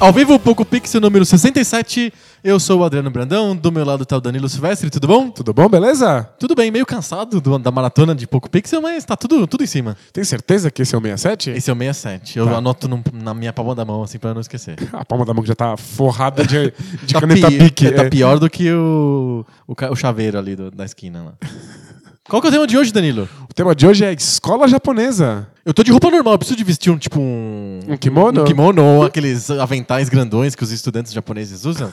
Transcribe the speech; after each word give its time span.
Ao 0.00 0.12
vivo, 0.14 0.38
Poco 0.38 0.64
Pixel 0.64 0.98
número 1.00 1.26
67. 1.26 2.10
Eu 2.42 2.58
sou 2.58 2.80
o 2.80 2.84
Adriano 2.84 3.10
Brandão, 3.10 3.54
do 3.54 3.70
meu 3.70 3.84
lado 3.84 4.06
tá 4.06 4.16
o 4.16 4.20
Danilo 4.20 4.48
Silvestre, 4.48 4.88
tudo 4.88 5.06
bom? 5.06 5.28
Tudo 5.30 5.52
bom, 5.52 5.68
beleza? 5.68 6.26
Tudo 6.38 6.54
bem, 6.54 6.70
meio 6.70 6.86
cansado 6.86 7.38
do- 7.38 7.58
da 7.58 7.70
maratona 7.70 8.14
de 8.14 8.26
Poco 8.26 8.48
Pixel, 8.48 8.80
mas 8.80 9.04
tá 9.04 9.14
tudo, 9.14 9.46
tudo 9.46 9.62
em 9.62 9.66
cima. 9.66 9.94
Tem 10.10 10.24
certeza 10.24 10.70
que 10.70 10.80
esse 10.80 10.94
é 10.94 10.98
o 10.98 11.02
67? 11.02 11.50
Esse 11.50 11.68
é 11.68 11.72
o 11.74 11.76
67. 11.76 12.38
Eu 12.38 12.46
Tá. 12.46 12.56
anoto 12.56 12.88
num- 12.88 13.02
na 13.12 13.34
minha 13.34 13.52
palma 13.52 13.74
da 13.74 13.84
mão, 13.84 14.02
assim, 14.02 14.18
pra 14.18 14.32
não 14.32 14.40
esquecer. 14.40 14.76
A 14.94 15.04
palma 15.04 15.26
da 15.26 15.34
mão 15.34 15.42
que 15.42 15.48
já 15.48 15.54
tá 15.54 15.76
forrada 15.76 16.46
de, 16.46 16.72
de 17.04 17.12
Tá 17.12 17.20
caneta 17.20 17.48
pi- 17.48 17.58
bique. 17.58 17.86
é, 17.86 17.90
tá 17.90 18.04
é. 18.04 18.08
pior 18.08 18.38
do 18.38 18.48
que 18.48 18.72
o, 18.72 19.44
o, 19.66 19.74
ca- 19.74 19.90
o 19.90 19.96
chaveiro 19.96 20.38
ali 20.38 20.56
do- 20.56 20.70
da 20.70 20.86
esquina 20.86 21.22
lá. 21.22 21.32
Qual 22.30 22.40
que 22.40 22.46
é 22.46 22.50
o 22.50 22.52
tema 22.52 22.66
de 22.68 22.78
hoje, 22.78 22.92
Danilo? 22.92 23.28
O 23.50 23.52
tema 23.52 23.74
de 23.74 23.84
hoje 23.84 24.04
é 24.04 24.12
escola 24.12 24.68
japonesa. 24.68 25.48
Eu 25.64 25.74
tô 25.74 25.82
de 25.82 25.90
roupa 25.90 26.08
normal, 26.12 26.34
eu 26.34 26.38
preciso 26.38 26.56
de 26.56 26.62
vestir 26.62 26.88
um 26.88 26.96
tipo 26.96 27.18
um. 27.18 27.80
Um 27.88 27.96
kimono? 27.96 28.42
Um 28.42 28.44
kimono 28.44 28.84
ou 28.84 29.02
aqueles 29.02 29.50
aventais 29.50 30.08
grandões 30.08 30.54
que 30.54 30.62
os 30.62 30.70
estudantes 30.70 31.12
japoneses 31.12 31.64
usam. 31.64 31.92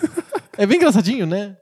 É 0.55 0.63
bem 0.67 0.77
engraçadinho, 0.77 1.25
né? 1.25 1.55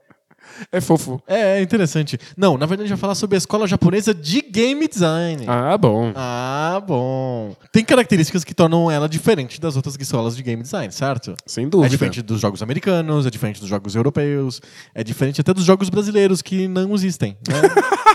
É 0.73 0.81
fofo. 0.81 1.21
É, 1.25 1.59
é 1.59 1.61
interessante. 1.61 2.19
Não, 2.35 2.58
na 2.58 2.66
verdade 2.66 2.83
a 2.83 2.88
gente 2.88 2.97
vai 2.97 3.02
falar 3.02 3.16
sobre 3.16 3.35
a 3.35 3.39
escola 3.39 3.66
japonesa 3.66 4.13
de 4.13 4.41
game 4.41 4.89
design. 4.89 5.45
Ah, 5.47 5.78
bom. 5.78 6.11
Ah, 6.13 6.83
bom. 6.85 7.55
Tem 7.72 7.83
características 7.83 8.44
que 8.44 8.53
tornam 8.53 8.91
ela 8.91 9.07
diferente 9.07 9.59
das 9.59 9.78
outras 9.78 9.95
escolas 9.97 10.35
de 10.35 10.44
game 10.44 10.61
design, 10.61 10.91
certo? 10.91 11.33
Sem 11.45 11.69
dúvida. 11.69 11.88
É 11.88 11.89
diferente 11.89 12.22
dos 12.22 12.41
jogos 12.41 12.61
americanos, 12.61 13.25
é 13.25 13.30
diferente 13.30 13.61
dos 13.61 13.69
jogos 13.69 13.95
europeus, 13.95 14.61
é 14.94 15.02
diferente 15.02 15.39
até 15.39 15.53
dos 15.53 15.63
jogos 15.63 15.89
brasileiros 15.89 16.41
que 16.41 16.67
não 16.67 16.94
existem. 16.94 17.38
né? 17.47 17.55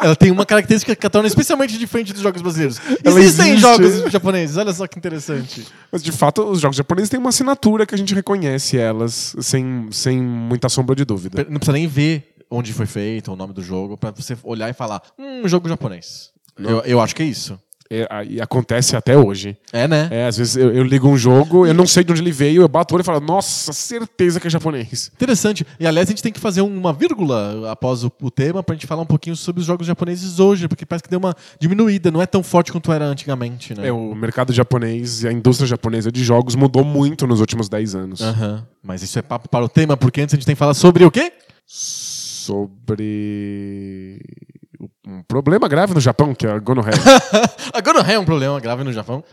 Ela 0.00 0.14
tem 0.14 0.30
uma 0.30 0.46
característica 0.46 0.94
que 0.94 1.06
a 1.06 1.10
torna 1.10 1.26
especialmente 1.26 1.78
diferente 1.78 2.12
dos 2.12 2.22
jogos 2.22 2.42
brasileiros. 2.42 2.80
Ela 3.02 3.20
Existem 3.20 3.54
existe. 3.54 3.60
jogos 3.60 4.12
japoneses, 4.12 4.56
olha 4.56 4.72
só 4.72 4.86
que 4.86 4.98
interessante. 4.98 5.66
Mas 5.90 6.02
de 6.02 6.12
fato, 6.12 6.42
os 6.44 6.60
jogos 6.60 6.76
japoneses 6.76 7.08
têm 7.10 7.18
uma 7.18 7.30
assinatura 7.30 7.86
que 7.86 7.94
a 7.94 7.98
gente 7.98 8.14
reconhece 8.14 8.78
elas 8.78 9.34
sem, 9.40 9.88
sem 9.90 10.20
muita 10.20 10.68
sombra 10.68 10.94
de 10.94 11.04
dúvida. 11.04 11.46
Não 11.48 11.58
precisa 11.58 11.72
nem 11.72 11.86
ver 11.86 12.34
onde 12.50 12.72
foi 12.72 12.86
feito, 12.86 13.32
o 13.32 13.36
nome 13.36 13.52
do 13.52 13.62
jogo, 13.62 13.96
pra 13.96 14.10
você 14.10 14.36
olhar 14.42 14.68
e 14.68 14.72
falar, 14.72 15.02
hum, 15.18 15.46
jogo 15.46 15.68
japonês. 15.68 16.30
Eu, 16.58 16.80
eu 16.80 17.00
acho 17.00 17.14
que 17.14 17.22
é 17.22 17.26
isso. 17.26 17.58
É, 17.92 18.06
e 18.24 18.40
acontece 18.40 18.94
até 18.94 19.18
hoje. 19.18 19.56
É, 19.72 19.88
né? 19.88 20.08
É, 20.12 20.26
às 20.26 20.36
vezes 20.36 20.54
eu, 20.54 20.72
eu 20.72 20.84
ligo 20.84 21.08
um 21.08 21.16
jogo, 21.16 21.66
eu 21.66 21.74
não 21.74 21.88
sei 21.88 22.04
de 22.04 22.12
onde 22.12 22.20
ele 22.20 22.30
veio, 22.30 22.62
eu 22.62 22.68
bato 22.68 22.94
o 22.94 22.96
olho 22.96 23.02
e 23.02 23.04
falo, 23.04 23.18
nossa, 23.18 23.72
certeza 23.72 24.38
que 24.38 24.46
é 24.46 24.50
japonês. 24.50 25.10
Interessante. 25.12 25.66
E 25.78 25.84
aliás, 25.84 26.06
a 26.08 26.10
gente 26.12 26.22
tem 26.22 26.32
que 26.32 26.38
fazer 26.38 26.60
uma 26.60 26.92
vírgula 26.92 27.68
após 27.68 28.04
o, 28.04 28.12
o 28.22 28.30
tema 28.30 28.62
pra 28.62 28.76
gente 28.76 28.86
falar 28.86 29.02
um 29.02 29.06
pouquinho 29.06 29.34
sobre 29.34 29.58
os 29.58 29.66
jogos 29.66 29.88
japoneses 29.88 30.38
hoje, 30.38 30.68
porque 30.68 30.86
parece 30.86 31.02
que 31.02 31.10
deu 31.10 31.18
uma 31.18 31.34
diminuída, 31.58 32.12
não 32.12 32.22
é 32.22 32.26
tão 32.26 32.44
forte 32.44 32.70
quanto 32.70 32.92
era 32.92 33.06
antigamente, 33.06 33.74
né? 33.76 33.88
É, 33.88 33.92
o 33.92 34.14
mercado 34.14 34.52
japonês 34.52 35.24
e 35.24 35.28
a 35.28 35.32
indústria 35.32 35.66
japonesa 35.66 36.12
de 36.12 36.22
jogos 36.22 36.54
mudou 36.54 36.84
muito 36.84 37.26
nos 37.26 37.40
últimos 37.40 37.68
10 37.68 37.96
anos. 37.96 38.20
Aham. 38.20 38.64
Mas 38.80 39.02
isso 39.02 39.18
é 39.18 39.22
papo 39.22 39.48
para 39.48 39.64
o 39.64 39.68
tema, 39.68 39.96
porque 39.96 40.20
antes 40.20 40.32
a 40.34 40.36
gente 40.36 40.46
tem 40.46 40.54
que 40.54 40.60
falar 40.60 40.74
sobre 40.74 41.04
o 41.04 41.10
quê? 41.10 41.32
Sobre 41.66 43.00
um 45.06 45.22
problema 45.22 45.68
grave 45.68 45.94
no 45.94 46.00
Japão, 46.00 46.34
que 46.34 46.46
é 46.46 46.50
a 46.50 46.58
gonorreia. 46.58 46.96
Agora 47.72 48.00
é 48.12 48.18
um 48.18 48.24
problema 48.24 48.60
grave 48.60 48.84
no 48.84 48.92
Japão. 48.92 49.24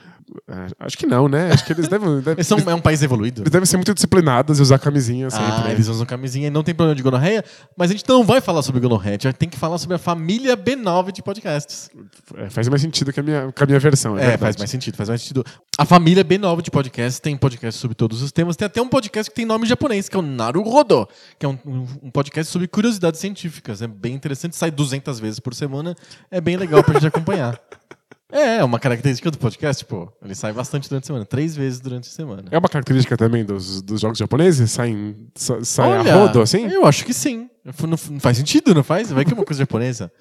É, 0.48 0.68
Acho 0.80 0.98
que 0.98 1.06
não, 1.06 1.28
né? 1.28 1.52
Acho 1.54 1.66
que 1.66 1.72
eles 1.74 1.88
devem, 1.88 2.16
devem, 2.18 2.34
Eles 2.38 2.48
são, 2.48 2.58
é 2.60 2.74
um 2.76 2.82
país 2.82 3.02
evoluído. 3.02 3.42
eles 3.42 3.52
devem 3.52 3.66
ser 3.66 3.78
muito 3.78 3.94
disciplinados 3.94 4.60
e 4.60 4.62
usar 4.62 4.78
camisinha 4.80 5.30
sempre. 5.30 5.46
Ah, 5.46 5.64
né? 5.66 5.72
eles 5.72 5.88
usam 5.88 6.06
camisinha 6.06 6.48
e 6.48 6.50
não 6.50 6.64
tem 6.64 6.76
problema 6.76 6.96
de 6.96 7.02
gonorreia, 7.04 7.44
mas 7.78 7.90
a 7.90 7.94
gente 7.94 8.04
não 8.08 8.24
vai 8.24 8.42
falar 8.42 8.62
sobre 8.62 8.82
gonorreia, 8.82 9.18
a 9.20 9.24
gente 9.28 9.36
tem 9.38 9.48
que 9.50 9.58
falar 9.58 9.78
sobre 9.78 9.96
a 9.96 10.00
família 10.00 10.56
B9 10.58 11.12
de 11.12 11.22
podcasts. 11.24 11.90
É, 12.36 12.50
faz 12.50 12.68
mais 12.68 12.82
sentido 12.82 13.14
que 13.14 13.20
a 13.20 13.24
minha, 13.24 13.52
que 13.52 13.64
a 13.64 13.66
minha 13.66 13.80
versão. 13.80 14.18
É, 14.18 14.34
É, 14.34 14.38
faz 14.38 14.58
mais 14.58 14.70
sentido, 14.70 14.96
faz 14.98 15.10
mais 15.10 15.22
sentido. 15.22 15.46
A 15.78 15.86
família 15.86 16.26
B9 16.26 16.62
de 16.62 16.72
podcasts 16.72 17.20
tem 17.20 17.38
podcast 17.38 17.80
sobre 17.80 17.96
todos 17.96 18.22
os 18.22 18.32
temas. 18.32 18.56
Tem 18.56 18.66
até 18.66 18.82
um 18.82 18.88
podcast 18.90 19.30
que 19.30 19.36
tem 19.36 19.46
nome 19.46 19.66
japonês, 19.66 20.10
que 20.10 20.16
é 20.16 20.20
o 20.20 20.22
Naruhodo, 20.24 21.08
que 21.40 21.46
é 21.46 21.50
um, 21.50 21.58
um- 21.66 21.88
um 22.04 22.12
podcast 22.12 22.52
sobre 22.52 22.68
curiosidades 22.68 23.20
científicas. 23.20 23.82
É 23.82 23.88
bem 23.88 24.14
interessante, 24.14 24.56
sai 24.56 24.72
200 24.72 25.20
vezes 25.20 25.40
por 25.40 25.54
semana. 25.54 25.96
É 26.30 26.42
bem 26.42 26.58
legal 26.58 26.84
pra 26.84 26.96
gente 26.96 27.08
acompanhar. 27.08 27.60
É, 28.32 28.58
é 28.58 28.64
uma 28.64 28.80
característica 28.80 29.32
do 29.32 29.38
podcast, 29.38 29.86
pô. 29.86 30.12
Ele 30.22 30.36
sai 30.36 30.52
bastante 30.52 30.90
durante 30.90 31.06
a 31.06 31.08
semana, 31.08 31.26
três 31.26 31.56
vezes 31.56 31.80
durante 31.80 32.10
a 32.10 32.12
semana. 32.12 32.44
É 32.52 32.58
uma 32.58 32.68
característica 32.68 33.16
também 33.16 33.46
dos, 33.46 33.82
dos 33.82 34.02
jogos 34.02 34.18
japoneses? 34.18 34.70
Saem, 34.70 35.30
sa, 35.34 35.64
sai 35.64 36.00
Olha, 36.00 36.14
a 36.14 36.18
rodo, 36.18 36.42
assim? 36.42 36.68
Eu 36.68 36.86
acho 36.86 37.06
que 37.06 37.14
sim. 37.14 37.50
Não, 37.64 37.74
não 38.12 38.20
faz 38.20 38.38
sentido, 38.38 38.76
não 38.76 38.84
faz? 38.84 39.12
Vai 39.12 39.24
que 39.24 39.32
é 39.32 39.34
uma 39.34 39.46
coisa 39.46 39.60
japonesa. 39.60 40.12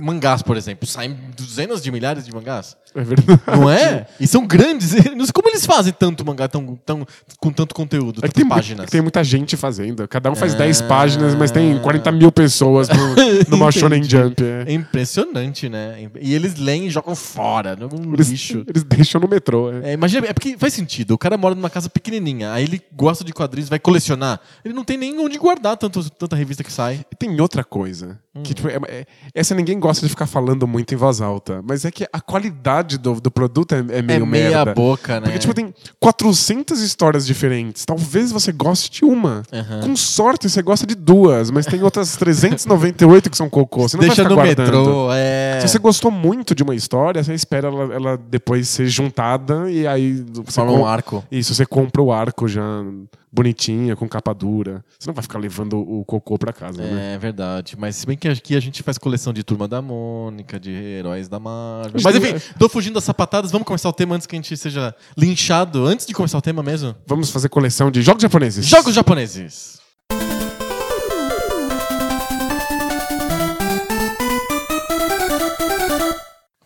Mangás, 0.00 0.42
por 0.42 0.56
exemplo, 0.56 0.86
saem 0.86 1.16
dezenas 1.36 1.82
de 1.82 1.92
milhares 1.92 2.24
de 2.24 2.34
mangás. 2.34 2.76
É 2.94 3.02
verdade. 3.04 3.40
Não 3.46 3.70
é? 3.70 4.06
E 4.18 4.26
são 4.26 4.46
grandes. 4.46 4.92
Não 5.14 5.24
sei 5.24 5.32
como 5.32 5.48
eles 5.48 5.64
fazem 5.64 5.92
tanto 5.92 6.24
mangá 6.26 6.48
tão, 6.48 6.74
tão, 6.84 7.06
com 7.38 7.52
tanto 7.52 7.74
conteúdo, 7.74 8.20
É 8.24 8.28
tem, 8.28 8.48
páginas. 8.48 8.90
tem 8.90 9.00
muita 9.00 9.22
gente 9.22 9.56
fazendo. 9.56 10.08
Cada 10.08 10.30
um 10.30 10.34
faz 10.34 10.54
Ah. 10.54 10.58
10 10.58 10.82
páginas, 10.82 11.34
mas 11.34 11.50
tem 11.50 11.78
40 11.78 12.10
mil 12.10 12.32
pessoas 12.32 12.88
no, 12.88 12.96
numa 13.48 13.66
Entendi. 13.68 13.78
Shonen 13.78 14.02
Jump. 14.02 14.42
é. 14.42 14.64
É 14.66 14.72
impressionante, 14.72 15.68
né? 15.68 16.08
E 16.20 16.34
eles 16.34 16.56
leem 16.56 16.86
e 16.86 16.90
jogam 16.90 17.14
fora, 17.14 17.76
num 17.76 18.14
Eles, 18.14 18.28
lixo. 18.30 18.64
eles 18.68 18.82
deixam 18.82 19.20
no 19.20 19.28
metrô. 19.28 19.70
é. 19.72 19.90
É, 19.90 19.92
imagina, 19.92 20.26
é 20.26 20.32
porque 20.32 20.56
faz 20.58 20.72
sentido. 20.74 21.12
O 21.12 21.18
cara 21.18 21.36
mora 21.36 21.54
numa 21.54 21.70
casa 21.70 21.88
pequenininha, 21.88 22.52
aí 22.52 22.64
ele 22.64 22.82
gosta 22.92 23.22
de 23.22 23.32
quadrinhos, 23.32 23.68
vai 23.68 23.78
colecionar. 23.78 24.40
Ele 24.64 24.74
não 24.74 24.84
tem 24.84 24.96
nem 24.96 25.18
onde 25.20 25.38
guardar 25.38 25.76
tanto, 25.76 26.08
tanta 26.10 26.34
revista 26.34 26.64
que 26.64 26.72
sai. 26.72 27.04
E 27.12 27.14
tem 27.16 27.40
outra 27.40 27.62
coisa. 27.62 28.18
Hum. 28.34 28.42
Que, 28.44 28.54
tipo, 28.54 28.68
é- 28.68 28.78
é- 28.86 29.06
essa 29.34 29.54
ninguém 29.56 29.78
gosta 29.80 30.06
de 30.06 30.10
ficar 30.10 30.26
falando 30.26 30.66
muito 30.66 30.94
em 30.94 30.96
voz 30.96 31.20
alta. 31.20 31.60
Mas 31.66 31.84
é 31.84 31.90
que 31.90 32.06
a 32.12 32.20
qualidade 32.20 32.96
do, 32.96 33.20
do 33.20 33.30
produto 33.30 33.72
é, 33.74 33.78
é 33.78 34.02
meio 34.02 34.22
é 34.22 34.26
meia 34.26 34.50
merda. 34.50 34.72
boca, 34.74 35.14
né? 35.18 35.22
Porque, 35.22 35.38
tipo, 35.40 35.52
tem 35.52 35.74
400 35.98 36.80
histórias 36.80 37.26
diferentes. 37.26 37.84
Talvez 37.84 38.30
você 38.30 38.52
goste 38.52 38.90
de 38.90 39.04
uma. 39.04 39.42
Aham. 39.52 39.80
Com 39.82 39.96
sorte, 39.96 40.48
você 40.48 40.62
gosta 40.62 40.86
de 40.86 40.94
duas. 40.94 41.50
Mas 41.50 41.66
tem 41.66 41.82
outras 41.82 42.16
398 42.16 43.28
que 43.30 43.36
são 43.36 43.50
cocô. 43.50 43.88
Você 43.88 43.96
não 43.96 44.02
Deixa 44.02 44.22
vai 44.22 44.32
no 44.32 44.40
ficar 44.40 44.54
guardando. 44.54 44.78
metrô, 44.78 45.08
é. 45.12 45.39
Se 45.60 45.68
você 45.68 45.78
gostou 45.78 46.10
muito 46.10 46.54
de 46.54 46.62
uma 46.62 46.74
história, 46.74 47.22
você 47.22 47.34
espera 47.34 47.68
ela, 47.68 47.94
ela 47.94 48.16
depois 48.16 48.68
ser 48.68 48.86
juntada 48.86 49.70
e 49.70 49.86
aí 49.86 50.24
Forma 50.46 50.72
um 50.72 50.86
arco. 50.86 51.24
Isso, 51.30 51.54
você 51.54 51.64
compra 51.66 52.02
o 52.02 52.12
arco 52.12 52.48
já 52.48 52.62
bonitinha, 53.32 53.94
com 53.94 54.08
capa 54.08 54.34
dura. 54.34 54.84
Você 54.98 55.08
não 55.08 55.14
vai 55.14 55.22
ficar 55.22 55.38
levando 55.38 55.78
o 55.78 56.04
cocô 56.04 56.36
pra 56.36 56.52
casa, 56.52 56.82
né? 56.82 57.14
É 57.14 57.18
verdade. 57.18 57.76
Mas 57.78 57.96
se 57.96 58.06
bem 58.06 58.16
que 58.16 58.28
aqui 58.28 58.56
a 58.56 58.60
gente 58.60 58.82
faz 58.82 58.98
coleção 58.98 59.32
de 59.32 59.44
Turma 59.44 59.68
da 59.68 59.80
Mônica, 59.80 60.58
de 60.58 60.70
heróis 60.72 61.28
da 61.28 61.38
Marvel. 61.38 62.00
Mas 62.02 62.16
enfim, 62.16 62.34
tô 62.58 62.68
fugindo 62.68 62.94
das 62.94 63.04
sapatadas. 63.04 63.50
Vamos 63.50 63.66
começar 63.66 63.88
o 63.88 63.92
tema 63.92 64.16
antes 64.16 64.26
que 64.26 64.34
a 64.34 64.38
gente 64.38 64.56
seja 64.56 64.94
linchado. 65.16 65.86
Antes 65.86 66.06
de 66.06 66.12
começar 66.12 66.38
o 66.38 66.42
tema 66.42 66.62
mesmo. 66.62 66.94
Vamos 67.06 67.30
fazer 67.30 67.48
coleção 67.48 67.90
de 67.90 68.02
jogos 68.02 68.22
japoneses. 68.22 68.66
Jogos 68.66 68.94
japoneses. 68.94 69.79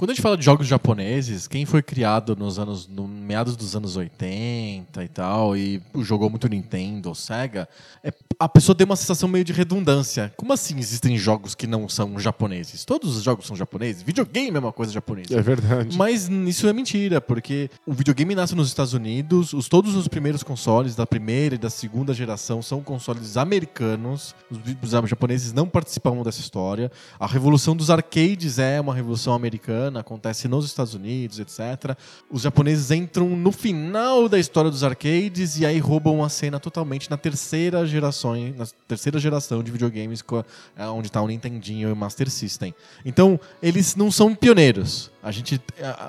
Quando 0.05 0.11
a 0.11 0.15
gente 0.17 0.23
fala 0.23 0.37
de 0.37 0.45
jogos 0.45 0.67
japoneses, 0.67 1.49
quem 1.49 1.65
foi 1.65 1.83
criado 1.83 2.37
nos 2.37 2.59
anos, 2.59 2.87
no 2.87 3.09
meados 3.09 3.57
dos 3.57 3.75
anos 3.75 3.97
80 3.97 5.03
e 5.03 5.09
tal, 5.09 5.57
e 5.57 5.81
jogou 6.01 6.29
muito 6.29 6.47
Nintendo 6.47 7.09
ou 7.09 7.15
Sega, 7.15 7.67
é- 8.03 8.13
a 8.39 8.47
pessoa 8.47 8.77
tem 8.77 8.85
uma 8.85 8.97
sensação 8.97 9.27
meio 9.29 9.45
de 9.47 9.55
redundância. 9.55 10.31
Como 10.37 10.53
assim 10.53 10.79
existem 10.79 11.17
jogos 11.17 11.55
que 11.55 11.67
não 11.67 11.89
são 11.89 12.19
japoneses? 12.19 12.85
Todos 12.85 13.17
os 13.17 13.23
jogos 13.23 13.47
são 13.47 13.57
japoneses? 13.57 14.03
Videogame 14.03 14.55
é 14.55 14.61
uma 14.61 14.73
coisa 14.73 14.93
japonesa. 14.93 15.39
É 15.39 15.41
verdade. 15.41 15.97
Mas 15.97 16.29
isso 16.29 16.69
é 16.69 16.73
mentira, 16.75 17.19
porque 17.19 17.71
o 17.87 17.95
videogame 17.95 18.35
nasce 18.35 18.55
nos 18.55 18.69
Estados 18.69 18.93
Unidos, 18.93 19.55
os, 19.55 19.71
todos 19.71 19.95
os 19.95 20.07
primeiros 20.07 20.43
consoles 20.43 20.95
da 20.95 21.07
primeira 21.07 21.55
e 21.55 21.59
da 21.59 21.71
segunda 21.71 22.13
geração 22.13 22.61
são 22.61 22.83
consoles 22.83 23.39
americanos, 23.39 24.35
os, 24.51 24.59
os 25.03 25.09
japoneses 25.09 25.55
não 25.55 25.67
participavam 25.67 26.23
dessa 26.23 26.41
história. 26.41 26.93
A 27.19 27.27
revolução 27.27 27.75
dos 27.75 27.89
arcades 27.89 28.59
é 28.59 28.79
uma 28.79 28.95
revolução 28.95 29.33
americana, 29.33 29.94
acontece 30.01 30.49
nos 30.49 30.65
Estados 30.65 30.95
Unidos, 30.95 31.39
etc. 31.39 31.97
Os 32.31 32.43
japoneses 32.43 32.91
entram 32.91 33.29
no 33.31 33.53
final 33.53 34.29
da 34.29 34.39
história 34.39 34.71
dos 34.71 34.85
arcades 34.85 35.59
e 35.59 35.67
aí 35.67 35.79
roubam 35.79 36.23
a 36.23 36.29
cena 36.29 36.59
totalmente 36.61 37.11
na 37.11 37.17
terceira 37.17 37.87
geração, 37.87 38.35
na 38.57 38.67
terceira 38.89 39.19
geração 39.19 39.63
de 39.63 39.71
videogames 39.71 40.23
é, 40.77 40.87
onde 40.87 41.11
tá 41.11 41.21
o 41.23 41.29
Nintendinho 41.29 41.89
e 41.89 41.93
o 41.93 41.97
Master 41.97 42.31
System. 42.31 42.75
Então, 43.05 43.39
eles 43.63 43.97
não 43.97 44.11
são 44.11 44.35
pioneiros. 44.35 45.11
A 45.25 45.31
gente, 45.31 45.59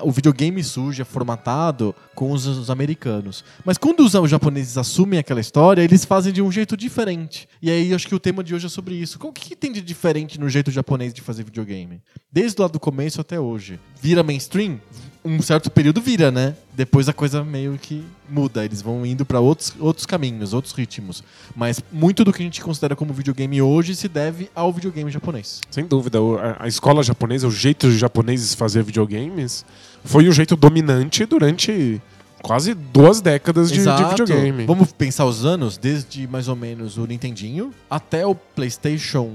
o 0.02 0.12
videogame 0.12 0.62
surge 0.62 1.00
é 1.00 1.04
formatado 1.04 1.94
com 2.14 2.32
os, 2.32 2.44
os 2.44 2.68
americanos. 2.68 3.42
Mas 3.64 3.78
quando 3.78 4.00
os, 4.00 4.14
os 4.14 4.30
japoneses 4.30 4.76
assumem 4.76 5.18
aquela 5.18 5.40
história, 5.40 5.80
eles 5.80 6.04
fazem 6.04 6.34
de 6.34 6.42
um 6.42 6.52
jeito 6.52 6.76
diferente. 6.76 7.48
E 7.62 7.70
aí 7.70 7.94
acho 7.94 8.06
que 8.06 8.14
o 8.14 8.20
tema 8.20 8.44
de 8.44 8.54
hoje 8.54 8.66
é 8.66 8.68
sobre 8.68 8.94
isso. 8.94 9.18
O 9.22 9.32
que, 9.32 9.48
que 9.48 9.56
tem 9.56 9.72
de 9.72 9.80
diferente 9.80 10.38
no 10.38 10.50
jeito 10.50 10.70
japonês 10.70 11.14
de 11.14 11.22
fazer 11.22 11.44
videogame? 11.44 12.02
Desde 12.30 12.60
lá 12.60 12.68
do 12.68 12.78
começo 12.78 13.18
até 13.18 13.40
hoje. 13.40 13.80
Vira 14.02 14.22
mainstream? 14.22 14.78
Um 15.26 15.42
certo 15.42 15.70
período 15.70 16.00
vira, 16.00 16.30
né? 16.30 16.54
Depois 16.72 17.08
a 17.08 17.12
coisa 17.12 17.42
meio 17.42 17.76
que 17.80 18.04
muda. 18.28 18.64
Eles 18.64 18.80
vão 18.80 19.04
indo 19.04 19.26
pra 19.26 19.40
outros, 19.40 19.74
outros 19.80 20.06
caminhos, 20.06 20.52
outros 20.52 20.72
ritmos. 20.72 21.24
Mas 21.54 21.82
muito 21.92 22.24
do 22.24 22.32
que 22.32 22.42
a 22.42 22.44
gente 22.44 22.60
considera 22.62 22.94
como 22.94 23.12
videogame 23.12 23.60
hoje 23.60 23.96
se 23.96 24.08
deve 24.08 24.48
ao 24.54 24.72
videogame 24.72 25.10
japonês. 25.10 25.60
Sem 25.70 25.84
dúvida, 25.84 26.18
a, 26.58 26.68
escola 26.68 27.02
japonesa, 27.02 27.48
o 27.48 27.50
jeito 27.50 27.88
dos 27.88 27.96
japoneses 27.96 28.54
fazer 28.54 28.82
videogames, 28.82 29.64
foi 30.04 30.28
o 30.28 30.32
jeito 30.32 30.54
dominante 30.54 31.26
durante 31.26 32.00
quase 32.42 32.74
duas 32.74 33.20
décadas 33.20 33.70
de, 33.72 33.82
de 33.82 34.04
videogame. 34.04 34.64
Vamos 34.66 34.92
pensar 34.92 35.24
os 35.24 35.44
anos, 35.44 35.76
desde 35.76 36.28
mais 36.28 36.46
ou 36.46 36.54
menos 36.54 36.96
o 36.96 37.04
Nintendinho 37.06 37.72
até 37.90 38.24
o 38.24 38.34
PlayStation 38.34 39.30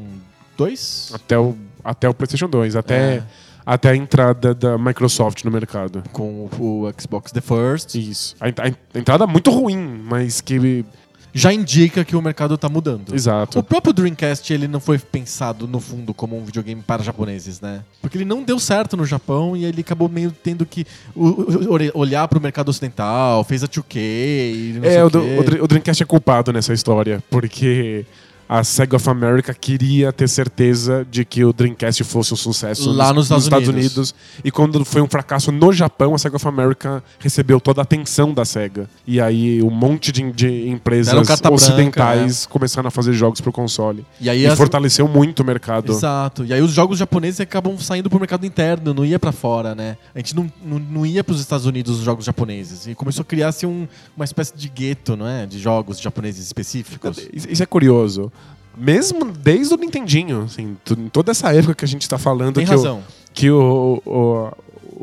2. 0.58 1.12
Até 1.14 1.38
o, 1.38 1.58
até 1.84 2.08
o 2.08 2.14
PlayStation 2.14 2.48
2, 2.48 2.76
até, 2.76 3.16
É. 3.16 3.24
até 3.72 3.92
a 3.92 3.96
entrada 3.96 4.54
da 4.54 4.78
Microsoft 4.78 5.46
no 5.46 5.52
mercado. 5.52 6.04
Com 6.12 6.50
o, 6.60 6.92
Xbox 7.00 7.32
The 7.32 7.40
First. 7.40 7.96
Isso. 7.96 8.36
A, 8.38 8.48
a 8.48 9.00
entrada 9.00 9.26
muito 9.26 9.50
ruim, 9.50 9.78
mas 9.78 10.42
que. 10.42 10.84
Já 11.34 11.54
indica 11.54 12.04
que 12.04 12.14
o 12.14 12.22
mercado 12.22 12.58
tá 12.58 12.68
mudando. 12.68 13.16
Exato. 13.16 13.58
O 13.58 13.64
próprio 13.64 13.94
Dreamcast 13.94 14.52
ele 14.52 14.68
não 14.68 14.82
foi 14.82 15.00
pensado 15.00 15.66
no 15.66 15.80
fundo 15.80 16.14
como 16.14 16.38
um 16.38 16.44
videogame 16.44 16.82
para 16.82 17.02
japoneses, 17.02 17.62
né? 17.62 17.86
Porque 18.02 18.18
ele 18.18 18.26
não 18.26 18.44
deu 18.44 18.60
certo 18.60 18.98
no 18.98 19.06
Japão 19.06 19.56
e 19.56 19.64
ele 19.64 19.80
acabou 19.80 20.10
meio 20.10 20.34
tendo 20.44 20.66
que 20.66 20.86
olhar 21.94 22.28
para 22.28 22.38
o 22.38 22.42
mercado 22.42 22.68
ocidental, 22.68 23.46
fez 23.46 23.64
a 23.64 23.68
2K 23.70 23.96
e 23.96 24.74
não 24.76 24.82
sei 24.82 24.98
É, 24.98 25.06
o 25.06 25.08
o, 25.08 25.64
o 25.64 25.68
Dreamcast 25.70 26.04
é 26.04 26.06
culpado 26.06 26.52
nessa 26.52 26.74
história, 26.74 27.24
porque 27.30 28.06
a 28.54 28.66
Sega 28.66 28.98
of 28.98 29.10
America 29.10 29.54
queria 29.54 30.12
ter 30.12 30.28
certeza 30.28 31.08
de 31.10 31.24
que 31.24 31.46
o 31.46 31.54
Dreamcast 31.54 32.04
fosse 32.04 32.34
um 32.34 32.36
sucesso 32.36 32.92
Lá 32.92 33.14
nos 33.14 33.32
Estados 33.32 33.70
Unidos. 33.70 34.14
E 34.44 34.52
quando 34.52 34.84
foi 34.84 35.02
um 35.02 35.08
fracasso 35.08 35.54
no 35.54 35.72
Japão, 35.72 36.14
a 36.14 36.18
Sega 36.18 36.36
of 36.36 36.46
America 36.46 37.02
recebeu 37.18 37.62
toda 37.62 37.80
a 37.80 37.84
atenção 37.84 38.34
da 38.34 38.44
Sega. 38.44 38.90
E 39.08 39.22
aí 39.22 39.64
um 39.64 39.70
monte 39.70 40.12
de, 40.12 40.30
de 40.34 40.68
empresas 40.68 41.14
carta 41.26 41.50
branca, 41.50 41.56
ocidentais 41.56 42.46
começaram 42.46 42.90
a 42.90 42.92
fazer 42.92 43.14
jogos 43.14 43.40
pro 43.40 43.54
console. 43.54 44.06
E 44.20 44.30
aí 44.30 44.42
E, 44.42 44.48
as- 44.48 44.58
fortaleceu 44.58 45.08
muito 45.08 45.40
o 45.40 45.46
mercado. 45.46 45.94
Exato. 45.94 46.44
E 46.44 46.54
aí 46.54 46.62
os 46.62 46.72
jogos 46.74 47.00
japoneses 47.00 47.40
acabam 47.40 47.78
saindo 47.78 48.10
pro 48.10 48.20
mercado 48.20 48.46
interno, 48.46 48.94
não 48.94 49.06
ia 49.06 49.18
pra 49.18 49.32
fora, 49.32 49.74
né? 49.74 49.96
A 50.14 50.20
gente 50.20 50.36
não, 50.36 50.52
não, 50.62 50.78
não 50.78 51.06
ia 51.06 51.24
pros 51.24 51.40
Estados 51.40 51.66
Unidos 51.66 52.00
os 52.00 52.04
jogos 52.04 52.26
japoneses. 52.26 52.86
E 52.86 52.96
começou 52.96 53.22
a 53.22 53.26
criar-se 53.26 53.66
um, 53.66 53.88
uma 54.14 54.26
espécie 54.26 54.54
de 54.58 54.68
gueto, 54.68 55.16
não 55.16 55.26
é? 55.26 55.46
De 55.46 55.58
jogos 55.58 56.02
japoneses 56.02 56.46
específicos. 56.46 57.18
Isso 57.32 57.64
é 57.64 57.66
curioso. 57.66 58.30
Mesmo 58.78 59.26
desde 59.32 59.74
o 59.74 59.78
Nintendinho, 59.78 60.44
assim, 60.44 60.78
em 60.98 61.10
toda 61.10 61.32
essa 61.32 61.54
época 61.54 61.76
que 61.76 61.86
a 61.86 61.88
gente 61.88 62.08
tá 62.08 62.18
falando 62.18 62.56
Tem 62.56 62.66
que, 62.66 62.72
o, 62.72 62.76
razão. 62.76 63.04
que 63.34 63.52
o- 63.52 64.02
o- 64.06 64.52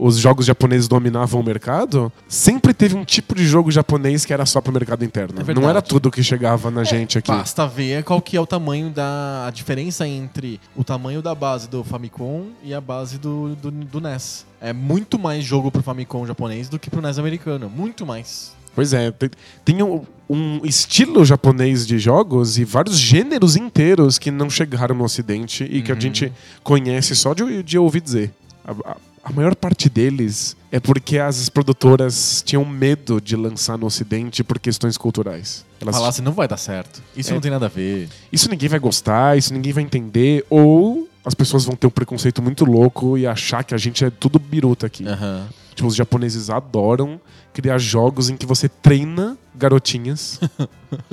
os 0.00 0.16
jogos 0.16 0.46
japoneses 0.46 0.86
dominavam 0.86 1.40
o 1.40 1.44
mercado, 1.44 2.12
sempre 2.28 2.72
teve 2.72 2.94
um 2.94 3.04
tipo 3.04 3.34
de 3.34 3.44
jogo 3.44 3.68
japonês 3.70 4.24
que 4.24 4.32
era 4.32 4.46
só 4.46 4.60
pro 4.60 4.72
mercado 4.72 5.04
interno. 5.04 5.40
É. 5.44 5.54
Não 5.54 5.68
era 5.68 5.82
tudo 5.82 6.08
que 6.10 6.22
chegava 6.22 6.70
na 6.70 6.84
gente 6.84 7.18
aqui. 7.18 7.32
Basta 7.32 7.66
ver 7.66 8.04
qual 8.04 8.22
que 8.22 8.36
é 8.36 8.40
o 8.40 8.46
tamanho 8.46 8.90
da 8.90 9.46
a 9.46 9.50
diferença 9.50 10.06
entre 10.06 10.60
o 10.76 10.84
tamanho 10.84 11.20
da 11.20 11.34
base 11.34 11.68
do 11.68 11.82
Famicom 11.82 12.46
e 12.62 12.72
a 12.72 12.80
base 12.80 13.18
do, 13.18 13.56
do, 13.56 13.70
do 13.72 14.00
NES. 14.00 14.46
É 14.60 14.72
muito 14.72 15.18
mais 15.18 15.44
jogo 15.44 15.70
pro 15.70 15.82
Famicom 15.82 16.24
japonês 16.26 16.68
do 16.68 16.78
que 16.78 16.88
pro 16.90 17.02
NES 17.02 17.18
americano. 17.18 17.68
Muito 17.68 18.06
mais. 18.06 18.56
Pois 18.74 18.92
é, 18.92 19.10
tem, 19.10 19.30
tem 19.64 19.82
um, 19.82 20.02
um 20.28 20.60
estilo 20.64 21.24
japonês 21.24 21.86
de 21.86 21.98
jogos 21.98 22.58
e 22.58 22.64
vários 22.64 22.98
gêneros 22.98 23.56
inteiros 23.56 24.18
que 24.18 24.30
não 24.30 24.48
chegaram 24.50 24.94
no 24.94 25.04
ocidente 25.04 25.64
e 25.64 25.82
que 25.82 25.90
a 25.90 25.94
Uhum. 25.94 26.00
gente 26.00 26.32
conhece 26.62 27.14
só 27.16 27.34
de, 27.34 27.62
de 27.62 27.78
ouvir 27.78 28.00
dizer. 28.00 28.32
A, 28.64 28.72
a- 28.92 28.96
a 29.24 29.32
maior 29.32 29.54
parte 29.54 29.90
deles 29.90 30.56
é 30.72 30.80
porque 30.80 31.18
as 31.18 31.50
produtoras 31.50 32.42
tinham 32.46 32.64
medo 32.64 33.20
de 33.20 33.36
lançar 33.36 33.76
no 33.76 33.84
ocidente 33.84 34.42
por 34.42 34.58
questões 34.58 34.96
culturais. 34.96 35.66
Elas 35.80 35.96
Falar 35.96 36.08
assim, 36.08 36.22
não 36.22 36.32
vai 36.32 36.48
dar 36.48 36.56
certo. 36.56 37.02
Isso 37.14 37.30
É. 37.30 37.34
não 37.34 37.40
tem 37.40 37.50
nada 37.50 37.66
a 37.66 37.68
ver. 37.68 38.08
isso 38.32 38.48
ninguém 38.48 38.68
vai 38.70 38.78
gostar, 38.78 39.36
isso 39.36 39.52
ninguém 39.52 39.72
vai 39.72 39.82
entender, 39.84 40.46
ou 40.48 41.06
as 41.26 41.34
pessoas 41.34 41.64
vão 41.66 41.76
ter 41.76 41.86
um 41.86 41.90
preconceito 41.90 42.40
muito 42.40 42.64
louco 42.64 43.18
e 43.18 43.26
achar 43.26 43.62
que 43.64 43.74
a 43.74 43.78
gente 43.78 44.02
é 44.02 44.08
tudo 44.08 44.38
biruta 44.38 44.86
aqui. 44.86 45.06
Aham. 45.06 45.46
Tipo, 45.78 45.86
os 45.86 45.94
japoneses 45.94 46.50
adoram 46.50 47.20
criar 47.52 47.78
jogos 47.78 48.28
em 48.28 48.36
que 48.36 48.44
você 48.44 48.68
treina 48.68 49.38
garotinhas 49.54 50.40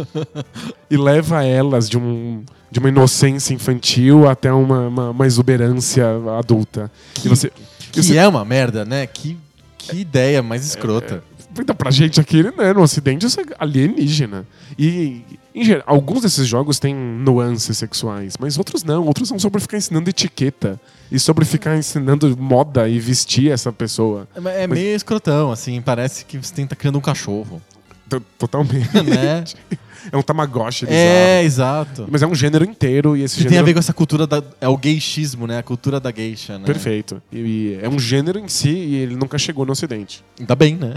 e 0.90 0.98
leva 0.98 1.44
elas 1.44 1.88
de, 1.88 2.00
um, 2.00 2.44
de 2.72 2.80
uma 2.80 2.90
inocência 2.90 3.54
infantil 3.54 4.28
até 4.28 4.52
uma, 4.52 4.88
uma, 4.88 5.10
uma 5.12 5.28
exuberância 5.28 6.04
adulta. 6.40 6.92
e 7.24 7.30
você. 7.30 7.52
Que 7.92 8.02
você 8.02 8.18
é 8.18 8.28
uma 8.28 8.44
merda, 8.44 8.84
né? 8.84 9.06
Que, 9.06 9.38
que 9.78 9.98
ideia 9.98 10.42
mais 10.42 10.66
escrota. 10.66 11.24
Então, 11.62 11.76
pra 11.76 11.92
gente 11.92 12.20
aqui, 12.20 12.44
né, 12.44 12.74
no 12.74 12.82
ocidente, 12.82 13.26
isso 13.26 13.40
é 13.40 13.44
alienígena. 13.60 14.46
E, 14.78 15.22
em 15.54 15.64
geral, 15.64 15.84
alguns 15.88 16.22
desses 16.22 16.48
jogos 16.48 16.80
têm 16.80 16.94
nuances 16.94 17.78
sexuais, 17.78 18.36
mas 18.40 18.58
outros 18.58 18.84
não. 18.84 19.06
Outros 19.06 19.30
são 19.30 19.40
sobre 19.40 19.62
ficar 19.62 19.78
ensinando 19.78 20.10
etiqueta 20.10 20.80
e 21.12 21.20
sobre 21.20 21.46
ficar 21.46 21.78
ensinando 21.78 22.36
moda 22.38 22.90
e 22.90 23.00
vestir 23.00 23.52
essa 23.52 23.72
pessoa. 23.72 24.28
É, 24.46 24.64
é 24.64 24.68
meio 24.68 24.96
escrotão, 24.96 25.52
assim. 25.52 25.82
Parece 25.82 26.26
que 26.26 26.38
você 26.38 26.66
tá 26.66 26.76
criando 26.76 26.98
um 26.98 27.02
cachorro. 27.02 27.62
T- 28.10 28.22
Totalmente. 28.38 28.90
né? 29.04 29.44
É 30.12 30.18
um 30.18 30.22
tamagotchi 30.22 30.86
é, 30.88 31.42
bizarro. 31.42 31.46
exato. 31.46 32.08
Mas 32.10 32.22
é 32.22 32.28
um 32.28 32.36
gênero 32.36 32.66
inteiro 32.66 33.16
e 33.16 33.24
esse 33.24 33.36
Que 33.36 33.44
gênero... 33.44 33.54
tem 33.54 33.60
a 33.60 33.64
ver 33.64 33.74
com 33.74 33.80
essa 33.80 33.94
cultura 33.94 34.28
da. 34.28 34.44
É 34.60 34.68
o 34.68 34.78
gaysismo, 34.78 35.48
né? 35.48 35.60
A 35.60 35.64
cultura 35.64 36.00
da 36.00 36.12
geisha, 36.12 36.58
né? 36.58 36.66
Perfeito. 36.66 37.22
E, 37.32 37.38
e 37.38 37.80
é 37.82 37.90
um 37.90 38.00
gênero 38.00 38.40
em 38.40 38.48
si 38.48 38.70
e 38.70 38.96
ele 38.96 39.16
nunca 39.16 39.38
chegou 39.38 39.66
no 39.66 39.72
ocidente. 39.72 40.24
Ainda 40.40 40.56
bem, 40.56 40.76
né? 40.76 40.94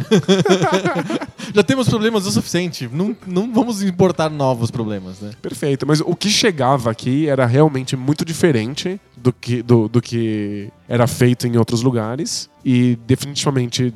Já 1.54 1.62
temos 1.62 1.88
problemas 1.88 2.26
o 2.26 2.30
suficiente. 2.30 2.88
Não, 2.92 3.16
não 3.26 3.52
vamos 3.52 3.82
importar 3.82 4.28
novos 4.30 4.70
problemas, 4.70 5.20
né? 5.20 5.30
Perfeito. 5.40 5.86
Mas 5.86 6.00
o 6.00 6.14
que 6.14 6.28
chegava 6.28 6.90
aqui 6.90 7.28
era 7.28 7.46
realmente 7.46 7.96
muito 7.96 8.24
diferente 8.24 9.00
do 9.16 9.32
que, 9.32 9.62
do, 9.62 9.88
do 9.88 10.00
que 10.00 10.70
era 10.88 11.06
feito 11.06 11.46
em 11.46 11.56
outros 11.56 11.82
lugares 11.82 12.48
e 12.64 12.98
definitivamente 13.06 13.92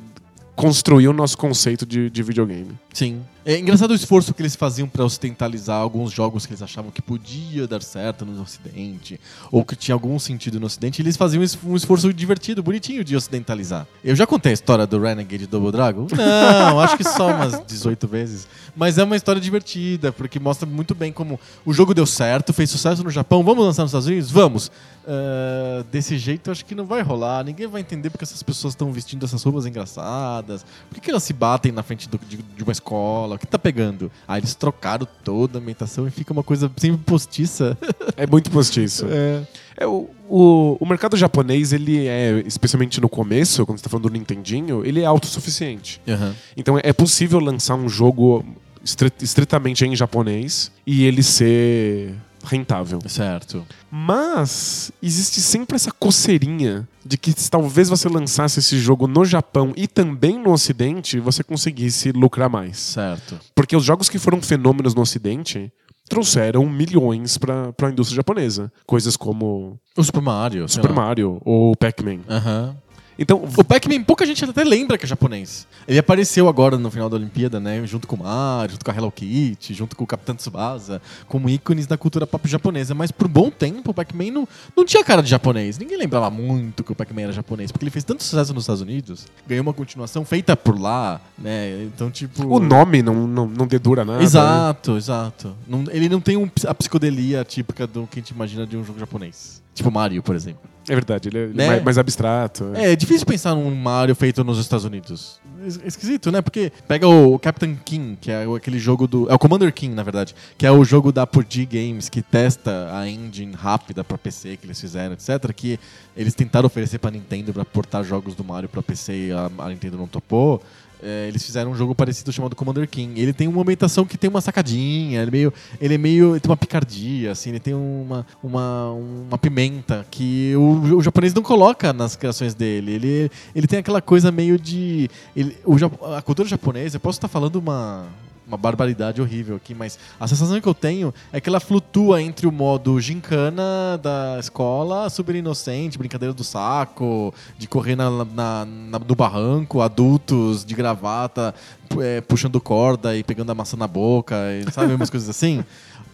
construiu 0.55 1.11
o 1.11 1.15
nosso 1.15 1.37
conceito 1.37 1.85
de, 1.87 2.11
de 2.11 2.23
videogame. 2.23 2.73
Sim. 2.93 3.21
É 3.45 3.59
engraçado 3.59 3.91
o 3.91 3.95
esforço 3.95 4.33
que 4.33 4.41
eles 4.41 4.55
faziam 4.55 4.89
pra 4.89 5.05
ocidentalizar 5.05 5.77
alguns 5.81 6.13
jogos 6.13 6.47
que 6.47 6.53
eles 6.53 6.63
achavam 6.63 6.91
que 6.93 7.03
podia 7.03 7.67
dar 7.67 7.83
certo 7.83 8.25
no 8.25 8.41
ocidente, 8.41 9.19
ou 9.51 9.65
que 9.65 9.75
tinha 9.75 9.95
algum 9.95 10.17
sentido 10.19 10.61
no 10.61 10.67
ocidente, 10.67 11.03
eles 11.03 11.17
faziam 11.17 11.43
um 11.65 11.75
esforço 11.77 12.13
divertido, 12.13 12.63
bonitinho 12.63 13.03
de 13.03 13.17
ocidentalizar. 13.17 13.87
Eu 14.05 14.15
já 14.15 14.27
contei 14.27 14.51
a 14.51 14.55
história 14.55 14.87
do 14.87 15.01
Renegade 15.01 15.47
Double 15.49 15.73
Dragon? 15.73 16.07
Não, 16.17 16.79
acho 16.81 16.97
que 16.97 17.05
só 17.05 17.35
umas 17.35 17.61
18 17.67 18.07
vezes. 18.07 18.47
Mas 18.77 18.97
é 18.97 19.03
uma 19.05 19.17
história 19.17 19.41
divertida, 19.41 20.13
porque 20.13 20.39
mostra 20.39 20.65
muito 20.67 20.95
bem 20.95 21.13
como 21.13 21.39
o 21.65 21.73
jogo 21.73 21.93
deu 21.95 22.07
certo, 22.07 22.53
fez 22.53 22.71
sucesso 22.71 23.03
no 23.03 23.11
Japão, 23.11 23.43
vamos 23.43 23.65
lançar 23.65 23.83
nos 23.83 23.91
Estados 23.91 24.07
Unidos? 24.07 24.31
Vamos! 24.31 24.71
Ah, 25.07 25.85
desse 25.91 26.17
jeito 26.17 26.49
acho 26.51 26.65
que 26.65 26.77
não 26.77 26.87
vai 26.87 27.03
rolar, 27.03 27.45
ninguém 27.45 27.67
vai 27.67 27.81
entender 27.81 28.09
porque 28.09 28.25
essas 28.25 28.41
pessoas 28.43 28.73
estão 28.73 28.93
vestindo 28.93 29.25
essas 29.25 29.43
roupas 29.43 29.67
engraçadas, 29.67 30.65
por 30.89 31.01
que 31.01 31.11
elas 31.11 31.25
se 31.25 31.33
batem 31.33 31.73
na 31.73 31.83
frente 31.83 32.09
do- 32.09 32.21
de, 32.29 32.37
de 32.37 32.63
uma 32.63 32.71
escola, 32.73 33.32
o 33.37 33.39
que 33.39 33.47
tá 33.47 33.59
pegando? 33.59 34.11
Aí 34.27 34.41
eles 34.41 34.55
trocaram 34.55 35.07
toda 35.25 35.59
a 35.59 35.61
ambientação 35.61 36.07
e 36.07 36.11
fica 36.11 36.33
uma 36.33 36.43
coisa 36.43 36.71
sempre 36.77 37.03
postiça. 37.05 37.77
É 38.17 38.27
muito 38.27 38.51
postiço. 38.51 39.07
É. 39.11 39.43
É, 39.79 39.87
o, 39.87 40.09
o, 40.29 40.77
o 40.79 40.87
mercado 40.87 41.17
japonês, 41.17 41.73
ele 41.73 42.07
é, 42.07 42.43
especialmente 42.47 43.01
no 43.01 43.09
começo, 43.09 43.65
quando 43.65 43.79
você 43.79 43.85
tá 43.85 43.91
falando 43.91 44.09
do 44.09 44.13
Nintendinho, 44.13 44.85
ele 44.85 45.01
é 45.01 45.05
autossuficiente. 45.07 46.01
Aham. 46.07 46.35
Então 46.57 46.79
é 46.83 46.93
possível 46.93 47.39
lançar 47.41 47.75
um 47.75 47.89
jogo 47.89 48.45
estri- 48.85 49.11
estritamente 49.21 49.85
em 49.85 49.97
japonês 49.97 50.71
e 50.87 51.05
ele 51.05 51.23
ser 51.23 52.15
rentável. 52.45 53.01
Certo. 53.07 53.65
Mas 53.91 54.93
existe 55.03 55.41
sempre 55.41 55.77
essa 55.77 55.91
coceirinha 55.93 56.89
de 57.05 57.17
que 57.19 57.33
se 57.33 57.51
talvez 57.51 57.89
você 57.89 58.09
lançasse 58.09 58.59
esse 58.61 58.79
jogo 58.79 59.07
no 59.07 59.25
Japão 59.25 59.73
e 59.77 59.87
também 59.87 60.39
no 60.39 60.53
Ocidente, 60.53 61.19
você 61.19 61.43
conseguisse 61.43 62.13
lucrar 62.13 62.49
mais. 62.49 62.79
Certo. 62.79 63.39
Porque 63.55 63.77
os 63.77 63.85
jogos 63.85 64.09
que 64.09 64.19
foram 64.19 64.41
fenômenos 64.41 64.95
no 64.95 65.03
Ocidente 65.03 65.73
trouxeram 66.09 66.69
milhões 66.69 67.39
para 67.39 67.73
a 67.83 67.91
indústria 67.91 68.17
japonesa. 68.17 68.71
Coisas 68.87 69.17
como 69.17 69.81
O 69.97 70.03
Super 70.03 70.21
Mario. 70.21 70.69
Super. 70.69 70.93
Mario 70.93 71.41
ou 71.45 71.75
Pac-Man. 71.77 72.21
Aham. 72.29 72.77
Então, 73.23 73.45
O 73.57 73.63
Pac-Man, 73.65 74.03
pouca 74.03 74.27
gente 74.27 74.45
até 74.45 74.65
lembra 74.65 74.99
que 74.99 75.05
é 75.05 75.09
japonês. 75.09 75.67
Ele 75.87 75.99
apareceu 75.99 76.49
agora 76.49 76.77
no 76.77 76.91
final 76.91 77.09
da 77.09 77.15
Olimpíada, 77.17 77.61
né? 77.61 77.87
Junto 77.87 78.09
com 78.09 78.17
o 78.17 78.19
Mario, 78.25 78.73
junto 78.73 78.85
com 78.85 78.91
a 78.91 78.95
Hello 78.95 79.13
Kitty, 79.13 79.73
junto 79.75 79.95
com 79.95 80.03
o 80.03 80.07
Capitão 80.07 80.35
Tsubasa, 80.35 81.01
como 81.29 81.49
ícones 81.49 81.87
da 81.87 81.97
cultura 81.97 82.27
pop 82.27 82.49
japonesa. 82.49 82.95
Mas 82.95 83.13
por 83.13 83.29
um 83.29 83.31
bom 83.31 83.49
tempo, 83.49 83.93
o 83.93 83.95
Pac-Man 83.95 84.33
não, 84.33 84.49
não 84.77 84.85
tinha 84.85 85.05
cara 85.05 85.23
de 85.23 85.31
japonês. 85.31 85.79
Ninguém 85.79 85.97
lembrava 85.97 86.29
muito 86.31 86.83
que 86.83 86.91
o 86.91 86.95
Pac-Man 86.97 87.23
era 87.23 87.33
japonês, 87.33 87.71
porque 87.71 87.85
ele 87.85 87.91
fez 87.93 88.03
tanto 88.05 88.25
sucesso 88.25 88.53
nos 88.53 88.65
Estados 88.65 88.83
Unidos, 88.83 89.27
ganhou 89.47 89.63
uma 89.63 89.73
continuação 89.73 90.25
feita 90.25 90.57
por 90.57 90.77
lá, 90.79 91.21
né? 91.39 91.85
Então, 91.85 92.11
tipo. 92.11 92.45
o 92.45 92.59
nome 92.59 93.03
não, 93.03 93.27
não, 93.29 93.47
não 93.47 93.67
dedura 93.69 94.05
nada. 94.05 94.19
né? 94.19 94.25
Exato, 94.25 94.97
exato. 94.97 95.55
Não- 95.69 95.85
ele 95.93 96.09
não 96.09 96.21
tem 96.21 96.37
um, 96.37 96.51
a 96.67 96.75
psicodelia 96.75 97.45
típica 97.45 97.87
do 97.87 98.07
que 98.09 98.19
a 98.19 98.23
gente 98.23 98.31
imagina 98.31 98.67
de 98.67 98.77
um 98.77 98.83
jogo 98.85 98.99
japonês. 98.99 99.62
Tipo 99.75 99.91
Mario, 99.91 100.23
por 100.23 100.35
exemplo. 100.37 100.71
É 100.89 100.95
verdade, 100.95 101.29
ele 101.29 101.39
é, 101.39 101.43
é 101.45 101.47
Né? 101.47 101.67
mais, 101.69 101.85
mais 101.85 101.99
abstrato. 101.99 102.73
É, 102.75 102.93
é 102.93 102.97
difícil 102.97 103.25
pensar 103.25 103.55
num 103.55 103.73
Mario 103.73 104.17
feito 104.17 104.43
nos 104.43 104.59
Estados 104.59 104.85
Unidos. 104.85 105.41
Es- 105.65 105.81
Esquisito, 105.85 106.33
né? 106.33 106.43
Porque 106.43 106.73
pega 106.89 107.07
o 107.07 107.39
Captain 107.39 107.79
King, 107.85 108.19
que 108.21 108.33
é 108.33 108.45
aquele 108.45 108.81
jogo 108.81 109.07
do. 109.07 109.31
É 109.31 109.35
o 109.35 109.39
Commander 109.39 109.73
King, 109.73 109.95
na 109.95 110.03
verdade. 110.03 110.35
Que 110.59 110.67
é 110.67 110.73
o 110.73 110.85
jogo 110.85 111.13
da 111.13 111.23
Apogee 111.23 111.65
Games, 111.67 112.09
que 112.09 112.21
testa 112.21 112.91
a 112.93 113.09
engine 113.09 113.55
rápida 113.55 114.03
pra 114.03 114.19
PC 114.19 114.57
que 114.57 114.67
eles 114.67 114.81
fizeram, 114.81 115.15
etc. 115.15 115.53
Que 115.55 115.79
eles 116.17 116.35
tentaram 116.35 116.67
oferecer 116.67 116.99
pra 116.99 117.13
Nintendo 117.13 117.53
pra 117.53 117.65
portar 117.65 118.03
jogos 118.03 118.35
do 118.35 118.43
Mario 118.43 118.69
pra 118.69 118.83
PC 118.83 119.29
e 119.29 119.33
a, 119.33 119.49
a 119.59 119.69
Nintendo 119.69 119.97
não 119.97 120.09
topou. 120.09 120.61
É, 121.03 121.27
eles 121.27 121.45
fizeram 121.45 121.73
um 121.73 121.75
jogo 121.75 121.95
parecido 121.95 122.33
chamado 122.33 122.55
Commander 122.55 122.89
King. 122.89 123.21
Ele 123.21 123.33
tem 123.33 123.49
uma 123.49 123.61
ambientação 123.61 124.05
que 124.05 124.17
tem 124.17 124.31
uma 124.31 124.41
sacadinha, 124.41 125.21
ele 125.21 125.29
é 125.29 125.33
meio. 125.33 125.53
Ele 125.81 125.95
é 125.95 125.99
meio. 125.99 126.31
Ele 126.33 126.41
tem 126.41 126.51
uma 126.51 126.57
picardia, 126.57 127.33
assim, 127.33 127.51
ele 127.51 127.61
tem 127.61 127.75
uma, 127.75 128.25
uma, 128.43 128.93
uma 128.93 129.39
pimenta 129.39 130.07
que 130.11 130.55
o, 130.57 130.97
o 130.97 131.03
japonês 131.03 131.35
não 131.35 131.43
coloca 131.43 131.93
nas 131.93 132.15
criações 132.15 132.55
dele. 132.55 132.93
Ele, 132.93 133.31
ele 133.55 133.67
tem 133.67 133.81
aquela 133.81 134.01
coisa 134.01 134.31
meio 134.31 134.59
de. 134.59 135.11
Ele, 135.35 135.57
o, 135.65 135.77
a 136.15 136.23
cultura 136.23 136.49
japonesa, 136.49 136.97
eu 136.97 137.01
posso 137.01 137.19
estar 137.19 137.29
falando 137.29 137.57
uma. 137.57 138.07
Uma 138.47 138.57
barbaridade 138.57 139.23
horrível 139.23 139.57
aqui, 139.57 139.73
mas 139.75 139.99
a 140.19 140.27
sensação 140.27 140.61
que 140.61 140.67
eu 140.69 140.75
tenho 140.75 141.15
é 141.33 141.41
que 141.41 141.49
ela 141.49 141.61
flutua 141.61 142.21
entre 142.21 142.47
o 142.47 142.53
modo 142.53 143.01
gincana 143.01 143.99
da 144.03 144.37
escola, 144.41 145.09
super 145.09 145.35
inocente, 145.37 145.97
brincadeira 145.97 146.35
do 146.35 146.43
saco, 146.43 147.33
de 147.57 147.69
correr 147.69 147.95
na, 147.97 148.11
na, 148.11 148.65
na- 148.65 148.99
no 148.99 149.15
barranco, 149.15 149.81
adultos 149.81 150.65
de 150.65 150.75
gravata 150.75 151.55
é, 152.01 152.21
puxando 152.21 152.61
corda 152.61 153.17
e 153.17 153.23
pegando 153.23 153.51
a 153.51 153.55
maçã 153.55 153.77
na 153.77 153.87
boca, 153.87 154.35
e, 154.53 154.71
sabe, 154.73 154.93
umas 154.93 155.09
coisas 155.09 155.29
assim. 155.29 155.65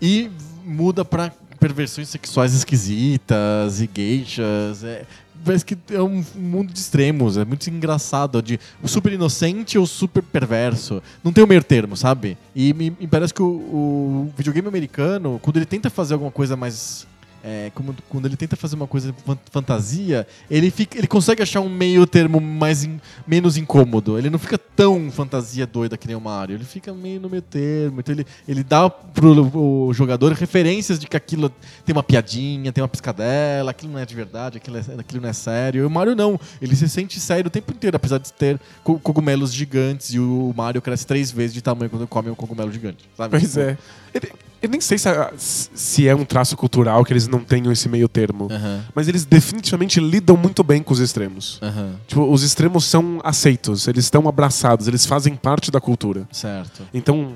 E 0.01 0.31
muda 0.65 1.05
pra 1.05 1.33
perversões 1.59 2.09
sexuais 2.09 2.53
esquisitas 2.55 3.81
e 3.81 3.89
geishas. 3.93 4.85
É, 4.85 5.05
parece 5.45 5.65
que 5.65 5.77
é 5.91 6.03
um 6.03 6.25
mundo 6.35 6.73
de 6.73 6.79
extremos, 6.79 7.37
é 7.37 7.45
muito 7.45 7.69
engraçado, 7.69 8.43
de 8.43 8.59
super 8.85 9.13
inocente 9.13 9.79
ou 9.79 9.87
super 9.87 10.23
perverso. 10.23 11.03
Não 11.23 11.33
tem 11.33 11.43
o 11.43 11.47
meio 11.47 11.63
termo, 11.63 11.97
sabe? 11.97 12.37
E 12.55 12.73
me, 12.75 12.91
me 12.91 13.07
parece 13.07 13.33
que 13.33 13.43
o, 13.43 13.47
o 13.47 14.33
videogame 14.37 14.69
americano, 14.69 15.39
quando 15.43 15.57
ele 15.57 15.67
tenta 15.67 15.91
fazer 15.91 16.15
alguma 16.15 16.31
coisa 16.31 16.57
mais 16.57 17.07
é, 17.43 17.71
como- 17.75 17.95
quando 18.09 18.27
ele 18.27 18.37
tenta 18.37 18.57
fazer 18.57 18.75
uma 18.75 18.87
coisa 18.87 19.15
fan- 19.25 19.39
fantasia, 19.51 20.27
ele, 20.51 20.71
fica, 20.71 20.99
ele 20.99 21.07
consegue 21.07 21.43
achar 21.43 21.61
um 21.61 21.69
meio 21.69 22.07
termo 22.07 22.41
mais 22.41 22.85
in- 22.85 23.01
menos 23.27 23.57
incômodo. 23.57 24.19
Ele 24.19 24.29
não 24.31 24.39
fica 24.39 24.59
tão 24.59 25.11
fantasia 25.11 25.67
doida 25.67 25.97
que 25.97 26.07
nem 26.07 26.17
o 26.17 26.21
Mario. 26.21 26.57
Ele 26.57 26.65
fica 26.65 26.93
meio 26.93 27.21
no 27.21 27.29
meio 27.29 27.43
termo. 27.43 28.01
Então 28.01 28.15
ele, 28.15 28.27
ele 28.47 28.63
dá 28.65 28.89
pro 28.91 29.29
o 29.89 29.93
jogador 29.95 30.33
referências 30.33 30.99
de 30.99 31.07
que 31.07 31.17
aquilo 31.17 31.51
tem 31.85 31.93
uma 31.95 32.03
piadinha, 32.03 32.73
tem 32.73 32.83
uma 32.83 32.89
piscadela, 32.89 33.71
aquilo 33.71 33.93
não 33.93 33.99
é 34.01 34.07
de 34.07 34.15
verdade, 34.15 34.59
aquilo, 34.59 34.77
é- 34.79 34.85
aquilo 34.99 35.21
não 35.23 35.29
é 35.29 35.33
sério. 35.33 35.83
E 35.83 35.85
o 35.85 35.91
Mario 35.91 36.15
não. 36.17 36.39
Ele 36.61 36.75
se 36.75 36.89
sente 36.89 37.19
sério 37.21 37.47
o 37.47 37.51
tempo 37.51 37.73
inteiro, 37.73 37.97
apesar 37.97 38.19
de 38.19 38.33
ter 38.33 38.61
co- 38.83 38.99
cogumelos 38.99 39.53
gigantes 39.53 40.13
e 40.13 40.19
o 40.19 40.53
Mario 40.57 40.83
cresce 40.83 41.07
três 41.07 41.31
vezes 41.31 41.55
de 41.55 41.63
tamanho 41.63 41.91
quando 41.91 42.07
come 42.07 42.31
um 42.31 42.35
cogumelo 42.35 42.73
gigante. 42.73 43.09
Sabe? 43.17 43.31
Pois 43.31 43.43
Tipo, 43.45 43.61
é. 43.61 43.79
Ele- 44.15 44.33
Eu 44.61 44.69
nem 44.69 44.81
sei 44.81 44.99
se, 44.99 45.09
a- 45.09 45.33
se 45.37 46.09
é 46.09 46.15
um 46.15 46.25
traço 46.25 46.57
cultural 46.57 47.05
que 47.05 47.13
eles 47.13 47.29
não 47.29 47.41
tenham 47.41 47.71
esse 47.71 47.89
meio 47.89 48.09
termo. 48.09 48.49
Mas 48.95 49.07
eles 49.09 49.25
definitivamente 49.25 50.01
lidam 50.01 50.37
muito 50.37 50.65
bem 50.65 50.83
com 50.83 50.93
os 50.93 50.99
extremos. 51.01 51.61
Tipo, 52.07 52.23
os 52.33 52.43
extremos 52.43 52.85
são 52.85 53.21
aceitos, 53.23 53.87
eles 53.87 54.05
estão 54.05 54.29
abraçados, 54.29 54.89
eles 54.89 55.07
fazem 55.07 55.35
parte 55.37 55.71
da 55.71 55.81
cultura. 55.81 56.27
Certo. 56.33 56.83
Então, 56.93 57.35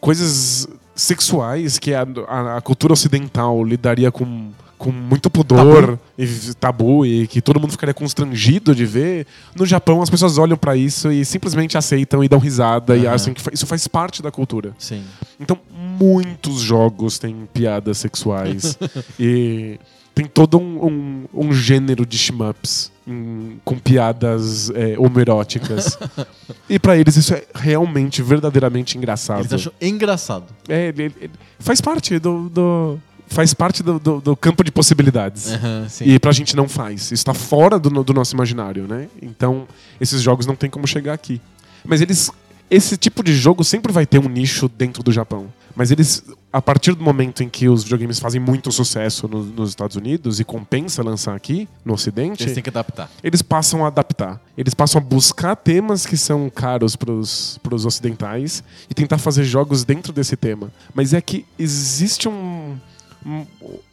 coisas 0.00 0.68
sexuais 0.98 1.78
que 1.78 1.94
a, 1.94 2.06
a- 2.26 2.56
a 2.56 2.60
cultura 2.60 2.92
ocidental 2.92 3.62
lidaria 3.64 4.10
com, 4.10 4.50
com 4.76 4.90
muito 4.90 5.30
pudor 5.30 5.98
e 6.18 6.26
tabu 6.58 7.06
e 7.06 7.26
que 7.26 7.40
todo 7.40 7.60
mundo 7.60 7.70
ficaria 7.70 7.94
constrangido 7.94 8.74
de 8.74 8.84
ver, 8.84 9.26
no 9.54 9.64
Japão 9.64 10.02
as 10.02 10.10
pessoas 10.10 10.36
olham 10.38 10.56
pra 10.56 10.76
isso 10.76 11.10
e 11.12 11.24
simplesmente 11.24 11.78
aceitam 11.78 12.22
e 12.22 12.28
dão 12.28 12.38
risada 12.38 12.96
e 12.96 13.06
Aham. 13.06 13.14
acham 13.14 13.34
que 13.34 13.42
isso 13.54 13.66
faz 13.66 13.86
parte 13.86 14.20
da 14.22 14.30
cultura. 14.30 14.74
Sim. 14.78 15.02
Então, 15.40 15.58
muitos 16.00 16.60
jogos 16.60 17.18
têm 17.18 17.48
piadas 17.52 17.98
sexuais 17.98 18.76
e 19.18 19.78
tem 20.18 20.26
todo 20.26 20.58
um, 20.58 20.84
um, 21.32 21.46
um 21.46 21.52
gênero 21.52 22.04
de 22.04 22.18
shmups 22.18 22.90
em- 23.06 23.60
com 23.64 23.78
piadas 23.78 24.68
é, 24.70 24.98
homoeróticas. 24.98 25.96
e 26.68 26.76
pra 26.76 26.96
eles 26.96 27.14
isso 27.16 27.32
é 27.34 27.44
realmente, 27.54 28.20
verdadeiramente 28.20 28.98
engraçado. 28.98 29.40
Eles 29.42 29.52
acham 29.52 29.72
engraçado. 29.80 30.46
É, 30.68 30.88
ele- 30.88 31.04
ele- 31.20 31.30
faz 31.60 31.80
parte 31.80 32.18
do, 32.18 32.48
do- 32.48 32.98
faz 33.28 33.54
parte 33.54 33.80
do, 33.80 34.00
do- 34.00 34.20
do 34.20 34.36
campo 34.36 34.64
de 34.64 34.72
possibilidades. 34.72 35.52
sim. 35.88 36.04
E 36.06 36.18
pra 36.18 36.32
gente 36.32 36.56
não 36.56 36.68
faz. 36.68 37.12
Isso 37.12 37.24
tá 37.24 37.32
fora 37.32 37.78
do, 37.78 38.02
do 38.02 38.12
nosso 38.12 38.34
imaginário, 38.34 38.88
né? 38.88 39.06
Então, 39.22 39.68
esses 40.00 40.20
jogos 40.20 40.46
não 40.46 40.56
tem 40.56 40.68
como 40.68 40.84
chegar 40.86 41.12
aqui. 41.12 41.40
Mas 41.84 42.00
eles. 42.00 42.28
Esse 42.70 42.96
tipo 42.98 43.22
de 43.22 43.34
jogo 43.34 43.62
sempre 43.64 43.92
vai 43.92 44.04
ter 44.04 44.18
um 44.18 44.28
nicho 44.28 44.68
dentro 44.68 45.00
do 45.02 45.10
Japão. 45.12 45.46
Mas 45.78 45.92
eles, 45.92 46.24
a 46.52 46.60
partir 46.60 46.92
do 46.92 47.04
momento 47.04 47.40
em 47.44 47.48
que 47.48 47.68
os 47.68 47.84
videogames 47.84 48.18
fazem 48.18 48.40
muito 48.40 48.72
sucesso 48.72 49.28
no- 49.28 49.44
nos 49.44 49.68
Estados 49.70 49.94
Unidos 49.94 50.40
e 50.40 50.44
compensa 50.44 51.04
lançar 51.04 51.36
aqui, 51.36 51.68
no 51.84 51.94
Ocidente, 51.94 52.42
Eles 52.42 52.52
têm 52.54 52.62
que 52.64 52.68
adaptar. 52.68 53.08
eles 53.22 53.42
passam 53.42 53.84
a 53.84 53.86
adaptar. 53.86 54.40
Eles 54.56 54.74
passam 54.74 55.00
a 55.00 55.04
buscar 55.04 55.54
temas 55.54 56.04
que 56.04 56.16
são 56.16 56.50
caros 56.50 56.96
pros, 56.96 57.60
pros 57.62 57.86
ocidentais 57.86 58.64
e 58.90 58.94
tentar 58.94 59.18
fazer 59.18 59.44
jogos 59.44 59.84
dentro 59.84 60.12
desse 60.12 60.36
tema. 60.36 60.68
Mas 60.92 61.14
é 61.14 61.20
que 61.20 61.46
existe 61.56 62.28
um, 62.28 62.76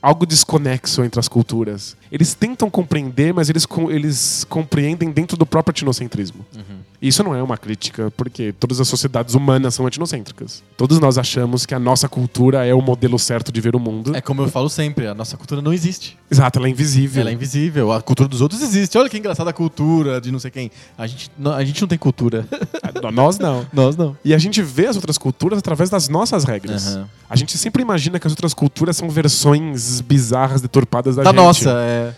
algo 0.01 0.25
desconexo 0.25 1.03
entre 1.03 1.19
as 1.19 1.27
culturas. 1.27 1.97
Eles 2.11 2.33
tentam 2.33 2.69
compreender, 2.69 3.33
mas 3.33 3.49
eles, 3.49 3.65
com- 3.65 3.91
eles 3.91 4.45
compreendem 4.49 5.11
dentro 5.11 5.35
do 5.37 5.45
próprio 5.45 5.71
etnocentrismo. 5.73 6.45
E 6.94 6.94
Isso 7.01 7.23
não 7.23 7.35
é 7.35 7.41
uma 7.43 7.57
crítica, 7.57 8.11
porque 8.15 8.53
todas 8.53 8.79
as 8.79 8.87
sociedades 8.87 9.35
humanas 9.35 9.73
são 9.75 9.87
etnocêntricas. 9.87 10.63
Todos 10.77 10.99
nós 10.99 11.17
achamos 11.17 11.65
que 11.65 11.73
a 11.75 11.79
nossa 11.79 12.07
cultura 12.09 12.65
é 12.65 12.73
o 12.73 12.81
modelo 12.81 13.17
certo 13.19 13.51
de 13.51 13.61
ver 13.61 13.75
o 13.75 13.79
mundo. 13.79 14.15
É 14.15 14.21
como 14.21 14.41
eu 14.41 14.47
falo 14.47 14.69
sempre, 14.69 15.05
a 15.07 15.13
nossa 15.13 15.37
cultura 15.37 15.61
não 15.61 15.73
existe. 15.73 16.17
Exato, 16.31 16.57
ela 16.59 16.67
é 16.67 16.71
invisível. 16.71 17.21
Ela 17.21 17.29
é 17.29 17.33
invisível. 17.33 17.91
A 17.91 18.01
cultura 18.01 18.27
dos 18.29 18.41
outros 18.41 18.61
existe. 18.61 18.97
Olha 18.97 19.09
que 19.09 19.17
engraçada 19.17 19.49
a 19.49 19.53
cultura 19.53 20.19
de 20.19 20.31
não 20.31 20.39
sei 20.39 20.49
quem. 20.51 20.71
A 20.97 21.05
gente, 21.05 21.29
não- 21.37 21.53
a 21.53 21.63
gente 21.63 21.81
não 21.81 21.87
tem 21.87 21.97
cultura. 21.97 22.47
Nós 23.13 23.37
não. 23.37 23.65
Nós 23.71 23.95
não. 23.95 24.17
E 24.25 24.33
a 24.33 24.37
gente 24.37 24.61
vê 24.61 24.87
as 24.87 24.95
outras 24.95 25.17
culturas 25.17 25.59
através 25.59 25.89
das 25.89 26.09
nossas 26.09 26.43
regras. 26.43 26.95
Aham. 26.95 27.09
A 27.29 27.35
gente 27.35 27.57
sempre 27.57 27.81
imagina 27.81 28.19
que 28.19 28.27
as 28.27 28.31
outras 28.33 28.53
culturas 28.53 28.95
são 28.97 29.09
versões 29.09 30.01
bizarras, 30.01 30.61
deturpadas 30.61 31.15
da, 31.15 31.23
Da 31.23 31.29
gente. 31.31 31.37
nossa, 31.37 31.71
é. 31.79 32.13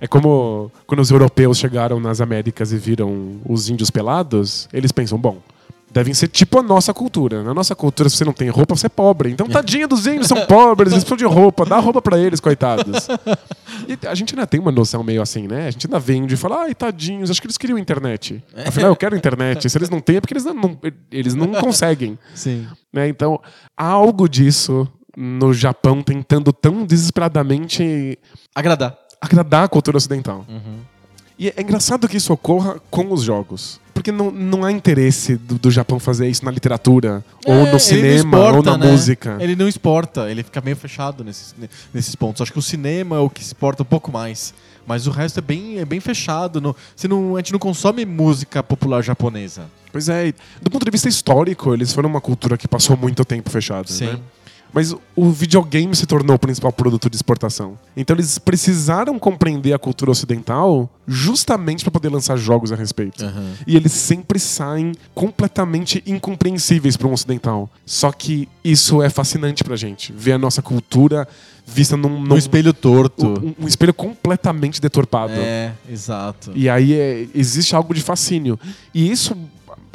É, 0.00 0.04
é 0.04 0.08
como 0.08 0.70
quando 0.86 1.00
os 1.00 1.10
europeus 1.10 1.58
chegaram 1.58 1.98
nas 2.00 2.20
Américas 2.20 2.72
e 2.72 2.76
viram 2.76 3.40
os 3.48 3.68
índios 3.68 3.90
pelados, 3.90 4.68
eles 4.72 4.92
pensam, 4.92 5.18
bom, 5.18 5.38
devem 5.90 6.12
ser 6.12 6.28
tipo 6.28 6.58
a 6.58 6.62
nossa 6.62 6.92
cultura. 6.92 7.42
Na 7.42 7.54
nossa 7.54 7.74
cultura, 7.74 8.08
se 8.10 8.16
você 8.16 8.24
não 8.24 8.32
tem 8.32 8.48
roupa, 8.50 8.74
você 8.76 8.86
é 8.86 8.88
pobre. 8.90 9.30
Então, 9.30 9.48
tadinha 9.48 9.88
dos 9.88 10.06
índios, 10.06 10.26
são 10.28 10.44
pobres, 10.46 10.92
eles 10.92 11.04
precisam 11.04 11.28
de 11.28 11.34
roupa, 11.34 11.64
dá 11.64 11.78
roupa 11.78 12.02
pra 12.02 12.18
eles, 12.18 12.40
coitados. 12.40 13.08
E 13.88 14.06
a 14.06 14.14
gente 14.14 14.34
ainda 14.34 14.46
tem 14.46 14.60
uma 14.60 14.72
noção 14.72 15.02
meio 15.02 15.22
assim, 15.22 15.46
né? 15.46 15.68
A 15.68 15.70
gente 15.70 15.86
ainda 15.86 15.98
vem 15.98 16.26
de 16.26 16.36
falar, 16.36 16.64
ai, 16.64 16.74
tadinhos, 16.74 17.30
acho 17.30 17.40
que 17.40 17.46
eles 17.46 17.56
queriam 17.56 17.78
internet. 17.78 18.42
Afinal, 18.66 18.90
eu 18.90 18.96
quero 18.96 19.16
internet. 19.16 19.68
Se 19.70 19.78
eles 19.78 19.88
não 19.88 20.00
têm, 20.00 20.16
é 20.16 20.20
porque 20.20 20.34
eles 20.34 20.44
não, 20.44 20.54
não- 20.54 20.78
eles 21.10 21.34
não 21.34 21.52
conseguem. 21.62 22.18
Sim. 22.34 22.66
né? 22.92 23.08
Então, 23.08 23.40
há 23.76 23.86
algo 23.86 24.28
disso 24.28 24.86
no 25.16 25.54
Japão 25.54 26.02
tentando 26.02 26.52
tão 26.52 26.84
desesperadamente 26.84 28.18
Agradar. 28.54 28.94
Agradar 29.20 29.64
a 29.64 29.68
cultura 29.68 29.96
ocidental. 29.96 30.44
Uhum. 30.48 30.78
E 31.38 31.48
é 31.48 31.60
engraçado 31.60 32.08
que 32.08 32.16
isso 32.16 32.32
ocorra 32.32 32.80
com 32.90 33.12
os 33.12 33.22
jogos. 33.22 33.78
Porque 33.92 34.12
não, 34.12 34.30
não 34.30 34.64
há 34.64 34.70
interesse 34.72 35.36
do, 35.36 35.58
do 35.58 35.70
Japão 35.70 35.98
fazer 35.98 36.28
isso 36.28 36.44
na 36.44 36.50
literatura, 36.50 37.24
ou 37.46 37.54
É, 37.54 37.56
no 37.56 37.62
ele 37.62 37.72
não 37.72 37.78
cinema, 37.78 38.38
ou 38.38 38.44
exporta, 38.46 38.70
na 38.70 38.78
né? 38.78 38.90
música. 38.90 39.36
Ele 39.40 39.56
não 39.56 39.68
exporta, 39.68 40.30
ele 40.30 40.42
fica 40.42 40.60
meio 40.60 40.76
fechado 40.76 41.24
nesses, 41.24 41.54
nesses 41.92 42.14
pontos. 42.14 42.40
Acho 42.42 42.52
que 42.52 42.58
o 42.58 42.62
cinema 42.62 43.16
é 43.16 43.18
o 43.18 43.28
que 43.28 43.42
exporta 43.42 43.82
um 43.82 43.86
pouco 43.86 44.12
mais. 44.12 44.54
Mas 44.86 45.06
o 45.06 45.10
resto 45.10 45.38
é 45.38 45.42
bem, 45.42 45.78
é 45.78 45.84
bem 45.84 45.98
fechado. 45.98 46.60
Não, 46.60 46.76
você 46.94 47.08
não, 47.08 47.36
a 47.36 47.40
gente 47.40 47.52
não 47.52 47.58
consome 47.58 48.04
música 48.04 48.62
popular 48.62 49.02
japonesa. 49.02 49.66
Pois 49.90 50.08
é, 50.08 50.32
do 50.62 50.70
ponto 50.70 50.84
de 50.84 50.90
vista 50.90 51.08
histórico, 51.08 51.74
eles 51.74 51.92
foram 51.92 52.08
uma 52.08 52.20
cultura 52.20 52.56
que 52.56 52.68
passou 52.68 52.96
muito 52.96 53.24
tempo 53.24 53.50
fechada. 53.50 53.88
Sim. 53.88 54.06
Né? 54.06 54.18
Mas 54.72 54.94
o 55.14 55.30
videogame 55.30 55.94
se 55.96 56.04
tornou 56.06 56.36
o 56.36 56.38
principal 56.38 56.70
produto 56.70 57.08
de 57.08 57.16
exportação. 57.16 57.78
Então 57.96 58.14
eles 58.14 58.38
precisaram 58.38 59.18
compreender 59.18 59.72
a 59.72 59.78
cultura 59.78 60.10
ocidental 60.10 60.90
justamente 61.08 61.82
para 61.84 61.90
poder 61.90 62.10
lançar 62.10 62.36
jogos 62.36 62.72
a 62.72 62.76
respeito. 62.76 63.24
Aham. 63.24 63.52
E 63.66 63.74
eles 63.76 63.92
sempre 63.92 64.38
saem 64.38 64.92
completamente 65.14 66.02
incompreensíveis 66.06 66.96
para 66.96 67.08
um 67.08 67.12
ocidental. 67.12 67.70
Só 67.86 68.12
que 68.12 68.48
isso 68.62 69.02
é 69.02 69.08
fascinante 69.08 69.64
pra 69.64 69.76
gente. 69.76 70.12
Ver 70.12 70.32
a 70.32 70.38
nossa 70.38 70.60
cultura 70.60 71.26
vista 71.66 71.96
num, 71.96 72.20
num 72.20 72.36
espelho 72.36 72.72
torto. 72.74 73.26
um, 73.26 73.64
um 73.64 73.66
espelho 73.68 73.94
completamente 73.94 74.80
deturpado. 74.80 75.32
É, 75.34 75.72
exato. 75.90 76.52
E 76.54 76.68
aí 76.68 76.92
é- 76.92 77.26
existe 77.34 77.74
algo 77.74 77.94
de 77.94 78.02
fascínio. 78.02 78.58
E 78.94 79.10
isso 79.10 79.34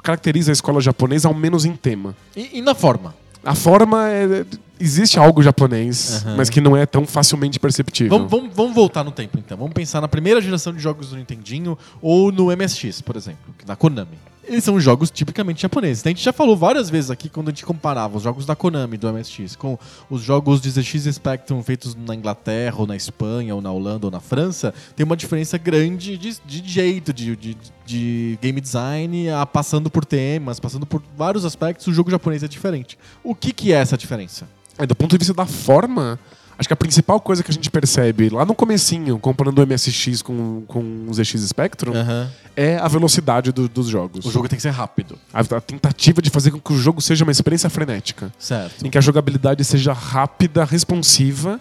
caracteriza 0.03 0.51
a 0.51 0.53
escola 0.53 0.81
japonesa, 0.81 1.27
ao 1.27 1.33
menos 1.33 1.63
em 1.65 1.73
tema. 1.75 2.15
E, 2.35 2.57
e 2.57 2.61
na 2.61 2.73
forma? 2.73 3.13
A 3.43 3.55
forma 3.55 4.09
é. 4.09 4.45
Existe 4.79 5.19
algo 5.19 5.43
japonês, 5.43 6.23
Aham. 6.25 6.37
mas 6.37 6.49
que 6.49 6.59
não 6.59 6.75
é 6.75 6.87
tão 6.87 7.05
facilmente 7.05 7.59
perceptível. 7.59 8.17
Vamos, 8.17 8.31
vamos, 8.31 8.55
vamos 8.55 8.73
voltar 8.73 9.03
no 9.03 9.11
tempo 9.11 9.37
então. 9.37 9.55
Vamos 9.55 9.73
pensar 9.73 10.01
na 10.01 10.07
primeira 10.07 10.41
geração 10.41 10.73
de 10.73 10.79
jogos 10.79 11.11
do 11.11 11.17
Nintendinho 11.17 11.77
ou 12.01 12.31
no 12.31 12.47
MSX, 12.47 12.99
por 13.01 13.15
exemplo, 13.15 13.53
da 13.63 13.75
Konami. 13.75 14.17
Eles 14.43 14.63
são 14.63 14.79
jogos 14.79 15.11
tipicamente 15.11 15.61
japoneses. 15.61 16.05
A 16.05 16.09
gente 16.09 16.23
já 16.23 16.33
falou 16.33 16.57
várias 16.57 16.89
vezes 16.89 17.11
aqui 17.11 17.29
quando 17.29 17.49
a 17.49 17.51
gente 17.51 17.65
comparava 17.65 18.17
os 18.17 18.23
jogos 18.23 18.45
da 18.45 18.55
Konami 18.55 18.97
do 18.97 19.11
MSX 19.11 19.55
com 19.55 19.77
os 20.09 20.21
jogos 20.21 20.59
de 20.59 20.69
ZX 20.71 21.13
Spectrum 21.13 21.61
feitos 21.61 21.95
na 21.95 22.15
Inglaterra, 22.15 22.75
ou 22.79 22.87
na 22.87 22.95
Espanha, 22.95 23.53
ou 23.53 23.61
na 23.61 23.71
Holanda, 23.71 24.07
ou 24.07 24.11
na 24.11 24.19
França. 24.19 24.73
Tem 24.95 25.05
uma 25.05 25.15
diferença 25.15 25.57
grande 25.57 26.17
de, 26.17 26.37
de 26.43 26.67
jeito, 26.67 27.13
de, 27.13 27.35
de, 27.35 27.57
de 27.85 28.39
game 28.41 28.59
design, 28.59 29.29
a, 29.29 29.45
passando 29.45 29.89
por 29.89 30.05
temas, 30.05 30.59
passando 30.59 30.85
por 30.85 31.03
vários 31.15 31.45
aspectos. 31.45 31.87
O 31.87 31.93
jogo 31.93 32.09
japonês 32.09 32.41
é 32.43 32.47
diferente. 32.47 32.97
O 33.23 33.35
que, 33.35 33.53
que 33.53 33.71
é 33.71 33.77
essa 33.77 33.97
diferença? 33.97 34.47
É, 34.77 34.85
do 34.85 34.95
ponto 34.95 35.11
de 35.11 35.17
vista 35.17 35.33
da 35.33 35.45
forma, 35.45 36.19
acho 36.61 36.69
que 36.69 36.73
a 36.73 36.77
principal 36.77 37.19
coisa 37.19 37.43
que 37.43 37.49
a 37.51 37.53
gente 37.53 37.69
percebe 37.69 38.29
lá 38.29 38.45
no 38.45 38.53
comecinho, 38.55 39.17
comparando 39.19 39.61
o 39.61 39.67
MSX 39.67 40.21
com, 40.21 40.63
com 40.67 41.05
o 41.09 41.13
ZX 41.13 41.41
Spectrum, 41.47 41.91
é 42.55 42.77
a 42.77 42.87
velocidade 42.87 43.51
do- 43.51 43.67
dos 43.67 43.87
jogos. 43.87 44.25
O 44.25 44.31
jogo 44.31 44.47
tem 44.47 44.55
que 44.57 44.61
ser 44.61 44.69
rápido. 44.69 45.17
A, 45.33 45.39
a 45.39 45.59
tentativa 45.61 46.21
de 46.21 46.29
fazer 46.29 46.51
com 46.51 46.59
que 46.59 46.71
o 46.71 46.77
jogo 46.77 47.01
seja 47.01 47.23
uma 47.25 47.31
experiência 47.31 47.69
frenética. 47.69 48.31
Certo. 48.37 48.85
Em 48.85 48.89
que 48.89 48.97
a 48.97 49.01
jogabilidade 49.01 49.63
seja 49.65 49.91
rápida, 49.91 50.63
responsiva 50.63 51.59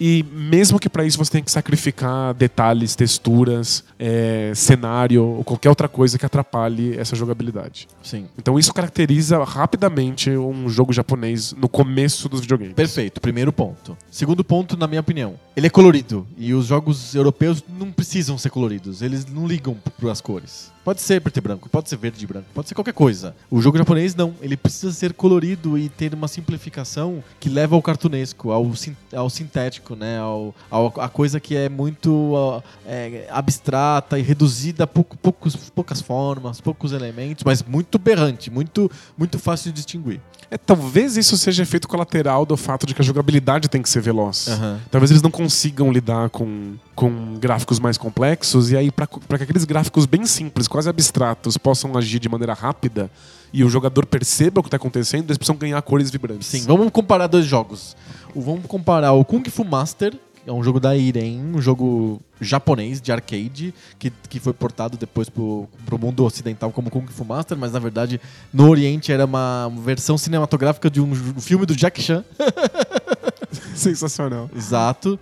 e 0.00 0.24
mesmo 0.32 0.78
que 0.78 0.88
para 0.88 1.04
isso 1.04 1.18
você 1.18 1.30
tenha 1.30 1.44
que 1.44 1.50
sacrificar 1.50 2.34
detalhes, 2.34 2.94
texturas, 2.94 3.84
é, 3.98 4.52
cenário 4.54 5.24
ou 5.24 5.44
qualquer 5.44 5.68
outra 5.68 5.88
coisa 5.88 6.18
que 6.18 6.26
atrapalhe 6.26 6.98
essa 6.98 7.14
jogabilidade. 7.14 7.88
Sim. 8.02 8.26
Então 8.38 8.58
isso 8.58 8.72
caracteriza 8.72 9.42
rapidamente 9.44 10.30
um 10.30 10.68
jogo 10.68 10.92
japonês 10.92 11.52
no 11.52 11.68
começo 11.68 12.28
dos 12.28 12.40
videogames. 12.40 12.74
Perfeito, 12.74 13.20
primeiro 13.20 13.52
ponto. 13.52 13.96
Segundo 14.10 14.42
ponto, 14.42 14.76
na 14.76 14.86
minha 14.86 15.00
opinião, 15.00 15.34
ele 15.56 15.66
é 15.66 15.70
colorido. 15.70 16.26
E 16.36 16.54
os 16.54 16.66
jogos 16.66 17.14
europeus 17.14 17.62
não 17.78 17.92
precisam 17.92 18.38
ser 18.38 18.50
coloridos. 18.50 19.02
Eles 19.02 19.26
não 19.26 19.46
ligam 19.46 19.76
para 19.98 20.10
as 20.10 20.20
cores. 20.20 20.71
Pode 20.84 21.00
ser 21.00 21.20
preto 21.20 21.36
e 21.36 21.40
branco, 21.40 21.68
pode 21.68 21.88
ser 21.88 21.96
verde 21.96 22.24
e 22.24 22.26
branco, 22.26 22.46
pode 22.52 22.66
ser 22.68 22.74
qualquer 22.74 22.92
coisa. 22.92 23.36
O 23.48 23.62
jogo 23.62 23.78
japonês 23.78 24.16
não. 24.16 24.34
Ele 24.40 24.56
precisa 24.56 24.92
ser 24.92 25.12
colorido 25.12 25.78
e 25.78 25.88
ter 25.88 26.12
uma 26.12 26.26
simplificação 26.26 27.22
que 27.38 27.48
leva 27.48 27.76
ao 27.76 27.82
cartunesco, 27.82 28.50
ao, 28.50 28.74
sin- 28.74 28.96
ao 29.14 29.30
sintético, 29.30 29.94
né? 29.94 30.18
Ao, 30.18 30.52
ao- 30.68 30.92
a 31.00 31.08
coisa 31.08 31.38
que 31.38 31.54
é 31.54 31.68
muito 31.68 32.60
é, 32.84 33.28
abstrata 33.30 34.18
e 34.18 34.22
reduzida 34.22 34.82
a 34.82 34.86
pouco- 34.88 35.16
poucos, 35.16 35.54
poucas 35.70 36.00
formas, 36.00 36.60
poucos 36.60 36.90
elementos, 36.90 37.44
mas 37.44 37.62
muito 37.62 37.96
berrante, 37.96 38.50
muito, 38.50 38.90
muito 39.16 39.38
fácil 39.38 39.70
de 39.70 39.76
distinguir. 39.76 40.20
É, 40.52 40.58
talvez 40.58 41.16
isso 41.16 41.34
seja 41.38 41.62
efeito 41.62 41.88
colateral 41.88 42.44
do 42.44 42.58
fato 42.58 42.84
de 42.86 42.94
que 42.94 43.00
a 43.00 43.04
jogabilidade 43.04 43.70
tem 43.70 43.80
que 43.80 43.88
ser 43.88 44.02
veloz. 44.02 44.48
Aham. 44.48 44.78
Talvez 44.90 45.10
eles 45.10 45.22
não 45.22 45.30
consigam 45.30 45.90
lidar 45.90 46.28
com, 46.28 46.74
com 46.94 47.38
gráficos 47.38 47.80
mais 47.80 47.96
complexos, 47.96 48.70
e 48.70 48.76
aí, 48.76 48.90
para 48.90 49.06
que 49.06 49.44
aqueles 49.44 49.64
gráficos 49.64 50.04
bem 50.04 50.26
simples, 50.26 50.68
quase 50.68 50.90
abstratos, 50.90 51.56
possam 51.56 51.96
agir 51.96 52.18
de 52.18 52.28
maneira 52.28 52.52
rápida 52.52 53.10
e 53.50 53.64
o 53.64 53.70
jogador 53.70 54.04
perceba 54.04 54.60
o 54.60 54.62
que 54.62 54.66
está 54.66 54.76
acontecendo, 54.76 55.24
eles 55.24 55.38
precisam 55.38 55.56
ganhar 55.56 55.80
cores 55.80 56.10
vibrantes. 56.10 56.48
Sim, 56.48 56.64
vamos 56.66 56.90
comparar 56.90 57.28
dois 57.28 57.46
jogos. 57.46 57.96
Vamos 58.36 58.66
comparar 58.66 59.12
o 59.12 59.24
Kung 59.24 59.42
Fu 59.48 59.64
Master, 59.64 60.14
é 60.46 60.52
um 60.52 60.62
jogo 60.62 60.80
da 60.80 60.96
Irem, 60.96 61.40
um 61.40 61.60
jogo 61.60 62.20
japonês 62.40 63.00
de 63.00 63.12
arcade, 63.12 63.72
que, 63.98 64.12
que 64.28 64.40
foi 64.40 64.52
portado 64.52 64.96
depois 64.96 65.28
pro, 65.28 65.68
pro 65.86 65.98
mundo 65.98 66.24
ocidental 66.24 66.70
como 66.72 66.90
Kung 66.90 67.06
Fu 67.06 67.24
Master, 67.24 67.56
mas 67.56 67.72
na 67.72 67.78
verdade 67.78 68.20
no 68.52 68.68
Oriente 68.68 69.12
era 69.12 69.24
uma 69.24 69.72
versão 69.84 70.18
cinematográfica 70.18 70.90
de 70.90 71.00
um 71.00 71.14
filme 71.40 71.64
do 71.64 71.76
Jack 71.76 72.02
Chan. 72.02 72.24
Sensacional. 73.74 74.50
Exato. 74.56 75.18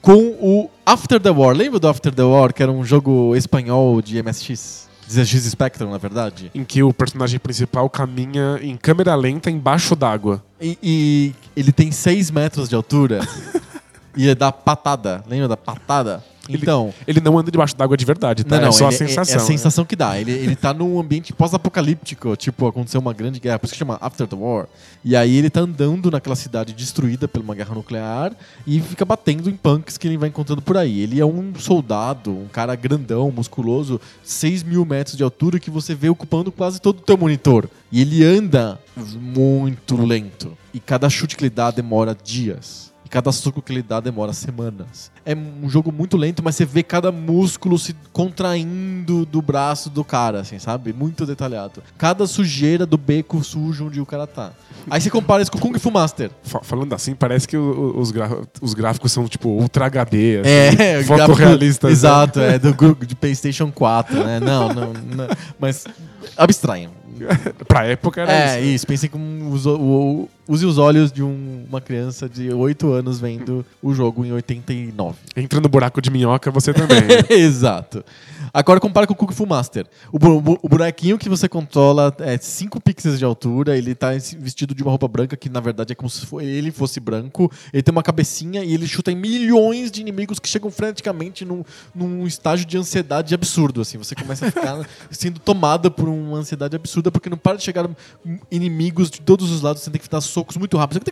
Com 0.00 0.36
o 0.40 0.70
After 0.84 1.20
the 1.20 1.30
War. 1.30 1.56
Lembra 1.56 1.78
do 1.78 1.88
After 1.88 2.14
the 2.14 2.22
War, 2.22 2.52
que 2.52 2.62
era 2.62 2.70
um 2.70 2.84
jogo 2.84 3.34
espanhol 3.34 4.00
de 4.02 4.22
MSX? 4.22 4.88
De 5.06 5.14
ZX 5.14 5.44
Spectrum, 5.44 5.90
na 5.90 5.98
verdade? 5.98 6.50
Em 6.54 6.62
que 6.62 6.82
o 6.82 6.92
personagem 6.92 7.38
principal 7.40 7.88
caminha 7.88 8.58
em 8.62 8.76
câmera 8.76 9.14
lenta 9.14 9.50
embaixo 9.50 9.96
d'água. 9.96 10.44
E, 10.60 10.78
e 10.82 11.34
ele 11.56 11.72
tem 11.72 11.90
6 11.90 12.30
metros 12.30 12.68
de 12.68 12.74
altura. 12.74 13.20
e 14.18 14.28
é 14.28 14.34
da 14.34 14.52
patada. 14.52 15.24
Lembra 15.28 15.48
da 15.48 15.56
patada? 15.56 16.22
Ele- 16.48 16.62
Então. 16.62 16.94
Ele 17.06 17.20
não 17.20 17.38
anda 17.38 17.50
debaixo 17.50 17.76
d'água 17.76 17.94
de 17.94 18.06
verdade, 18.06 18.42
tá? 18.42 18.56
Não, 18.56 18.62
não, 18.62 18.68
é 18.70 18.72
só 18.72 18.88
a 18.88 18.92
sensação. 18.92 19.34
É 19.34 19.36
a 19.36 19.40
sensação 19.40 19.84
que 19.84 19.94
dá. 19.94 20.18
Ele, 20.18 20.32
ele 20.32 20.56
tá 20.56 20.72
num 20.72 20.98
ambiente 20.98 21.30
pós-apocalíptico, 21.30 22.34
tipo, 22.36 22.66
aconteceu 22.66 22.98
uma 23.02 23.12
grande 23.12 23.38
guerra, 23.38 23.58
por 23.58 23.66
isso 23.66 23.74
que 23.74 23.78
chama 23.78 23.98
After 24.00 24.26
the 24.26 24.34
War. 24.34 24.66
E 25.04 25.14
aí 25.14 25.36
ele 25.36 25.50
tá 25.50 25.60
andando 25.60 26.10
naquela 26.10 26.34
cidade 26.34 26.72
destruída 26.72 27.28
por 27.28 27.42
uma 27.42 27.54
guerra 27.54 27.74
nuclear 27.74 28.32
e 28.66 28.80
fica 28.80 29.04
batendo 29.04 29.50
em 29.50 29.56
punks 29.56 29.98
que 29.98 30.08
ele 30.08 30.16
vai 30.16 30.30
encontrando 30.30 30.62
por 30.62 30.78
aí. 30.78 31.00
Ele 31.00 31.20
é 31.20 31.26
um 31.26 31.52
soldado, 31.58 32.30
um 32.30 32.48
cara 32.50 32.74
grandão, 32.74 33.30
musculoso, 33.30 34.00
6 34.22 34.62
mil 34.62 34.86
metros 34.86 35.18
de 35.18 35.22
altura 35.22 35.60
que 35.60 35.70
você 35.70 35.94
vê 35.94 36.08
ocupando 36.08 36.50
quase 36.50 36.80
todo 36.80 37.00
o 37.00 37.02
teu 37.02 37.18
monitor. 37.18 37.68
E 37.92 38.00
ele 38.00 38.24
anda 38.24 38.80
muito 39.20 39.96
lento. 39.96 40.56
E 40.72 40.80
cada 40.80 41.10
chute 41.10 41.36
que 41.36 41.42
ele 41.44 41.50
dá 41.50 41.70
demora 41.70 42.16
dias. 42.24 42.88
E 43.08 43.10
cada 43.10 43.32
soco 43.32 43.62
que 43.62 43.72
ele 43.72 43.82
dá 43.82 44.00
demora 44.00 44.34
semanas. 44.34 45.10
É 45.24 45.34
um 45.34 45.66
jogo 45.70 45.90
muito 45.90 46.14
lento, 46.14 46.42
mas 46.44 46.56
você 46.56 46.66
vê 46.66 46.82
cada 46.82 47.10
músculo 47.10 47.78
se 47.78 47.94
contraindo 48.12 49.24
do 49.24 49.40
braço 49.40 49.88
do 49.88 50.04
cara, 50.04 50.40
assim, 50.40 50.58
sabe? 50.58 50.92
Muito 50.92 51.24
detalhado. 51.24 51.82
Cada 51.96 52.26
sujeira 52.26 52.84
do 52.84 52.98
beco 52.98 53.42
sujo 53.42 53.86
onde 53.86 53.98
o 53.98 54.04
cara 54.04 54.26
tá. 54.26 54.52
Aí 54.90 55.00
você 55.00 55.08
compara 55.08 55.42
isso 55.42 55.50
com 55.50 55.56
o 55.56 55.60
Kung 55.60 55.78
Fu 55.78 55.90
Master. 55.90 56.30
Fa- 56.42 56.60
Falando 56.62 56.94
assim, 56.94 57.14
parece 57.14 57.48
que 57.48 57.56
os, 57.56 58.12
os 58.60 58.74
gráficos 58.74 59.10
são 59.10 59.26
tipo 59.26 59.48
Ultra 59.48 59.86
HD, 59.86 60.40
assim, 60.40 60.82
É, 60.82 61.02
fotorrealistas. 61.08 61.88
né? 61.90 61.92
Exato, 61.92 62.40
é 62.40 62.58
do 62.58 62.74
de 63.06 63.14
PlayStation 63.16 63.72
4, 63.72 64.22
né? 64.22 64.38
Não, 64.40 64.68
não, 64.74 64.92
não 64.92 65.28
mas 65.58 65.86
abstraiam. 66.36 66.92
Pra 67.66 67.84
época 67.86 68.22
era 68.22 68.32
É, 68.32 68.60
isso. 68.60 68.68
isso. 68.74 68.86
Pensem 68.86 69.08
como 69.10 69.50
os, 69.52 69.66
o- 69.66 70.28
use 70.46 70.64
os 70.64 70.78
olhos 70.78 71.10
de 71.12 71.22
um- 71.22 71.64
uma 71.68 71.80
criança 71.80 72.28
de 72.28 72.52
8 72.52 72.90
anos 72.92 73.20
vendo 73.20 73.64
o 73.82 73.92
jogo 73.94 74.24
em 74.24 74.32
89. 74.32 75.16
Entra 75.36 75.60
no 75.60 75.68
buraco 75.68 76.00
de 76.00 76.10
minhoca, 76.10 76.50
você 76.50 76.72
também. 76.72 76.98
Exato. 77.30 78.04
Agora 78.52 78.80
compara 78.80 79.06
com 79.06 79.12
o 79.12 79.16
Kung 79.16 79.30
Fu 79.32 79.46
Master. 79.46 79.86
O, 80.10 80.18
bu- 80.18 80.58
o 80.62 80.68
bonequinho 80.68 81.18
que 81.18 81.28
você 81.28 81.48
controla 81.48 82.14
é 82.20 82.38
5 82.38 82.80
pixels 82.80 83.18
de 83.18 83.24
altura, 83.24 83.76
ele 83.76 83.94
tá 83.94 84.10
vestido 84.38 84.74
de 84.74 84.82
uma 84.82 84.90
roupa 84.90 85.06
branca, 85.06 85.36
que 85.36 85.48
na 85.50 85.60
verdade 85.60 85.92
é 85.92 85.94
como 85.94 86.08
se 86.08 86.26
ele 86.40 86.70
fosse 86.70 86.98
branco. 86.98 87.50
Ele 87.72 87.82
tem 87.82 87.92
uma 87.92 88.02
cabecinha 88.02 88.64
e 88.64 88.72
ele 88.72 88.86
chuta 88.86 89.12
em 89.12 89.14
milhões 89.16 89.90
de 89.90 90.00
inimigos 90.00 90.38
que 90.38 90.48
chegam 90.48 90.70
freneticamente 90.70 91.44
num, 91.44 91.62
num 91.94 92.26
estágio 92.26 92.64
de 92.66 92.78
ansiedade 92.78 93.34
absurdo. 93.34 93.82
Assim. 93.82 93.98
Você 93.98 94.14
começa 94.14 94.46
a 94.46 94.50
ficar 94.50 94.86
sendo 95.10 95.38
tomada 95.38 95.90
por 95.90 96.08
uma 96.08 96.38
ansiedade 96.38 96.74
absurda, 96.74 97.07
porque 97.10 97.30
não 97.30 97.36
para 97.38 97.56
de 97.56 97.64
chegar 97.64 97.88
inimigos 98.50 99.10
de 99.10 99.20
todos 99.20 99.50
os 99.50 99.62
lados, 99.62 99.82
você 99.82 99.90
tem 99.90 100.00
que 100.00 100.08
dar 100.08 100.20
socos 100.20 100.56
muito 100.56 100.76
rápidos. 100.76 101.02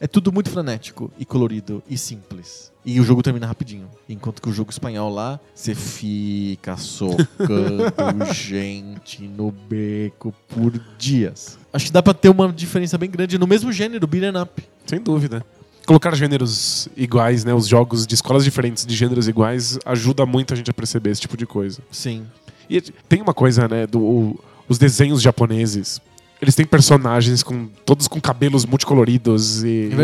É 0.00 0.06
tudo 0.06 0.32
muito 0.32 0.50
frenético 0.50 1.10
e 1.18 1.24
colorido 1.24 1.82
e 1.88 1.98
simples. 1.98 2.72
E 2.84 2.98
o 2.98 3.04
jogo 3.04 3.22
termina 3.22 3.46
rapidinho. 3.46 3.88
Enquanto 4.08 4.40
que 4.40 4.48
o 4.48 4.52
jogo 4.52 4.70
espanhol 4.70 5.12
lá, 5.12 5.38
você 5.54 5.74
fica 5.74 6.76
socando 6.76 7.92
gente 8.32 9.22
no 9.22 9.50
beco 9.50 10.34
por 10.48 10.72
dias. 10.98 11.58
Acho 11.72 11.86
que 11.86 11.92
dá 11.92 12.02
pra 12.02 12.14
ter 12.14 12.30
uma 12.30 12.50
diferença 12.50 12.96
bem 12.96 13.10
grande 13.10 13.38
no 13.38 13.46
mesmo 13.46 13.70
gênero, 13.72 14.06
beat'em 14.06 14.40
up. 14.40 14.62
Sem 14.86 15.00
dúvida. 15.00 15.44
Colocar 15.86 16.14
gêneros 16.14 16.88
iguais, 16.96 17.44
né? 17.44 17.52
Os 17.52 17.66
jogos 17.66 18.06
de 18.06 18.14
escolas 18.14 18.44
diferentes 18.44 18.86
de 18.86 18.94
gêneros 18.94 19.28
iguais 19.28 19.78
ajuda 19.84 20.24
muito 20.24 20.54
a 20.54 20.56
gente 20.56 20.70
a 20.70 20.74
perceber 20.74 21.10
esse 21.10 21.20
tipo 21.20 21.36
de 21.36 21.46
coisa. 21.46 21.82
Sim. 21.90 22.26
E 22.68 22.80
tem 22.80 23.20
uma 23.20 23.34
coisa, 23.34 23.68
né? 23.68 23.86
Do, 23.86 24.38
os 24.70 24.78
desenhos 24.78 25.20
japoneses. 25.20 26.00
Eles 26.40 26.54
têm 26.54 26.64
personagens 26.64 27.42
com 27.42 27.66
todos 27.84 28.08
com 28.08 28.18
cabelos 28.20 28.64
multicoloridos 28.64 29.62
e, 29.62 29.90
É 29.92 29.94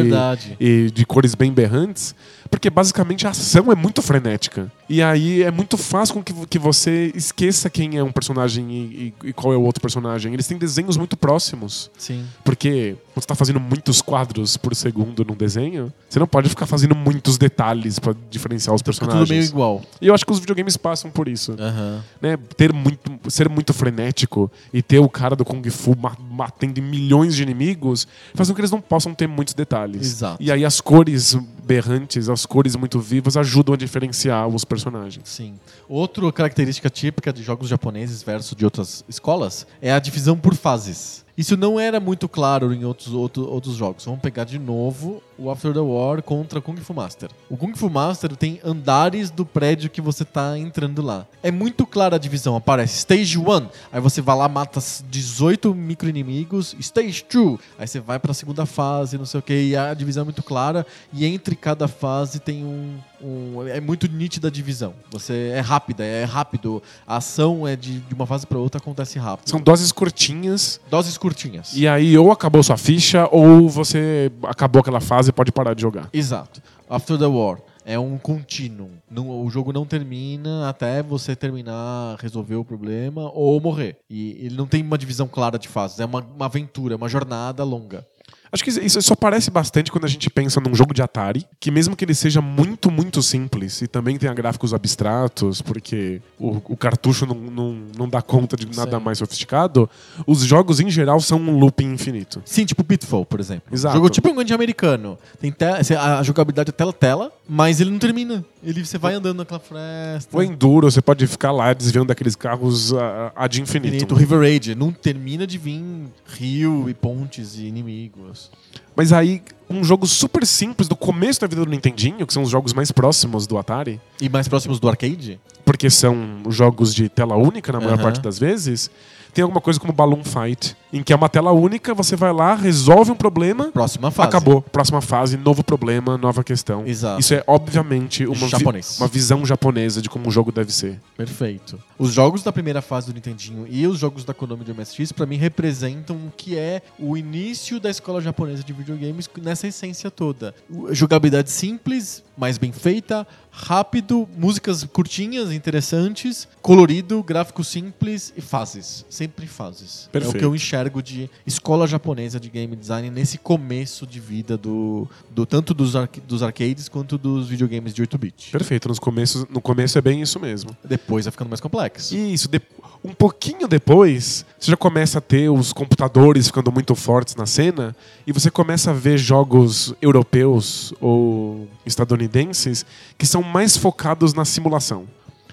e, 0.60 0.86
e 0.86 0.90
de 0.90 1.06
cores 1.06 1.34
bem 1.34 1.52
berrantes, 1.52 2.14
Porque 2.50 2.70
basicamente 2.70 3.26
a 3.26 3.30
ação 3.30 3.70
é 3.70 3.74
muito 3.74 4.00
frenética. 4.02 4.70
E 4.88 5.02
aí 5.02 5.42
é 5.42 5.50
muito 5.50 5.76
fácil 5.76 6.14
com 6.14 6.22
que, 6.22 6.32
que 6.46 6.58
você 6.58 7.10
esqueça 7.14 7.68
quem 7.68 7.96
é 7.96 8.02
um 8.02 8.12
personagem 8.12 8.70
e, 8.70 9.14
e- 9.24 9.28
e 9.28 9.32
qual 9.32 9.52
é 9.52 9.56
o 9.56 9.62
outro 9.62 9.80
personagem. 9.80 10.32
Eles 10.32 10.46
têm 10.46 10.56
desenhos 10.58 10.96
muito 10.96 11.16
próximos. 11.16 11.90
Sim. 11.98 12.24
Porque 12.44 12.96
quando 13.12 13.22
você 13.22 13.26
tá 13.26 13.34
fazendo 13.34 13.58
muitos 13.60 14.00
quadros 14.00 14.56
por 14.56 14.74
segundo 14.74 15.24
num 15.24 15.34
desenho, 15.34 15.92
você 16.08 16.18
não 16.18 16.26
pode 16.26 16.48
ficar 16.48 16.66
fazendo 16.66 16.94
muitos 16.94 17.36
detalhes 17.38 17.98
pra 17.98 18.14
diferenciar 18.30 18.74
os 18.74 18.80
Fica 18.82 18.92
tudo 18.92 19.00
personagens. 19.06 19.28
meio 19.30 19.42
igual. 19.44 19.82
E 20.00 20.06
eu 20.08 20.14
acho 20.14 20.24
que 20.24 20.32
os 20.32 20.38
videogames 20.38 20.76
passam 20.76 21.10
por 21.10 21.26
isso. 21.28 21.56
Aham. 21.58 22.02
Né? 22.20 22.36
Ter 22.56 22.72
muito, 22.72 23.10
ser 23.30 23.48
muito 23.48 23.72
frenético 23.72 24.50
e 24.72 24.82
ter 24.82 24.98
o 24.98 25.08
cara 25.08 25.34
do 25.34 25.44
Kung 25.44 25.62
Fu 25.70 25.96
matando 26.36 26.80
milhões 26.82 27.34
de 27.34 27.42
inimigos 27.42 28.06
faz 28.34 28.48
com 28.48 28.54
que 28.54 28.60
eles 28.60 28.70
não 28.70 28.80
possam 28.80 29.14
ter 29.14 29.26
muitos 29.26 29.54
detalhes. 29.54 30.02
Exato. 30.02 30.36
E 30.42 30.52
aí 30.52 30.64
as 30.64 30.80
cores 30.80 31.34
berrantes, 31.64 32.28
as 32.28 32.44
cores 32.46 32.76
muito 32.76 33.00
vivas 33.00 33.36
ajudam 33.36 33.74
a 33.74 33.76
diferenciar 33.76 34.46
os 34.48 34.64
personagens. 34.64 35.28
Sim. 35.28 35.54
Outra 35.88 36.30
característica 36.32 36.88
típica 36.90 37.32
de 37.32 37.42
jogos 37.42 37.68
japoneses 37.68 38.22
versus 38.22 38.54
de 38.56 38.64
outras 38.64 39.04
escolas 39.08 39.66
é 39.80 39.92
a 39.92 39.98
divisão 39.98 40.36
por 40.36 40.54
fases. 40.54 41.24
Isso 41.36 41.56
não 41.56 41.78
era 41.78 42.00
muito 42.00 42.28
claro 42.28 42.72
em 42.72 42.84
outros, 42.84 43.12
outro- 43.12 43.46
outros 43.48 43.74
jogos. 43.74 44.04
Vamos 44.04 44.20
pegar 44.20 44.44
de 44.44 44.58
novo 44.58 45.22
o 45.38 45.50
After 45.50 45.72
the 45.72 45.80
War 45.80 46.22
contra 46.22 46.60
Kung 46.60 46.76
Fu 46.76 46.94
Master. 46.94 47.28
O 47.50 47.56
Kung 47.56 47.74
Fu 47.74 47.90
Master 47.90 48.34
tem 48.36 48.60
andares 48.64 49.30
do 49.30 49.44
prédio 49.44 49.90
que 49.90 50.00
você 50.00 50.24
tá 50.24 50.58
entrando 50.58 51.02
lá. 51.02 51.26
É 51.42 51.50
muito 51.50 51.86
clara 51.86 52.16
a 52.16 52.18
divisão. 52.18 52.56
Aparece 52.56 52.98
Stage 52.98 53.38
1, 53.38 53.44
aí 53.92 54.00
você 54.00 54.20
vai 54.20 54.36
lá, 54.36 54.48
mata 54.48 54.80
18 55.08 55.74
micro-inimigos. 55.74 56.74
Stage 56.80 57.24
2, 57.32 57.58
aí 57.78 57.86
você 57.86 58.00
vai 58.00 58.18
pra 58.18 58.32
segunda 58.34 58.64
fase, 58.66 59.18
não 59.18 59.26
sei 59.26 59.40
o 59.40 59.42
que. 59.42 59.52
E 59.54 59.76
a 59.76 59.92
divisão 59.94 60.22
é 60.22 60.24
muito 60.24 60.42
clara. 60.42 60.86
E 61.12 61.26
entre 61.26 61.54
cada 61.56 61.88
fase 61.88 62.38
tem 62.40 62.64
um, 62.64 62.96
um- 63.22 63.66
é 63.68 63.80
muito 63.80 64.06
nítida 64.08 64.48
a 64.48 64.50
divisão. 64.50 64.94
Você 65.10 65.52
é 65.54 65.60
rápida, 65.60 66.04
é 66.04 66.24
rápido. 66.24 66.82
A 67.06 67.16
ação 67.16 67.66
é 67.66 67.76
de, 67.76 68.00
de 68.00 68.14
uma 68.14 68.26
fase 68.26 68.46
para 68.46 68.58
outra 68.58 68.78
acontece 68.78 69.18
rápido. 69.18 69.48
São 69.48 69.60
doses 69.60 69.92
curtinhas 69.92 70.80
doses 70.90 71.16
curtinhas. 71.18 71.72
e 71.76 71.86
aí 71.86 72.16
ou 72.16 72.30
acabou 72.32 72.62
sua 72.62 72.76
ficha 72.76 73.28
ou 73.30 73.68
você 73.68 74.30
acabou 74.44 74.80
aquela 74.80 75.00
fase 75.00 75.25
e 75.28 75.32
pode 75.32 75.52
parar 75.52 75.74
de 75.74 75.82
jogar. 75.82 76.08
Exato. 76.12 76.62
After 76.88 77.18
the 77.18 77.26
War 77.26 77.58
é 77.84 77.96
um 77.98 78.18
contínuo. 78.18 78.90
O 79.16 79.48
jogo 79.48 79.72
não 79.72 79.86
termina 79.86 80.68
até 80.68 81.02
você 81.02 81.36
terminar, 81.36 82.16
resolver 82.18 82.56
o 82.56 82.64
problema 82.64 83.30
ou 83.32 83.60
morrer. 83.60 83.96
E 84.10 84.32
ele 84.44 84.56
não 84.56 84.66
tem 84.66 84.82
uma 84.82 84.98
divisão 84.98 85.28
clara 85.28 85.56
de 85.56 85.68
fases. 85.68 86.00
É 86.00 86.04
uma, 86.04 86.20
uma 86.20 86.46
aventura, 86.46 86.94
é 86.94 86.96
uma 86.96 87.08
jornada 87.08 87.62
longa. 87.62 88.04
Acho 88.50 88.64
que 88.64 88.70
isso 88.70 89.00
só 89.02 89.14
parece 89.14 89.50
bastante 89.50 89.90
quando 89.90 90.04
a 90.04 90.08
gente 90.08 90.28
pensa 90.30 90.60
num 90.60 90.74
jogo 90.74 90.94
de 90.94 91.02
Atari, 91.02 91.46
que 91.58 91.70
mesmo 91.70 91.96
que 91.96 92.04
ele 92.04 92.14
seja 92.14 92.40
muito, 92.40 92.90
muito 92.90 93.22
simples 93.22 93.82
e 93.82 93.86
também 93.86 94.16
tenha 94.16 94.32
gráficos 94.32 94.72
abstratos, 94.72 95.60
porque 95.60 96.20
o, 96.38 96.60
o 96.64 96.76
cartucho 96.76 97.26
não, 97.26 97.34
não, 97.34 97.78
não 97.96 98.08
dá 98.08 98.22
conta 98.22 98.56
de 98.56 98.66
nada 98.76 98.98
Sim. 98.98 99.04
mais 99.04 99.18
sofisticado, 99.18 99.88
os 100.26 100.42
jogos 100.42 100.80
em 100.80 100.90
geral 100.90 101.20
são 101.20 101.38
um 101.38 101.58
looping 101.58 101.92
infinito. 101.92 102.42
Sim, 102.44 102.64
tipo 102.64 102.84
Pitfall, 102.84 103.24
por 103.24 103.40
exemplo. 103.40 103.72
Exato. 103.72 103.96
Jogo 103.96 104.08
tipo 104.08 104.28
um 104.28 104.34
grande 104.34 104.54
americano. 104.54 105.18
Tem 105.40 105.54
a 105.98 106.22
jogabilidade 106.22 106.70
é 106.70 106.72
tela-tela, 106.72 107.32
mas 107.48 107.80
ele 107.80 107.90
não 107.90 107.98
termina. 107.98 108.44
Ele, 108.62 108.84
você 108.84 108.98
vai 108.98 109.14
andando 109.14 109.38
naquela 109.38 109.60
floresta. 109.60 110.36
O 110.36 110.42
Enduro, 110.42 110.90
você 110.90 111.00
pode 111.00 111.26
ficar 111.26 111.52
lá 111.52 111.72
desviando 111.72 112.08
daqueles 112.08 112.34
carros 112.34 112.92
a, 112.92 113.32
a 113.34 113.46
de 113.46 113.62
infinito. 113.62 113.94
Infinito, 113.94 114.14
River 114.14 114.40
Raid. 114.40 114.74
Não 114.74 114.90
termina 114.90 115.46
de 115.46 115.58
vir 115.58 115.82
rio 116.26 116.88
e 116.88 116.94
pontes 116.94 117.56
e 117.56 117.66
inimigos. 117.66 118.45
Mas 118.94 119.12
aí, 119.12 119.42
um 119.68 119.84
jogo 119.84 120.06
super 120.06 120.46
simples 120.46 120.88
do 120.88 120.96
começo 120.96 121.40
da 121.40 121.46
vida 121.46 121.64
do 121.64 121.70
Nintendinho, 121.70 122.26
que 122.26 122.32
são 122.32 122.42
os 122.42 122.50
jogos 122.50 122.72
mais 122.72 122.90
próximos 122.90 123.46
do 123.46 123.58
Atari, 123.58 124.00
E 124.20 124.28
mais 124.28 124.48
próximos 124.48 124.78
do 124.80 124.88
arcade? 124.88 125.38
porque 125.64 125.90
são 125.90 126.42
jogos 126.48 126.94
de 126.94 127.08
tela 127.08 127.36
única 127.36 127.72
na 127.72 127.80
maior 127.80 127.94
Aham. 127.94 128.02
parte 128.02 128.20
das 128.20 128.38
vezes, 128.38 128.88
tem 129.34 129.42
alguma 129.42 129.60
coisa 129.60 129.78
como 129.80 129.92
Balloon 129.92 130.22
Fight, 130.24 130.76
em 130.92 131.02
que 131.02 131.12
é 131.12 131.16
uma 131.16 131.28
tela 131.28 131.52
única, 131.52 131.92
você 131.94 132.14
vai 132.16 132.32
lá, 132.32 132.54
resolve 132.54 133.10
um 133.10 133.16
problema, 133.16 133.70
Próxima 133.72 134.10
fase. 134.10 134.28
acabou. 134.28 134.62
Próxima 134.62 135.00
fase, 135.00 135.36
novo 135.36 135.62
problema, 135.64 136.16
nova 136.16 136.42
questão. 136.44 136.86
Exato. 136.86 137.20
Isso 137.20 137.34
é, 137.34 137.42
obviamente, 137.46 138.24
uma, 138.26 138.34
vi- 138.46 138.80
uma 138.98 139.08
visão 139.08 139.44
japonesa 139.44 140.00
de 140.00 140.08
como 140.08 140.28
um 140.28 140.30
jogo 140.30 140.52
deve 140.52 140.72
ser. 140.72 141.00
Perfeito. 141.16 141.78
Os 141.98 142.12
jogos 142.12 142.42
da 142.42 142.52
primeira 142.52 142.80
fase 142.80 143.08
do 143.08 143.14
Nintendinho 143.14 143.66
e 143.68 143.86
os 143.86 143.98
jogos 143.98 144.24
da 144.24 144.32
Konami 144.32 144.64
de 144.64 144.72
MSX, 144.72 145.12
pra 145.12 145.26
mim, 145.26 145.36
representam 145.36 146.16
o 146.16 146.32
que 146.36 146.56
é 146.56 146.82
o 146.98 147.16
início 147.16 147.80
da 147.80 147.90
escola 147.90 148.20
japonesa 148.20 148.62
de 148.62 148.72
videogames 148.72 149.28
nessa 149.42 149.66
essência 149.66 150.10
toda. 150.10 150.54
O- 150.70 150.94
Jogabilidade 150.94 151.50
simples, 151.50 152.22
mais 152.36 152.58
bem 152.58 152.70
feita, 152.72 153.26
rápido, 153.50 154.28
músicas 154.36 154.84
curtinhas, 154.84 155.50
interessantes, 155.52 156.46
colorido, 156.62 157.22
gráfico 157.22 157.64
simples 157.64 158.32
e 158.36 158.40
fases. 158.40 159.04
Sempre 159.08 159.46
fases. 159.46 160.04
É 160.04 160.08
o 160.08 160.10
Perfeito. 160.12 160.38
que 160.38 160.44
eu 160.44 160.54
enxergo 160.54 160.76
de 161.02 161.28
escola 161.46 161.86
japonesa 161.86 162.38
de 162.40 162.48
game 162.48 162.74
design 162.76 163.10
nesse 163.10 163.38
começo 163.38 164.06
de 164.06 164.18
vida 164.20 164.56
do, 164.56 165.08
do 165.30 165.44
tanto 165.46 165.74
dos, 165.74 165.94
arca- 165.96 166.20
dos 166.26 166.42
arcades 166.42 166.88
quanto 166.88 167.16
dos 167.18 167.48
videogames 167.48 167.92
de 167.94 168.02
8-bit. 168.02 168.50
Perfeito, 168.52 168.88
nos 168.88 168.98
começos, 168.98 169.44
no 169.50 169.60
começo 169.60 169.98
é 169.98 170.00
bem 170.00 170.20
isso 170.22 170.38
mesmo. 170.40 170.76
Depois 170.84 171.24
vai 171.24 171.32
ficando 171.32 171.48
mais 171.48 171.60
complexo. 171.60 172.14
E 172.14 172.32
isso, 172.32 172.48
de- 172.48 172.60
um 173.04 173.12
pouquinho 173.14 173.68
depois, 173.68 174.44
você 174.58 174.70
já 174.70 174.76
começa 174.76 175.18
a 175.18 175.20
ter 175.20 175.48
os 175.48 175.72
computadores 175.72 176.46
ficando 176.46 176.72
muito 176.72 176.94
fortes 176.94 177.36
na 177.36 177.46
cena 177.46 177.94
e 178.26 178.32
você 178.32 178.50
começa 178.50 178.90
a 178.90 178.94
ver 178.94 179.16
jogos 179.18 179.94
europeus 180.02 180.92
ou 181.00 181.68
estadunidenses 181.84 182.84
que 183.18 183.26
são 183.26 183.42
mais 183.42 183.76
focados 183.76 184.32
na 184.34 184.44
simulação. 184.44 185.06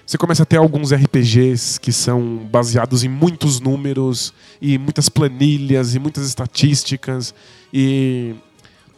Você 0.06 0.18
começa 0.18 0.42
a 0.42 0.46
ter 0.46 0.58
alguns 0.58 0.92
RPGs 0.92 1.80
que 1.80 1.90
são 1.90 2.46
baseados 2.50 3.04
em 3.04 3.08
muitos 3.08 3.58
números 3.58 4.34
e 4.60 4.76
muitas 4.76 5.08
planilhas 5.08 5.94
e 5.94 5.98
muitas 5.98 6.26
estatísticas 6.26 7.34
e 7.72 8.34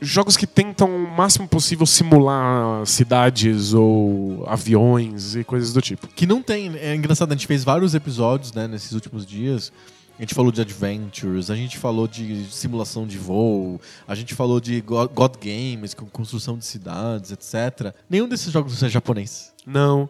jogos 0.00 0.36
que 0.36 0.46
tentam 0.46 0.94
o 0.94 1.16
máximo 1.16 1.46
possível 1.48 1.86
simular 1.86 2.84
cidades 2.86 3.72
ou 3.72 4.44
aviões 4.48 5.36
e 5.36 5.44
coisas 5.44 5.72
do 5.72 5.80
tipo. 5.80 6.08
Que 6.08 6.26
não 6.26 6.42
tem. 6.42 6.76
É 6.76 6.94
engraçado, 6.94 7.32
a 7.32 7.34
gente 7.34 7.46
fez 7.46 7.64
vários 7.64 7.94
episódios 7.94 8.52
né, 8.52 8.66
nesses 8.66 8.92
últimos 8.92 9.24
dias. 9.24 9.72
A 10.18 10.22
gente 10.22 10.34
falou 10.34 10.50
de 10.50 10.62
adventures, 10.62 11.50
a 11.50 11.54
gente 11.54 11.76
falou 11.76 12.08
de 12.08 12.46
simulação 12.50 13.06
de 13.06 13.18
voo, 13.18 13.78
a 14.08 14.14
gente 14.14 14.34
falou 14.34 14.60
de 14.60 14.80
God, 14.80 15.34
Games, 15.38 15.92
com 15.92 16.06
construção 16.06 16.56
de 16.56 16.64
cidades, 16.64 17.32
etc. 17.32 17.94
Nenhum 18.08 18.26
desses 18.26 18.50
jogos 18.50 18.82
é 18.82 18.88
japonês. 18.88 19.52
Não. 19.66 20.08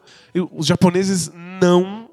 Os 0.53 0.66
japoneses 0.66 1.31
não 1.61 2.05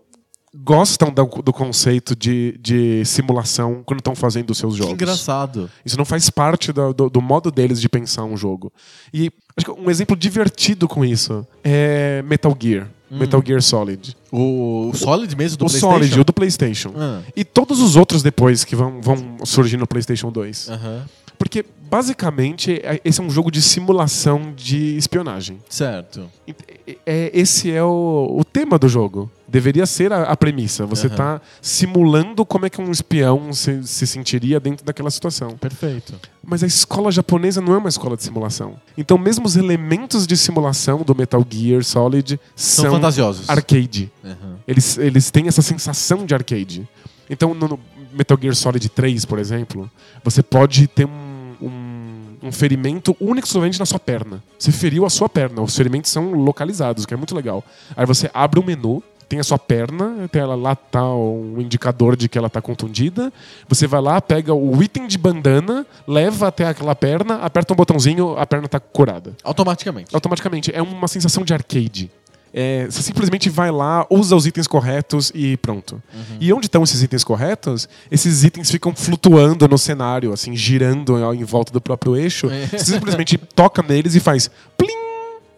gostam 0.55 1.11
do, 1.11 1.25
do 1.41 1.51
conceito 1.51 2.15
de, 2.15 2.57
de 2.61 3.03
simulação 3.05 3.81
quando 3.83 3.99
estão 3.99 4.15
fazendo 4.15 4.51
os 4.51 4.57
seus 4.59 4.73
Que 4.73 4.79
jogos. 4.79 4.93
engraçado. 4.93 5.69
Isso 5.83 5.97
não 5.97 6.05
faz 6.05 6.29
parte 6.29 6.71
do, 6.71 6.93
do- 6.93 7.09
do 7.09 7.21
modo 7.21 7.49
deles 7.51 7.81
de 7.81 7.89
pensar 7.89 8.23
um 8.23 8.37
jogo. 8.37 8.71
E 9.11 9.31
acho 9.57 9.65
que 9.65 9.71
um 9.71 9.89
exemplo 9.89 10.15
divertido 10.15 10.87
com 10.87 11.03
isso 11.03 11.45
é 11.63 12.21
Metal 12.23 12.55
Gear. 12.59 12.87
Metal 13.09 13.43
Gear 13.45 13.61
Solid. 13.61 14.15
O, 14.31 14.89
o 14.91 14.95
Solid 14.95 15.35
mesmo 15.35 15.57
do 15.57 15.65
o 15.65 15.67
PlayStation? 15.67 15.91
Solid, 15.93 16.19
o 16.19 16.23
do 16.23 16.33
PlayStation. 16.33 16.93
Ah, 16.97 17.21
E 17.35 17.43
todos 17.43 17.79
os 17.79 17.95
outros 17.95 18.23
depois 18.23 18.63
que 18.63 18.75
vão, 18.75 19.01
vão 19.01 19.37
surgir 19.45 19.77
no 19.77 19.85
PlayStation 19.87 20.31
2. 20.31 20.69
aham. 20.69 21.05
Porque, 21.43 21.65
basicamente, 21.91 22.71
é- 22.81 23.01
esse 23.03 23.19
é 23.19 23.23
um 23.23 23.29
jogo 23.29 23.51
de 23.51 23.61
simulação 23.61 24.53
de 24.55 24.95
espionagem. 24.95 25.57
Certo. 25.67 26.29
É, 27.05 27.29
esse 27.33 27.69
é 27.69 27.83
o, 27.83 28.37
o 28.39 28.45
tema 28.45 28.79
do 28.79 28.87
jogo. 28.87 29.29
Deveria 29.45 29.85
ser 29.85 30.13
a, 30.13 30.23
a 30.23 30.37
premissa. 30.37 30.85
Você 30.85 31.07
está 31.07 31.41
simulando 31.61 32.45
como 32.45 32.65
é 32.65 32.69
que 32.69 32.81
um 32.81 32.89
espião 32.89 33.51
se, 33.51 33.83
se 33.85 34.07
sentiria 34.07 34.57
dentro 34.57 34.85
daquela 34.85 35.11
situação. 35.11 35.57
Perfeito. 35.57 36.13
Mas 36.41 36.63
a 36.63 36.65
escola 36.67 37.11
japonesa 37.11 37.59
não 37.59 37.73
é 37.73 37.77
uma 37.77 37.89
escola 37.89 38.15
de 38.15 38.23
simulação. 38.23 38.77
Então, 38.97 39.17
mesmo 39.17 39.45
os 39.45 39.57
elementos 39.57 40.25
de 40.25 40.37
simulação 40.37 41.01
do 41.01 41.13
Metal 41.13 41.45
Gear 41.47 41.83
Solid 41.83 42.39
São, 42.55 42.85
são, 42.85 42.93
fantasiosos. 42.93 43.49
arcade. 43.49 44.09
Aham. 44.23 44.59
Eles, 44.65 44.97
eles 44.97 45.29
têm 45.29 45.47
essa 45.49 45.61
sensação 45.61 46.25
de 46.25 46.33
arcade. 46.33 46.87
Então, 47.29 47.53
no, 47.53 47.67
no 47.67 47.79
Metal 48.13 48.37
Gear 48.41 48.55
Solid 48.55 48.87
3, 48.89 49.25
por 49.25 49.39
exemplo, 49.39 49.89
você 50.23 50.41
pode 50.41 50.87
ter 50.87 51.05
um, 51.05 51.32
um, 51.65 52.47
um 52.47 52.51
ferimento 52.51 53.15
único 53.19 53.45
e 53.45 53.47
exclusivamente 53.47 53.79
na 53.79 53.85
sua 53.85 53.99
perna. 53.99 54.43
Você 54.57 54.71
feriu 54.71 55.05
a 55.05 55.09
sua 55.09 55.29
perna. 55.29 55.61
Os 55.61 55.75
ferimentos 55.75 56.11
são 56.11 56.31
localizados, 56.31 57.03
o 57.03 57.07
que 57.07 57.13
é 57.13 57.17
muito 57.17 57.35
legal. 57.35 57.63
Aí 57.95 58.05
você 58.05 58.29
abre 58.33 58.59
o 58.59 58.63
menu, 58.63 59.03
tem 59.27 59.39
a 59.39 59.43
sua 59.43 59.57
perna, 59.57 60.29
tem 60.31 60.41
ela 60.41 60.55
lá 60.55 60.75
tá 60.75 61.03
um 61.03 61.55
indicador 61.59 62.15
de 62.15 62.29
que 62.29 62.37
ela 62.37 62.49
tá 62.49 62.61
contundida. 62.61 63.33
Você 63.67 63.87
vai 63.87 64.01
lá, 64.01 64.21
pega 64.21 64.53
o 64.53 64.83
item 64.83 65.07
de 65.07 65.17
bandana, 65.17 65.85
leva 66.07 66.47
até 66.47 66.67
aquela 66.67 66.95
perna, 66.95 67.37
aperta 67.37 67.73
um 67.73 67.75
botãozinho, 67.75 68.37
a 68.37 68.45
perna 68.45 68.67
tá 68.67 68.79
curada 68.79 69.33
Automaticamente. 69.43 70.13
automaticamente. 70.13 70.71
É 70.75 70.81
uma 70.81 71.07
sensação 71.07 71.43
de 71.43 71.53
arcade. 71.53 72.11
É, 72.53 72.85
você 72.85 73.01
simplesmente 73.01 73.49
vai 73.49 73.71
lá, 73.71 74.05
usa 74.11 74.35
os 74.35 74.45
itens 74.45 74.67
corretos 74.67 75.31
e 75.33 75.57
pronto. 75.57 76.01
E 76.39 76.53
onde 76.53 76.67
estão 76.67 76.83
esses 76.83 77.01
itens 77.01 77.23
corretos? 77.23 77.89
Esses 78.11 78.43
itens 78.43 78.69
ficam 78.69 78.93
flutuando 78.95 79.67
no 79.67 79.77
cenário, 79.77 80.31
assim, 80.31 80.55
girando 80.55 81.17
em 81.33 81.43
volta 81.43 81.73
do 81.73 81.81
próprio 81.81 82.15
eixo. 82.15 82.49
É. 82.51 82.67
Você 82.67 82.93
simplesmente 82.93 83.37
toca 83.55 83.81
neles 83.81 84.13
e 84.13 84.19
faz 84.19 84.51
plim 84.77 84.93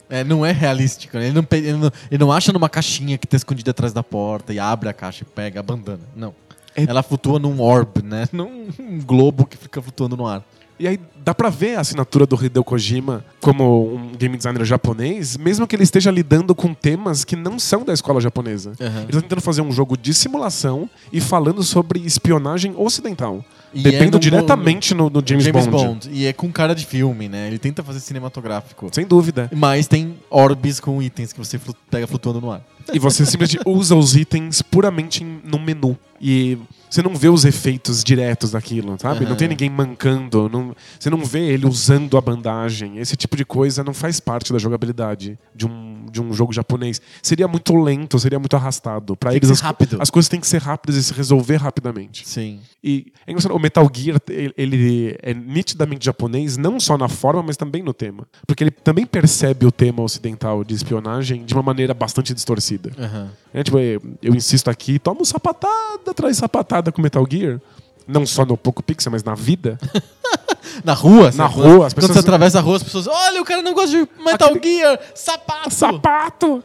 É, 0.09 0.23
não 0.23 0.45
é 0.45 0.53
realístico, 0.53 1.17
né? 1.17 1.25
Ele 1.27 1.33
não, 1.33 1.45
ele, 1.51 1.73
não, 1.73 1.91
ele 2.09 2.17
não 2.23 2.31
acha 2.31 2.53
numa 2.53 2.69
caixinha 2.69 3.17
que 3.17 3.27
tá 3.27 3.35
escondida 3.35 3.71
atrás 3.71 3.91
da 3.91 4.01
porta 4.03 4.53
e 4.53 4.59
abre 4.59 4.87
a 4.87 4.93
caixa 4.93 5.23
e 5.23 5.25
pega 5.25 5.59
a 5.59 5.63
bandana. 5.63 5.99
Não. 6.15 6.33
É- 6.75 6.83
Ela 6.83 7.03
flutua 7.03 7.39
num 7.39 7.59
orb, 7.59 8.01
né? 8.03 8.27
Num 8.31 8.67
um 8.79 9.01
globo 9.01 9.45
que 9.45 9.57
fica 9.57 9.81
flutuando 9.81 10.15
no 10.15 10.25
ar. 10.27 10.43
E 10.79 10.87
aí 10.87 10.99
dá 11.23 11.33
pra 11.33 11.49
ver 11.49 11.75
a 11.75 11.81
assinatura 11.81 12.25
do 12.25 12.35
Hideo 12.35 12.63
Kojima 12.63 13.25
como 13.41 13.95
um 13.95 14.11
game 14.17 14.35
designer 14.37 14.65
japonês, 14.65 15.37
mesmo 15.37 15.65
que 15.65 15.75
ele 15.75 15.83
esteja 15.83 16.11
lidando 16.11 16.53
com 16.53 16.73
temas 16.73 17.23
que 17.23 17.35
não 17.35 17.57
são 17.57 17.83
da 17.83 17.93
escola 17.93 18.19
japonesa. 18.21 18.73
Aham. 18.79 19.03
Ele 19.03 19.11
tá 19.13 19.21
tentando 19.21 19.41
fazer 19.41 19.61
um 19.61 19.71
jogo 19.71 19.97
de 19.97 20.13
simulação 20.13 20.89
e 21.11 21.21
falando 21.21 21.63
sobre 21.63 21.99
espionagem 21.99 22.73
ocidental. 22.77 23.43
E 23.73 23.81
Dependo 23.81 24.17
é 24.17 24.19
diretamente 24.19 24.93
no, 24.93 25.09
no 25.09 25.21
James, 25.25 25.43
James 25.43 25.67
Bond. 25.67 25.87
Bond. 25.87 26.09
E 26.11 26.25
é 26.25 26.31
com 26.31 26.49
cara 26.51 26.73
de 26.73 26.85
filme, 26.85 27.27
né? 27.27 27.47
Ele 27.47 27.59
tenta 27.59 27.83
fazer 27.83 27.99
cinematográfico. 27.99 28.89
Sem 28.91 29.05
dúvida. 29.05 29.49
Mas 29.53 29.87
tem 29.87 30.15
orbes 30.29 30.79
com 30.79 31.01
itens 31.01 31.33
que 31.33 31.39
você 31.39 31.59
pega 31.89 32.07
flutuando 32.07 32.39
no 32.39 32.51
ar. 32.51 32.61
E 32.93 32.99
você 32.99 33.25
simplesmente 33.25 33.59
usa 33.67 33.95
os 33.95 34.15
itens 34.15 34.61
puramente 34.61 35.23
em, 35.23 35.41
num 35.43 35.59
menu. 35.59 35.97
E 36.19 36.57
você 36.89 37.01
não 37.01 37.13
vê 37.13 37.27
os 37.27 37.43
efeitos 37.43 38.03
diretos 38.03 38.51
daquilo, 38.51 38.95
sabe? 38.99 39.21
Aham. 39.21 39.29
Não 39.29 39.35
tem 39.35 39.49
ninguém 39.49 39.69
mancando, 39.69 40.47
não- 40.47 40.73
você 40.97 41.09
não 41.09 41.25
vê 41.25 41.49
ele 41.49 41.65
usando 41.67 42.17
a 42.17 42.21
bandagem. 42.21 42.99
Esse 42.99 43.17
tipo 43.17 43.35
de 43.35 43.43
coisa 43.43 43.83
não 43.83 43.93
faz 43.93 44.19
parte 44.21 44.53
da 44.53 44.57
jogabilidade 44.59 45.37
de 45.53 45.65
um, 45.67 46.05
de 46.09 46.21
um 46.21 46.31
jogo 46.33 46.53
japonês. 46.53 47.01
Seria 47.21 47.47
muito 47.49 47.75
lento, 47.75 48.17
seria 48.17 48.39
muito 48.39 48.55
arrastado. 48.55 49.17
Que 49.17 49.27
eles 49.27 49.51
as, 49.51 49.59
rápido. 49.59 49.97
as 49.99 50.09
coisas 50.09 50.29
têm 50.29 50.39
que 50.39 50.47
ser 50.47 50.61
rápidas 50.61 50.95
e 50.95 51.03
se 51.03 51.13
resolver 51.13 51.57
rapidamente. 51.57 52.25
Sim. 52.27 52.61
E 52.81 53.11
é 53.27 53.33
o 53.51 53.59
Metal 53.59 53.89
Gear, 53.93 54.17
ele 54.55 55.17
é 55.21 55.33
nitidamente 55.33 56.05
japonês, 56.05 56.55
não 56.55 56.79
só 56.79 56.97
na 56.97 57.09
forma, 57.09 57.43
mas 57.43 57.57
também 57.57 57.83
no 57.83 57.93
tema. 57.93 58.25
Porque 58.47 58.63
ele 58.63 58.71
também 58.71 59.05
percebe 59.05 59.65
o 59.65 59.71
tema 59.71 60.01
ocidental 60.01 60.63
de 60.63 60.73
espionagem 60.73 61.43
de 61.43 61.53
uma 61.53 61.63
maneira 61.63 61.93
bastante 61.93 62.33
distorcida. 62.33 62.74
Aham. 62.97 63.29
É, 63.53 63.63
tipo, 63.63 63.77
eu, 63.79 64.01
eu 64.21 64.35
insisto 64.35 64.69
aqui, 64.69 64.99
toma 64.99 65.21
um 65.21 65.25
sapatada 65.25 66.11
atrás 66.11 66.37
sapatada 66.37 66.91
com 66.91 67.01
Metal 67.01 67.25
Gear. 67.29 67.59
Não 68.07 68.23
só 68.25 68.45
no 68.45 68.55
Poco 68.55 68.83
Pixel, 68.83 69.11
mas 69.11 69.23
na 69.23 69.33
vida. 69.33 69.79
Na 70.83 70.93
rua? 70.93 71.25
Na 71.25 71.31
sabe? 71.31 71.53
rua, 71.53 71.63
Quando- 71.63 71.83
as 71.85 71.93
Quando 71.93 71.95
pessoas- 72.01 72.13
você 72.15 72.19
atravessa 72.19 72.59
a 72.59 72.61
rua, 72.61 72.75
as 72.75 72.83
pessoas. 72.83 73.07
Olha, 73.07 73.41
o 73.41 73.45
cara 73.45 73.61
não 73.61 73.73
gosta 73.73 73.91
de 73.91 74.07
Metal 74.23 74.51
Gear! 74.61 74.99
Sapato! 75.15 75.69
Sapato! 75.73 76.63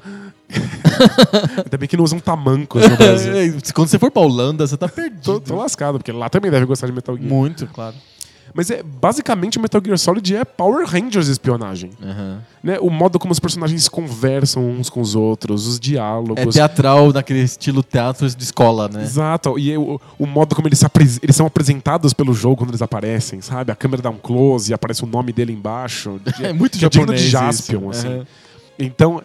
Ainda 1.65 1.79
bem 1.79 1.89
que 1.89 1.97
não 1.97 2.05
usam 2.05 2.19
tamancos 2.19 2.83
no 2.89 2.97
Brasil. 2.97 3.33
Quando 3.75 3.89
você 3.89 3.99
for 3.99 4.11
pra 4.11 4.23
Holanda, 4.23 4.67
você 4.67 4.77
tá 4.77 4.89
tô, 4.89 4.95
perdido. 4.95 5.41
tô 5.41 5.55
lascado, 5.57 5.99
porque 5.99 6.13
lá 6.13 6.29
também 6.29 6.51
deve 6.51 6.67
gostar 6.67 6.87
de 6.87 6.93
Metal 6.93 7.17
Gear. 7.17 7.29
Muito, 7.29 7.67
claro. 7.69 7.95
Mas 8.55 8.71
é 8.71 8.83
basicamente 8.83 9.59
o 9.59 9.61
Metal 9.61 9.81
Gear 9.85 9.99
Solid 9.99 10.35
é 10.37 10.45
Power 10.45 10.87
Rangers 10.87 11.29
espionagem. 11.29 11.91
Aham. 12.03 12.43
Né? 12.63 12.79
O 12.81 12.91
modo 12.91 13.19
como 13.19 13.33
os 13.33 13.39
personagens 13.41 13.89
conversam 13.89 14.69
uns 14.69 14.91
com 14.91 15.01
os 15.01 15.15
outros, 15.15 15.67
os 15.67 15.77
É 15.77 15.81
diálogos. 15.81 16.55
teatral 16.55 17.13
naquele 17.13 17.41
estilo 17.41 17.83
teatro 17.83 18.29
de 18.29 18.43
escola, 18.43 18.89
né? 18.89 19.03
Exato, 19.03 19.59
e 19.59 19.77
o, 19.77 20.01
o 20.19 20.27
modo 20.27 20.55
como 20.55 20.69
eles, 20.69 20.83
eles 21.23 21.37
são 21.37 21.47
apresentados 21.47 22.13
pelo 22.13 22.35
jogo 22.35 22.57
quando 22.57 22.71
eles 22.71 22.83
aparecem, 22.83 23.41
sabe? 23.41 23.73
A 23.73 23.77
câmera 23.77 24.03
dá 24.03 24.11
um 24.11 24.19
close 24.19 24.71
e 24.71 24.75
aparece 24.75 25.05
o 25.05 25.07
nome 25.07 25.33
dele 25.33 25.53
embaixo. 25.53 26.21
É 26.43 26.53
muito 26.53 26.79
digno 26.79 26.91
japonês 26.93 27.21
de 27.21 27.27
isso. 27.27 27.33
Jaspion, 27.33 27.91
assim. 27.91 28.09
Aham. 28.09 28.27
Então, 28.79 29.23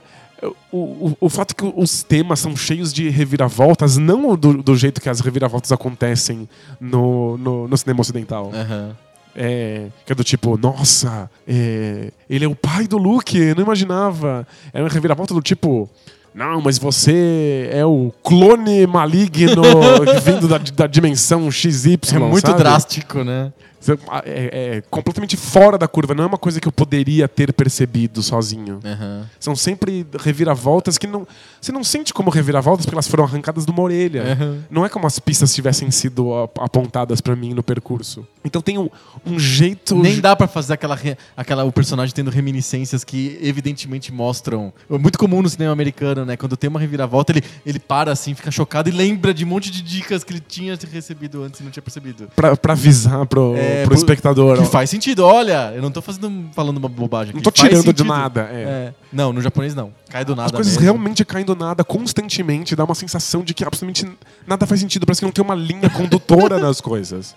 o, 0.71 0.77
o, 0.77 1.17
o 1.21 1.29
fato 1.29 1.55
que 1.55 1.63
os 1.75 2.03
temas 2.03 2.39
são 2.39 2.55
cheios 2.55 2.91
de 2.93 3.09
reviravoltas, 3.09 3.97
não 3.97 4.35
do, 4.35 4.61
do 4.61 4.75
jeito 4.75 4.99
que 5.01 5.09
as 5.09 5.19
reviravoltas 5.21 5.71
acontecem 5.71 6.47
no, 6.79 7.37
no, 7.37 7.67
no 7.67 7.77
cinema 7.77 8.01
ocidental. 8.01 8.51
Aham. 8.53 8.95
É, 9.35 9.87
que 10.05 10.13
é 10.13 10.15
do 10.15 10.23
tipo, 10.23 10.57
nossa, 10.57 11.29
é, 11.45 12.09
ele 12.29 12.45
é 12.45 12.47
o 12.47 12.55
pai 12.55 12.87
do 12.87 12.97
Luke, 12.97 13.37
eu 13.37 13.55
não 13.55 13.63
imaginava. 13.63 14.47
É 14.71 14.79
uma 14.79 14.87
reviravolta 14.87 15.33
do 15.33 15.41
tipo, 15.41 15.89
não, 16.35 16.59
mas 16.61 16.77
você 16.77 17.69
é 17.71 17.85
o 17.85 18.11
clone 18.21 18.85
maligno 18.85 19.63
vindo 20.21 20.49
da, 20.49 20.57
da 20.57 20.85
dimensão 20.85 21.49
XY. 21.49 21.97
É 22.13 22.19
muito 22.19 22.47
sabe? 22.47 22.59
drástico, 22.59 23.23
né? 23.23 23.53
Você- 23.85 23.99
É, 24.25 24.77
é 24.77 24.83
completamente 24.89 25.37
fora 25.37 25.77
da 25.77 25.87
curva, 25.87 26.13
não 26.15 26.23
é 26.23 26.27
uma 26.27 26.37
coisa 26.37 26.59
que 26.59 26.67
eu 26.67 26.71
poderia 26.71 27.27
ter 27.27 27.53
percebido 27.53 28.21
sozinho. 28.23 28.79
Aham. 28.83 29.25
São 29.39 29.55
sempre 29.55 30.05
reviravoltas 30.19 30.97
que 30.97 31.07
não. 31.07 31.27
Você 31.61 31.71
não 31.71 31.83
sente 31.83 32.13
como 32.13 32.29
reviravoltas 32.29 32.85
porque 32.85 32.95
elas 32.95 33.07
foram 33.07 33.23
arrancadas 33.23 33.65
de 33.65 33.71
uma 33.71 33.81
orelha. 33.81 34.23
Aham. 34.33 34.57
Não 34.69 34.85
é 34.85 34.89
como 34.89 35.05
as 35.07 35.19
pistas 35.19 35.53
tivessem 35.53 35.89
sido 35.91 36.33
ap- 36.35 36.59
apontadas 36.59 37.21
pra 37.21 37.35
mim 37.35 37.53
no 37.53 37.63
percurso. 37.63 38.25
Então 38.43 38.61
tem 38.61 38.77
um, 38.77 38.89
um 39.25 39.39
jeito. 39.39 39.95
Nem 39.95 40.19
dá 40.19 40.35
pra 40.35 40.47
fazer 40.47 40.73
aquela, 40.73 40.99
aquela 41.35 41.63
o 41.63 41.71
personagem 41.71 42.13
tendo 42.13 42.29
reminiscências 42.31 43.03
que 43.03 43.37
evidentemente 43.41 44.11
mostram. 44.11 44.73
É 44.89 44.97
muito 44.97 45.17
comum 45.17 45.41
no 45.41 45.49
cinema 45.49 45.71
americano, 45.73 46.25
né? 46.25 46.37
Quando 46.37 46.55
tem 46.57 46.69
uma 46.69 46.79
reviravolta, 46.79 47.31
ele, 47.31 47.43
ele 47.65 47.79
para 47.79 48.11
assim, 48.11 48.33
fica 48.33 48.51
chocado 48.51 48.89
e 48.89 48.91
lembra 48.91 49.33
de 49.33 49.43
um 49.43 49.47
monte 49.47 49.69
de 49.71 49.81
dicas 49.81 50.23
que 50.23 50.31
ele 50.33 50.39
tinha 50.39 50.77
recebido 50.91 51.43
antes 51.43 51.59
e 51.59 51.63
não 51.63 51.71
tinha 51.71 51.81
percebido. 51.83 52.27
Pra, 52.35 52.55
pra 52.55 52.73
avisar 52.73 53.25
pro, 53.25 53.55
É, 53.55 53.74
pro 53.81 53.89
pro- 53.89 53.97
espectador. 53.97 54.57
Que 54.57 54.65
faz 54.65 54.89
sentido. 54.89 55.23
Olha, 55.25 55.71
eu 55.75 55.81
não 55.81 55.91
tô 55.91 56.01
fazendo, 56.01 56.49
falando 56.53 56.77
uma 56.77 56.89
bobagem 56.89 57.29
aqui. 57.29 57.35
Não 57.37 57.43
tô 57.43 57.51
tirando 57.51 57.79
de 57.81 57.85
sentido. 57.87 58.05
nada. 58.05 58.49
é. 58.51 58.55
É. 58.55 58.93
Não, 59.11 59.31
no 59.33 59.41
japonês 59.41 59.73
não. 59.75 59.91
Cai 60.09 60.23
do 60.25 60.35
nada 60.35 60.47
As 60.47 60.51
coisas 60.51 60.73
mesmo. 60.73 60.83
realmente 60.83 61.23
caem 61.25 61.45
do 61.45 61.55
nada 61.55 61.83
constantemente, 61.83 62.75
dá 62.75 62.83
uma 62.83 62.95
sensação 62.95 63.43
de 63.43 63.53
que 63.53 63.63
absolutamente 63.63 64.17
nada 64.47 64.65
faz 64.65 64.79
sentido, 64.81 65.05
parece 65.05 65.21
que 65.21 65.25
não 65.25 65.31
tem 65.31 65.43
uma 65.43 65.55
linha 65.55 65.89
condutora 65.89 66.57
nas 66.59 66.79
coisas. 66.81 67.35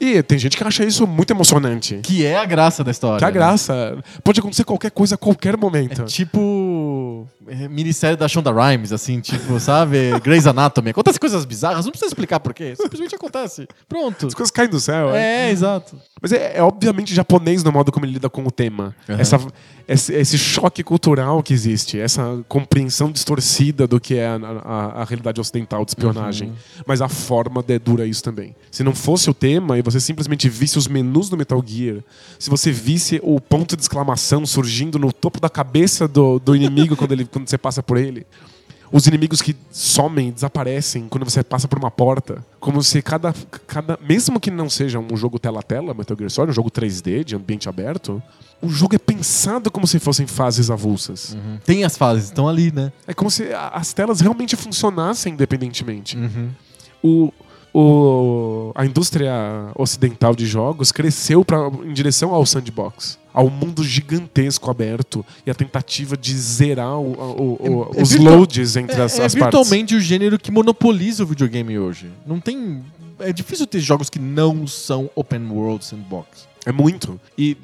E 0.00 0.20
tem 0.24 0.36
gente 0.38 0.56
que 0.56 0.64
acha 0.64 0.84
isso 0.84 1.06
muito 1.06 1.30
emocionante. 1.32 2.00
Que 2.02 2.26
é 2.26 2.36
a 2.36 2.44
graça 2.44 2.82
da 2.82 2.90
história. 2.90 3.18
Que 3.18 3.24
a 3.24 3.28
né? 3.28 3.32
graça. 3.32 3.96
Pode 4.24 4.40
acontecer 4.40 4.64
qualquer 4.64 4.90
coisa 4.90 5.14
a 5.14 5.18
qualquer 5.18 5.56
momento. 5.56 6.02
É 6.02 6.04
tipo. 6.06 7.28
É, 7.48 7.68
minissérie 7.68 8.16
da 8.16 8.26
Shonda 8.28 8.50
Rhimes, 8.52 8.92
assim, 8.92 9.20
tipo, 9.20 9.58
sabe? 9.60 10.18
Grey's 10.22 10.46
Anatomy. 10.46 10.90
Acontece 10.90 11.18
coisas 11.20 11.44
bizarras, 11.44 11.84
não 11.84 11.90
precisa 11.92 12.08
explicar 12.08 12.40
por 12.40 12.52
quê. 12.54 12.74
Simplesmente 12.76 13.14
acontece. 13.14 13.66
Pronto. 13.88 14.26
As 14.26 14.34
coisas 14.34 14.50
caem 14.50 14.68
do 14.68 14.80
céu. 14.80 15.14
é. 15.14 15.48
É, 15.48 15.50
exato. 15.50 15.96
Mas 16.20 16.32
é, 16.32 16.56
é 16.56 16.62
obviamente 16.62 17.14
japonês 17.14 17.62
no 17.62 17.70
modo 17.72 17.90
como 17.92 18.06
ele 18.06 18.14
lida 18.14 18.30
com 18.30 18.44
o 18.46 18.50
tema. 18.50 18.94
Uhum. 19.08 19.16
Essa, 19.18 19.38
esse, 19.86 20.12
esse 20.14 20.38
choque 20.38 20.82
cultural 20.82 21.42
que 21.42 21.52
existe, 21.52 21.98
essa 21.98 22.42
compreensão 22.48 23.10
distorcida 23.10 23.86
do 23.86 24.00
que 24.00 24.16
é 24.16 24.26
a, 24.28 24.36
a- 24.64 25.02
a 25.02 25.04
realidade 25.04 25.40
ocidental 25.40 25.84
de 25.84 25.90
espionagem. 25.90 26.48
Uhum. 26.48 26.54
Mas 26.86 27.02
a 27.02 27.08
forma 27.08 27.62
dedura 27.62 28.06
isso 28.06 28.22
também. 28.22 28.54
Se 28.70 28.82
não 28.82 28.94
fosse 28.94 29.28
o 29.28 29.34
tema 29.34 29.78
e 29.78 29.82
você 29.82 30.00
simplesmente 30.00 30.48
visse 30.48 30.78
os 30.78 30.88
menus 30.88 31.28
do 31.28 31.36
Metal 31.36 31.62
Gear, 31.66 31.96
se 32.38 32.48
você 32.48 32.72
visse 32.72 33.20
o 33.22 33.40
ponto 33.40 33.76
de 33.76 33.82
exclamação 33.82 34.46
surgindo 34.46 34.98
no 34.98 35.12
topo 35.12 35.40
da 35.40 35.50
cabeça 35.50 36.08
do, 36.08 36.38
do 36.38 36.56
inimigo 36.56 36.96
quando, 36.96 37.12
ele, 37.12 37.24
quando 37.34 37.48
você 37.48 37.58
passa 37.58 37.82
por 37.82 37.98
ele. 37.98 38.26
Os 38.92 39.06
inimigos 39.08 39.42
que 39.42 39.56
somem, 39.72 40.30
desaparecem 40.30 41.08
quando 41.08 41.24
você 41.24 41.42
passa 41.42 41.66
por 41.66 41.78
uma 41.78 41.90
porta. 41.90 42.44
Como 42.60 42.82
se 42.82 43.02
cada, 43.02 43.34
cada. 43.66 43.98
Mesmo 44.00 44.38
que 44.38 44.50
não 44.50 44.70
seja 44.70 45.00
um 45.00 45.16
jogo 45.16 45.38
tela 45.38 45.60
a 45.60 45.62
tela, 45.62 45.92
Metal 45.92 46.16
Gear 46.16 46.30
Solid, 46.30 46.52
um 46.52 46.54
jogo 46.54 46.70
3D 46.70 47.24
de 47.24 47.34
ambiente 47.34 47.68
aberto, 47.68 48.22
o 48.62 48.68
jogo 48.68 48.94
é 48.94 48.98
pensado 48.98 49.70
como 49.70 49.86
se 49.86 49.98
fossem 49.98 50.26
fases 50.26 50.70
avulsas. 50.70 51.36
Tem 51.64 51.84
as 51.84 51.96
fases, 51.96 52.26
estão 52.26 52.48
ali, 52.48 52.70
né? 52.72 52.92
É 53.06 53.12
como 53.12 53.30
se 53.30 53.48
as 53.52 53.92
telas 53.92 54.20
realmente 54.20 54.54
funcionassem 54.54 55.32
independentemente. 55.32 56.16
Uhum. 56.16 56.50
O, 57.02 57.32
o, 57.74 58.72
a 58.76 58.86
indústria 58.86 59.32
ocidental 59.74 60.36
de 60.36 60.46
jogos 60.46 60.92
cresceu 60.92 61.44
pra, 61.44 61.68
em 61.84 61.92
direção 61.92 62.32
ao 62.32 62.46
sandbox, 62.46 63.18
ao 63.34 63.50
mundo 63.50 63.82
gigantesco 63.84 64.70
aberto 64.70 65.26
e 65.44 65.50
a 65.50 65.54
tentativa 65.54 66.16
de 66.16 66.32
zerar 66.38 66.98
o- 66.98 67.12
o- 67.12 67.58
o- 67.60 67.90
É- 67.96 67.98
é 67.98 68.02
os 68.02 68.12
virtual- 68.12 68.36
loads 68.38 68.76
entre 68.76 69.02
as, 69.02 69.18
é, 69.18 69.22
é 69.22 69.24
as 69.26 69.34
partes. 69.34 69.58
virtualmente 69.58 69.94
o 69.96 70.00
gênero 70.00 70.38
que 70.38 70.50
monopoliza 70.52 71.24
o 71.24 71.26
videogame 71.26 71.76
hoje. 71.78 72.10
Não 72.24 72.38
tem. 72.40 72.82
É 73.18 73.32
difícil 73.32 73.66
ter 73.66 73.80
jogos 73.80 74.08
que 74.08 74.18
não 74.18 74.66
são 74.66 75.10
open 75.14 75.48
world 75.50 75.84
sandbox. 75.84 76.48
É 76.64 76.72
muito. 76.72 77.20
E 77.36 77.56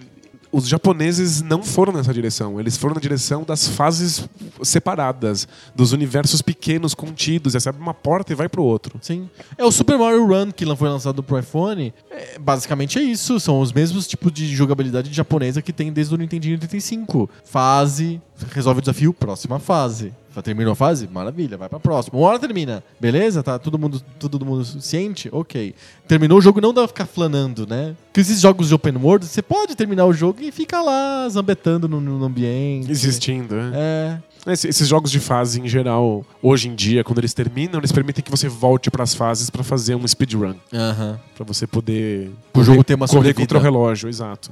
os 0.52 0.66
japoneses 0.66 1.42
não 1.42 1.62
foram 1.62 1.92
nessa 1.92 2.12
direção. 2.12 2.58
Eles 2.58 2.76
foram 2.76 2.94
na 2.94 3.00
direção 3.00 3.44
das 3.44 3.68
fases 3.68 4.28
separadas, 4.62 5.46
dos 5.74 5.92
universos 5.92 6.42
pequenos, 6.42 6.94
contidos. 6.94 7.52
Você 7.52 7.68
abre 7.68 7.80
uma 7.80 7.94
porta 7.94 8.32
e 8.32 8.36
vai 8.36 8.48
pro 8.48 8.62
outro. 8.62 8.98
Sim. 9.00 9.28
É 9.56 9.64
o 9.64 9.70
Super 9.70 9.98
Mario 9.98 10.26
Run 10.26 10.50
que 10.50 10.66
foi 10.76 10.88
lançado 10.88 11.22
pro 11.22 11.38
iPhone. 11.38 11.92
É, 12.10 12.38
basicamente 12.38 12.98
é 12.98 13.02
isso. 13.02 13.38
São 13.38 13.60
os 13.60 13.72
mesmos 13.72 14.06
tipos 14.06 14.32
de 14.32 14.46
jogabilidade 14.54 15.12
japonesa 15.12 15.62
que 15.62 15.72
tem 15.72 15.92
desde 15.92 16.14
o 16.14 16.18
Nintendinho 16.18 16.54
85. 16.54 17.30
Fase, 17.44 18.20
resolve 18.52 18.78
o 18.78 18.82
desafio, 18.82 19.12
próxima 19.12 19.58
fase. 19.58 20.12
Terminou 20.42 20.72
a 20.72 20.76
fase? 20.76 21.08
Maravilha, 21.10 21.56
vai 21.58 21.68
pra 21.68 21.80
próxima. 21.80 22.18
Uma 22.18 22.28
hora 22.28 22.38
termina. 22.38 22.82
Beleza? 23.00 23.42
Tá 23.42 23.58
todo 23.58 23.78
mundo, 23.78 24.00
todo 24.18 24.46
mundo 24.46 24.64
ciente? 24.64 25.28
Ok. 25.32 25.74
Terminou 26.06 26.38
o 26.38 26.40
jogo, 26.40 26.60
não 26.60 26.72
dá 26.72 26.82
pra 26.82 26.88
ficar 26.88 27.06
flanando, 27.06 27.66
né? 27.66 27.94
Porque 28.06 28.20
esses 28.20 28.40
jogos 28.40 28.68
de 28.68 28.74
open 28.74 28.96
world, 28.96 29.26
você 29.26 29.42
pode 29.42 29.74
terminar 29.76 30.06
o 30.06 30.12
jogo 30.12 30.38
e 30.40 30.50
fica 30.52 30.80
lá 30.80 31.28
zambetando 31.28 31.88
no, 31.88 32.00
no 32.00 32.24
ambiente. 32.24 32.90
Existindo, 32.90 33.54
né? 33.56 33.72
É. 33.74 34.18
Esse- 34.52 34.68
Esses 34.68 34.88
jogos 34.88 35.10
de 35.10 35.20
fase, 35.20 35.60
em 35.60 35.68
geral, 35.68 36.24
hoje 36.42 36.68
em 36.68 36.74
dia, 36.74 37.04
quando 37.04 37.18
eles 37.18 37.34
terminam, 37.34 37.78
eles 37.78 37.92
permitem 37.92 38.24
que 38.24 38.30
você 38.30 38.48
volte 38.48 38.90
pras 38.90 39.12
fases 39.14 39.50
pra 39.50 39.62
fazer 39.62 39.94
um 39.94 40.08
speedrun. 40.08 40.54
Aham. 40.72 41.20
Pra 41.36 41.44
você 41.44 41.66
poder 41.66 42.30
O 42.54 42.62
jogo 42.64 42.82
ter 42.82 42.94
uma 42.94 43.06
correr 43.06 43.18
sobrevida. 43.18 43.40
contra 43.40 43.58
o 43.58 43.60
relógio, 43.60 44.08
exato. 44.08 44.50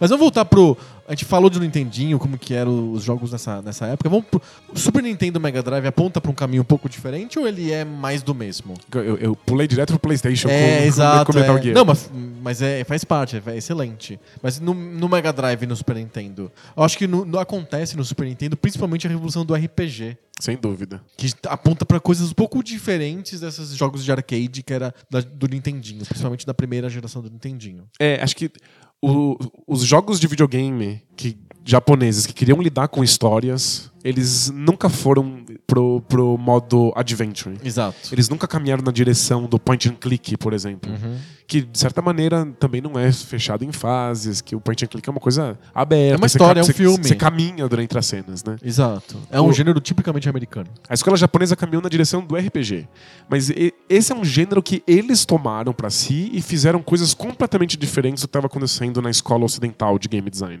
Mas 0.00 0.10
vamos 0.10 0.20
voltar 0.24 0.44
pro 0.44 0.76
A 1.06 1.12
gente 1.12 1.24
falou 1.24 1.50
de 1.50 1.60
Nintendinho, 1.60 2.18
como 2.18 2.38
que 2.38 2.54
eram 2.54 2.92
os 2.92 3.02
jogos 3.02 3.32
nessa, 3.32 3.60
nessa 3.60 3.86
época. 3.86 4.08
Vamos 4.08 4.24
pro, 4.26 4.40
o 4.72 4.78
Super 4.78 5.02
Nintendo 5.02 5.38
Mega 5.40 5.62
Drive 5.62 5.86
aponta 5.86 6.20
pra 6.20 6.30
um 6.30 6.34
caminho 6.34 6.62
um 6.62 6.64
pouco 6.64 6.88
diferente 6.88 7.38
ou 7.38 7.46
ele 7.46 7.70
é 7.70 7.84
mais 7.84 8.22
do 8.22 8.34
mesmo? 8.34 8.74
Eu, 8.94 9.16
eu 9.18 9.36
pulei 9.36 9.66
direto 9.66 9.88
pro 9.90 9.98
PlayStation 9.98 10.48
é, 10.48 10.78
com, 10.80 10.84
exato. 10.86 11.32
com 11.32 11.38
Metal 11.38 11.58
é. 11.58 11.62
Gear. 11.62 11.74
Não, 11.74 11.84
mas, 11.84 12.10
mas 12.42 12.62
é, 12.62 12.84
faz 12.84 13.04
parte, 13.04 13.42
é, 13.44 13.56
excelente. 13.56 14.18
Mas 14.42 14.58
no, 14.60 14.72
no 14.72 15.08
Mega 15.08 15.32
Drive 15.32 15.62
e 15.62 15.66
no 15.66 15.76
Super 15.76 15.96
Nintendo, 15.96 16.50
eu 16.76 16.82
acho 16.82 16.96
que 16.96 17.06
no, 17.06 17.24
no- 17.24 17.38
acontece 17.38 17.96
no 17.96 18.04
Super 18.04 18.26
Nintendo, 18.26 18.56
principalmente 18.56 19.06
a 19.06 19.10
revolução 19.10 19.44
do 19.44 19.54
RPG. 19.54 20.16
Sem 20.40 20.56
dúvida. 20.56 21.02
Que 21.16 21.30
aponta 21.46 21.84
pra 21.84 22.00
coisas 22.00 22.30
um 22.30 22.34
pouco 22.34 22.62
diferentes 22.64 23.40
desses 23.40 23.74
jogos 23.76 24.02
de 24.04 24.10
arcade 24.10 24.62
que 24.62 24.72
era 24.72 24.94
da- 25.10 25.20
do 25.20 25.46
Nintendinho, 25.46 26.04
principalmente 26.06 26.46
da 26.46 26.54
primeira 26.54 26.88
geração 26.88 27.20
do 27.20 27.28
Nintendinho. 27.28 27.84
É, 28.00 28.20
acho 28.22 28.34
que 28.34 28.50
o- 29.02 29.36
os 29.66 29.82
jogos 29.84 30.18
de 30.20 30.26
videogame 30.26 31.02
que, 31.16 31.36
japoneses 31.64 32.26
que 32.26 32.32
queriam 32.32 32.60
lidar 32.62 32.88
com 32.88 33.04
histórias, 33.04 33.91
eles 34.04 34.50
nunca 34.50 34.88
foram 34.88 35.44
pro, 35.66 36.00
pro 36.08 36.36
modo 36.38 36.92
adventure. 36.96 37.56
Exato. 37.64 37.96
Eles 38.12 38.28
nunca 38.28 38.46
caminharam 38.48 38.82
na 38.84 38.92
direção 38.92 39.44
do 39.46 39.58
point 39.58 39.88
and 39.88 39.94
click, 39.94 40.36
por 40.36 40.52
exemplo. 40.52 40.90
Uhum. 40.90 41.16
Que, 41.46 41.60
de 41.60 41.78
certa 41.78 42.00
maneira, 42.00 42.46
também 42.58 42.80
não 42.80 42.98
é 42.98 43.12
fechado 43.12 43.62
em 43.64 43.72
fases, 43.72 44.40
que 44.40 44.56
o 44.56 44.60
point 44.60 44.84
and 44.84 44.88
click 44.88 45.06
é 45.06 45.12
uma 45.12 45.20
coisa 45.20 45.58
aberta. 45.74 46.14
É 46.14 46.16
uma 46.16 46.28
você 46.28 46.36
história, 46.38 46.54
ca- 46.54 46.60
é 46.60 46.62
um 46.62 46.66
você- 46.66 46.72
filme. 46.72 47.04
Você 47.04 47.14
caminha 47.14 47.68
durante 47.68 47.98
as 47.98 48.06
cenas, 48.06 48.42
né? 48.42 48.56
Exato. 48.62 49.18
É 49.30 49.40
um 49.40 49.48
O- 49.48 49.52
gênero 49.52 49.78
tipicamente 49.80 50.28
americano. 50.28 50.68
A 50.88 50.94
escola 50.94 51.16
japonesa 51.16 51.54
caminhou 51.54 51.82
na 51.82 51.88
direção 51.90 52.24
do 52.24 52.34
RPG. 52.36 52.88
Mas 53.28 53.50
e- 53.50 53.74
esse 53.88 54.12
é 54.12 54.14
um 54.14 54.24
gênero 54.24 54.62
que 54.62 54.82
eles 54.86 55.26
tomaram 55.26 55.72
pra 55.74 55.90
si 55.90 56.30
e 56.32 56.40
fizeram 56.40 56.82
coisas 56.82 57.12
completamente 57.12 57.76
diferentes 57.76 58.22
do 58.22 58.26
que 58.26 58.30
estava 58.30 58.46
acontecendo 58.46 59.02
na 59.02 59.10
escola 59.10 59.44
ocidental 59.44 59.98
de 59.98 60.08
game 60.08 60.30
design. 60.30 60.60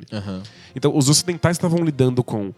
Então, 0.76 0.94
os 0.96 1.08
ocidentais 1.08 1.56
estavam 1.56 1.78
lidando 1.82 2.22
com 2.22 2.52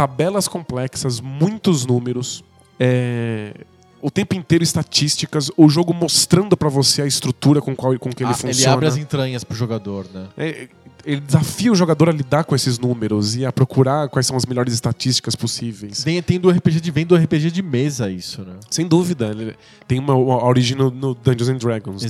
tabelas 0.00 0.48
complexas, 0.48 1.20
muitos 1.20 1.84
números, 1.84 2.42
é, 2.78 3.52
o 4.00 4.10
tempo 4.10 4.34
inteiro 4.34 4.64
estatísticas, 4.64 5.50
o 5.58 5.68
jogo 5.68 5.92
mostrando 5.92 6.56
pra 6.56 6.70
você 6.70 7.02
a 7.02 7.06
estrutura 7.06 7.60
com, 7.60 7.76
qual, 7.76 7.98
com 7.98 8.08
que 8.10 8.22
ele 8.22 8.30
Ah, 8.30 8.34
funciona. 8.34 8.54
ele 8.54 8.66
abre 8.66 8.86
as 8.86 8.96
entranhas 8.96 9.44
pro 9.44 9.54
jogador, 9.54 10.06
né? 10.14 10.28
É, 10.38 10.68
ele 11.04 11.20
desafia 11.20 11.70
o 11.70 11.74
jogador 11.74 12.08
a 12.08 12.12
lidar 12.12 12.44
com 12.44 12.54
esses 12.54 12.78
números 12.78 13.36
e 13.36 13.44
a 13.44 13.52
procurar 13.52 14.08
quais 14.08 14.26
são 14.26 14.38
as 14.38 14.46
melhores 14.46 14.72
estatísticas 14.72 15.34
possíveis. 15.36 16.02
Tem, 16.02 16.22
tem 16.22 16.40
do 16.40 16.48
RPG 16.50 16.80
de 16.80 16.90
vem 16.90 17.04
do 17.04 17.14
RPG 17.14 17.50
de 17.50 17.62
mesa 17.62 18.10
isso, 18.10 18.40
né? 18.42 18.54
Sem 18.70 18.86
dúvida, 18.88 19.26
ele 19.28 19.54
tem 19.86 19.98
uma, 19.98 20.14
uma 20.14 20.42
origem 20.46 20.78
no, 20.78 20.90
no 20.90 21.14
Dungeons 21.14 21.48
and 21.50 21.56
Dragons. 21.58 22.02
né? 22.02 22.08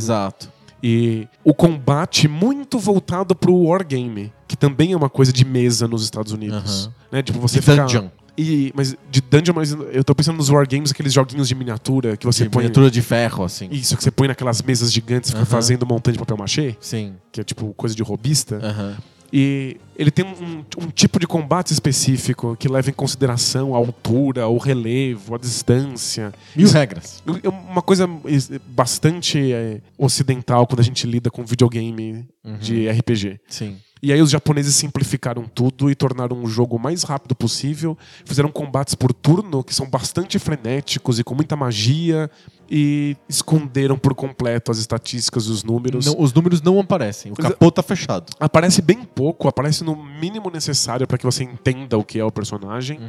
E 0.82 1.28
o 1.44 1.52
combate 1.52 2.26
muito 2.26 2.78
voltado 2.78 3.34
pro 3.34 3.54
wargame, 3.54 4.32
que 4.48 4.56
também 4.56 4.92
é 4.92 4.96
uma 4.96 5.10
coisa 5.10 5.32
de 5.32 5.44
mesa 5.44 5.86
nos 5.86 6.02
Estados 6.02 6.32
Unidos. 6.32 6.86
Aham. 6.86 6.94
Né? 7.12 7.22
Tipo, 7.22 7.38
você 7.38 7.60
De 7.60 7.66
fica- 7.66 7.82
dungeon. 7.82 8.08
E, 8.38 8.72
mas 8.74 8.96
de 9.10 9.20
dungeon, 9.20 9.52
mas 9.54 9.72
eu 9.92 10.02
tô 10.02 10.14
pensando 10.14 10.36
nos 10.38 10.48
wargames, 10.48 10.92
aqueles 10.92 11.12
joguinhos 11.12 11.46
de 11.48 11.54
miniatura 11.54 12.16
que 12.16 12.24
você 12.24 12.44
de 12.44 12.48
põe. 12.48 12.62
miniatura 12.62 12.90
de 12.90 13.02
ferro, 13.02 13.44
assim. 13.44 13.68
Isso, 13.70 13.94
que 13.96 14.02
você 14.02 14.10
põe 14.10 14.28
naquelas 14.28 14.62
mesas 14.62 14.90
gigantes 14.90 15.30
fica 15.30 15.44
fazendo 15.44 15.84
montante 15.84 16.14
de 16.14 16.18
papel 16.20 16.38
machê, 16.38 16.74
Sim. 16.80 17.14
que 17.30 17.42
é 17.42 17.44
tipo 17.44 17.74
coisa 17.74 17.94
de 17.94 18.02
robista. 18.02 18.56
Aham. 18.62 18.96
E 19.32 19.76
ele 19.96 20.10
tem 20.10 20.24
um, 20.24 20.64
um 20.82 20.90
tipo 20.90 21.20
de 21.20 21.26
combate 21.26 21.72
específico 21.72 22.56
que 22.58 22.68
leva 22.68 22.90
em 22.90 22.92
consideração 22.92 23.74
a 23.74 23.78
altura, 23.78 24.48
o 24.48 24.58
relevo, 24.58 25.34
a 25.34 25.38
distância. 25.38 26.32
Mil 26.56 26.66
Isso- 26.66 26.74
regras. 26.74 27.22
É 27.42 27.48
uma 27.48 27.82
coisa 27.82 28.08
is- 28.26 28.50
bastante 28.66 29.52
é, 29.52 29.80
ocidental 29.96 30.66
quando 30.66 30.80
a 30.80 30.84
gente 30.84 31.06
lida 31.06 31.30
com 31.30 31.44
videogame 31.44 32.26
Uhum. 32.44 32.58
de 32.58 32.88
RPG. 32.88 33.38
Sim. 33.48 33.76
E 34.02 34.12
aí 34.12 34.22
os 34.22 34.30
japoneses 34.30 34.74
simplificaram 34.74 35.44
tudo 35.44 35.90
e 35.90 35.94
tornaram 35.94 36.36
um 36.36 36.46
jogo 36.46 36.76
o 36.76 36.78
mais 36.78 37.02
rápido 37.02 37.34
possível. 37.34 37.96
Fizeram 38.24 38.50
combates 38.50 38.94
por 38.94 39.12
turno 39.12 39.62
que 39.62 39.74
são 39.74 39.88
bastante 39.88 40.38
frenéticos 40.38 41.18
e 41.18 41.24
com 41.24 41.34
muita 41.34 41.56
magia. 41.56 42.30
E 42.72 43.16
esconderam 43.28 43.98
por 43.98 44.14
completo 44.14 44.70
as 44.70 44.78
estatísticas 44.78 45.46
e 45.46 45.50
os 45.50 45.64
números. 45.64 46.06
Não, 46.06 46.14
os 46.20 46.32
números 46.32 46.62
não 46.62 46.78
aparecem. 46.78 47.32
O 47.32 47.34
capô 47.34 47.68
tá 47.68 47.82
fechado. 47.82 48.30
Aparece 48.38 48.80
bem 48.80 49.02
pouco, 49.02 49.48
aparece 49.48 49.82
no 49.82 49.96
mínimo 49.96 50.48
necessário 50.50 51.04
para 51.04 51.18
que 51.18 51.24
você 51.24 51.42
entenda 51.42 51.98
o 51.98 52.04
que 52.04 52.20
é 52.20 52.24
o 52.24 52.30
personagem. 52.30 53.00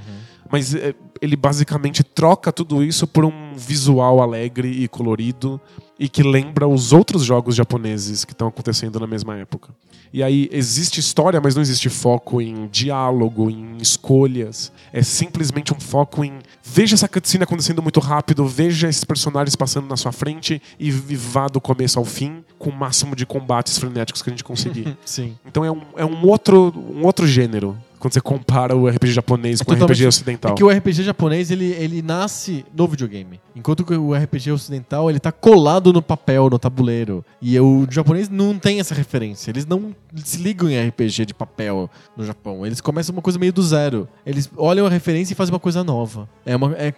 Mas 0.51 0.73
é, 0.73 0.95
ele 1.21 1.35
basicamente 1.35 2.03
troca 2.03 2.51
tudo 2.51 2.83
isso 2.83 3.05
por 3.05 3.23
um 3.23 3.53
visual 3.55 4.19
alegre 4.19 4.67
e 4.67 4.87
colorido 4.87 5.61
e 6.01 6.09
que 6.09 6.23
lembra 6.23 6.67
os 6.67 6.91
outros 6.91 7.23
jogos 7.23 7.53
japoneses 7.53 8.25
que 8.25 8.31
estão 8.31 8.47
acontecendo 8.47 8.99
na 8.99 9.05
mesma 9.05 9.37
época. 9.37 9.69
E 10.11 10.23
aí 10.23 10.49
existe 10.51 10.99
história, 10.99 11.39
mas 11.39 11.53
não 11.53 11.61
existe 11.61 11.89
foco 11.89 12.41
em 12.41 12.67
diálogo, 12.71 13.51
em 13.51 13.77
escolhas. 13.77 14.71
É 14.91 15.03
simplesmente 15.03 15.71
um 15.71 15.79
foco 15.79 16.25
em 16.25 16.39
veja 16.63 16.95
essa 16.95 17.07
cutscene 17.07 17.43
acontecendo 17.43 17.83
muito 17.83 17.99
rápido, 17.99 18.47
veja 18.47 18.89
esses 18.89 19.03
personagens 19.03 19.55
passando 19.55 19.87
na 19.87 19.95
sua 19.95 20.11
frente 20.11 20.59
e 20.79 20.89
vá 20.89 21.47
do 21.47 21.61
começo 21.61 21.99
ao 21.99 22.03
fim 22.03 22.43
com 22.57 22.71
o 22.71 22.75
máximo 22.75 23.15
de 23.15 23.23
combates 23.23 23.77
frenéticos 23.77 24.23
que 24.23 24.29
a 24.31 24.33
gente 24.33 24.43
conseguir. 24.43 24.97
Sim. 25.05 25.37
Então 25.45 25.63
é 25.63 25.71
um, 25.71 25.81
é 25.97 26.05
um, 26.05 26.27
outro, 26.27 26.73
um 26.75 27.05
outro 27.05 27.27
gênero 27.27 27.77
quando 28.01 28.13
você 28.13 28.21
compara 28.21 28.75
o 28.75 28.87
RPG 28.87 29.11
japonês 29.11 29.61
É 29.61 29.63
com 29.63 29.73
o 29.73 29.75
RPG 29.75 30.07
ocidental. 30.07 30.53
É 30.53 30.55
que 30.55 30.63
o 30.63 30.69
RPG 30.69 31.03
japonês, 31.03 31.51
ele, 31.51 31.65
ele 31.65 32.01
nasce 32.01 32.65
no 32.75 32.87
videogame. 32.87 33.39
Enquanto 33.55 33.85
que 33.85 33.93
o 33.93 34.15
RPG 34.15 34.51
ocidental, 34.51 35.07
ele 35.07 35.19
tá 35.19 35.31
colado 35.31 35.93
no 35.93 36.01
papel, 36.01 36.49
no 36.49 36.57
tabuleiro. 36.57 37.23
E 37.39 37.59
o 37.59 37.85
japonês 37.89 38.27
não 38.27 38.57
tem 38.57 38.79
essa 38.79 38.95
referência. 38.95 39.51
Eles 39.51 39.67
não 39.67 39.95
se 40.15 40.41
ligam 40.41 40.67
em 40.67 40.87
RPG 40.87 41.27
de 41.27 41.33
papel 41.33 41.89
no 42.17 42.25
Japão. 42.25 42.65
Eles 42.65 42.81
começam 42.81 43.13
uma 43.13 43.21
coisa 43.21 43.37
meio 43.37 43.53
do 43.53 43.61
zero. 43.61 44.07
Eles 44.25 44.49
olham 44.57 44.87
a 44.87 44.89
referência 44.89 45.33
e 45.33 45.35
fazem 45.35 45.53
uma 45.53 45.59
coisa 45.59 45.83
nova. 45.83 46.27
É 46.43 46.55
uma, 46.55 46.73
é, 46.73 46.93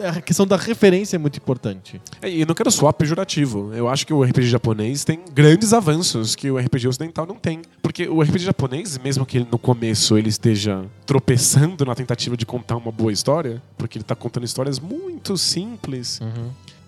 é 0.00 0.08
a 0.08 0.20
questão 0.20 0.46
da 0.46 0.56
referência 0.56 1.16
é 1.16 1.18
muito 1.18 1.36
importante. 1.36 2.00
É, 2.22 2.30
E 2.30 2.42
eu 2.42 2.46
não 2.46 2.54
quero 2.54 2.70
soar 2.70 2.92
pejorativo. 2.92 3.72
Eu 3.74 3.88
acho 3.88 4.06
que 4.06 4.12
o 4.12 4.22
RPG 4.22 4.46
japonês 4.46 5.02
tem 5.02 5.18
grandes 5.32 5.72
avanços 5.72 6.36
que 6.36 6.48
o 6.48 6.58
RPG 6.58 6.86
ocidental 6.86 7.26
não 7.26 7.34
tem. 7.34 7.62
Porque 7.82 8.06
o 8.06 8.22
RPG 8.22 8.44
japonês, 8.44 8.96
mesmo 8.98 9.26
que 9.26 9.38
ele, 9.38 9.48
no 9.50 9.58
começo 9.58 10.16
ele 10.16 10.28
esteja 10.44 10.84
tropeçando 11.06 11.86
na 11.86 11.94
tentativa 11.94 12.36
de 12.36 12.44
contar 12.44 12.76
uma 12.76 12.92
boa 12.92 13.10
história, 13.10 13.62
porque 13.78 13.96
ele 13.96 14.02
está 14.02 14.14
contando 14.14 14.44
histórias 14.44 14.78
muito 14.78 15.38
simples 15.38 16.20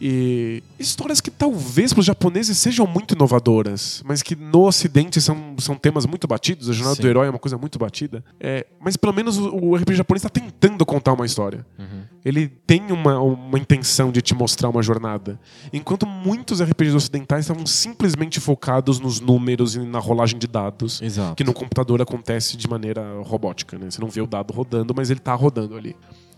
e 0.01 0.63
histórias 0.79 1.21
que 1.21 1.31
talvez 1.31 1.93
para 1.93 2.01
os 2.01 2.07
japoneses 2.07 2.59
sejam 2.59 2.87
muito 2.87 3.15
inovadoras, 3.15 4.03
mas 4.05 4.23
que 4.23 4.37
no 4.37 4.67
Ocidente 4.67 5.21
são, 5.21 5.55
são 5.59 5.75
temas 5.75 6.05
muito 6.07 6.27
batidos. 6.27 6.69
A 6.69 6.73
jornada 6.73 6.97
Sim. 6.97 7.03
do 7.03 7.09
herói 7.09 7.27
é 7.27 7.31
uma 7.31 7.39
coisa 7.39 7.57
muito 7.57 7.79
batida. 7.79 8.25
É, 8.39 8.67
mas 8.81 8.97
pelo 8.97 9.13
menos 9.13 9.39
o, 9.39 9.55
o 9.55 9.77
RPG 9.77 9.97
japonês 9.97 10.25
está 10.25 10.29
tentando 10.29 10.85
contar 10.85 11.13
uma 11.13 11.25
história. 11.25 11.65
Ele 12.25 12.49
tem 12.49 12.91
uma, 12.91 13.21
uma 13.21 13.59
intenção 13.59 14.11
de 14.11 14.21
te 14.21 14.35
mostrar 14.35 14.69
uma 14.69 14.83
jornada. 14.83 15.39
Enquanto 15.73 16.07
muitos 16.07 16.61
RPGs 16.61 16.97
ocidentais 16.97 17.45
estavam 17.45 17.65
simplesmente 17.65 18.41
focados 18.41 18.99
nos 18.99 19.21
números 19.21 19.77
e 19.77 19.79
na 19.79 20.01
rolagem 20.01 20.37
de 20.37 20.49
dados. 20.49 21.01
Exato. 21.01 21.37
Que 21.37 21.45
no 21.45 21.53
computador 21.53 22.03
acontece 22.03 22.57
de 22.57 22.69
maneira 22.69 23.21
robótica, 23.23 23.79
né? 23.79 23.91
Você 23.91 24.01
não 24.01 24.09
vê 24.09 24.21
o 24.21 24.27
dado 24.27 24.53
rodando, 24.53 24.93
mas 24.95 25.09
ele 25.09 25.21
está 25.21 25.35
rodando 25.35 25.77
ali. 25.77 25.95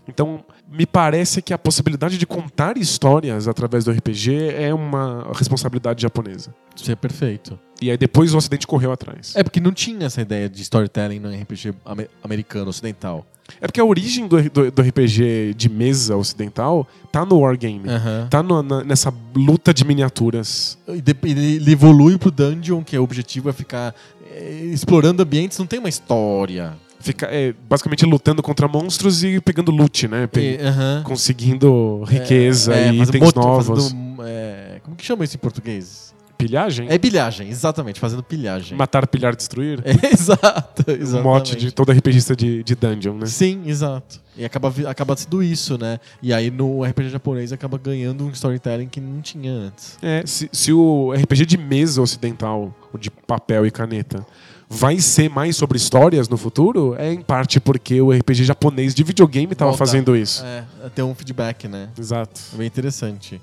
Então, 0.09 0.43
me 0.71 0.85
parece 0.85 1.41
que 1.41 1.53
a 1.53 1.57
possibilidade 1.57 2.17
de 2.17 2.25
contar 2.25 2.77
histórias 2.77 3.47
através 3.47 3.85
do 3.85 3.91
RPG 3.91 4.53
é 4.55 4.73
uma 4.73 5.27
responsabilidade 5.33 6.01
japonesa. 6.01 6.53
Isso 6.75 6.91
é 6.91 6.95
perfeito. 6.95 7.57
E 7.81 7.89
aí 7.89 7.97
depois 7.97 8.33
o 8.33 8.37
Ocidente 8.37 8.67
correu 8.67 8.91
atrás. 8.91 9.33
É 9.35 9.43
porque 9.43 9.59
não 9.59 9.71
tinha 9.71 10.05
essa 10.07 10.21
ideia 10.21 10.49
de 10.49 10.61
storytelling 10.61 11.19
no 11.19 11.29
RPG 11.29 11.73
ame- 11.85 12.09
americano, 12.23 12.69
ocidental. 12.69 13.25
É 13.59 13.65
porque 13.67 13.79
a 13.79 13.85
origem 13.85 14.27
do, 14.27 14.41
do- 14.49 14.69
do 14.71 14.81
RPG 14.81 15.53
de 15.55 15.69
mesa 15.69 16.15
ocidental 16.15 16.87
tá 17.11 17.25
no 17.25 17.39
Wargame. 17.39 17.89
Aham. 17.89 18.27
Tá 18.29 18.43
no- 18.43 18.61
na- 18.61 18.83
nessa 18.83 19.11
luta 19.35 19.73
de 19.73 19.83
miniaturas. 19.85 20.77
E 20.87 21.01
Ele 21.23 21.55
ele 21.55 21.71
evolui 21.71 22.17
pro 22.17 22.29
dungeon, 22.31 22.83
que 22.83 22.97
o 22.97 23.03
objetivo 23.03 23.49
é 23.49 23.53
ficar 23.53 23.95
eh, 24.31 24.69
explorando 24.71 25.23
ambientes, 25.23 25.57
não 25.57 25.65
tem 25.65 25.79
uma 25.79 25.89
história. 25.89 26.73
Fica 26.99 27.27
é, 27.27 27.53
basicamente 27.69 28.05
lutando 28.05 28.41
contra 28.43 28.67
monstros 28.67 29.23
e 29.23 29.39
pegando 29.39 29.71
loot, 29.71 30.07
né? 30.07 30.27
Pe- 30.27 30.57
E- 30.59 30.61
aham. 30.65 31.01
Conseguindo 31.05 32.03
riqueza 32.05 32.73
É, 32.75 32.87
é, 32.89 32.91
e 32.93 33.01
itens 33.01 33.23
moto- 33.23 33.39
novos. 33.39 33.83
fazendo, 33.83 34.23
é, 34.23 34.81
como 34.83 34.95
que 34.95 35.05
chama 35.05 35.23
isso 35.23 35.35
em 35.35 35.39
português? 35.39 36.09
Pilhagem? 36.37 36.87
É 36.89 36.97
pilhagem, 36.97 37.49
exatamente, 37.49 37.99
fazendo 37.99 38.23
pilhagem. 38.23 38.77
Matar, 38.77 39.05
pilhar, 39.07 39.35
destruir? 39.35 39.81
É, 39.83 39.91
exato, 40.13 40.85
o 40.87 40.91
exatamente. 40.91 41.23
mote 41.23 41.55
de 41.57 41.69
todo 41.71 41.91
RPGista 41.91 42.33
de, 42.33 42.63
de 42.63 42.75
dungeon, 42.75 43.13
né? 43.15 43.25
Sim, 43.25 43.63
exato. 43.65 44.21
E 44.37 44.45
acaba, 44.45 44.73
acaba 44.87 45.17
sendo 45.17 45.43
isso, 45.43 45.77
né? 45.77 45.99
E 46.23 46.33
aí 46.33 46.49
no 46.49 46.81
RPG 46.85 47.09
japonês 47.09 47.51
acaba 47.51 47.77
ganhando 47.77 48.23
um 48.25 48.29
storytelling 48.29 48.87
que 48.87 49.01
não 49.01 49.19
tinha 49.21 49.51
antes. 49.51 49.97
É, 50.01 50.23
se, 50.25 50.49
se 50.53 50.71
o 50.71 51.11
RPG 51.13 51.45
de 51.45 51.57
mesa 51.57 52.01
ocidental, 52.01 52.73
o 52.93 52.97
de 52.97 53.11
papel 53.11 53.65
e 53.65 53.71
caneta, 53.71 54.25
vai 54.69 54.99
ser 54.99 55.29
mais 55.29 55.55
sobre 55.55 55.77
histórias 55.77 56.29
no 56.29 56.37
futuro, 56.37 56.95
é 56.97 57.11
em 57.11 57.21
parte 57.21 57.59
porque 57.59 57.99
o 58.01 58.11
RPG 58.11 58.43
japonês 58.43 58.93
de 58.93 59.03
videogame 59.03 59.53
estava 59.53 59.75
fazendo 59.75 60.15
isso. 60.15 60.43
É, 60.45 60.63
ter 60.93 61.01
um 61.03 61.15
feedback, 61.15 61.67
né? 61.67 61.89
Exato. 61.97 62.39
É 62.53 62.57
bem 62.57 62.67
interessante. 62.67 63.41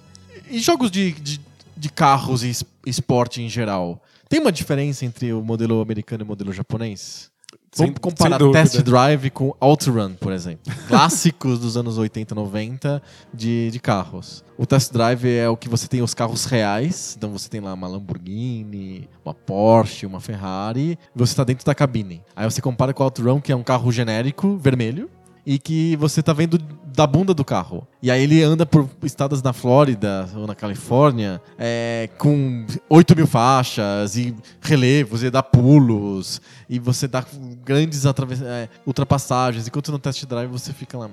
E 0.49 0.59
jogos 0.61 0.91
de, 0.91 1.11
de, 1.13 1.41
de 1.77 1.89
carros 1.91 2.45
e 2.45 2.51
es- 2.51 2.65
esporte 2.87 3.43
em 3.43 3.49
geral? 3.49 4.01
Tem 4.29 4.41
uma 4.41 4.53
diferença 4.53 5.05
entre 5.05 5.33
o 5.33 5.43
modelo 5.43 5.81
americano 5.81 6.23
e 6.23 6.25
o 6.25 6.27
modelo 6.27 6.53
japonês? 6.53 7.31
Sem- 7.77 7.87
Vamos 7.87 8.01
comparar 8.01 8.39
sem. 8.39 8.53
Test 8.53 8.81
Drive 8.83 9.31
com 9.31 9.55
OutRun, 9.61 10.15
por 10.15 10.33
exemplo. 10.33 10.73
Clássicos 10.89 11.59
dos 11.59 11.77
anos 11.77 11.99
80 11.99 12.35
90 12.35 13.03
de, 13.35 13.71
de 13.71 13.79
carros. 13.79 14.43
O 14.57 14.65
Test 14.65 14.91
Drive 14.93 15.27
é 15.29 15.49
o 15.49 15.57
que 15.57 15.69
você 15.69 15.87
tem 15.87 16.01
os 16.01 16.15
carros 16.15 16.47
reais. 16.47 17.15
Então 17.19 17.31
você 17.31 17.49
tem 17.49 17.61
lá 17.61 17.75
uma 17.75 17.87
Lamborghini, 17.87 19.09
uma 19.25 19.35
Porsche, 19.35 20.07
uma 20.07 20.21
Ferrari. 20.21 20.99
Você 21.15 21.33
está 21.33 21.45
dentro 21.45 21.67
da 21.67 21.75
cabine. 21.75 22.23
Aí 22.35 22.49
você 22.51 22.63
compara 22.63 22.95
com 22.95 23.03
o 23.03 23.07
OutRun, 23.07 23.41
que 23.41 23.53
é 23.53 23.57
um 23.57 23.63
carro 23.63 23.93
genérico, 23.93 24.57
vermelho. 24.57 25.11
E 25.45 25.59
que 25.61 25.95
você 25.97 26.23
tá 26.23 26.33
vendo 26.33 26.59
da 26.97 27.07
bunda 27.07 27.35
do 27.35 27.45
carro. 27.45 27.87
E 28.03 28.11
aí 28.11 28.23
ele 28.23 28.43
anda 28.43 28.65
por 28.65 28.89
estados 29.03 29.43
na 29.43 29.53
Flórida 29.53 30.27
ou 30.35 30.47
na 30.47 30.55
Califórnia 30.55 31.41
é, 31.59 32.09
com 32.17 32.65
8 32.89 33.15
mil 33.15 33.27
faixas 33.27 34.17
e 34.17 34.35
relevos, 34.63 35.23
e 35.23 35.31
dá 35.31 35.43
pulos, 35.43 36.41
e 36.69 36.79
você 36.79 37.07
dá 37.07 37.23
grandes 37.63 38.05
é, 38.07 38.69
ultrapassagens. 38.87 39.69
Enquanto 39.69 39.93
no 39.93 39.99
test 39.99 40.25
drive 40.25 40.49
você 40.51 40.73
fica 40.73 40.97
lá. 40.97 41.11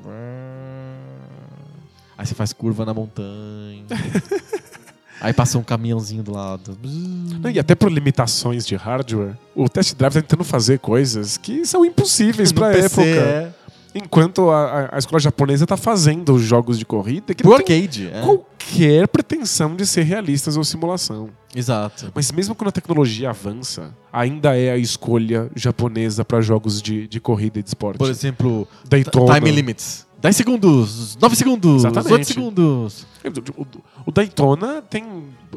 Aí 2.18 2.26
você 2.26 2.34
faz 2.34 2.54
curva 2.54 2.86
na 2.86 2.94
montanha. 2.94 3.84
aí 5.20 5.34
passa 5.34 5.58
um 5.58 5.64
caminhãozinho 5.64 6.24
do 6.24 6.32
lado. 6.32 6.78
Não, 6.82 7.52
E 7.52 7.60
até 7.60 7.76
por 7.76 7.92
limitações 7.92 8.66
de 8.66 8.76
hardware, 8.78 9.36
o 9.54 9.68
Test 9.68 9.96
Drive 9.96 10.14
tá 10.14 10.22
tentando 10.22 10.44
fazer 10.46 10.80
coisas 10.80 11.36
que 11.36 11.66
são 11.66 11.84
impossíveis 11.84 12.52
pra 12.54 12.72
PC, 12.72 13.02
época. 13.02 13.20
é. 13.20 13.62
Enquanto 13.96 14.50
a, 14.50 14.64
a- 14.66 14.96
a 14.96 14.98
escola 14.98 15.20
japonesa 15.20 15.68
tá 15.68 15.78
fazendo 15.78 16.38
jogos 16.39 16.80
de 16.80 16.86
corrida 16.86 17.34
que 17.34 17.44
Pro 17.44 17.52
não 17.52 17.60
tem 17.64 17.76
arcade. 17.78 18.10
É. 18.14 18.22
qualquer 18.22 19.08
pretensão 19.08 19.76
de 19.76 19.86
ser 19.86 20.02
realistas 20.04 20.58
ou 20.58 20.64
simulação. 20.64 21.30
Exato. 21.56 22.12
Mas 22.16 22.32
mesmo 22.32 22.56
quando 22.56 22.70
a 22.70 22.72
tecnologia 22.72 23.30
avança, 23.30 23.94
ainda 24.12 24.58
é 24.58 24.72
a 24.72 24.78
escolha 24.78 25.50
japonesa 25.56 26.26
pra 26.26 26.41
jogos 26.41 26.82
de, 26.82 27.08
de 27.08 27.20
corrida 27.20 27.60
e 27.60 27.64
de 27.64 27.70
esporte. 27.70 28.00
Por 28.00 28.10
exemplo, 28.10 28.68
Daytona. 28.89 29.36
time 29.36 29.52
limits. 29.52 30.08
10 30.20 30.36
segundos, 30.38 31.18
9 31.22 31.36
segundos, 31.36 31.84
Exatamente. 31.84 32.14
8 32.14 32.26
segundos. 32.28 33.06
O, 33.58 33.66
o 34.06 34.12
Daytona 34.12 34.82
tem 34.82 35.04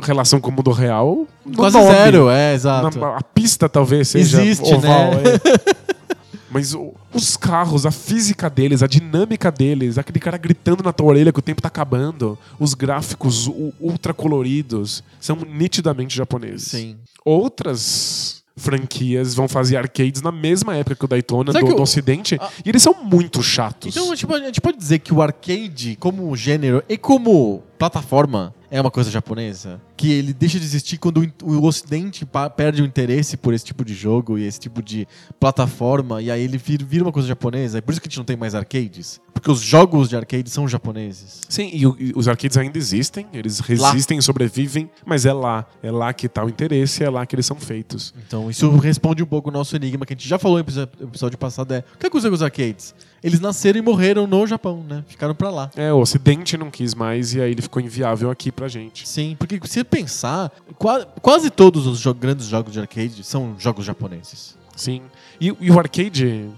relação 0.02 0.40
com 0.40 0.50
o 0.50 0.52
mundo 0.52 0.72
real 0.72 1.24
no 1.44 1.56
Quase 1.56 1.76
nome. 1.78 1.88
zero, 1.90 2.28
é, 2.28 2.52
exato. 2.52 2.98
Na- 2.98 3.16
a 3.16 3.22
pista 3.22 3.68
talvez 3.68 4.08
seja 4.08 4.42
Existe, 4.42 4.74
oval. 4.74 5.12
né? 5.12 5.22
é. 5.70 5.76
Mas 6.50 6.74
o- 6.74 6.85
os 7.16 7.36
carros, 7.36 7.86
a 7.86 7.90
física 7.90 8.48
deles, 8.50 8.82
a 8.82 8.86
dinâmica 8.86 9.50
deles, 9.50 9.98
aquele 9.98 10.18
cara 10.20 10.36
gritando 10.36 10.82
na 10.82 10.92
tua 10.92 11.06
orelha 11.06 11.32
que 11.32 11.38
o 11.38 11.42
tempo 11.42 11.62
tá 11.62 11.68
acabando, 11.68 12.38
os 12.60 12.74
gráficos 12.74 13.48
ultra 13.80 14.12
coloridos, 14.14 15.02
são 15.20 15.36
nitidamente 15.36 16.14
japoneses. 16.16 16.68
Sim. 16.68 16.96
Outras 17.24 18.42
franquias 18.58 19.34
vão 19.34 19.46
fazer 19.46 19.76
arcades 19.76 20.22
na 20.22 20.32
mesma 20.32 20.74
época 20.76 20.96
que 20.96 21.04
o 21.04 21.08
Daytona 21.08 21.52
do, 21.52 21.58
que 21.58 21.64
o- 21.72 21.76
do 21.76 21.82
Ocidente 21.82 22.36
a- 22.40 22.50
e 22.64 22.68
eles 22.70 22.82
são 22.82 22.94
muito 23.04 23.42
chatos. 23.42 23.94
Então 23.94 24.06
pode, 24.26 24.42
a 24.44 24.46
gente 24.46 24.60
pode 24.62 24.78
dizer 24.78 25.00
que 25.00 25.12
o 25.12 25.20
arcade, 25.20 25.96
como 26.00 26.34
gênero 26.34 26.82
e 26.88 26.96
como 26.96 27.62
plataforma, 27.78 28.54
é 28.70 28.80
uma 28.80 28.90
coisa 28.90 29.10
japonesa? 29.10 29.80
Que 29.96 30.12
ele 30.12 30.32
deixa 30.32 30.58
de 30.58 30.64
existir 30.64 30.98
quando 30.98 31.26
o 31.42 31.64
Ocidente 31.64 32.26
perde 32.56 32.82
o 32.82 32.84
interesse 32.84 33.36
por 33.36 33.54
esse 33.54 33.64
tipo 33.64 33.84
de 33.84 33.94
jogo 33.94 34.38
e 34.38 34.44
esse 34.44 34.60
tipo 34.60 34.82
de 34.82 35.06
plataforma, 35.38 36.20
e 36.20 36.30
aí 36.30 36.42
ele 36.42 36.58
vira, 36.58 37.04
uma 37.04 37.12
coisa 37.12 37.28
japonesa. 37.28 37.78
É 37.78 37.80
por 37.80 37.92
isso 37.92 38.00
que 38.00 38.08
a 38.08 38.10
gente 38.10 38.18
não 38.18 38.24
tem 38.24 38.36
mais 38.36 38.54
arcades. 38.54 39.20
Porque 39.32 39.50
os 39.50 39.60
jogos 39.60 40.08
de 40.08 40.16
arcade 40.16 40.48
são 40.50 40.66
japoneses. 40.66 41.40
Sim, 41.48 41.70
e, 41.72 41.82
e 41.82 42.12
os 42.16 42.26
arcades 42.26 42.56
ainda 42.56 42.78
existem, 42.78 43.26
eles 43.32 43.60
resistem, 43.60 44.20
sobrevivem, 44.20 44.90
mas 45.04 45.26
é 45.26 45.32
lá. 45.32 45.66
É 45.82 45.90
lá 45.90 46.12
que 46.12 46.28
tá 46.28 46.44
o 46.44 46.48
interesse, 46.48 47.04
é 47.04 47.10
lá 47.10 47.24
que 47.26 47.34
eles 47.34 47.46
são 47.46 47.56
feitos. 47.56 48.14
Então 48.26 48.50
isso 48.50 48.68
responde 48.78 49.22
um 49.22 49.26
pouco 49.26 49.50
o 49.50 49.52
nosso 49.52 49.76
enigma 49.76 50.04
que 50.06 50.14
a 50.14 50.16
gente 50.16 50.28
já 50.28 50.38
falou 50.38 50.58
no 50.58 50.82
episódio 51.06 51.38
passado: 51.38 51.72
é 51.72 51.84
o 51.94 51.98
que 51.98 52.06
aconteceu 52.06 52.30
com 52.30 52.36
os 52.36 52.42
arcades? 52.42 52.94
Eles 53.26 53.40
nasceram 53.40 53.78
e 53.78 53.82
morreram 53.82 54.26
no 54.26 54.46
Japão, 54.46 54.84
né? 54.88 55.04
Ficaram 55.08 55.34
pra 55.34 55.50
lá. 55.50 55.70
É, 55.76 55.92
o 55.92 55.98
Ocidente 55.98 56.56
não 56.56 56.70
quis 56.70 56.94
mais 56.94 57.34
e 57.34 57.40
aí 57.40 57.50
ele 57.50 57.62
ficou 57.62 57.82
inviável 57.82 58.30
aqui 58.30 58.52
pra 58.52 58.68
gente. 58.68 59.08
Sim, 59.08 59.34
porque 59.38 59.60
se 59.64 59.82
pensar, 59.82 60.50
qua- 60.78 61.04
quase 61.20 61.50
todos 61.50 61.86
os 61.86 61.98
jo- 61.98 62.14
grandes 62.14 62.46
jogos 62.46 62.72
de 62.72 62.80
arcade 62.80 63.24
são 63.24 63.54
jogos 63.58 63.84
japoneses. 63.84 64.56
Sim. 64.76 65.02
E, 65.40 65.54
e 65.60 65.70
o 65.70 65.78
arcade, 65.78 66.48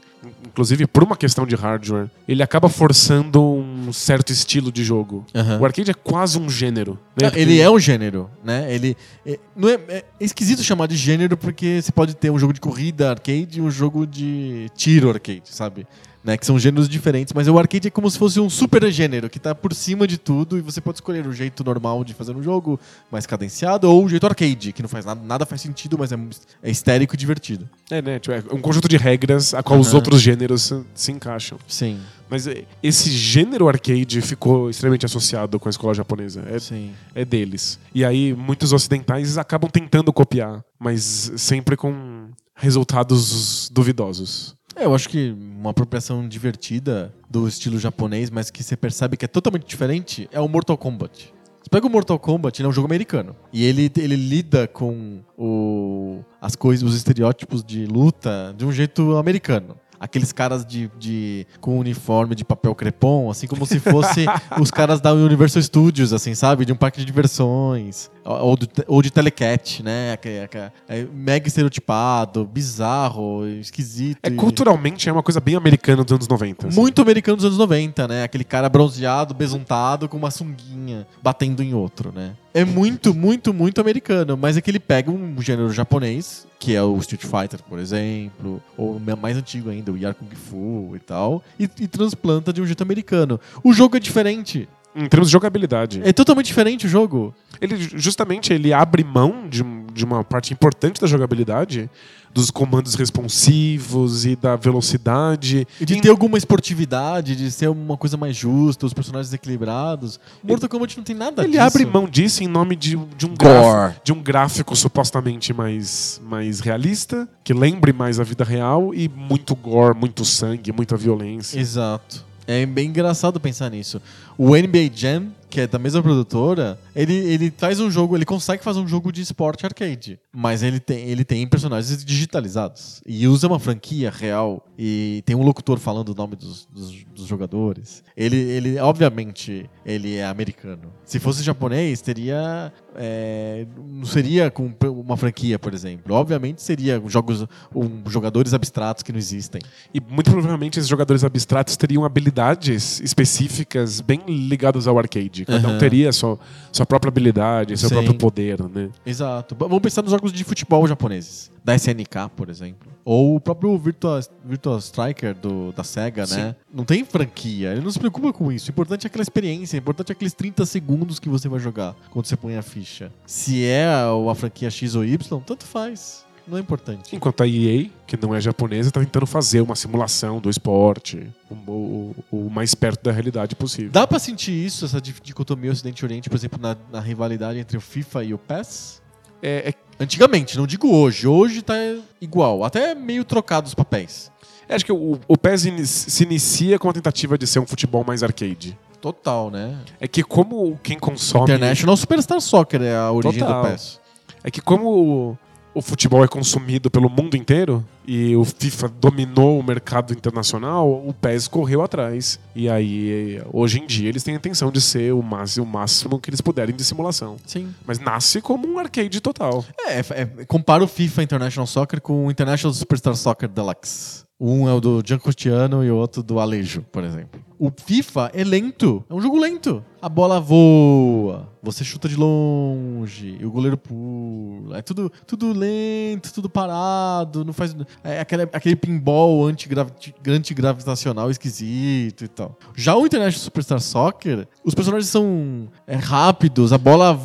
inclusive 0.45 0.87
por 0.87 1.05
uma 1.05 1.17
questão 1.17 1.47
de 1.47 1.55
hardware, 1.55 2.09
ele 2.27 2.43
acaba 2.43 2.69
forçando 2.69 3.41
um 3.43 3.93
certo 3.93 4.31
estilo 4.33 4.71
de 4.73 4.83
jogo. 4.85 5.25
Aham. 5.35 5.61
O 5.61 5.65
arcade 5.65 5.91
é 5.91 5.95
quase 5.95 6.39
um 6.39 6.51
gênero. 6.51 6.99
né? 7.21 7.31
Ele 7.35 7.61
é 7.61 7.71
um 7.71 7.79
gênero, 7.79 8.29
né? 8.45 8.73
Ele 8.75 8.97
é, 9.25 9.39
não 9.57 9.69
é, 9.69 9.79
é 9.89 10.05
esquisito 10.21 10.63
chamar 10.63 10.87
de 10.89 10.97
gênero 10.97 11.37
porque 11.37 11.81
você 11.81 11.93
pode 11.93 12.15
ter 12.15 12.31
um 12.31 12.39
jogo 12.39 12.53
de 12.53 12.61
corrida 12.61 13.11
arcade 13.11 13.59
e 13.59 13.61
um 13.61 13.71
jogo 13.71 14.07
de 14.07 14.69
tiro 14.77 15.09
arcade, 15.09 15.43
sabe? 15.45 15.87
Né? 16.29 16.37
Que 16.37 16.45
são 16.45 16.59
gêneros 16.59 16.91
diferentes, 16.91 17.33
mas 17.33 17.49
o 17.49 17.59
arcade 17.59 17.89
é 17.89 17.91
como 17.91 18.11
se 18.11 18.19
fosse 18.19 18.39
um 18.39 18.51
super 18.51 18.93
gênero 18.93 19.31
que 19.31 19.39
tá 19.39 19.55
por 19.55 19.73
cima 19.73 20.07
de 20.07 20.19
tudo 20.19 20.59
e 20.59 20.61
você 20.61 20.79
pode 20.79 20.99
escolher 20.99 21.27
o 21.27 21.33
jeito 21.33 21.65
normal 21.65 22.05
de 22.05 22.13
fazer 22.13 22.37
um 22.37 22.43
jogo, 22.43 22.79
mais 23.11 23.25
cadenciado, 23.25 23.91
ou 23.91 24.05
o 24.05 24.09
jeito 24.11 24.27
arcade, 24.27 24.75
que 24.75 24.83
não 24.83 24.91
faz 24.91 25.07
nada, 25.07 25.23
nada 25.25 25.47
faz 25.47 25.63
sentido, 25.63 25.97
mas 25.99 26.13
é, 26.13 26.19
é 26.63 26.71
histérico 26.71 27.15
e 27.15 27.17
divertido. 27.17 27.67
É, 27.91 28.03
né? 28.03 28.19
Tipo, 28.19 28.35
é 28.35 28.55
um 28.55 28.61
conjunto 28.61 28.87
de 28.91 28.99
regras 28.99 29.55
a 29.55 29.63
qual 29.63 29.81
os 29.81 29.89
Aham. 29.89 29.97
outros 29.97 30.21
gêneros 30.21 30.65
se, 30.65 30.85
se 30.95 31.13
encaixam. 31.13 31.57
Sim, 31.67 31.99
Mas 32.29 32.47
é, 32.47 32.65
esse 32.83 33.11
gênero 33.11 33.67
arcade 33.67 34.21
ficou 34.21 34.69
extremamente 34.69 35.07
associado 35.07 35.59
com 35.59 35.67
a 35.67 35.71
escola 35.71 35.95
japonesa. 35.95 36.45
É, 36.51 36.59
sim. 36.59 36.93
é 37.15 37.25
deles. 37.25 37.79
E 37.95 38.05
aí 38.05 38.35
muitos 38.35 38.75
ocidentais 38.75 39.39
acabam 39.39 39.71
tentando 39.71 40.13
copiar, 40.13 40.63
mas 40.79 41.33
sempre 41.39 41.75
com 41.75 42.29
resultados 42.55 43.71
duvidosos. 43.73 44.58
É, 44.79 44.85
eu 44.85 44.95
acho 44.95 45.09
que 45.09 45.37
uma 45.59 45.71
apropriação 45.71 46.29
divertida 46.29 47.13
do 47.29 47.49
estilo 47.49 47.81
japonês, 47.81 48.31
mas 48.31 48.49
que 48.49 48.63
você 48.63 48.77
percebe 48.77 49.17
que 49.17 49.25
é 49.25 49.29
totalmente 49.29 49.67
diferente, 49.67 50.29
é 50.31 50.41
o 50.41 50.47
Mortal 50.47 50.79
Kombat. 50.79 51.35
Você 51.61 51.69
pega 51.69 51.85
o 51.85 51.91
Mortal 51.91 52.17
Kombat, 52.17 52.61
ele 52.61 52.67
é 52.67 52.71
um 52.71 52.73
jogo 52.73 52.87
americano. 52.87 53.35
E 53.53 53.65
ele, 53.65 53.91
ele 53.97 54.15
lida 54.15 54.69
com 54.69 55.19
o, 55.37 56.23
as 56.41 56.55
coisas, 56.55 56.89
os 56.89 56.95
estereótipos 56.95 57.65
de 57.65 57.87
luta 57.87 58.55
de 58.57 58.65
um 58.65 58.71
jeito 58.71 59.17
americano. 59.17 59.77
Aqueles 60.01 60.33
caras 60.33 60.65
de, 60.65 60.91
de 60.99 61.47
com 61.61 61.79
uniforme 61.79 62.35
de 62.35 62.45
papel 62.45 62.75
crepom, 62.75 63.31
assim 63.31 63.47
como 63.47 63.67
se 63.67 63.81
fosse 63.81 64.27
os 64.61 64.71
caras 64.71 65.01
da 65.01 65.13
Universal 65.13 65.63
Studios, 65.63 66.13
assim, 66.13 66.35
sabe? 66.35 66.65
De 66.65 66.73
um 66.73 66.77
parque 66.77 66.99
de 67.01 67.05
diversões. 67.05 68.11
Ou, 68.25 68.57
do- 68.57 68.69
ou 68.87 69.01
de 69.03 69.11
telecat, 69.11 69.83
né? 69.83 70.17
Que- 70.19 70.49
é 70.89 71.07
mega 71.13 71.49
estereotipado, 71.49 72.45
bizarro, 72.45 73.47
esquisito. 73.47 74.19
É 74.23 74.31
culturalmente 74.31 75.09
é 75.09 75.13
uma 75.13 75.23
coisa 75.23 75.41
bem 75.41 75.57
americana 75.57 76.05
dos 76.05 76.13
anos 76.13 76.29
90. 76.29 76.69
assim. 76.69 76.79
muito 76.81 77.01
americano 77.03 77.37
dos 77.37 77.47
anos 77.47 77.59
90, 77.59 78.07
né? 78.09 78.23
Aquele 78.25 78.45
cara 78.45 78.69
bronzeado, 78.69 79.35
besuntado, 79.35 80.09
com 80.09 80.17
uma 80.17 80.31
sunguinha 80.31 81.07
batendo 81.23 81.63
em 81.63 81.75
outro, 81.75 82.13
né? 82.15 82.33
É 82.59 82.65
muito, 82.65 83.15
muito, 83.15 83.55
muito 83.55 83.81
americano. 83.81 84.37
Mas 84.37 84.57
é 84.57 84.61
que 84.61 84.69
ele 84.69 84.81
pega 84.81 85.13
um 85.13 85.41
gênero 85.41 85.73
japonês, 85.73 86.45
que 86.59 86.75
é 86.75 86.83
o 86.83 86.97
Street 86.99 87.23
Fighter, 87.23 87.63
por 87.63 87.79
exemplo, 87.79 88.61
ou 88.77 88.97
o 88.97 89.17
mais 89.17 89.37
antigo 89.37 89.71
ainda, 89.71 89.93
o 89.93 89.97
Yar 89.97 90.13
Kung 90.13 90.35
Fu 90.35 90.93
e 90.97 90.99
tal, 90.99 91.41
e, 91.59 91.71
e 91.79 91.87
transplanta 91.87 92.53
de 92.53 92.61
um 92.61 92.67
jeito 92.67 92.83
americano. 92.83 93.39
O 93.63 93.73
jogo 93.73 93.97
é 93.97 94.01
diferente. 94.01 94.69
Em 94.97 95.09
termos 95.09 95.29
de 95.29 95.33
jogabilidade. 95.33 96.01
É 96.03 96.13
totalmente 96.13 96.47
diferente 96.47 96.87
o 96.87 96.89
jogo. 96.89 97.33
Ele 97.61 97.77
justamente 97.79 98.53
ele 98.53 98.73
abre 98.73 99.05
mão 99.05 99.49
de, 99.49 99.63
de 99.93 100.05
uma 100.05 100.25
parte 100.25 100.53
importante 100.53 101.01
da 101.01 101.07
jogabilidade, 101.07 101.89
dos 102.33 102.51
comandos 102.51 102.95
responsivos 102.95 104.25
e 104.25 104.37
da 104.37 104.57
velocidade. 104.57 105.67
E 105.81 105.85
de 105.85 106.01
ter 106.01 106.11
alguma 106.11 106.39
esportividade, 106.39 107.35
de 107.37 107.51
ser 107.51 107.69
uma 107.69 107.97
coisa 107.97 108.17
mais 108.17 108.37
justa, 108.37 108.87
os 108.87 108.93
personagens 108.95 109.33
equilibrados. 109.33 110.21
Mortal 110.43 110.69
Kombat 110.69 110.97
não 110.97 111.05
tem 111.05 111.17
nada 111.17 111.43
Ele 111.43 111.53
disso. 111.53 111.63
abre 111.63 111.87
mão 111.87 112.09
disso 112.09 112.43
em 112.43 112.49
nome 112.49 112.77
de, 112.77 112.97
de 113.17 113.27
um 113.27 113.35
Gore. 113.35 113.37
gráfico, 113.39 114.01
de 114.05 114.13
um 114.13 114.23
gráfico 114.23 114.77
supostamente 114.77 115.53
mais, 115.53 116.21
mais 116.25 116.61
realista, 116.61 117.29
que 117.43 117.53
lembre 117.53 117.93
mais 117.93 118.21
a 118.21 118.25
vida 118.25 118.45
real 118.45 118.95
e 118.95 119.09
muito 119.09 119.55
gore, 119.55 119.97
muito 119.97 120.25
sangue, 120.25 120.73
muita 120.73 120.97
violência. 120.97 121.59
Exato. 121.59 122.25
É 122.47 122.65
bem 122.65 122.89
engraçado 122.89 123.39
pensar 123.39 123.71
nisso. 123.71 124.01
O 124.39 124.57
NBA 124.57 124.91
Jam, 124.95 125.27
que 125.49 125.61
é 125.61 125.67
da 125.67 125.79
mesma 125.79 126.03
produtora, 126.03 126.79
ele, 126.95 127.15
ele 127.15 127.53
faz 127.57 127.81
um 127.81 127.91
jogo, 127.91 128.17
ele 128.17 128.25
consegue 128.25 128.63
fazer 128.63 128.81
um 128.81 128.89
jogo 128.89 129.13
de 129.13 129.23
esporte 129.23 129.65
arcade. 129.65 130.19
Mas 130.33 130.63
ele 130.63 130.79
tem, 130.79 131.09
ele 131.09 131.25
tem 131.25 131.47
personagens 131.47 132.05
digitalizados. 132.05 133.01
E 133.07 133.27
usa 133.27 133.47
uma 133.47 133.59
franquia 133.59 134.11
real. 134.11 134.67
E 134.79 135.23
tem 135.27 135.35
um 135.35 135.43
locutor 135.43 135.79
falando 135.79 136.11
o 136.11 136.15
nome 136.15 136.37
dos, 136.37 136.67
dos, 136.67 137.05
dos 137.05 137.27
jogadores. 137.27 138.05
Ele, 138.17 138.37
ele, 138.37 138.79
obviamente, 138.79 139.69
ele 139.85 140.17
é 140.17 140.27
americano. 140.27 140.93
Se 141.05 141.19
fosse 141.19 141.43
japonês, 141.43 142.01
teria. 142.01 142.73
É, 143.01 143.65
não 143.77 144.05
seria 144.05 144.51
com 144.51 144.73
uma 144.85 145.17
franquia, 145.17 145.59
por 145.59 145.73
exemplo. 145.73 146.15
Obviamente 146.15 146.61
seria 146.61 147.01
jogos, 147.07 147.47
um, 147.75 148.03
jogadores 148.09 148.53
abstratos 148.53 149.05
que 149.05 149.13
não 149.13 149.19
existem. 149.19 149.61
E 149.95 150.01
muito 150.01 150.31
provavelmente 150.31 150.79
esses 150.79 150.89
jogadores 150.89 151.23
abstratos 151.23 151.77
teriam 151.77 152.05
habilidades 152.05 153.01
específicas 153.01 154.01
bem 154.01 154.21
ligadas 154.27 154.89
ao 154.89 154.99
arcade. 154.99 155.45
Cada 155.45 155.69
Aham. 155.69 155.77
um 155.77 155.79
teria 155.79 156.13
sua, 156.13 156.39
sua 156.73 156.85
própria 156.85 157.09
habilidade, 157.09 157.77
seu 157.77 157.89
Sim. 157.89 157.95
próprio 157.95 158.15
poder, 158.15 158.61
né? 158.69 158.91
Exato. 159.07 159.55
Vamos 159.57 159.79
pensar 159.79 160.03
nos 160.03 160.11
jogos 160.11 160.33
de 160.33 160.43
futebol 160.43 160.87
japoneses. 160.89 161.51
Da 161.69 161.75
SNK, 161.77 162.31
por 162.35 162.49
exemplo. 162.49 162.91
Ou 163.05 163.37
o 163.37 163.41
próprio 163.41 163.77
Virtua, 163.77 164.21
Virtua 164.45 164.79
Striker 164.79 165.35
do, 165.35 165.71
da 165.73 165.85
SEGA, 165.85 166.27
né? 166.27 166.57
Não 166.73 166.85
tem 166.85 167.05
franquia. 167.05 167.73
Ele 167.73 167.81
não 167.83 167.91
se 167.91 167.99
preocupa 167.99 168.33
com 168.33 168.51
isso. 168.51 168.69
O 168.69 168.73
importante 168.73 169.05
é 169.05 169.09
aquela 169.09 169.23
experiência. 169.23 169.77
O 169.77 169.81
importante 169.81 170.11
é 170.11 170.13
aqueles 170.13 170.33
30 170.33 170.65
segundos 170.65 171.19
que 171.19 171.29
você 171.29 171.49
vai 171.49 171.61
jogar 171.61 171.95
quando 172.11 172.25
você 172.27 172.37
põe 172.37 172.57
a 172.57 172.63
ficha. 172.63 173.13
Se 173.27 173.65
é 173.65 173.87
a 173.87 174.35
franquia 174.35 174.71
X 174.71 174.95
ou 174.95 175.05
Y, 175.05 175.41
tanto 175.41 175.65
faz. 175.67 176.25
Não 176.47 176.57
é 176.57 176.61
importante. 176.63 177.15
Enquanto 177.15 177.43
a 177.43 177.47
EA, 177.47 177.91
que 178.07 178.17
não 178.17 178.35
é 178.35 178.41
japonesa, 178.41 178.91
tá 178.91 179.01
tentando 179.01 179.27
fazer 179.27 179.61
uma 179.61 179.77
simulação 179.77 180.41
do 180.41 180.49
esporte 180.49 181.29
o, 181.51 181.55
o- 181.71 182.15
o 182.33 182.49
mais 182.51 182.75
perto 182.75 183.03
da 183.05 183.13
realidade 183.13 183.55
possível. 183.55 183.91
Dá 183.93 184.07
pra 184.07 184.19
sentir 184.19 184.53
isso, 184.53 184.87
essa 184.87 184.99
di- 185.03 185.15
dicotomia 185.23 185.71
Ocidente 185.71 186.01
e 186.03 186.05
Oriente, 186.07 186.31
por 186.31 186.37
exemplo, 186.37 186.59
na, 186.59 186.75
na 186.91 187.01
rivalidade 187.01 187.59
entre 187.59 187.77
o 187.77 187.81
FIFA 187.83 188.25
e 188.25 188.33
o 188.33 188.39
PES? 188.39 189.03
É, 189.43 189.69
é 189.69 189.75
Antigamente, 190.01 190.57
não 190.57 190.67
digo 190.67 190.89
hoje. 190.95 191.27
Hoje 191.27 191.63
tá 191.63 191.75
igual. 192.21 192.65
Até 192.65 192.95
meio 192.95 193.25
trocado 193.25 193.67
os 193.67 193.75
papéis. 193.75 194.31
É, 194.69 194.75
Acho 194.75 194.85
que 194.85 194.93
o, 194.93 195.19
o 195.27 195.37
PES 195.37 195.65
ini- 195.67 195.87
se 195.87 196.23
inicia 196.25 196.79
com 196.79 196.89
a 196.89 196.93
tentativa 196.93 197.37
de 197.39 197.47
ser 197.47 197.59
um 197.59 197.67
futebol 197.67 198.05
mais 198.07 198.23
arcade. 198.23 198.79
Total, 199.01 199.51
né? 199.51 199.79
É 200.01 200.07
que 200.09 200.23
como 200.23 200.79
quem 200.83 200.99
consome... 200.99 201.45
International 201.45 201.97
Superstar 201.97 202.41
Soccer 202.41 202.83
é 202.83 202.95
a 202.97 203.11
origem 203.11 203.41
Total. 203.41 203.63
do 203.63 203.69
PES. 203.71 204.01
É 204.45 204.51
que 204.51 204.61
como 204.61 205.39
o, 205.79 205.83
futebol 205.83 206.25
é 206.25 206.29
consumido 206.29 206.91
pelo 206.91 207.09
mundo 207.09 207.37
inteiro 207.37 207.85
e 208.07 208.35
o 208.37 208.45
FIFA 208.45 208.89
dominou 208.89 209.59
o 209.59 209.63
mercado 209.63 210.13
internacional, 210.13 210.91
o 210.91 211.13
PES 211.13 211.49
correu 211.49 211.83
atrás. 211.83 212.39
E 212.55 212.69
aí, 212.69 213.43
hoje 213.53 213.81
em 213.81 213.87
dia, 213.87 214.09
eles 214.09 214.23
têm 214.23 214.35
a 214.35 214.39
intenção 214.39 214.71
de 214.71 214.81
ser 214.81 215.13
o 215.13 215.23
máximo, 215.23 215.67
o 215.67 215.69
máximo 215.69 216.19
que 216.19 216.31
eles 216.31 216.41
puderem 216.41 216.75
de 216.75 216.85
simulação. 216.85 217.37
Sim. 217.47 217.73
Mas 217.87 217.99
nasce 217.99 218.41
como 218.41 218.67
um 218.67 218.79
arcade 218.79 219.21
total. 219.21 219.65
É, 219.87 220.01
é, 220.01 220.45
compara 220.47 220.83
o 220.83 220.89
FIFA 220.89 221.23
International 221.23 221.67
Soccer 221.67 222.01
com 222.01 222.27
o 222.27 222.31
International 222.31 222.73
Superstar 222.75 223.15
Soccer 223.15 223.49
Deluxe. 223.49 224.27
Um 224.41 224.69
é 224.69 224.73
o 224.73 224.81
do 224.81 225.03
Giancostiano 225.05 225.85
e 225.85 225.91
o 225.91 225.97
outro 225.97 226.23
do 226.23 226.39
Alejo, 226.39 226.83
por 226.93 227.03
exemplo. 227.03 227.41
O 227.59 227.73
FIFA 227.77 228.31
é 228.33 228.45
lento. 228.45 229.05
É 229.11 229.15
um 229.15 229.21
jogo 229.21 229.37
lento. 229.37 229.85
A 230.01 230.09
bola 230.09 230.39
voa, 230.39 231.49
você 231.61 231.83
chuta 231.83 232.09
de 232.09 232.15
longe, 232.15 233.37
e 233.41 233.45
o 233.45 233.51
goleiro 233.51 233.77
pula. 233.77 234.79
É 234.79 234.83
tudo, 234.83 235.11
tudo 235.27 235.53
lento, 235.53 236.33
tudo 236.33 236.49
parado. 236.49 237.45
Não 237.45 237.53
faz. 237.53 237.75
É 238.05 238.21
aquele, 238.21 238.43
aquele 238.45 238.77
pinball 238.77 239.45
antigravi- 239.49 240.15
antigravitacional 240.29 241.33
esquisito 241.33 242.25
e 242.25 242.29
tal. 242.29 242.57
Já 242.77 242.95
o 242.95 243.05
International 243.07 243.43
Superstar 243.43 243.81
Soccer, 243.81 244.47
os 244.65 244.73
personagens 244.73 245.09
são 245.11 245.69
é, 245.85 245.97
rápidos, 245.97 246.73
a 246.73 246.79
bola 246.79 247.21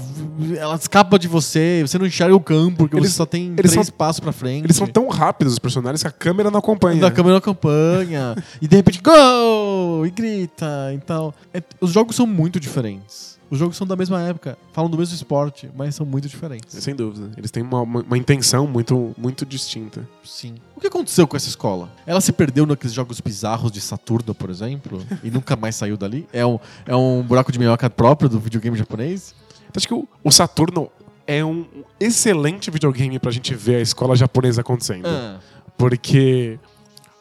ela 0.58 0.74
escapa 0.76 1.20
de 1.20 1.28
você, 1.28 1.84
você 1.86 2.00
não 2.00 2.08
enxerga 2.08 2.36
o 2.36 2.40
campo, 2.40 2.78
porque 2.78 2.96
Eles- 2.98 3.12
você 3.12 3.18
só 3.18 3.26
tem 3.28 3.46
eles 3.46 3.56
três 3.72 3.74
são- 3.74 3.96
passos 3.96 4.20
pra 4.20 4.32
frente. 4.32 4.66
Eles 4.66 4.76
são 4.76 4.88
tão 4.88 5.08
rápidos, 5.10 5.54
os 5.54 5.60
personagens, 5.60 6.02
que 6.02 6.08
a 6.08 6.12
câmera 6.12 6.50
não 6.50 6.58
acompanha. 6.58 7.00
Da 7.00 7.12
câmera 7.12 7.38
acompanha. 7.38 8.36
e 8.60 8.68
de 8.68 8.76
repente, 8.76 9.00
gol! 9.00 10.08
E 10.08 10.10
grita. 10.10 10.92
Então, 10.96 11.32
é- 11.54 11.62
os 11.80 11.92
jogos 11.92 12.16
são 12.16 12.26
muito 12.26 12.63
diferentes. 12.64 13.34
Os 13.50 13.60
jogos 13.60 13.78
são 13.78 13.86
da 13.86 13.96
mesma 13.96 14.20
época, 14.22 14.58
falam 14.72 14.90
do 14.90 14.98
mesmo 14.98 15.14
esporte, 15.14 15.70
mas 15.76 15.94
são 15.94 16.06
muito 16.06 16.28
diferentes. 16.28 16.84
Sem 16.84 16.96
dúvida. 16.96 17.30
Eles 17.38 17.52
têm 17.52 17.62
uma, 17.62 17.82
uma, 17.82 18.02
uma 18.02 18.18
intenção 18.18 18.66
muito, 18.66 19.14
muito 19.16 19.46
distinta. 19.46 20.08
Sim. 20.24 20.56
O 20.76 20.80
que 20.80 20.88
aconteceu 20.88 21.28
com 21.28 21.38
essa 21.38 21.48
escola? 21.48 21.92
Ela 22.06 22.20
se 22.20 22.32
perdeu 22.32 22.66
naqueles 22.66 22.94
jogos 22.94 23.20
bizarros 23.22 23.72
de 23.72 23.80
Saturno, 23.80 24.34
por 24.34 24.50
exemplo, 24.50 25.06
e 25.24 25.30
nunca 25.30 25.56
mais 25.56 25.76
saiu 25.76 25.96
dali? 25.96 26.28
É 26.34 26.44
um, 26.44 26.58
é 26.88 26.96
um 26.96 27.22
buraco 27.22 27.52
de 27.52 27.60
minhoca 27.60 27.88
próprio 27.90 28.28
do 28.28 28.40
videogame 28.40 28.76
japonês? 28.76 29.36
Então, 29.70 29.74
acho 29.76 29.88
que 29.88 29.94
o, 29.94 30.08
o 30.24 30.32
Saturno 30.32 30.90
é 31.28 31.46
um 31.46 31.66
excelente 32.00 32.72
videogame 32.72 33.20
pra 33.20 33.30
gente 33.30 33.54
ver 33.54 33.76
a 33.76 33.82
escola 33.82 34.16
japonesa 34.16 34.62
acontecendo. 34.62 35.06
Ah, 35.06 35.38
Porque 35.78 36.58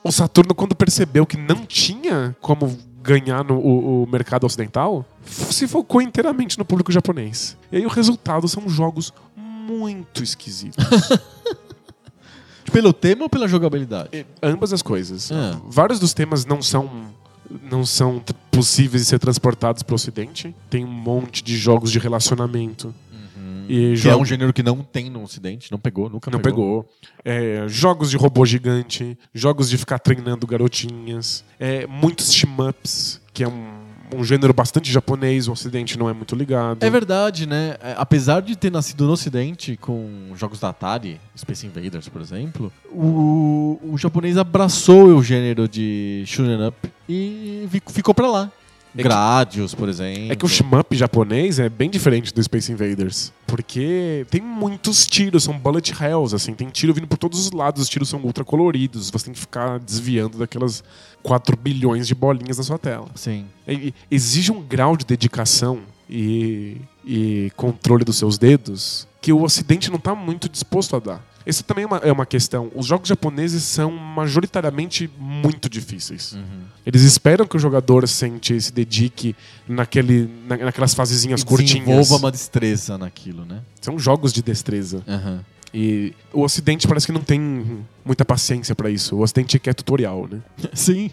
o 0.03 0.11
Saturno, 0.11 0.55
quando 0.55 0.75
percebeu 0.75 1.27
que 1.27 1.37
não 1.37 1.67
tinha 1.67 2.35
como 2.41 2.77
ganhar 3.03 3.45
no 3.45 3.59
o, 3.59 4.05
o 4.05 4.07
mercado 4.11 4.45
ocidental, 4.45 5.05
se 5.27 5.67
focou 5.67 6.01
inteiramente 6.01 6.59
no 6.59 6.65
público 6.65 6.93
japonês. 6.93 7.57
E 7.71 7.79
aí 7.79 7.87
o 7.87 7.89
resultado 7.89 8.47
são 8.49 8.69
jogos 8.69 9.13
muito 9.37 10.23
esquisitos. 10.23 10.85
pelo 12.73 12.93
tema 12.93 13.25
ou 13.25 13.29
pela 13.29 13.47
jogabilidade? 13.47 14.09
E 14.13 14.27
ambas 14.43 14.73
as 14.73 14.83
coisas. 14.83 15.31
Ah. 15.31 15.61
Vários 15.69 16.01
dos 16.01 16.15
temas 16.15 16.45
não 16.45 16.63
são 16.63 17.13
não 17.71 17.85
são 17.85 18.23
possíveis 18.51 19.03
de 19.03 19.09
ser 19.09 19.19
transportados 19.19 19.83
para 19.83 19.93
o 19.93 19.97
ocidente. 19.97 20.55
Tem 20.71 20.85
um 20.85 20.91
monte 20.91 21.43
de 21.43 21.57
jogos 21.57 21.93
de 21.93 21.99
relacionamento. 21.99 22.95
E 23.75 23.95
Que 23.97 24.09
é 24.09 24.15
um 24.17 24.25
gênero 24.25 24.53
que 24.53 24.63
não 24.63 24.79
tem 24.83 25.09
no 25.09 25.23
ocidente, 25.23 25.73
não 25.73 25.79
pegou, 25.79 26.11
nunca 26.11 26.31
Não 26.31 26.41
pegou. 26.41 26.87
É, 27.25 27.65
jogos 27.69 28.11
de 28.11 28.17
robô 28.19 28.45
gigante, 28.45 29.17
jogos 29.35 29.71
de 29.71 29.79
ficar 29.79 29.99
treinando 29.99 30.47
garotinhas, 30.47 31.43
é, 31.59 31.87
muitos 31.87 32.33
shmups, 32.35 33.21
que 33.33 33.43
é 33.43 33.49
um, 33.49 33.65
um 34.15 34.23
gênero 34.23 34.53
bastante 34.53 34.93
japonês, 34.93 35.49
o 35.49 35.53
ocidente 35.53 35.99
não 35.99 36.07
é 36.09 36.13
muito 36.13 36.35
ligado. 36.37 36.83
É 36.85 36.91
verdade, 36.91 37.47
né? 37.47 37.77
É, 37.81 37.95
Apesar 37.97 38.43
de 38.43 38.55
ter 38.57 38.71
nascido 38.71 39.07
no 39.07 39.13
ocidente 39.13 39.77
com 39.79 40.33
jogos 40.37 40.61
da 40.61 40.69
Atari, 40.69 41.19
Space 41.35 41.67
Invaders, 41.67 42.09
por 42.11 42.21
exemplo, 42.21 42.71
o, 42.91 43.81
o 43.83 43.97
japonês 43.97 44.37
abraçou 44.37 45.07
o 45.17 45.23
gênero 45.23 45.67
de 45.67 46.25
shoot'em 46.27 46.67
up 46.69 46.77
e 47.09 47.67
fi- 47.71 47.83
ficou 47.89 48.13
pra 48.15 48.27
lá. 48.31 48.53
É 48.97 49.03
Gradius, 49.03 49.75
por 49.75 49.89
exemplo. 49.89 50.33
É 50.33 50.37
que 50.37 50.45
o 50.45 50.49
shmup 50.49 50.97
japonês 50.97 51.59
é 51.59 51.69
bem 51.69 51.89
diferente 51.89 52.33
do 52.33 52.43
Space 52.43 52.71
Invaders. 52.71 53.33
Porque 53.47 54.27
tem 54.31 54.41
muitos 54.41 55.07
tiros, 55.07 55.45
são 55.45 55.59
bullet 55.59 55.93
hells, 55.93 56.35
assim. 56.35 56.55
Tem 56.55 56.69
tiro 56.69 56.93
vindo 56.93 57.07
por 57.07 57.19
todos 57.19 57.39
os 57.39 57.51
lados, 57.53 57.83
os 57.83 57.89
tiros 57.89 58.09
são 58.09 58.21
ultra 58.21 58.45
coloridos. 58.45 59.11
Você 59.11 59.27
tem 59.27 59.35
que 59.35 59.41
ficar 59.41 59.79
desviando 59.79 60.39
daquelas 60.39 60.83
4 61.23 61.57
bilhões 61.57 62.07
de 62.07 62.15
bolinhas 62.15 62.59
na 62.59 62.65
sua 62.65 62.79
tela. 62.79 63.09
Sim. 63.15 63.47
E 63.67 63.95
Exige 64.11 64.53
um 64.53 64.63
grau 64.63 64.97
de 64.97 65.05
dedicação 65.05 65.81
e, 66.09 66.79
e 67.05 67.51
controle 67.57 68.05
dos 68.05 68.17
seus 68.17 68.37
dedos 68.37 69.07
que 69.21 69.33
o 69.33 69.43
Ocidente 69.43 69.89
não 69.89 69.99
está 69.99 70.15
muito 70.15 70.49
disposto 70.49 70.97
a 70.97 70.99
dar. 70.99 71.32
Essa 71.45 71.63
também 71.63 71.85
é 71.85 71.87
uma, 71.87 71.97
é 71.99 72.13
uma 72.13 72.27
questão. 72.27 72.71
Os 72.75 72.87
jogos 72.87 73.09
japoneses 73.09 73.63
são 73.65 73.91
majoritariamente 73.91 75.11
muito 75.19 75.69
difíceis. 75.69 76.37
Eles 76.87 77.03
esperam 77.03 77.47
que 77.47 77.57
o 77.57 77.61
jogador 77.61 78.07
sente 78.09 78.61
se 78.61 78.73
dedique 78.73 79.35
naquele, 79.69 80.29
na- 80.49 80.57
naquelas 80.57 80.95
fasezinhas 80.95 81.43
curtinhas. 81.45 81.85
Desenvolva 81.87 82.17
uma 82.17 82.31
destreza 82.33 82.97
naquilo, 82.99 83.45
né? 83.45 83.61
São 83.81 83.99
jogos 83.99 84.33
de 84.33 84.43
destreza. 84.43 85.03
Aham. 85.07 85.45
E 85.75 86.13
o 86.35 86.43
Ocidente 86.43 86.87
parece 86.87 87.07
que 87.07 87.13
não 87.13 87.23
tem 87.23 87.83
muita 88.05 88.27
paciência 88.27 88.75
pra 88.75 88.91
isso. 88.91 89.17
O 89.17 89.23
Ocidente 89.23 89.59
quer 89.59 89.73
tutorial, 89.75 90.29
né? 90.31 90.41
Sim. 90.75 91.11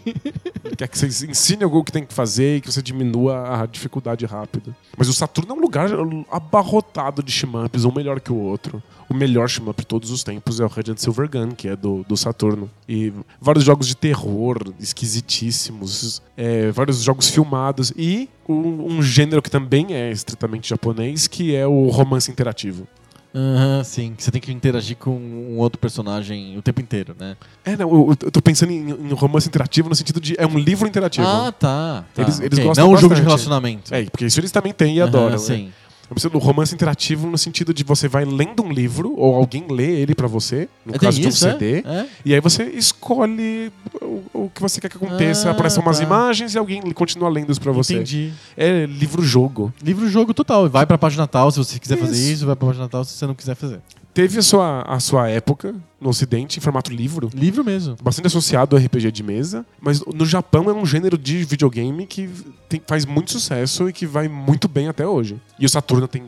quer 0.76 0.86
que 0.86 0.98
você 0.98 1.06
ensine 1.26 1.64
algo 1.64 1.82
que 1.82 1.90
tem 1.90 2.04
que 2.04 2.12
fazer 2.12 2.56
e 2.58 2.60
que 2.60 2.70
você 2.70 2.82
diminua 2.82 3.62
a 3.62 3.64
dificuldade 3.66 4.26
rápido. 4.26 4.76
Mas 4.98 5.08
o 5.08 5.14
Saturno 5.14 5.54
é 5.54 5.56
um 5.56 5.60
lugar 5.62 5.88
abarrotado 6.30 7.22
de 7.22 7.32
shmups, 7.32 7.84
um 7.86 7.92
melhor 7.92 8.20
que 8.20 8.32
o 8.32 8.36
outro. 8.36 8.82
O 9.10 9.14
melhor 9.14 9.48
shmup 9.48 9.76
de 9.80 9.86
todos 9.88 10.10
os 10.12 10.22
tempos 10.22 10.60
é 10.60 10.64
o 10.64 10.68
Radiant 10.68 10.96
Silvergun, 10.98 11.50
que 11.50 11.66
é 11.66 11.74
do, 11.74 12.04
do 12.08 12.16
Saturno. 12.16 12.70
E 12.88 13.12
vários 13.40 13.64
jogos 13.64 13.88
de 13.88 13.96
terror 13.96 14.72
esquisitíssimos, 14.78 16.22
é, 16.36 16.70
vários 16.70 17.02
jogos 17.02 17.28
filmados 17.28 17.92
e 17.96 18.28
um, 18.48 18.86
um 18.98 19.02
gênero 19.02 19.42
que 19.42 19.50
também 19.50 19.92
é 19.94 20.10
estritamente 20.10 20.68
japonês, 20.68 21.26
que 21.26 21.54
é 21.54 21.66
o 21.66 21.88
romance 21.88 22.30
interativo. 22.30 22.86
Aham, 23.34 23.84
sim. 23.84 24.14
Que 24.16 24.22
você 24.24 24.30
tem 24.30 24.40
que 24.40 24.50
interagir 24.52 24.96
com 24.96 25.10
um 25.16 25.56
outro 25.58 25.78
personagem 25.80 26.56
o 26.58 26.62
tempo 26.62 26.80
inteiro, 26.80 27.14
né? 27.18 27.36
É, 27.64 27.76
não, 27.76 27.88
eu, 27.92 28.16
eu 28.24 28.30
tô 28.30 28.42
pensando 28.42 28.72
em, 28.72 28.90
em 28.90 29.12
romance 29.12 29.46
interativo 29.48 29.88
no 29.88 29.94
sentido 29.94 30.20
de. 30.20 30.34
É 30.36 30.44
um 30.46 30.58
livro 30.58 30.88
interativo. 30.88 31.26
Ah, 31.26 31.52
tá. 31.52 32.04
tá. 32.12 32.22
Eles- 32.22 32.40
eles 32.40 32.58
ok. 32.58 32.64
gostam 32.64 32.86
Não 32.86 32.92
um 32.92 32.96
jogo 32.96 33.14
de 33.14 33.22
relacionamento. 33.22 33.94
É, 33.94 34.04
porque 34.04 34.24
isso 34.24 34.40
eles 34.40 34.50
também 34.50 34.72
têm 34.72 34.96
e 34.96 35.00
Aham, 35.00 35.08
adoram. 35.08 35.30
né? 35.30 35.38
Sim. 35.38 35.72
Eu 36.10 36.14
preciso 36.14 36.32
do 36.32 36.38
romance 36.40 36.74
interativo 36.74 37.28
no 37.28 37.38
sentido 37.38 37.72
de 37.72 37.84
você 37.84 38.08
vai 38.08 38.24
lendo 38.24 38.64
um 38.64 38.72
livro, 38.72 39.14
ou 39.16 39.32
alguém 39.36 39.64
lê 39.70 40.00
ele 40.00 40.12
pra 40.12 40.26
você, 40.26 40.68
no 40.84 40.96
É, 40.96 40.98
caso 40.98 41.20
de 41.20 41.26
um 41.26 41.30
isso, 41.30 41.46
é? 41.46 41.52
CD, 41.52 41.78
É? 41.86 42.06
e 42.24 42.34
aí 42.34 42.40
você 42.40 42.64
escolhe 42.64 43.70
o, 44.02 44.22
o 44.34 44.50
que 44.52 44.60
você 44.60 44.80
quer 44.80 44.90
que 44.90 44.96
aconteça. 44.96 45.48
Ah, 45.48 45.52
Aparecem 45.52 45.80
umas 45.80 45.98
tá. 45.98 46.04
imagens 46.04 46.54
e 46.54 46.58
alguém 46.58 46.80
continua 46.92 47.28
lendo 47.28 47.52
isso 47.52 47.60
pra 47.60 47.70
você. 47.70 47.94
Entendi. 47.94 48.32
É 48.56 48.86
livro-jogo. 48.86 49.72
Livro-jogo 49.82 50.34
total. 50.34 50.68
Vai 50.68 50.84
pra 50.84 50.98
página 50.98 51.26
tal 51.28 51.50
se 51.52 51.58
você 51.58 51.78
quiser 51.78 51.96
fazer 51.96 52.12
Isso. 52.16 52.32
isso, 52.32 52.46
vai 52.46 52.56
pra 52.56 52.66
página 52.66 52.88
tal 52.88 53.04
se 53.04 53.12
você 53.12 53.26
não 53.26 53.34
quiser 53.34 53.54
fazer. 53.54 53.78
Teve 54.12 54.38
a 54.38 54.42
sua, 54.42 54.82
a 54.82 54.98
sua 54.98 55.28
época 55.28 55.74
no 56.00 56.08
Ocidente 56.10 56.58
em 56.58 56.60
formato 56.60 56.92
livro. 56.92 57.30
Livro 57.32 57.64
mesmo. 57.64 57.96
Bastante 58.02 58.26
associado 58.26 58.74
ao 58.76 58.82
RPG 58.82 59.12
de 59.12 59.22
mesa, 59.22 59.64
mas 59.80 60.04
no 60.04 60.26
Japão 60.26 60.68
é 60.68 60.72
um 60.72 60.84
gênero 60.84 61.16
de 61.16 61.44
videogame 61.44 62.06
que 62.06 62.28
tem- 62.68 62.82
faz 62.86 63.04
muito 63.06 63.30
sucesso 63.32 63.88
e 63.88 63.92
que 63.92 64.06
vai 64.06 64.26
muito 64.28 64.66
bem 64.66 64.88
até 64.88 65.06
hoje. 65.06 65.40
E 65.58 65.64
o 65.64 65.68
Saturno 65.68 66.08
tem 66.08 66.24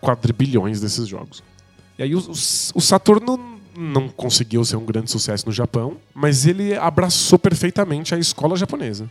quadrilhões 0.00 0.80
desses 0.80 1.06
jogos. 1.08 1.42
E 1.98 2.02
aí 2.02 2.14
o, 2.14 2.18
o- 2.18 2.30
o 2.32 2.80
Saturno 2.80 3.38
não 3.76 4.08
conseguiu 4.08 4.62
ser 4.64 4.76
um 4.76 4.84
grande 4.84 5.10
sucesso 5.10 5.46
no 5.46 5.52
Japão, 5.52 5.96
mas 6.14 6.44
ele 6.46 6.74
abraçou 6.76 7.38
perfeitamente 7.38 8.14
a 8.14 8.18
escola 8.18 8.56
japonesa. 8.56 9.10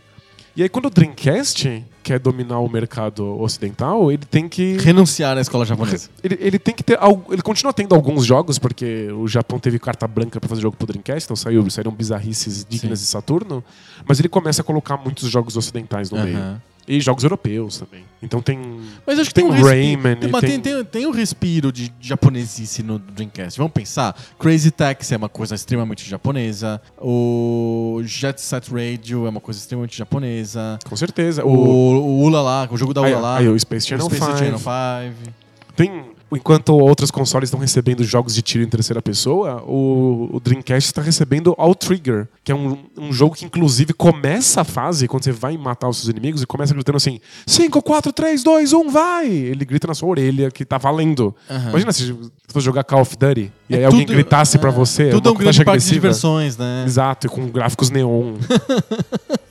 E 0.54 0.62
aí 0.62 0.68
quando 0.68 0.86
o 0.86 0.90
Dreamcast 0.90 1.84
quer 2.02 2.18
dominar 2.18 2.58
o 2.58 2.68
mercado 2.68 3.40
ocidental, 3.40 4.10
ele 4.10 4.24
tem 4.28 4.48
que 4.48 4.76
Renunciar 4.78 5.38
à 5.38 5.40
escola 5.40 5.64
japonesa. 5.64 6.10
ele, 6.22 6.36
ele 6.40 6.58
tem 6.58 6.74
que 6.74 6.82
ter 6.82 6.98
ele 7.30 7.42
continua 7.42 7.72
tendo 7.72 7.94
alguns 7.94 8.24
jogos 8.24 8.58
porque 8.58 9.08
o 9.12 9.26
Japão 9.26 9.58
teve 9.58 9.78
carta 9.78 10.06
branca 10.06 10.38
para 10.40 10.48
fazer 10.48 10.62
jogo 10.62 10.76
pro 10.76 10.86
Dreamcast, 10.86 11.26
então 11.26 11.36
saiu, 11.36 11.68
saíram 11.70 11.92
bizarrices 11.92 12.66
dignas 12.68 12.98
Sim. 12.98 13.04
de 13.04 13.10
Saturno, 13.10 13.64
mas 14.06 14.18
ele 14.18 14.28
começa 14.28 14.62
a 14.62 14.64
colocar 14.64 14.96
muitos 14.96 15.30
jogos 15.30 15.56
ocidentais 15.56 16.10
no 16.10 16.22
meio. 16.22 16.60
E 16.96 17.00
jogos 17.00 17.24
europeus 17.24 17.78
também. 17.78 18.04
Então 18.22 18.40
tem 18.42 18.58
Mas 19.06 19.18
acho 19.18 19.30
que 19.30 19.34
Tem 19.34 19.48
tem, 19.48 19.52
um 19.52 19.60
o 19.62 19.66
Rayman 19.66 20.16
tem, 20.16 20.30
mas 20.30 20.40
tem, 20.42 20.60
tem- 20.60 20.84
tem, 20.84 21.06
um 21.06 21.10
respiro 21.10 21.72
de 21.72 21.92
japonesice 22.00 22.82
no 22.82 22.98
Dreamcast. 22.98 23.58
Vamos 23.58 23.72
pensar. 23.72 24.14
Crazy 24.38 24.70
Taxi 24.70 25.14
é 25.14 25.16
uma 25.16 25.28
coisa 25.28 25.54
extremamente 25.54 26.08
japonesa. 26.08 26.80
O 27.00 28.00
Jet 28.04 28.40
Set 28.40 28.68
Radio 28.70 29.26
é 29.26 29.30
uma 29.30 29.40
coisa 29.40 29.58
extremamente 29.58 29.96
japonesa. 29.96 30.78
com 30.88 30.94
certeza 30.96 31.44
O, 31.44 31.48
o, 31.50 31.96
o 31.96 32.22
Ulala, 32.24 32.68
o 32.70 32.76
jogo 32.76 32.94
da 32.94 33.04
aí, 33.04 33.12
Ulala. 33.14 33.38
aí 33.38 33.48
o 33.48 33.58
Space 33.58 33.86
o 33.86 33.88
Channel 33.88 34.06
Space 34.06 34.24
5. 34.24 34.38
Channel 34.38 34.58
5. 34.58 35.32
Tem 35.74 36.11
enquanto 36.36 36.70
outros 36.76 37.10
consoles 37.10 37.48
estão 37.48 37.60
recebendo 37.60 38.02
jogos 38.04 38.34
de 38.34 38.42
tiro 38.42 38.64
em 38.64 38.68
terceira 38.68 39.00
pessoa, 39.02 39.62
o, 39.66 40.28
o 40.32 40.40
Dreamcast 40.40 40.86
está 40.88 41.02
recebendo 41.02 41.54
Outrigger, 41.58 42.28
que 42.42 42.50
é 42.52 42.54
um, 42.54 42.78
um 42.98 43.12
jogo 43.12 43.34
que 43.34 43.44
inclusive 43.44 43.92
começa 43.92 44.62
a 44.62 44.64
fase 44.64 45.06
quando 45.08 45.24
você 45.24 45.32
vai 45.32 45.56
matar 45.56 45.88
os 45.88 45.98
seus 45.98 46.08
inimigos 46.08 46.42
e 46.42 46.46
começa 46.46 46.72
gritando 46.74 46.96
assim: 46.96 47.20
5, 47.46 47.82
4, 47.82 48.12
3, 48.12 48.42
2, 48.42 48.72
1, 48.72 48.88
vai! 48.90 49.26
Ele 49.28 49.64
grita 49.64 49.86
na 49.86 49.94
sua 49.94 50.08
orelha 50.08 50.50
que 50.50 50.64
tá 50.64 50.78
valendo. 50.78 51.34
Aham. 51.50 51.70
Imagina 51.70 51.92
se 51.92 52.12
você 52.48 52.60
jogar 52.60 52.84
Call 52.84 53.00
of 53.02 53.16
Duty 53.16 53.52
e 53.68 53.74
É 53.74 53.78
aí 53.78 53.84
alguém 53.84 54.06
tudo- 54.06 54.14
gritasse 54.14 54.58
pra 54.58 54.70
você. 54.70 55.10
Tudo 55.10 55.28
é 55.28 55.32
um 55.32 55.34
grande 55.36 55.64
parque 55.64 55.82
de 55.84 55.90
diversões, 55.90 56.56
né? 56.56 56.84
Exato, 56.86 57.26
e 57.26 57.30
com 57.30 57.46
gráficos 57.48 57.90
neon. 57.90 58.34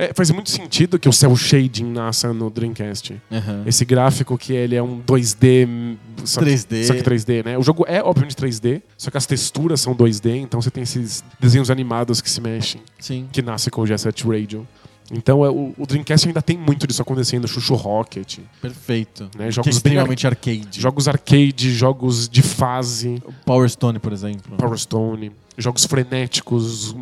É, 0.00 0.12
faz 0.14 0.30
muito 0.30 0.48
sentido 0.48 0.96
que 0.96 1.08
o 1.08 1.12
cel 1.12 1.34
shading 1.34 1.84
nasça 1.90 2.32
no 2.32 2.48
Dreamcast. 2.48 3.20
Aham. 3.32 3.64
Esse 3.66 3.84
gráfico 3.84 4.38
que 4.38 4.52
ele 4.52 4.76
é 4.76 4.82
um 4.82 5.02
2D, 5.02 5.66
hum, 5.66 5.96
só 6.24 6.40
que, 6.40 6.46
3D. 6.50 6.84
só 6.84 6.94
que 6.94 7.02
3D, 7.02 7.44
né? 7.44 7.58
O 7.58 7.62
jogo 7.64 7.84
é 7.88 8.00
obviamente 8.00 8.36
3D, 8.36 8.80
só 8.96 9.10
que 9.10 9.16
as 9.16 9.26
texturas 9.26 9.80
são 9.80 9.96
2D, 9.96 10.36
então 10.36 10.62
você 10.62 10.70
tem 10.70 10.84
esses 10.84 11.24
desenhos 11.40 11.68
animados 11.68 12.20
que 12.20 12.30
se 12.30 12.40
mexem, 12.40 12.80
Sim. 13.00 13.28
que 13.32 13.42
nasce 13.42 13.70
com 13.72 13.80
o 13.80 13.86
Jet 13.88 14.00
Set 14.00 14.24
Radio. 14.24 14.64
Então 15.10 15.44
é, 15.44 15.50
o, 15.50 15.74
o 15.76 15.86
Dreamcast 15.86 16.28
ainda 16.28 16.42
tem 16.42 16.56
muito 16.56 16.86
disso 16.86 17.02
acontecendo, 17.02 17.48
Chuchu 17.48 17.74
Rocket, 17.74 18.38
Perfeito. 18.62 19.24
né? 19.24 19.30
Que 19.38 19.42
é 19.44 19.50
Jogos 19.50 19.74
extremamente 19.76 20.26
arcade. 20.28 20.80
jogos 20.80 21.08
arcade, 21.08 21.72
jogos 21.74 22.28
de 22.28 22.42
fase, 22.42 23.20
Power 23.44 23.68
Stone, 23.68 23.98
por 23.98 24.12
exemplo. 24.12 24.56
Power 24.56 24.78
Stone, 24.78 25.32
jogos 25.56 25.86
frenéticos, 25.86 26.94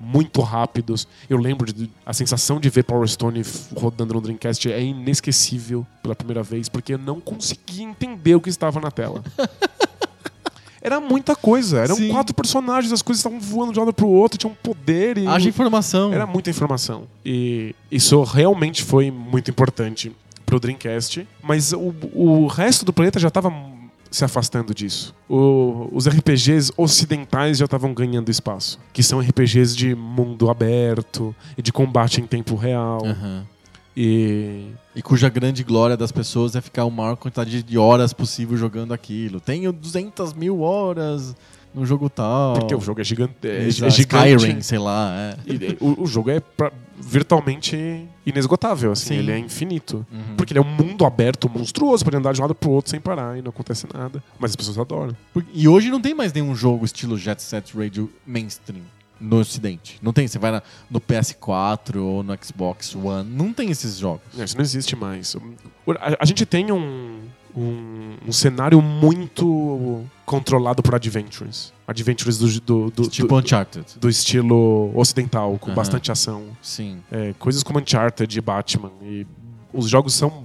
muito 0.00 0.40
rápidos. 0.40 1.06
Eu 1.28 1.38
lembro 1.38 1.72
de 1.72 1.90
a 2.04 2.12
sensação 2.12 2.60
de 2.60 2.68
ver 2.70 2.84
Power 2.84 3.06
Stone 3.08 3.42
rodando 3.76 4.14
no 4.14 4.20
Dreamcast 4.20 4.70
é 4.70 4.82
inesquecível 4.82 5.86
pela 6.02 6.14
primeira 6.14 6.42
vez, 6.42 6.68
porque 6.68 6.94
eu 6.94 6.98
não 6.98 7.20
conseguia 7.20 7.84
entender 7.84 8.34
o 8.34 8.40
que 8.40 8.48
estava 8.48 8.80
na 8.80 8.90
tela. 8.90 9.22
Era 10.80 11.00
muita 11.00 11.34
coisa, 11.34 11.80
eram 11.80 11.96
Sim. 11.96 12.08
quatro 12.08 12.32
personagens, 12.32 12.92
as 12.92 13.02
coisas 13.02 13.18
estavam 13.18 13.40
voando 13.40 13.72
de 13.72 13.80
um 13.80 13.82
lado 13.82 13.92
pro 13.92 14.06
outro, 14.06 14.38
tinha 14.38 14.50
um 14.50 14.54
poder 14.54 15.18
e 15.18 15.26
Haja 15.26 15.48
informação. 15.48 16.12
era 16.12 16.24
muita 16.24 16.50
informação. 16.50 17.08
E 17.24 17.74
isso 17.90 18.22
realmente 18.22 18.84
foi 18.84 19.10
muito 19.10 19.50
importante 19.50 20.14
pro 20.46 20.60
Dreamcast, 20.60 21.26
mas 21.42 21.72
o, 21.72 21.92
o 22.14 22.46
resto 22.46 22.84
do 22.86 22.92
planeta 22.92 23.18
já 23.18 23.28
estava 23.28 23.50
se 24.10 24.24
afastando 24.24 24.74
disso. 24.74 25.14
O- 25.28 25.88
os 25.92 26.06
RPGs 26.08 26.72
ocidentais 26.76 27.58
já 27.58 27.64
estavam 27.66 27.92
ganhando 27.92 28.30
espaço, 28.30 28.78
que 28.92 29.02
são 29.02 29.20
RPGs 29.20 29.76
de 29.76 29.94
mundo 29.94 30.48
aberto 30.50 31.34
e 31.56 31.62
de 31.62 31.72
combate 31.72 32.20
em 32.20 32.26
tempo 32.26 32.54
real. 32.56 33.04
Aham. 33.04 33.44
E 33.96 34.66
E 34.94 35.02
cuja 35.02 35.28
grande 35.28 35.62
glória 35.64 35.96
das 35.96 36.10
pessoas 36.12 36.54
é 36.56 36.60
ficar 36.60 36.82
a 36.82 36.90
maior 36.90 37.16
quantidade 37.16 37.62
de 37.62 37.78
horas 37.78 38.12
possível 38.12 38.56
jogando 38.56 38.92
aquilo. 38.94 39.40
Tenho 39.40 39.72
200 39.72 40.32
mil 40.32 40.60
horas 40.60 41.34
no 41.74 41.84
jogo 41.84 42.08
tal. 42.08 42.54
porque 42.54 42.74
o 42.74 42.80
jogo 42.80 43.00
é 43.00 43.04
gigante, 43.04 43.34
é, 43.44 43.66
é 43.66 43.70
gigante. 43.70 44.00
Skyrim, 44.00 44.60
sei 44.62 44.78
lá. 44.78 45.12
É. 45.46 45.52
E, 45.52 45.76
o, 45.80 46.02
o 46.04 46.06
jogo 46.06 46.30
é 46.30 46.40
pra- 46.40 46.72
virtualmente 47.00 48.06
inesgotável, 48.28 48.92
assim, 48.92 49.08
Sim. 49.14 49.14
ele 49.18 49.32
é 49.32 49.38
infinito. 49.38 50.06
Uhum. 50.12 50.36
Porque 50.36 50.52
ele 50.52 50.58
é 50.60 50.62
um 50.62 50.64
mundo 50.74 51.04
aberto, 51.04 51.48
monstruoso, 51.48 52.04
pra 52.04 52.10
ele 52.10 52.18
andar 52.18 52.32
de 52.32 52.40
um 52.40 52.44
lado 52.44 52.54
pro 52.54 52.70
outro 52.70 52.90
sem 52.90 53.00
parar 53.00 53.38
e 53.38 53.42
não 53.42 53.50
acontece 53.50 53.86
nada. 53.92 54.22
Mas 54.38 54.50
as 54.52 54.56
pessoas 54.56 54.78
adoram. 54.78 55.16
E 55.52 55.66
hoje 55.68 55.90
não 55.90 56.00
tem 56.00 56.14
mais 56.14 56.32
nenhum 56.32 56.54
jogo 56.54 56.84
estilo 56.84 57.16
Jet 57.16 57.42
Set 57.42 57.76
Radio 57.76 58.10
mainstream 58.26 58.82
no 59.20 59.38
ocidente. 59.40 59.98
Não 60.00 60.12
tem. 60.12 60.28
Você 60.28 60.38
vai 60.38 60.52
na- 60.52 60.62
no 60.90 61.00
PS4 61.00 61.96
ou 61.96 62.22
no 62.22 62.36
Xbox 62.42 62.94
One. 62.94 63.28
Não 63.28 63.52
tem 63.52 63.70
esses 63.70 63.96
jogos. 63.98 64.22
Isso 64.38 64.56
não 64.56 64.62
existe 64.62 64.94
mais. 64.94 65.34
A, 66.00 66.18
a 66.20 66.24
gente 66.24 66.46
tem 66.46 66.70
um, 66.70 67.18
um, 67.56 68.14
um 68.28 68.32
cenário 68.32 68.80
muito 68.80 70.04
controlado 70.24 70.82
por 70.82 70.94
adventures. 70.94 71.72
Adventures 71.88 72.36
do, 72.36 72.60
do, 72.60 72.90
do, 72.90 73.08
tipo 73.08 73.28
do, 73.28 73.36
Uncharted. 73.36 73.84
do 73.98 74.10
estilo 74.10 74.92
ocidental, 74.94 75.58
com 75.58 75.68
Aham. 75.70 75.74
bastante 75.74 76.12
ação. 76.12 76.44
Sim. 76.60 76.98
É, 77.10 77.32
coisas 77.38 77.62
como 77.62 77.78
Uncharted 77.78 78.38
e 78.38 78.40
Batman. 78.42 78.92
E 79.02 79.26
os 79.72 79.88
jogos 79.88 80.12
são 80.12 80.42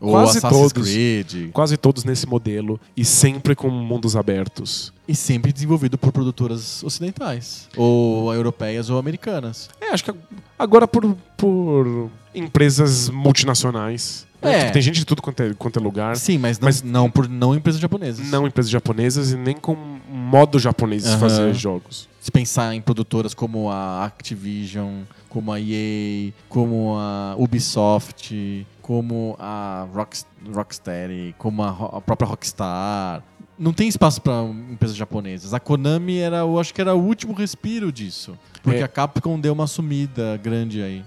Ou 0.00 0.10
quase 0.12 0.38
Assassin's 0.38 0.72
todos. 0.72 0.88
Creed. 0.90 1.50
Quase 1.50 1.76
todos 1.78 2.04
nesse 2.04 2.26
modelo 2.26 2.78
e 2.94 3.06
sempre 3.06 3.54
com 3.54 3.70
mundos 3.70 4.16
abertos. 4.16 4.92
E 5.08 5.14
sempre 5.14 5.50
desenvolvido 5.50 5.96
por 5.96 6.12
produtoras 6.12 6.82
ocidentais. 6.82 7.68
Ou 7.74 8.32
europeias 8.34 8.90
ou 8.90 8.98
americanas. 8.98 9.70
É, 9.80 9.94
acho 9.94 10.04
que 10.04 10.14
agora 10.58 10.86
por, 10.86 11.16
por 11.38 12.10
empresas 12.34 13.08
multinacionais. 13.08 14.26
Né? 14.42 14.54
É. 14.54 14.60
Tipo, 14.60 14.72
tem 14.72 14.82
gente 14.82 14.98
de 15.00 15.04
tudo 15.06 15.22
quanto 15.22 15.42
é, 15.42 15.54
quanto 15.54 15.78
é 15.78 15.82
lugar. 15.82 16.16
Sim, 16.16 16.38
mas 16.38 16.58
não, 16.58 16.66
Mas- 16.66 16.82
não 16.82 17.10
por 17.10 17.28
não 17.28 17.54
empresas 17.54 17.80
japonesas. 17.80 18.28
Não 18.30 18.46
empresas 18.46 18.70
japonesas 18.70 19.32
e 19.32 19.36
nem 19.36 19.56
com 19.56 19.76
modo 20.10 20.58
japonês 20.58 21.04
de 21.04 21.10
Aham. 21.10 21.18
fazer 21.18 21.54
jogos. 21.54 22.08
Se 22.20 22.30
pensar 22.30 22.74
em 22.74 22.80
produtoras 22.80 23.34
como 23.34 23.70
a 23.70 24.04
Activision, 24.04 25.02
como 25.28 25.52
a 25.52 25.58
EA, 25.60 26.32
como 26.48 26.96
a 26.96 27.34
Ubisoft, 27.36 28.66
como 28.80 29.36
a 29.38 29.86
Rock, 29.92 30.18
Rocksteady, 30.52 31.34
como 31.38 31.62
a, 31.62 31.68
a 31.96 32.00
própria 32.00 32.28
Rockstar. 32.28 33.22
Não 33.58 33.72
tem 33.72 33.86
espaço 33.88 34.20
para 34.20 34.42
empresas 34.70 34.96
japonesas. 34.96 35.52
A 35.54 35.60
Konami 35.60 36.18
era, 36.18 36.38
eu 36.38 36.58
acho 36.58 36.72
que 36.74 36.80
era 36.80 36.94
o 36.94 37.00
último 37.04 37.32
respiro 37.32 37.92
disso. 37.92 38.36
Porque 38.62 38.78
É. 38.78 38.82
a 38.82 38.88
Capcom 38.88 39.38
deu 39.38 39.52
uma 39.52 39.66
sumida 39.66 40.36
grande 40.42 40.82
aí. 40.82 41.04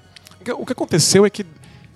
O 0.57 0.65
que 0.65 0.71
aconteceu 0.73 1.25
é 1.25 1.29
que 1.29 1.45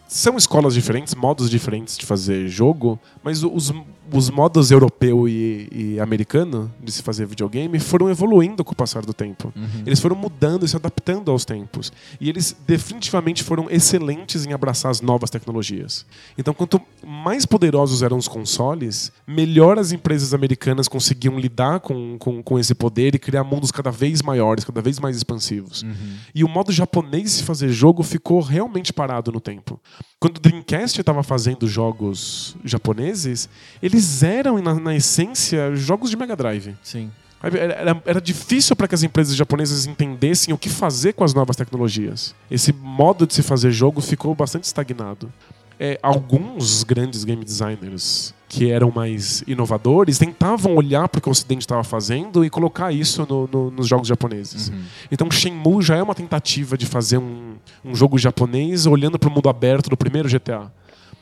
são 0.09 0.35
escolas 0.37 0.73
diferentes, 0.73 1.13
modos 1.13 1.51
diferentes 1.51 1.95
de 1.95 2.03
fazer 2.03 2.47
jogo, 2.47 2.99
mas 3.23 3.43
os, 3.43 3.71
os 4.11 4.29
modos 4.31 4.71
europeu 4.71 5.29
e, 5.29 5.69
e 5.71 5.99
americano 5.99 6.73
de 6.83 6.91
se 6.91 7.03
fazer 7.03 7.27
videogame 7.27 7.79
foram 7.79 8.09
evoluindo 8.09 8.63
com 8.63 8.71
o 8.71 8.75
passar 8.75 9.05
do 9.05 9.13
tempo. 9.13 9.53
Eles 9.85 9.99
foram 9.99 10.15
mudando 10.15 10.65
e 10.65 10.67
se 10.67 10.75
adaptando 10.75 11.29
aos 11.29 11.45
tempos. 11.45 11.93
E 12.19 12.27
eles 12.27 12.55
definitivamente 12.65 13.43
foram 13.43 13.69
excelentes 13.69 14.47
em 14.47 14.51
abraçar 14.51 14.89
as 14.89 14.99
novas 14.99 15.29
tecnologias. 15.29 16.07
Então, 16.35 16.55
quanto 16.55 16.81
mais 17.05 17.45
poderosos 17.45 18.01
eram 18.01 18.17
os 18.17 18.27
consoles, 18.27 19.11
melhor 19.27 19.77
as 19.77 19.91
empresas 19.91 20.33
americanas 20.33 20.87
conseguiam 20.87 21.37
lidar 21.37 21.81
com, 21.81 22.17
com, 22.17 22.41
com 22.41 22.57
esse 22.57 22.73
poder 22.73 23.13
e 23.13 23.19
criar 23.19 23.43
mundos 23.43 23.71
cada 23.71 23.91
vez 23.91 24.23
maiores, 24.23 24.65
cada 24.65 24.81
vez 24.81 24.99
mais 24.99 25.15
expansivos. 25.15 25.85
E 26.33 26.43
o 26.43 26.49
modo 26.49 26.71
japonês 26.71 27.25
de 27.25 27.29
se 27.29 27.43
fazer 27.43 27.69
jogo 27.69 28.01
ficou 28.01 28.41
realmente 28.41 28.91
parado 28.91 29.31
no 29.31 29.39
tempo. 29.39 29.79
Quando 30.19 30.37
o 30.37 30.39
Dreamcast 30.41 30.99
estava 30.99 31.23
fazendo 31.23 31.67
jogos 31.67 32.55
japoneses, 32.63 33.47
eles 33.81 34.21
eram, 34.21 34.61
na, 34.61 34.75
na 34.75 34.95
essência, 34.95 35.75
jogos 35.75 36.09
de 36.09 36.17
Mega 36.17 36.35
Drive. 36.35 36.75
Sim. 36.83 37.09
Era- 37.41 38.01
era 38.05 38.19
difícil 38.21 38.75
para 38.75 38.85
que 38.87 38.95
as 38.95 39.01
empresas 39.03 39.33
japonesas 39.33 39.85
entendessem 39.85 40.53
o 40.53 40.57
que 40.57 40.67
fazer 40.67 41.13
com 41.13 41.23
as 41.23 41.33
novas 41.33 41.55
tecnologias. 41.55 42.35
Esse 42.51 42.73
modo 42.73 43.25
de 43.25 43.33
se 43.33 43.41
fazer 43.41 43.71
jogo 43.71 44.01
ficou 44.01 44.35
bastante 44.35 44.65
estagnado. 44.65 45.31
É, 45.79 45.97
alguns 46.03 46.83
grandes 46.83 47.23
game 47.23 47.43
designers 47.45 48.33
que 48.49 48.69
eram 48.69 48.91
mais 48.91 49.43
inovadores 49.47 50.17
tentavam 50.17 50.75
olhar 50.75 51.07
para 51.07 51.19
o 51.19 51.21
que 51.21 51.29
o 51.29 51.31
Ocidente 51.31 51.61
estava 51.61 51.83
fazendo 51.83 52.43
e 52.43 52.49
colocar 52.49 52.91
isso 52.91 53.25
no- 53.29 53.47
no- 53.47 53.71
nos 53.71 53.87
jogos 53.87 54.07
japoneses. 54.07 54.71
Então 55.11 55.29
Shenmue 55.31 55.81
já 55.83 55.95
é 55.95 56.03
uma 56.03 56.15
tentativa 56.15 56.75
de 56.77 56.85
fazer 56.85 57.17
um, 57.19 57.53
um 57.85 57.95
jogo 57.95 58.17
japonês 58.17 58.85
olhando 58.87 59.17
para 59.19 59.29
o 59.29 59.31
mundo 59.31 59.47
aberto 59.47 59.89
do 59.89 59.95
primeiro 59.95 60.27
GTA. 60.27 60.71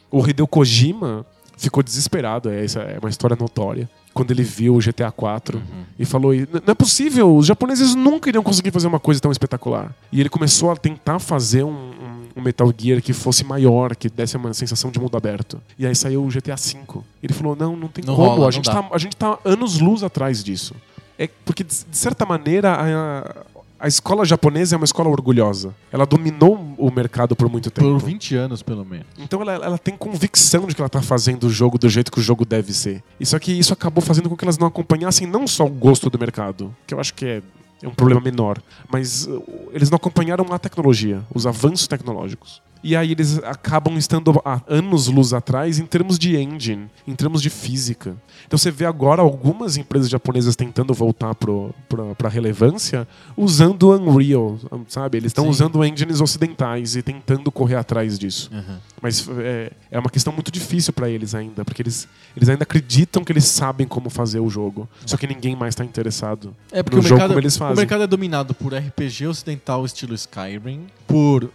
O 0.09 0.25
Hideo 0.27 0.47
Kojima 0.47 1.25
ficou 1.57 1.83
desesperado, 1.83 2.49
é, 2.49 2.63
essa 2.63 2.79
é 2.79 2.97
uma 2.99 3.09
história 3.09 3.35
notória, 3.35 3.89
quando 4.13 4.31
ele 4.31 4.43
viu 4.43 4.75
o 4.75 4.79
GTA 4.79 5.11
4 5.11 5.61
e 5.99 6.05
falou: 6.05 6.33
"E 6.33 6.47
não 6.51 6.71
é 6.71 6.73
possível, 6.73 7.35
os 7.35 7.45
japoneses 7.45 7.93
nunca 7.93 8.29
iriam 8.29 8.43
conseguir 8.43 8.71
fazer 8.71 8.87
uma 8.87 8.99
coisa 8.99 9.19
tão 9.19 9.31
espetacular. 9.31 9.93
E 10.11 10.19
ele 10.19 10.29
começou 10.29 10.71
a 10.71 10.75
tentar 10.77 11.19
fazer 11.19 11.63
um, 11.63 11.91
um- 12.39 12.43
Metal 12.43 12.71
Gear 12.77 13.01
que 13.01 13.13
fosse 13.13 13.43
maior, 13.43 13.95
que 13.95 14.09
desse 14.09 14.37
uma 14.37 14.53
sensação 14.53 14.91
de 14.91 14.99
mundo 14.99 15.15
aberto. 15.17 15.61
E 15.77 15.85
aí 15.85 15.95
saiu 15.95 16.23
o 16.23 16.27
GTA 16.27 16.55
V. 16.55 16.99
Ele 17.21 17.33
falou: 17.33 17.55
não, 17.55 17.75
não 17.75 17.87
tem 17.87 18.03
Não 18.05 18.15
como, 18.15 18.29
rola, 18.29 18.47
a, 18.47 18.51
gente 18.51 18.65
dá." 18.65 18.81
tá, 18.83 18.89
a 18.91 18.97
gente 18.97 19.15
tá 19.15 19.39
anos 19.45 19.79
luz 19.79 20.03
atrás 20.03 20.43
disso. 20.43 20.75
É 21.19 21.27
porque, 21.43 21.63
de 21.63 21.73
certa 21.91 22.25
maneira, 22.25 22.73
a, 22.73 23.45
a 23.79 23.87
escola 23.87 24.23
japonesa 24.23 24.75
é 24.75 24.77
uma 24.77 24.85
escola 24.85 25.09
orgulhosa. 25.09 25.73
Ela 25.91 26.05
dominou 26.05 26.75
o 26.77 26.91
mercado 26.91 27.35
por 27.35 27.49
muito 27.49 27.71
tempo. 27.71 27.87
Por 27.89 27.99
20 27.99 28.35
anos, 28.35 28.61
pelo 28.61 28.85
menos. 28.85 29.07
Então 29.17 29.41
ela, 29.41 29.53
ela 29.53 29.77
tem 29.79 29.95
convicção 29.97 30.67
de 30.67 30.75
que 30.75 30.81
ela 30.81 30.89
tá 30.89 31.01
fazendo 31.01 31.45
o 31.45 31.49
jogo 31.49 31.77
do 31.77 31.89
jeito 31.89 32.11
que 32.11 32.19
o 32.19 32.21
jogo 32.21 32.45
deve 32.45 32.71
ser. 32.73 33.03
E 33.19 33.25
só 33.25 33.39
que 33.39 33.51
isso 33.51 33.73
acabou 33.73 34.03
fazendo 34.03 34.29
com 34.29 34.37
que 34.37 34.45
elas 34.45 34.57
não 34.59 34.67
acompanhassem 34.67 35.25
não 35.27 35.47
só 35.47 35.65
o 35.65 35.69
gosto 35.69 36.09
do 36.09 36.19
mercado, 36.19 36.73
que 36.85 36.93
eu 36.93 36.99
acho 36.99 37.13
que 37.15 37.25
é, 37.25 37.41
é 37.81 37.87
um 37.87 37.93
problema 37.93 38.21
menor, 38.21 38.61
mas 38.91 39.25
uh, 39.27 39.43
eles 39.71 39.89
não 39.89 39.97
acompanharam 39.97 40.45
a 40.51 40.57
tecnologia, 40.57 41.21
os 41.33 41.45
avanços 41.45 41.87
tecnológicos. 41.87 42.61
E 42.83 42.95
aí 42.95 43.11
eles 43.11 43.39
acabam 43.43 43.97
estando 43.97 44.41
há 44.45 44.61
anos 44.67 45.07
luz 45.07 45.33
atrás 45.33 45.79
em 45.79 45.85
termos 45.85 46.17
de 46.17 46.37
engine, 46.37 46.89
em 47.07 47.15
termos 47.15 47.41
de 47.41 47.49
física. 47.49 48.15
Então 48.45 48.57
você 48.57 48.71
vê 48.71 48.85
agora 48.85 49.21
algumas 49.21 49.77
empresas 49.77 50.09
japonesas 50.09 50.55
tentando 50.55 50.93
voltar 50.93 51.35
para 51.35 52.27
a 52.27 52.29
relevância 52.29 53.07
usando 53.35 53.91
Unreal, 53.91 54.57
sabe? 54.87 55.17
Eles 55.17 55.31
estão 55.31 55.49
usando 55.49 55.83
engines 55.83 56.21
ocidentais 56.21 56.95
e 56.95 57.01
tentando 57.01 57.51
correr 57.51 57.75
atrás 57.75 58.17
disso. 58.17 58.49
Uhum. 58.53 58.77
Mas 59.01 59.27
é, 59.39 59.71
é 59.91 59.99
uma 59.99 60.09
questão 60.09 60.33
muito 60.33 60.51
difícil 60.51 60.91
para 60.91 61.09
eles 61.09 61.35
ainda, 61.35 61.63
porque 61.63 61.81
eles, 61.81 62.07
eles 62.35 62.49
ainda 62.49 62.63
acreditam 62.63 63.23
que 63.23 63.31
eles 63.31 63.45
sabem 63.45 63.87
como 63.87 64.09
fazer 64.09 64.39
o 64.39 64.49
jogo. 64.49 64.89
Só 65.05 65.17
que 65.17 65.27
ninguém 65.27 65.55
mais 65.55 65.73
está 65.73 65.85
interessado 65.85 66.55
É 66.71 66.81
porque 66.81 66.95
no 66.95 67.01
o 67.01 67.03
jogo 67.03 67.15
mercado, 67.15 67.29
como 67.29 67.39
eles 67.39 67.57
fazem. 67.57 67.75
o 67.75 67.77
mercado 67.77 68.03
é 68.03 68.07
dominado 68.07 68.53
por 68.55 68.73
RPG 68.73 69.27
ocidental 69.27 69.85
estilo 69.85 70.15
Skyrim, 70.15 70.87
por 71.07 71.51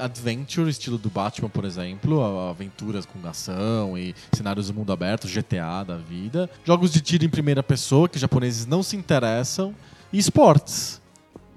adventure 0.00 0.68
estilo 0.68 0.98
do 0.98 1.08
Batman, 1.08 1.48
por 1.48 1.64
exemplo, 1.64 2.22
aventuras 2.50 3.06
com 3.06 3.26
ação 3.26 3.96
e 3.96 4.14
cenários 4.32 4.68
do 4.68 4.74
mundo 4.74 4.92
aberto, 4.92 5.26
GTA 5.26 5.84
da 5.86 5.96
vida, 5.96 6.50
jogos 6.64 6.90
de 6.92 7.00
tiro 7.00 7.24
em 7.24 7.28
primeira 7.30 7.62
pessoa 7.62 8.08
que 8.08 8.16
os 8.16 8.20
japoneses 8.20 8.66
não 8.66 8.82
se 8.82 8.94
interessam 8.94 9.74
e 10.12 10.18
esportes. 10.18 11.00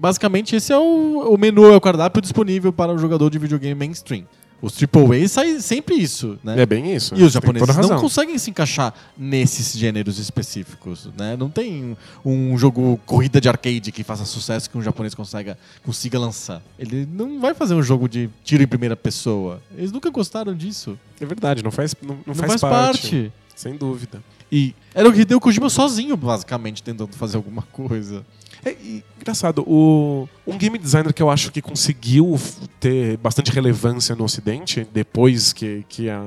Basicamente 0.00 0.56
esse 0.56 0.72
é 0.72 0.78
o, 0.78 1.34
o 1.34 1.36
menu, 1.36 1.66
é 1.66 1.76
o 1.76 1.80
cardápio 1.80 2.22
disponível 2.22 2.72
para 2.72 2.92
o 2.92 2.98
jogador 2.98 3.30
de 3.30 3.38
videogame 3.38 3.74
mainstream. 3.74 4.24
Os 4.60 4.74
AAA 4.82 5.28
sai 5.28 5.60
sempre 5.60 5.94
isso, 5.94 6.36
né? 6.42 6.60
É 6.60 6.66
bem 6.66 6.94
isso. 6.94 7.14
E 7.14 7.22
os 7.22 7.32
japoneses 7.32 7.76
não 7.76 8.00
conseguem 8.00 8.36
se 8.38 8.50
encaixar 8.50 8.92
nesses 9.16 9.78
gêneros 9.78 10.18
específicos, 10.18 11.08
né? 11.16 11.36
Não 11.36 11.48
tem 11.48 11.96
um 12.24 12.58
jogo 12.58 12.98
corrida 13.06 13.40
de 13.40 13.48
arcade 13.48 13.92
que 13.92 14.02
faça 14.02 14.24
sucesso 14.24 14.68
que 14.68 14.76
um 14.76 14.82
japonês 14.82 15.14
consiga, 15.14 15.56
consiga 15.84 16.18
lançar. 16.18 16.60
Ele 16.78 17.06
não 17.10 17.40
vai 17.40 17.54
fazer 17.54 17.74
um 17.74 17.82
jogo 17.82 18.08
de 18.08 18.28
tiro 18.42 18.62
em 18.62 18.66
primeira 18.66 18.96
pessoa. 18.96 19.62
Eles 19.76 19.92
nunca 19.92 20.10
gostaram 20.10 20.54
disso. 20.54 20.98
É 21.20 21.24
verdade, 21.26 21.62
não 21.62 21.70
faz, 21.70 21.94
não, 22.02 22.16
não 22.16 22.22
Não, 22.26 22.34
faz, 22.34 22.52
faz, 22.52 22.60
parte. 22.60 23.00
parte. 23.00 23.32
Sem 23.54 23.76
dúvida. 23.76 24.22
E 24.50 24.74
era 24.94 25.08
o 25.08 25.14
Hideo 25.14 25.40
Kojima 25.40 25.68
sozinho, 25.68 26.16
basicamente, 26.16 26.82
tentando 26.82 27.14
fazer 27.14 27.36
alguma 27.36 27.62
coisa. 27.62 28.24
É 28.68 28.72
e, 28.82 29.04
engraçado, 29.16 29.62
o, 29.66 30.28
um 30.46 30.56
game 30.58 30.78
designer 30.78 31.12
que 31.12 31.22
eu 31.22 31.30
acho 31.30 31.50
que 31.50 31.62
conseguiu 31.62 32.38
ter 32.78 33.16
bastante 33.16 33.50
relevância 33.50 34.14
no 34.14 34.24
ocidente, 34.24 34.86
depois 34.92 35.52
que, 35.52 35.84
que 35.88 36.10
a, 36.10 36.24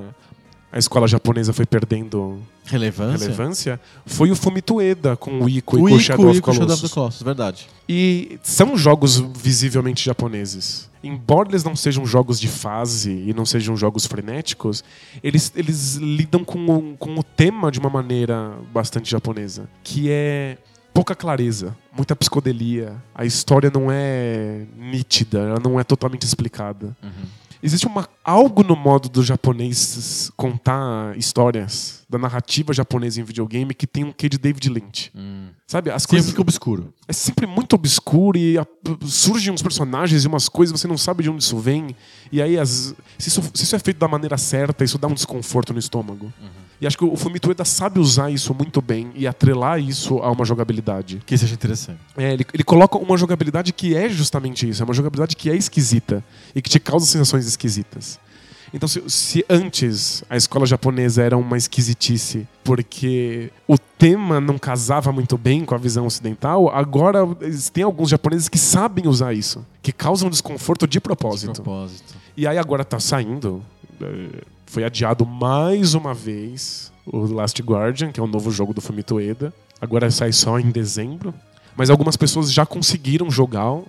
a 0.72 0.80
escola 0.80 1.08
japonesa 1.08 1.54
foi 1.54 1.66
perdendo 1.66 2.40
Relevância? 2.64 3.18
relevância, 3.18 3.82
foi 4.06 4.32
o 4.32 4.36
Fumito 4.36 4.76
Ueda 4.76 5.18
com 5.18 5.42
o 5.42 5.50
Ico 5.50 5.78
e 5.78 5.94
O 5.94 6.00
Shadow 6.00 6.28
e 6.28 6.30
of 6.30 6.38
Shadow 6.38 6.56
Colossus. 6.56 6.90
the 6.90 6.94
Colossus, 6.94 7.22
verdade. 7.22 7.68
E 7.90 8.40
são 8.44 8.78
jogos 8.78 9.18
visivelmente 9.18 10.06
japoneses. 10.06 10.90
Embora 11.04 11.50
eles 11.50 11.64
não 11.64 11.76
sejam 11.76 12.06
jogos 12.06 12.40
de 12.40 12.48
fase 12.48 13.12
e 13.12 13.34
não 13.34 13.46
sejam 13.46 13.76
jogos 13.76 14.06
frenéticos, 14.06 14.84
eles, 15.24 15.52
eles 15.56 15.96
lidam 15.96 16.44
com 16.44 16.66
o, 16.66 16.98
com 16.98 17.16
o 17.16 17.24
tema 17.24 17.72
de 17.72 17.80
uma 17.80 17.90
maneira 17.90 18.54
bastante 18.72 19.10
japonesa, 19.10 19.68
que 19.84 20.10
é 20.10 20.58
pouca 20.94 21.16
clareza, 21.16 21.76
muita 21.96 22.16
psicodelia. 22.16 22.96
A 23.14 23.26
história 23.26 23.72
não 23.74 23.88
é 23.92 24.66
nítida, 24.76 25.40
ela 25.40 25.60
não 25.60 25.80
é 25.80 25.84
totalmente 25.84 26.24
explicada. 26.24 26.96
Existe 27.64 27.86
uma, 27.86 28.08
algo 28.24 28.64
no 28.64 28.76
modo 28.76 29.08
do 29.08 29.24
japonês 29.24 30.32
contar 30.36 31.16
histórias, 31.18 32.01
da 32.12 32.18
narrativa 32.18 32.74
japonesa 32.74 33.22
em 33.22 33.24
videogame, 33.24 33.74
que 33.74 33.88
tem 33.88 34.04
um 34.04 34.12
quê 34.12 34.28
de 34.28 34.38
David 34.38 34.70
Lynch. 34.70 35.12
Sabe? 35.66 35.90
As 35.90 36.04
Sempre 36.04 36.18
coisas 36.18 36.30
fica 36.32 36.42
obscuro. 36.42 36.94
é 37.08 37.14
sempre 37.14 37.48
muito 37.48 37.74
obscuro 37.74 38.38
e 38.38 38.58
a- 38.58 38.68
surgem 39.06 39.54
uns 39.54 39.62
personagens 39.62 40.26
e 40.26 40.28
umas 40.28 40.50
coisas, 40.50 40.78
você 40.80 40.88
não 40.88 40.98
sabe 40.98 41.24
de 41.24 41.30
onde 41.30 41.42
isso 41.42 41.58
vem. 41.58 41.96
E 42.32 42.42
aí, 42.42 42.60
as, 42.60 42.94
se, 43.18 43.30
isso, 43.30 43.42
se 43.54 43.64
isso 43.64 43.76
é 43.76 43.80
feito 43.80 43.98
da 43.98 44.08
maneira 44.08 44.38
certa, 44.38 44.84
isso 44.84 44.98
dá 44.98 45.08
um 45.08 45.14
desconforto 45.14 45.72
no 45.72 45.80
estômago. 45.80 46.32
E 46.82 46.88
acho 46.88 46.98
que 46.98 47.06
o 47.06 47.16
Fumito 47.16 47.48
Ueda 47.48 47.64
sabe 47.64 48.00
usar 48.00 48.30
isso 48.32 48.54
muito 48.54 48.82
bem 48.82 49.12
e 49.16 49.26
atrelar 49.28 49.80
isso 49.80 50.18
a 50.18 50.32
uma 50.32 50.44
jogabilidade. 50.44 51.22
Que 51.26 51.38
seja 51.38 51.54
interessante. 51.54 52.00
É, 52.18 52.34
ele, 52.34 52.46
ele 52.54 52.64
coloca 52.64 52.98
uma 52.98 53.16
jogabilidade 53.18 53.72
que 53.72 53.96
é 53.96 54.10
justamente 54.10 54.68
isso, 54.68 54.82
é 54.82 54.86
uma 54.86 54.94
jogabilidade 54.94 55.36
que 55.36 55.50
é 55.50 55.56
esquisita 55.56 56.24
e 56.56 56.62
que 56.62 56.70
te 56.70 56.80
causa 56.80 57.06
sensações 57.06 57.46
esquisitas. 57.48 58.20
Então, 58.74 58.88
se, 58.88 59.04
se 59.10 59.46
antes 59.50 60.24
a 60.30 60.38
escola 60.38 60.66
japonesa 60.66 61.22
era 61.22 61.38
uma 61.38 61.58
esquisitice 61.58 62.48
porque 62.64 63.52
o 63.68 63.78
tema 63.78 64.40
não 64.40 64.58
casava 64.58 65.12
muito 65.12 65.38
bem 65.38 65.66
com 65.66 65.76
a 65.76 65.78
visão 65.78 66.06
ocidental, 66.06 66.70
agora 66.70 67.20
tem 67.74 67.84
alguns 67.84 68.10
japoneses 68.10 68.48
que 68.48 68.58
sabem 68.58 69.08
usar 69.08 69.34
isso, 69.34 69.66
que 69.82 69.92
causam 69.92 70.30
desconforto 70.30 70.88
de 70.88 70.94
De 70.94 71.00
propósito. 71.02 71.62
propósito. 71.62 72.14
E 72.38 72.48
aí 72.48 72.58
agora 72.58 72.86
tá 72.86 73.00
saindo. 73.00 73.62
eh, 74.02 74.42
Foi 74.66 74.86
adiado 74.86 75.26
mais 75.26 75.94
uma 75.94 76.14
vez 76.14 76.92
o 77.06 77.26
Last 77.26 77.62
Guardian, 77.62 78.12
que 78.12 78.20
é 78.22 78.24
o 78.24 78.28
novo 78.28 78.50
jogo 78.52 78.74
do 78.74 78.80
Fumito 78.80 79.16
Ueda. 79.16 79.54
Agora 79.82 80.10
sai 80.10 80.32
só 80.32 80.58
em 80.60 80.72
dezembro. 80.72 81.34
Mas 81.76 81.90
algumas 81.90 82.16
pessoas 82.16 82.52
já 82.54 82.66
conseguiram 82.66 83.30
jogar 83.32 83.80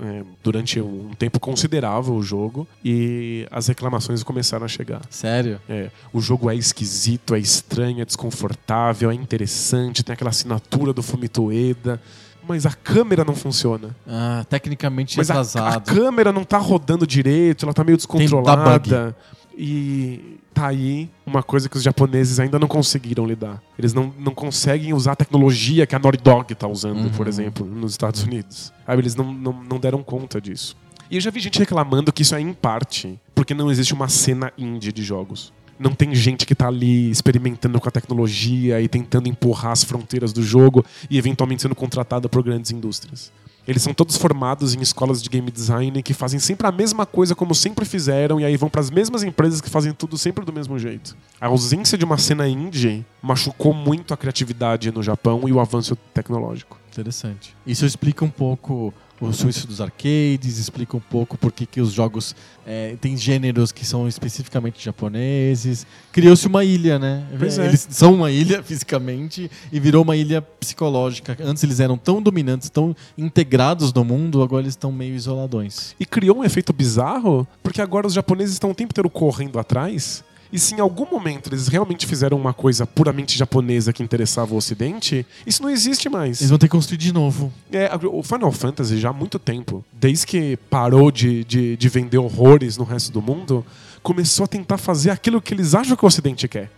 eh, 0.00 0.22
durante 0.42 0.80
um 0.80 1.10
tempo 1.18 1.40
considerável 1.40 2.14
o 2.14 2.22
jogo 2.22 2.66
e 2.84 3.46
as 3.50 3.66
reclamações 3.68 4.22
começaram 4.22 4.64
a 4.64 4.68
chegar. 4.68 5.00
Sério? 5.10 5.60
É, 5.68 5.90
o 6.12 6.20
jogo 6.20 6.50
é 6.50 6.54
esquisito, 6.54 7.34
é 7.34 7.38
estranho, 7.38 8.00
é 8.00 8.04
desconfortável, 8.04 9.10
é 9.10 9.14
interessante, 9.14 10.02
tem 10.02 10.12
aquela 10.12 10.30
assinatura 10.30 10.92
do 10.92 11.02
Fumito 11.02 11.44
Ueda, 11.44 12.00
mas 12.46 12.64
a 12.64 12.72
câmera 12.72 13.24
não 13.24 13.34
funciona. 13.34 13.94
Ah, 14.06 14.44
tecnicamente 14.48 15.18
Mas 15.18 15.30
a, 15.30 15.68
a 15.68 15.80
câmera 15.80 16.32
não 16.32 16.44
tá 16.44 16.58
rodando 16.58 17.06
direito, 17.06 17.66
ela 17.66 17.74
tá 17.74 17.84
meio 17.84 17.96
descontrolada. 17.96 19.14
E 19.56 20.37
tá 20.58 20.66
aí 20.66 21.08
uma 21.24 21.42
coisa 21.42 21.68
que 21.68 21.76
os 21.76 21.82
japoneses 21.82 22.40
ainda 22.40 22.58
não 22.58 22.66
conseguiram 22.68 23.26
lidar. 23.26 23.62
Eles 23.78 23.92
não, 23.94 24.12
não 24.18 24.34
conseguem 24.34 24.92
usar 24.92 25.12
a 25.12 25.16
tecnologia 25.16 25.86
que 25.86 25.94
a 25.94 25.98
Naughty 25.98 26.18
Dog 26.22 26.54
tá 26.54 26.66
usando, 26.66 26.98
Uhum. 27.04 27.10
por 27.10 27.28
exemplo, 27.28 27.64
nos 27.66 27.92
Estados 27.92 28.22
Unidos. 28.22 28.72
Sabe, 28.84 29.02
eles 29.02 29.14
não, 29.14 29.32
não, 29.32 29.52
não 29.52 29.78
deram 29.78 30.02
conta 30.02 30.40
disso. 30.40 30.76
E 31.10 31.16
eu 31.16 31.20
já 31.20 31.30
vi 31.30 31.40
gente 31.40 31.58
reclamando 31.58 32.12
que 32.12 32.22
isso 32.22 32.34
é 32.34 32.40
em 32.40 32.52
parte 32.52 33.18
porque 33.34 33.54
não 33.54 33.70
existe 33.70 33.94
uma 33.94 34.08
cena 34.08 34.52
indie 34.58 34.92
de 34.92 35.02
jogos. 35.02 35.52
Não 35.78 35.92
tem 35.92 36.12
gente 36.14 36.44
que 36.44 36.56
tá 36.56 36.66
ali 36.66 37.08
experimentando 37.08 37.80
com 37.80 37.88
a 37.88 37.92
tecnologia 37.92 38.80
e 38.80 38.88
tentando 38.88 39.28
empurrar 39.28 39.70
as 39.72 39.84
fronteiras 39.84 40.32
do 40.32 40.42
jogo 40.42 40.84
e 41.08 41.16
eventualmente 41.16 41.62
sendo 41.62 41.74
contratada 41.76 42.28
por 42.28 42.42
grandes 42.42 42.72
indústrias. 42.72 43.30
Eles 43.68 43.82
são 43.82 43.92
todos 43.92 44.16
formados 44.16 44.74
em 44.74 44.80
escolas 44.80 45.22
de 45.22 45.28
game 45.28 45.50
design 45.50 46.02
que 46.02 46.14
fazem 46.14 46.40
sempre 46.40 46.66
a 46.66 46.72
mesma 46.72 47.04
coisa 47.04 47.34
como 47.34 47.54
sempre 47.54 47.84
fizeram 47.84 48.40
e 48.40 48.44
aí 48.46 48.56
vão 48.56 48.70
para 48.70 48.80
as 48.80 48.90
mesmas 48.90 49.22
empresas 49.22 49.60
que 49.60 49.68
fazem 49.68 49.92
tudo 49.92 50.16
sempre 50.16 50.42
do 50.42 50.50
mesmo 50.50 50.78
jeito. 50.78 51.14
A 51.38 51.48
ausência 51.48 51.98
de 51.98 52.02
uma 52.02 52.16
cena 52.16 52.48
indie 52.48 53.04
machucou 53.20 53.74
muito 53.74 54.14
a 54.14 54.16
criatividade 54.16 54.90
no 54.90 55.02
Japão 55.02 55.46
e 55.46 55.52
o 55.52 55.60
avanço 55.60 55.94
tecnológico. 56.14 56.80
Interessante. 56.90 57.54
Isso 57.66 57.84
explica 57.84 58.24
um 58.24 58.30
pouco 58.30 58.94
o 59.20 59.32
suíço 59.32 59.66
dos 59.66 59.80
arcades, 59.80 60.58
explica 60.58 60.96
um 60.96 61.00
pouco 61.00 61.36
por 61.36 61.52
que, 61.52 61.66
que 61.66 61.80
os 61.80 61.92
jogos 61.92 62.36
é, 62.66 62.96
têm 63.00 63.16
gêneros 63.16 63.72
que 63.72 63.84
são 63.84 64.06
especificamente 64.06 64.84
japoneses. 64.84 65.86
Criou-se 66.12 66.46
uma 66.46 66.64
ilha, 66.64 66.98
né? 66.98 67.26
É. 67.32 67.66
Eles 67.66 67.86
são 67.90 68.14
uma 68.14 68.30
ilha 68.30 68.62
fisicamente 68.64 69.50
e 69.72 69.80
virou 69.80 70.02
uma 70.02 70.16
ilha 70.16 70.40
psicológica. 70.40 71.36
Antes 71.40 71.64
eles 71.64 71.80
eram 71.80 71.96
tão 71.96 72.22
dominantes, 72.22 72.70
tão 72.70 72.94
integrados 73.16 73.92
no 73.92 74.04
mundo, 74.04 74.42
agora 74.42 74.62
eles 74.62 74.72
estão 74.72 74.92
meio 74.92 75.14
isoladões. 75.14 75.96
E 75.98 76.06
criou 76.06 76.38
um 76.38 76.44
efeito 76.44 76.72
bizarro 76.72 77.46
porque 77.62 77.80
agora 77.80 78.06
os 78.06 78.12
japoneses 78.12 78.54
estão 78.54 78.70
o 78.70 78.74
tempo 78.74 78.92
inteiro 78.92 79.10
correndo 79.10 79.58
atrás. 79.58 80.22
E 80.52 80.58
se 80.58 80.74
em 80.74 80.80
algum 80.80 81.06
momento 81.10 81.50
eles 81.50 81.68
realmente 81.68 82.06
fizeram 82.06 82.36
uma 82.36 82.54
coisa 82.54 82.86
puramente 82.86 83.36
japonesa 83.36 83.92
que 83.92 84.02
interessava 84.02 84.54
o 84.54 84.56
Ocidente, 84.56 85.26
isso 85.46 85.62
não 85.62 85.70
existe 85.70 86.08
mais. 86.08 86.40
Eles 86.40 86.50
vão 86.50 86.58
ter 86.58 86.66
que 86.66 86.72
construir 86.72 86.98
de 86.98 87.12
novo. 87.12 87.52
É, 87.70 87.90
o 88.10 88.22
Final 88.22 88.52
Fantasy 88.52 88.98
já 88.98 89.10
há 89.10 89.12
muito 89.12 89.38
tempo, 89.38 89.84
desde 89.92 90.26
que 90.26 90.56
parou 90.70 91.10
de, 91.10 91.44
de, 91.44 91.76
de 91.76 91.88
vender 91.88 92.18
horrores 92.18 92.76
no 92.76 92.84
resto 92.84 93.12
do 93.12 93.20
mundo, 93.20 93.64
começou 94.02 94.44
a 94.44 94.46
tentar 94.46 94.78
fazer 94.78 95.10
aquilo 95.10 95.40
que 95.40 95.52
eles 95.54 95.74
acham 95.74 95.96
que 95.96 96.04
o 96.04 96.06
Ocidente 96.06 96.46
quer. 96.48 96.70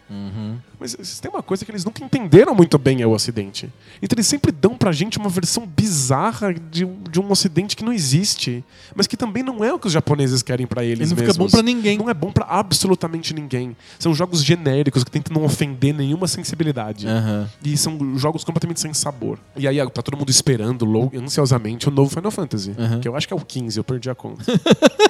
Mas 0.78 0.96
se 1.02 1.20
tem 1.20 1.30
uma 1.30 1.42
coisa 1.42 1.64
que 1.64 1.70
eles 1.70 1.84
nunca 1.84 2.02
entenderam 2.02 2.54
muito 2.54 2.78
bem 2.78 3.02
é 3.02 3.06
o 3.06 3.10
Ocidente. 3.10 3.70
Então 4.02 4.14
eles 4.16 4.26
sempre 4.26 4.50
dão 4.50 4.74
pra 4.76 4.90
gente 4.92 5.18
uma 5.18 5.28
versão 5.28 5.66
bizarra 5.66 6.54
de, 6.54 6.84
um- 6.86 7.02
de 7.10 7.20
um 7.20 7.30
Ocidente 7.30 7.76
que 7.76 7.84
não 7.84 7.92
existe, 7.92 8.64
mas 8.94 9.06
que 9.06 9.16
também 9.16 9.42
não 9.42 9.62
é 9.62 9.72
o 9.74 9.78
que 9.78 9.86
os 9.86 9.92
japoneses 9.92 10.42
querem 10.42 10.66
pra 10.66 10.82
eles 10.82 11.00
Ele 11.00 11.10
não 11.10 11.16
fica 11.16 11.26
mesmos. 11.28 11.46
bom 11.52 11.56
pra 11.58 11.62
ninguém. 11.62 11.98
Não 11.98 12.08
é 12.08 12.14
bom 12.14 12.32
pra 12.32 12.46
absolutamente 12.48 13.34
ninguém. 13.34 13.76
São 13.98 14.14
jogos 14.14 14.42
genéricos 14.42 15.04
que 15.04 15.10
tentam 15.10 15.36
não 15.36 15.44
ofender 15.44 15.94
nenhuma 15.94 16.26
sensibilidade. 16.26 17.06
Aham. 17.06 17.48
E 17.62 17.76
são 17.76 18.16
jogos 18.18 18.42
completamente 18.42 18.80
sem 18.80 18.94
sabor. 18.94 19.38
E 19.56 19.68
aí 19.68 19.76
tá 19.90 20.00
todo 20.02 20.16
mundo 20.16 20.30
esperando 20.30 21.10
ansiosamente 21.14 21.88
o 21.88 21.90
novo 21.92 22.08
Final 22.10 22.30
Fantasy. 22.30 22.70
Uhum. 22.70 23.00
Que 23.00 23.08
eu 23.08 23.14
acho 23.16 23.28
que 23.28 23.34
é 23.34 23.36
o 23.36 23.40
15, 23.40 23.78
eu 23.78 23.84
perdi 23.84 24.08
a 24.08 24.14
conta. 24.14 24.42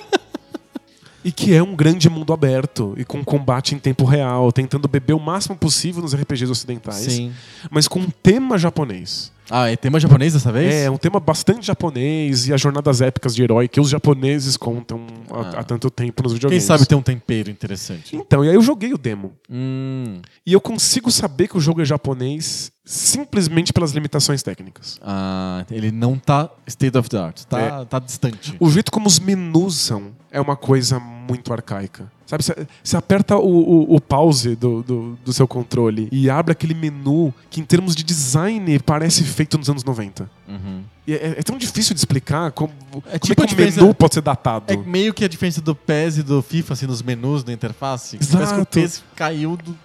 e 1.25 1.31
que 1.33 1.53
é 1.55 1.63
um 1.63 1.75
grande 1.77 2.09
mundo 2.09 2.33
aberto 2.33 2.95
e 2.97 3.05
com 3.05 3.25
combate 3.25 3.75
em 3.75 3.79
tempo 3.79 4.05
real, 4.05 4.51
tentando 4.53 4.89
beber 4.89 5.15
o 5.15 5.21
máximo 5.21 5.57
possível 5.57 6.03
nos 6.03 6.15
RPGs 6.15 6.51
ocidentais, 6.51 6.97
Sim. 7.13 7.33
mas 7.71 7.87
com 7.87 8.01
um 8.01 8.09
tema 8.23 8.57
japonês. 8.59 9.33
Ah, 9.53 9.69
é 9.69 9.75
tema 9.77 9.99
japonês 9.99 10.33
dessa 10.33 10.53
vez? 10.53 10.73
É, 10.73 10.89
um 10.89 10.97
tema 10.97 11.19
bastante 11.19 11.67
japonês 11.67 12.47
e 12.47 12.55
as 12.55 12.61
jornadas 12.61 13.01
épicas 13.01 13.35
de 13.35 13.43
herói 13.43 13.67
que 13.67 13.81
os 13.81 13.91
japoneses 13.91 14.57
contam 14.57 15.05
há, 15.29 15.41
Ah. 15.41 15.61
há 15.61 15.65
tanto 15.65 15.91
tempo 15.91 16.23
nos 16.23 16.31
Quem 16.31 16.37
videogames. 16.37 16.63
sabe 16.65 16.87
tem 16.87 16.97
um 16.97 17.03
tempero 17.03 17.51
interessante. 17.51 18.15
Então, 18.15 18.45
e 18.45 18.49
aí 18.49 18.55
eu 18.55 18.63
joguei 18.63 18.95
o 18.95 18.99
demo. 18.99 19.33
Hum. 19.51 20.21
E 20.47 20.53
eu 20.53 20.61
consigo 20.61 21.11
saber 21.11 21.49
que 21.49 21.57
o 21.59 21.61
jogo 21.61 21.83
é 21.83 21.85
japonês 21.85 22.71
simplesmente 22.85 23.73
pelas 23.73 23.91
limitações 23.91 24.41
técnicas. 24.41 24.99
Ah, 25.03 25.65
ele 25.69 25.91
não 25.91 26.17
tá 26.17 26.49
state 26.69 26.97
of 26.97 27.09
the 27.09 27.19
art. 27.19 27.43
Tá, 27.45 27.61
É. 27.61 27.85
tá 27.87 27.99
distante. 27.99 28.55
O 28.61 28.71
jeito 28.71 28.93
como 28.93 29.09
os 29.09 29.19
menus 29.19 29.75
são 29.75 30.13
é 30.31 30.41
uma 30.41 30.57
coisa 30.57 30.99
muito 31.01 31.53
arcaica. 31.53 32.11
Sabe, 32.27 32.45
você- 32.45 32.97
aperta 32.97 33.37
o, 33.37 33.43
o- 33.49 33.95
o 33.97 34.01
pause 34.01 34.55
do, 34.55 34.83
do, 34.85 35.19
do 35.25 35.33
seu 35.33 35.49
controle 35.49 36.09
e 36.13 36.31
abre 36.31 36.53
aquele 36.53 36.75
menu 36.75 37.35
que, 37.51 37.61
em 37.61 37.65
termos 37.65 37.97
de 37.97 38.05
design, 38.05 38.79
parece 38.81 39.25
feito 39.25 39.59
nos 39.59 39.69
anos 39.69 39.83
90. 39.83 40.31
Uhum. 40.49 40.83
E 41.07 41.13
é, 41.15 41.35
é 41.39 41.43
tão 41.43 41.59
difícil 41.59 41.93
de 41.93 41.99
explicar 42.01 42.53
como, 42.53 42.73
É 43.07 43.19
como 43.19 43.35
tipo 43.35 43.43
é 43.43 43.45
a 43.45 43.49
que 43.49 43.55
o 43.55 43.57
menu 43.57 43.93
pode 43.95 44.15
ser 44.15 44.21
datado. 44.21 44.73
É 44.73 44.77
meio 44.77 45.13
que 45.13 45.25
a 45.25 45.29
diferença 45.29 45.61
do 45.61 45.75
PES 45.75 46.19
e 46.19 46.23
do 46.23 46.41
FIFA, 46.41 46.73
assim, 46.75 46.87
nos 46.87 47.03
menus 47.03 47.43
da 47.43 47.53
interface. 47.53 48.17
Parece 48.17 48.31
que 48.33 48.37
o 48.37 48.43
Exato. 48.63 48.67
PES 48.67 49.03
caiu 49.17 49.57
do. 49.57 49.77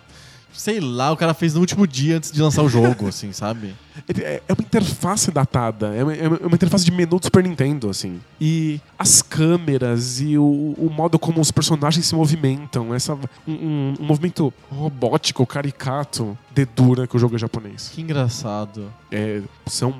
Sei 0.55 0.79
lá, 0.79 1.11
o 1.11 1.17
cara 1.17 1.33
fez 1.33 1.53
no 1.53 1.59
último 1.59 1.85
dia 1.85 2.17
antes 2.17 2.31
de 2.31 2.41
lançar 2.41 2.63
o 2.63 2.69
jogo, 2.69 3.07
assim, 3.07 3.31
sabe? 3.33 3.75
É, 4.19 4.41
é 4.47 4.53
uma 4.53 4.61
interface 4.61 5.31
datada. 5.31 5.93
É 5.95 6.03
uma, 6.03 6.13
é 6.15 6.27
uma 6.27 6.55
interface 6.55 6.83
de 6.85 6.91
menu 6.91 7.19
do 7.19 7.25
Super 7.25 7.43
Nintendo, 7.43 7.89
assim. 7.89 8.19
E 8.39 8.79
as 8.97 9.21
câmeras 9.21 10.19
e 10.19 10.37
o, 10.37 10.43
o 10.77 10.89
modo 10.91 11.17
como 11.19 11.39
os 11.41 11.51
personagens 11.51 12.05
se 12.05 12.15
movimentam, 12.15 12.93
essa, 12.93 13.13
um, 13.47 13.51
um- 13.51 13.93
um 13.99 14.05
movimento 14.05 14.53
robótico, 14.71 15.45
caricato, 15.45 16.37
dedura 16.53 17.05
que 17.07 17.15
o 17.15 17.19
jogo 17.19 17.35
é 17.35 17.39
japonês. 17.39 17.91
Que 17.93 18.01
engraçado. 18.01 18.91
É, 19.11 19.41
são 19.67 19.93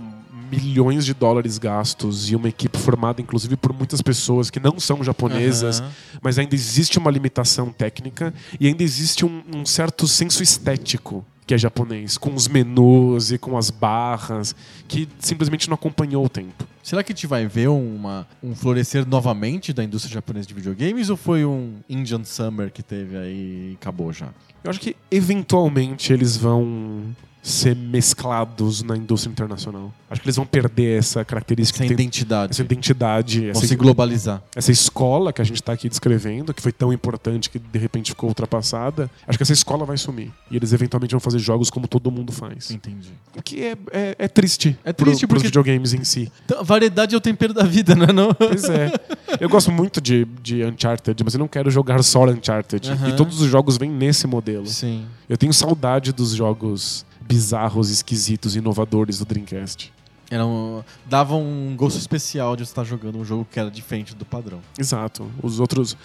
milhões 0.52 1.06
de 1.06 1.14
dólares 1.14 1.58
gastos 1.58 2.30
e 2.30 2.36
uma 2.36 2.50
equipe 2.50 2.78
formada, 2.78 3.22
inclusive, 3.22 3.56
por 3.56 3.74
muitas 3.74 4.02
pessoas 4.02 4.50
que 4.50 4.60
não 4.60 4.80
são 4.80 5.04
japonesas, 5.04 5.80
Aham. 5.80 5.92
mas 6.22 6.38
ainda 6.38 6.56
existe 6.56 6.98
uma 6.98 7.12
limitação 7.12 7.72
técnica 7.72 8.34
e 8.60 8.68
ainda 8.68 8.84
existe 8.84 9.26
um, 9.26 9.44
um 9.54 9.66
certo 9.66 10.08
senso 10.08 10.42
estético 10.42 11.26
que 11.46 11.54
é 11.54 11.58
japonês, 11.58 12.18
com 12.18 12.34
os 12.34 12.48
menus 12.48 13.32
e 13.32 13.38
com 13.38 13.56
as 13.58 13.70
barras, 13.70 14.56
que 14.88 15.08
simplesmente 15.20 15.70
não 15.70 15.76
acompanhou 15.76 16.26
o 16.26 16.30
tempo. 16.30 16.68
Será 16.82 17.04
que 17.04 17.12
a 17.12 17.16
gente 17.16 17.28
vai 17.28 17.46
ver 17.48 17.68
uma, 17.68 18.28
um 18.42 18.56
florescer 18.56 19.08
novamente 19.08 19.72
da 19.72 19.84
indústria 19.84 20.14
japonesa 20.14 20.48
de 20.48 20.54
videogames 20.54 21.10
ou 21.10 21.18
foi 21.18 21.46
um 21.46 21.76
Indian 21.90 22.24
Summer 22.24 22.72
que 22.72 22.82
teve 22.82 23.18
aí 23.18 23.72
e 23.72 23.78
acabou 23.80 24.12
já? 24.12 24.30
Eu 24.64 24.72
acho 24.72 24.80
que 24.80 24.96
eventualmente 25.12 26.12
eles 26.12 26.36
vão 26.36 27.16
ser 27.48 27.76
mesclados 27.76 28.82
na 28.82 28.98
indústria 28.98 29.32
internacional. 29.32 29.94
Acho 30.10 30.22
que 30.22 30.26
eles 30.28 30.36
vão 30.36 30.46
perder 30.46 30.98
essa 30.98 31.24
característica, 31.24 31.78
Essa 31.78 31.88
tem- 31.88 31.94
identidade. 32.06 32.52
essa 32.52 32.62
identidade, 32.64 33.40
Vão 33.42 33.50
essa 33.52 33.68
se 33.68 33.76
globalizar. 33.76 34.42
essa 34.56 34.72
escola 34.72 35.32
que 35.32 35.42
a 35.42 35.46
gente 35.46 35.58
está 35.58 35.74
aqui 35.74 35.88
descrevendo, 35.88 36.54
que 36.54 36.62
foi 36.62 36.72
tão 36.72 36.92
importante 36.92 37.50
que 37.50 37.60
de 37.60 37.78
repente 37.80 38.12
ficou 38.12 38.30
ultrapassada, 38.30 39.10
acho 39.28 39.38
que 39.38 39.44
essa 39.44 39.54
escola 39.54 39.86
vai 39.86 39.98
sumir. 39.98 40.32
E 40.50 40.56
eles 40.56 40.74
eventualmente 40.74 41.12
vão 41.12 41.20
fazer 41.20 41.38
jogos 41.40 41.70
como 41.70 41.88
todo 41.88 42.10
mundo 42.10 42.32
faz. 42.32 42.72
Entendi. 42.72 43.10
O 43.38 43.42
que 43.44 43.62
é, 43.64 43.78
é, 43.92 44.16
é 44.18 44.28
triste. 44.28 44.78
É 44.84 44.92
pro- 44.92 45.06
triste 45.06 45.28
pros 45.28 45.44
porque- 45.44 45.48
videogames 45.48 45.94
em 45.94 46.04
si. 46.04 46.32
Então, 46.46 46.64
variedade 46.64 47.14
é 47.14 47.18
o 47.18 47.22
tempero 47.22 47.54
da 47.54 47.64
vida, 47.64 47.94
não 47.96 48.06
é? 48.06 48.14
Não? 48.14 48.34
Pois 48.34 48.64
é. 48.66 48.92
Eu 49.40 49.50
gosto 49.50 49.72
muito 49.72 50.02
de, 50.02 50.26
de 50.42 50.64
Uncharted, 50.64 51.22
mas 51.24 51.34
eu 51.36 51.40
não 51.40 51.48
quero 51.48 51.70
jogar 51.70 52.02
só 52.04 52.26
Uncharted. 52.26 52.90
E 53.08 53.14
todos 53.16 53.40
os 53.42 53.48
jogos 53.50 53.78
vêm 53.78 53.92
nesse 53.92 54.26
modelo. 54.26 54.66
Sim. 54.66 55.06
Eu 55.30 55.38
tenho 55.38 55.54
saudade 55.54 56.12
dos 56.12 56.32
jogos 56.32 57.06
bizarros, 57.28 57.90
esquisitos, 57.90 58.56
inovadores 58.56 59.20
do 59.20 59.26
Dreamcast. 59.26 59.94
Era 60.30 60.46
um, 60.46 60.84
dava 61.06 61.36
um 61.36 61.76
gosto 61.76 61.98
especial 61.98 62.56
de 62.56 62.64
estar 62.64 62.84
jogando 62.84 63.18
um 63.18 63.26
jogo 63.26 63.48
que 63.50 63.60
era 63.60 63.70
diferente 63.70 64.16
do 64.16 64.26
padrão. 64.26 64.60
Exato. 64.78 65.30
Os 65.42 65.60
outros. 65.60 65.96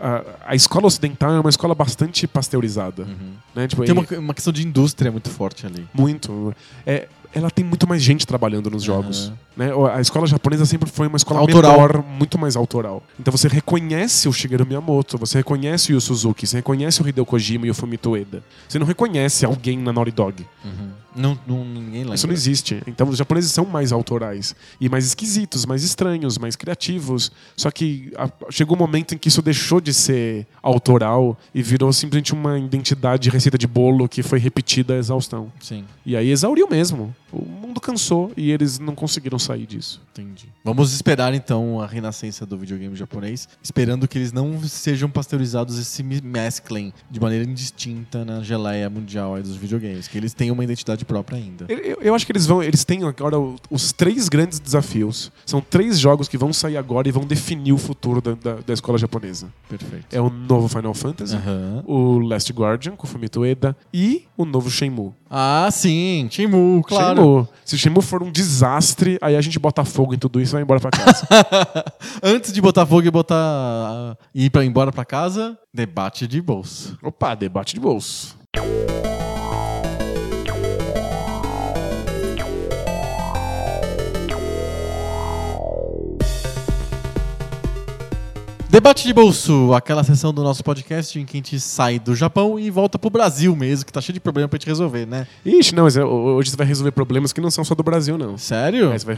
A, 0.00 0.52
a 0.52 0.54
escola 0.54 0.86
ocidental 0.86 1.32
é 1.32 1.40
uma 1.40 1.50
escola 1.50 1.74
bastante 1.74 2.26
pasteurizada. 2.26 3.06
Né? 3.54 3.66
Tipo, 3.66 3.84
Tem 3.84 3.92
uma, 3.92 4.06
uma 4.18 4.32
questão 4.32 4.52
de 4.52 4.66
indústria 4.66 5.10
muito 5.10 5.28
forte 5.28 5.66
ali. 5.66 5.86
Muito. 5.92 6.54
É, 6.86 7.08
ela 7.34 7.50
tem 7.50 7.64
muito 7.64 7.86
mais 7.88 8.02
gente 8.02 8.26
trabalhando 8.26 8.70
nos 8.70 8.82
jogos. 8.82 9.26
Aham. 9.28 9.38
Né? 9.56 9.70
A 9.92 10.00
escola 10.00 10.26
japonesa 10.26 10.64
sempre 10.64 10.88
foi 10.88 11.08
uma 11.08 11.16
escola 11.16 11.40
Autoral. 11.40 11.72
menor, 11.72 12.04
muito 12.04 12.38
mais 12.38 12.54
autoral. 12.54 13.02
Então 13.18 13.32
você 13.32 13.48
reconhece 13.48 14.28
o 14.28 14.32
Shigeru 14.32 14.64
Miyamoto, 14.64 15.18
você 15.18 15.38
reconhece 15.38 15.92
o 15.92 15.94
Yu 15.94 16.00
Suzuki, 16.00 16.46
você 16.46 16.56
reconhece 16.58 17.02
o 17.02 17.08
Hideo 17.08 17.26
Kojima 17.26 17.66
e 17.66 17.70
o 17.70 17.74
Fumito 17.74 18.10
Ueda. 18.10 18.42
Você 18.68 18.78
não 18.78 18.86
reconhece 18.86 19.44
alguém 19.44 19.76
na 19.76 19.92
Naughty 19.92 20.12
Dog. 20.12 20.46
Não, 21.16 21.36
não, 21.46 21.64
ninguém 21.64 22.02
lembra. 22.02 22.14
Isso 22.14 22.28
não 22.28 22.34
existe. 22.34 22.80
Então 22.86 23.08
os 23.08 23.16
japoneses 23.18 23.50
são 23.50 23.64
mais 23.64 23.90
autorais 23.90 24.54
e 24.80 24.88
mais 24.88 25.04
esquisitos, 25.04 25.66
mais 25.66 25.82
estranhos, 25.82 26.38
mais 26.38 26.54
criativos. 26.54 27.32
Só 27.56 27.70
que 27.72 28.12
a- 28.16 28.30
chegou 28.50 28.76
um 28.76 28.78
momento 28.78 29.14
em 29.16 29.18
que 29.18 29.26
isso 29.26 29.42
deixou 29.42 29.80
de 29.80 29.92
ser 29.92 30.46
autoral 30.62 31.36
e 31.52 31.60
virou 31.62 31.92
simplesmente 31.92 32.32
uma 32.32 32.56
identidade 32.58 33.24
de 33.24 33.30
receita 33.30 33.58
de 33.58 33.66
bolo 33.66 34.08
que 34.08 34.22
foi 34.22 34.38
repetida 34.38 34.94
à 34.94 34.98
exaustão. 34.98 35.50
Sim, 35.60 35.84
E 36.06 36.14
aí 36.16 36.30
exauriu 36.30 36.68
mesmo. 36.70 37.12
O 37.32 37.44
mundo 37.44 37.80
cansou 37.80 38.32
e 38.36 38.50
eles 38.50 38.78
não 38.78 38.94
conseguiram 38.94 39.38
sair 39.38 39.66
disso. 39.66 40.00
entendi. 40.12 40.48
Vamos 40.64 40.92
esperar 40.92 41.32
então 41.34 41.80
a 41.80 41.86
renascença 41.86 42.44
do 42.44 42.56
videogame 42.58 42.94
japonês, 42.96 43.48
esperando 43.62 44.06
que 44.08 44.18
eles 44.18 44.32
não 44.32 44.60
sejam 44.64 45.08
pasteurizados 45.08 45.78
e 45.78 45.84
se 45.84 46.02
me- 46.02 46.20
mesclem 46.20 46.92
de 47.10 47.20
maneira 47.20 47.44
indistinta 47.44 48.24
na 48.24 48.42
geleia 48.42 48.88
mundial 48.90 49.40
dos 49.40 49.56
videogames, 49.56 50.08
que 50.08 50.16
eles 50.18 50.32
tenham 50.34 50.54
uma 50.54 50.64
identidade 50.64 51.04
própria 51.04 51.36
ainda. 51.38 51.66
Eu, 51.68 51.78
eu- 51.78 51.98
eu 52.02 52.14
acho 52.14 52.26
que 52.26 52.32
eles 52.32 52.46
vão. 52.46 52.62
Eles 52.62 52.84
têm 52.84 53.04
agora 53.04 53.36
os 53.70 53.92
três 53.92 54.28
grandes 54.28 54.58
desafios. 54.58 55.30
São 55.46 55.60
três 55.60 55.98
jogos 55.98 56.28
que 56.28 56.36
vão 56.36 56.52
sair 56.52 56.76
agora 56.76 57.08
e 57.08 57.12
vão 57.12 57.24
definir 57.24 57.72
o 57.72 57.78
futuro 57.78 58.20
da, 58.20 58.34
da- 58.34 58.60
da 58.66 58.72
escola 58.74 58.98
japonesa. 58.98 59.48
Perfeito. 59.68 60.06
É 60.12 60.20
o 60.20 60.28
novo 60.30 60.68
Final 60.68 60.94
Fantasy, 60.94 61.36
Aham. 61.36 61.82
o 61.86 62.18
Last 62.18 62.52
Guardian, 62.52 62.96
com 62.96 63.06
o 63.06 63.08
Fumito 63.08 63.40
Ueda, 63.40 63.76
e 63.94 64.24
o 64.36 64.44
novo 64.44 64.70
Shenmue. 64.70 65.12
Ah, 65.30 65.68
sim, 65.70 66.26
Shenmue, 66.30 66.82
claro. 66.82 67.16
Shenmue. 67.16 67.17
Se 67.64 67.74
o 67.74 67.78
Shenmue 67.78 68.02
for 68.02 68.22
um 68.22 68.30
desastre, 68.30 69.18
aí 69.20 69.36
a 69.36 69.40
gente 69.40 69.58
bota 69.58 69.84
fogo 69.84 70.14
em 70.14 70.18
tudo 70.18 70.40
isso 70.40 70.52
e 70.52 70.54
vai 70.54 70.62
embora 70.62 70.80
pra 70.80 70.90
casa. 70.90 71.26
Antes 72.22 72.52
de 72.52 72.60
botar 72.60 72.86
fogo 72.86 73.06
e 73.06 73.10
botar 73.10 74.16
e 74.34 74.46
ir 74.46 74.50
para 74.50 74.64
embora 74.64 74.92
pra 74.92 75.04
casa, 75.04 75.58
debate 75.72 76.26
de 76.26 76.40
bolso. 76.40 76.98
Opa, 77.02 77.34
debate 77.34 77.74
de 77.74 77.80
bolso. 77.80 78.38
Debate 88.78 89.02
de 89.08 89.12
bolso, 89.12 89.74
aquela 89.74 90.04
sessão 90.04 90.32
do 90.32 90.40
nosso 90.40 90.62
podcast 90.62 91.18
em 91.18 91.24
que 91.26 91.36
a 91.36 91.38
gente 91.38 91.58
sai 91.58 91.98
do 91.98 92.14
Japão 92.14 92.56
e 92.60 92.70
volta 92.70 92.96
pro 92.96 93.10
Brasil 93.10 93.56
mesmo, 93.56 93.84
que 93.84 93.92
tá 93.92 94.00
cheio 94.00 94.14
de 94.14 94.20
problema 94.20 94.48
pra 94.48 94.56
gente 94.56 94.68
resolver, 94.68 95.04
né? 95.04 95.26
Ixi, 95.44 95.74
não, 95.74 95.82
mas 95.82 95.96
é- 95.96 96.04
hoje 96.04 96.50
você 96.50 96.56
vai 96.56 96.64
resolver 96.64 96.92
problemas 96.92 97.32
que 97.32 97.40
não 97.40 97.50
são 97.50 97.64
só 97.64 97.74
do 97.74 97.82
Brasil, 97.82 98.16
não. 98.16 98.38
Sério? 98.38 98.92
Você 98.92 99.04
vai, 99.04 99.16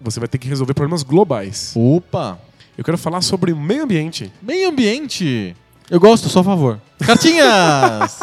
você 0.00 0.18
vai 0.18 0.26
ter 0.30 0.38
que 0.38 0.48
resolver 0.48 0.72
problemas 0.72 1.02
globais. 1.02 1.74
Opa! 1.76 2.38
Eu 2.78 2.82
quero 2.82 2.96
falar 2.96 3.20
sobre 3.20 3.52
o 3.52 3.56
meio 3.56 3.82
ambiente. 3.84 4.32
Meio 4.40 4.70
ambiente. 4.70 5.54
Eu 5.90 6.00
gosto, 6.00 6.30
só 6.30 6.40
a 6.40 6.44
favor. 6.44 6.80
Cartinhas! 7.00 8.20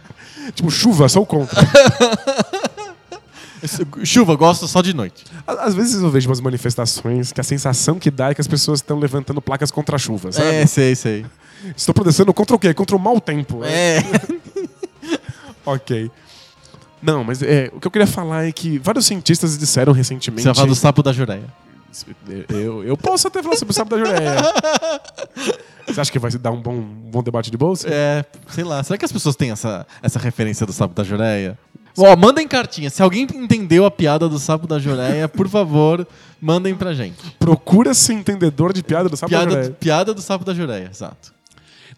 Tipo, 0.54 0.70
chuva, 0.70 1.06
sou 1.10 1.26
contra. 1.26 1.60
Chuva, 4.04 4.36
gosto 4.36 4.66
só 4.68 4.80
de 4.82 4.94
noite. 4.94 5.24
Às 5.46 5.74
vezes 5.74 6.00
eu 6.00 6.10
vejo 6.10 6.28
umas 6.28 6.40
manifestações 6.40 7.32
que 7.32 7.40
a 7.40 7.44
sensação 7.44 7.98
que 7.98 8.10
dá 8.10 8.30
é 8.30 8.34
que 8.34 8.40
as 8.40 8.46
pessoas 8.46 8.78
estão 8.80 8.98
levantando 8.98 9.40
placas 9.40 9.70
contra 9.70 9.96
a 9.96 9.98
chuva, 9.98 10.32
sabe? 10.32 10.48
É, 10.48 10.66
sei, 10.66 10.94
sei. 10.94 11.26
Estou 11.76 11.94
protestando 11.94 12.32
contra 12.32 12.54
o 12.54 12.58
quê? 12.58 12.72
Contra 12.72 12.96
o 12.96 12.98
mau 12.98 13.20
tempo. 13.20 13.64
É. 13.64 13.98
Ok. 15.64 16.10
Não, 17.02 17.22
mas 17.22 17.42
é, 17.42 17.70
o 17.74 17.78
que 17.78 17.86
eu 17.86 17.90
queria 17.90 18.06
falar 18.06 18.46
é 18.46 18.52
que 18.52 18.78
vários 18.78 19.04
cientistas 19.04 19.58
disseram 19.58 19.92
recentemente. 19.92 20.42
Você 20.42 20.48
vai 20.48 20.54
falar 20.54 20.66
do 20.66 20.74
sapo 20.74 21.02
da 21.02 21.12
Jureia. 21.12 21.44
Eu, 22.48 22.84
eu 22.84 22.96
posso 22.96 23.28
até 23.28 23.42
falar 23.42 23.56
sobre 23.56 23.72
o 23.72 23.74
sapo 23.74 23.90
da 23.90 23.98
Jureia. 23.98 24.36
Você 25.86 26.00
acha 26.00 26.12
que 26.12 26.18
vai 26.18 26.30
dar 26.32 26.50
um 26.50 26.60
bom, 26.60 26.74
um 26.74 27.10
bom 27.10 27.22
debate 27.22 27.50
de 27.50 27.56
bolsa? 27.56 27.88
É, 27.90 28.24
sei 28.50 28.64
lá. 28.64 28.82
Será 28.82 28.98
que 28.98 29.04
as 29.04 29.12
pessoas 29.12 29.36
têm 29.36 29.50
essa, 29.50 29.86
essa 30.02 30.18
referência 30.18 30.66
do 30.66 30.72
sapo 30.72 30.94
da 30.94 31.02
Jureia? 31.02 31.58
Ó, 31.98 32.16
mandem 32.16 32.46
cartinha. 32.46 32.88
Se 32.90 33.02
alguém 33.02 33.26
entendeu 33.34 33.84
a 33.84 33.90
piada 33.90 34.28
do 34.28 34.38
sapo 34.38 34.66
da 34.66 34.78
Jureia, 34.78 35.28
por 35.28 35.48
favor, 35.48 36.06
mandem 36.40 36.74
pra 36.74 36.94
gente. 36.94 37.18
Procura-se 37.38 38.12
entendedor 38.12 38.72
de 38.72 38.82
piada 38.82 39.08
do 39.08 39.16
sapo 39.16 39.32
da 39.32 39.38
Piada, 39.38 39.50
Jureia. 39.50 39.70
piada 39.72 40.14
do 40.14 40.22
sapo 40.22 40.44
da 40.44 40.54
Jureia, 40.54 40.88
exato. 40.90 41.36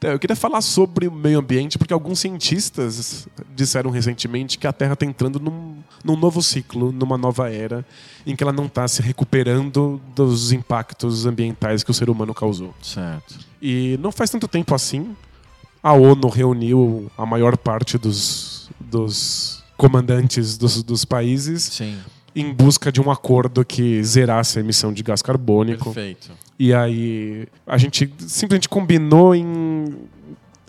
Então, 0.00 0.12
eu 0.12 0.18
queria 0.18 0.34
falar 0.34 0.62
sobre 0.62 1.06
o 1.06 1.12
meio 1.12 1.38
ambiente, 1.38 1.76
porque 1.76 1.92
alguns 1.92 2.20
cientistas 2.20 3.28
disseram 3.54 3.90
recentemente 3.90 4.56
que 4.56 4.66
a 4.66 4.72
Terra 4.72 4.94
está 4.94 5.04
entrando 5.04 5.38
num, 5.38 5.76
num 6.02 6.16
novo 6.16 6.42
ciclo, 6.42 6.90
numa 6.90 7.18
nova 7.18 7.50
era, 7.50 7.84
em 8.26 8.34
que 8.34 8.42
ela 8.42 8.52
não 8.52 8.64
está 8.64 8.88
se 8.88 9.02
recuperando 9.02 10.00
dos 10.16 10.52
impactos 10.52 11.26
ambientais 11.26 11.84
que 11.84 11.90
o 11.90 11.94
ser 11.94 12.08
humano 12.08 12.32
causou. 12.32 12.74
Certo. 12.80 13.38
E 13.60 13.98
não 14.00 14.10
faz 14.10 14.30
tanto 14.30 14.48
tempo 14.48 14.74
assim, 14.74 15.14
a 15.82 15.92
ONU 15.92 16.30
reuniu 16.30 17.10
a 17.18 17.26
maior 17.26 17.58
parte 17.58 17.98
dos, 17.98 18.70
dos 18.80 19.59
comandantes 19.80 20.58
dos, 20.58 20.82
dos 20.82 21.06
países 21.06 21.62
Sim. 21.62 21.96
em 22.36 22.52
busca 22.52 22.92
de 22.92 23.00
um 23.00 23.10
acordo 23.10 23.64
que 23.64 24.04
zerasse 24.04 24.58
a 24.58 24.60
emissão 24.60 24.92
de 24.92 25.02
gás 25.02 25.22
carbônico. 25.22 25.84
Perfeito. 25.84 26.30
E 26.58 26.74
aí 26.74 27.48
a 27.66 27.78
gente 27.78 28.12
simplesmente 28.18 28.68
combinou 28.68 29.34
em 29.34 29.96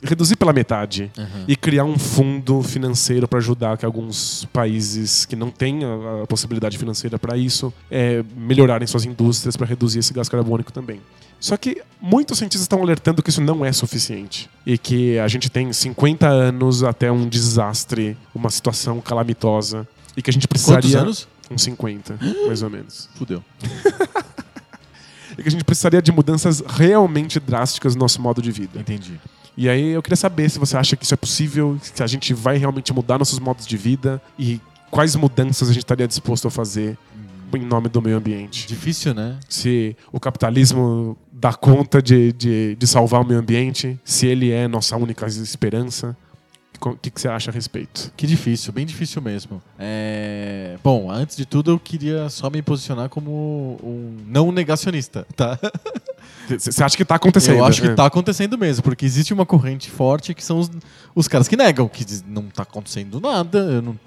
reduzir 0.03 0.35
pela 0.35 0.51
metade 0.53 1.11
Uhum. 1.17 1.45
e 1.47 1.55
criar 1.55 1.83
um 1.85 1.97
fundo 1.97 2.61
financeiro 2.63 3.27
para 3.27 3.39
ajudar 3.39 3.77
que 3.77 3.85
alguns 3.85 4.45
países 4.51 5.25
que 5.25 5.35
não 5.35 5.49
têm 5.51 5.81
a, 5.83 6.23
a 6.23 6.27
possibilidade 6.27 6.77
financeira 6.77 7.19
para 7.19 7.37
isso 7.37 7.73
é, 7.89 8.23
melhorarem 8.35 8.87
suas 8.87 9.05
indústrias 9.05 9.55
para 9.55 9.65
reduzir 9.67 9.99
esse 9.99 10.13
gás 10.13 10.27
carbônico 10.29 10.71
também. 10.71 10.99
Só 11.39 11.57
que 11.57 11.81
muitos 11.99 12.37
cientistas 12.37 12.61
estão 12.63 12.81
alertando 12.81 13.23
que 13.23 13.29
isso 13.31 13.41
não 13.41 13.65
é 13.65 13.71
suficiente 13.71 14.47
e 14.65 14.77
que 14.77 15.17
a 15.17 15.27
gente 15.27 15.49
tem 15.49 15.73
50 15.73 16.27
anos 16.27 16.83
até 16.83 17.11
um 17.11 17.27
desastre, 17.27 18.15
uma 18.33 18.49
situação 18.51 19.01
calamitosa 19.01 19.87
e 20.15 20.21
que 20.21 20.29
a 20.29 20.33
gente 20.33 20.47
precisaria 20.47 20.81
Quantos 20.81 20.95
anos? 20.95 21.27
uns 21.49 21.63
50, 21.63 22.19
mais 22.45 22.61
ou 22.61 22.69
menos. 22.69 23.09
Fudeu. 23.17 23.43
E 25.37 25.41
que 25.43 25.47
a 25.47 25.51
gente 25.51 25.63
precisaria 25.63 26.01
de 26.01 26.11
mudanças 26.11 26.61
realmente 26.67 27.39
drásticas 27.39 27.95
no 27.95 28.01
nosso 28.01 28.21
modo 28.21 28.41
de 28.41 28.51
vida. 28.51 28.77
Entendi. 28.79 29.17
E 29.57 29.67
aí 29.67 29.89
eu 29.89 30.01
queria 30.01 30.17
saber 30.17 30.49
se 30.49 30.59
você 30.59 30.77
acha 30.77 30.95
que 30.95 31.03
isso 31.03 31.13
é 31.13 31.17
possível, 31.17 31.77
se 31.81 32.01
a 32.01 32.07
gente 32.07 32.33
vai 32.33 32.57
realmente 32.57 32.93
mudar 32.93 33.17
nossos 33.17 33.39
modos 33.39 33.67
de 33.67 33.77
vida 33.77 34.21
e 34.37 34.59
quais 34.89 35.15
mudanças 35.15 35.69
a 35.69 35.73
gente 35.73 35.83
estaria 35.83 36.07
disposto 36.07 36.47
a 36.47 36.51
fazer 36.51 36.97
em 37.57 37.65
nome 37.65 37.89
do 37.89 38.01
meio 38.01 38.17
ambiente. 38.17 38.67
Difícil, 38.67 39.13
né? 39.13 39.37
Se 39.49 39.95
o 40.11 40.19
capitalismo 40.19 41.17
dá 41.31 41.53
conta 41.53 42.01
de, 42.01 42.31
de, 42.33 42.75
de 42.75 42.87
salvar 42.87 43.21
o 43.21 43.25
meio 43.25 43.39
ambiente, 43.39 43.99
se 44.03 44.27
ele 44.27 44.51
é 44.51 44.67
nossa 44.67 44.95
única 44.95 45.25
esperança. 45.25 46.15
O 46.83 46.95
que, 46.95 47.11
que 47.11 47.21
você 47.21 47.27
acha 47.27 47.51
a 47.51 47.53
respeito? 47.53 48.11
Que 48.17 48.25
difícil, 48.25 48.73
bem 48.73 48.85
difícil 48.87 49.21
mesmo. 49.21 49.61
É... 49.77 50.77
Bom, 50.83 51.11
antes 51.11 51.37
de 51.37 51.45
tudo 51.45 51.71
eu 51.71 51.79
queria 51.79 52.27
só 52.27 52.49
me 52.49 52.61
posicionar 52.63 53.07
como 53.07 53.77
um 53.83 54.17
não 54.25 54.51
negacionista, 54.51 55.27
tá? 55.35 55.59
Você 56.49 56.83
acha 56.83 56.97
que 56.97 57.03
está 57.03 57.15
acontecendo? 57.15 57.57
Eu 57.57 57.65
acho 57.65 57.81
que 57.81 57.87
né? 57.87 57.95
tá 57.95 58.05
acontecendo 58.05 58.57
mesmo, 58.57 58.83
porque 58.83 59.05
existe 59.05 59.33
uma 59.33 59.45
corrente 59.45 59.89
forte 59.89 60.33
que 60.33 60.43
são 60.43 60.59
os, 60.59 60.69
os 61.15 61.27
caras 61.27 61.47
que 61.47 61.55
negam, 61.55 61.87
que 61.87 62.03
diz, 62.03 62.23
não 62.27 62.43
tá 62.43 62.63
acontecendo 62.63 63.19
nada, 63.21 63.81
não, 63.81 63.97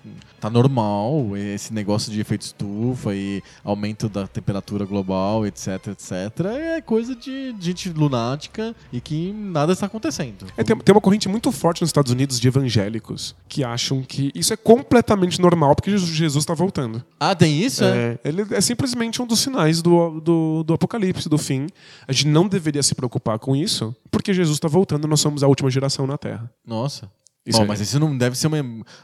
tá 0.40 0.50
normal, 0.50 1.36
esse 1.36 1.72
negócio 1.72 2.12
de 2.12 2.20
efeito 2.20 2.42
estufa 2.42 3.14
e 3.14 3.42
aumento 3.64 4.08
da 4.08 4.26
temperatura 4.26 4.84
global, 4.84 5.46
etc, 5.46 5.88
etc, 5.88 6.12
é 6.46 6.80
coisa 6.82 7.16
de 7.16 7.54
gente 7.58 7.88
lunática 7.88 8.74
e 8.92 9.00
que 9.00 9.32
nada 9.32 9.72
está 9.72 9.86
acontecendo. 9.86 10.46
É, 10.56 10.62
tem, 10.62 10.76
tem 10.76 10.94
uma 10.94 11.00
corrente 11.00 11.28
muito 11.28 11.50
forte 11.50 11.80
nos 11.80 11.88
Estados 11.88 12.12
Unidos 12.12 12.38
de 12.38 12.46
evangélicos 12.46 13.34
que 13.48 13.64
acham 13.64 14.02
que 14.02 14.30
isso 14.34 14.52
é 14.52 14.56
completamente 14.56 15.40
normal 15.40 15.74
porque 15.74 15.90
Jesus- 15.90 16.10
Jesus 16.10 16.42
está 16.42 16.52
voltando. 16.52 17.02
Ah, 17.18 17.34
tem 17.34 17.60
isso? 17.62 17.82
É? 17.84 18.18
É, 18.24 18.28
ele 18.28 18.46
é 18.50 18.60
simplesmente 18.60 19.22
um 19.22 19.26
dos 19.26 19.40
sinais 19.40 19.80
do, 19.80 20.20
do, 20.20 20.62
do 20.64 20.74
apocalipse, 20.74 21.28
do 21.28 21.38
fim. 21.38 21.68
A 22.06 22.12
gente 22.14 22.28
não 22.28 22.48
deveria 22.48 22.82
se 22.82 22.94
preocupar 22.94 23.38
com 23.38 23.54
isso, 23.54 23.94
porque 24.10 24.32
Jesus 24.32 24.56
está 24.56 24.68
voltando 24.68 25.06
nós 25.06 25.20
somos 25.20 25.42
a 25.42 25.48
última 25.48 25.70
geração 25.70 26.06
na 26.06 26.16
Terra. 26.16 26.50
Nossa. 26.66 27.10
Isso 27.46 27.58
Bom, 27.58 27.66
mas 27.66 27.80
isso 27.80 28.00
não 28.00 28.16
deve 28.16 28.36
ser 28.36 28.46
uma, 28.46 28.56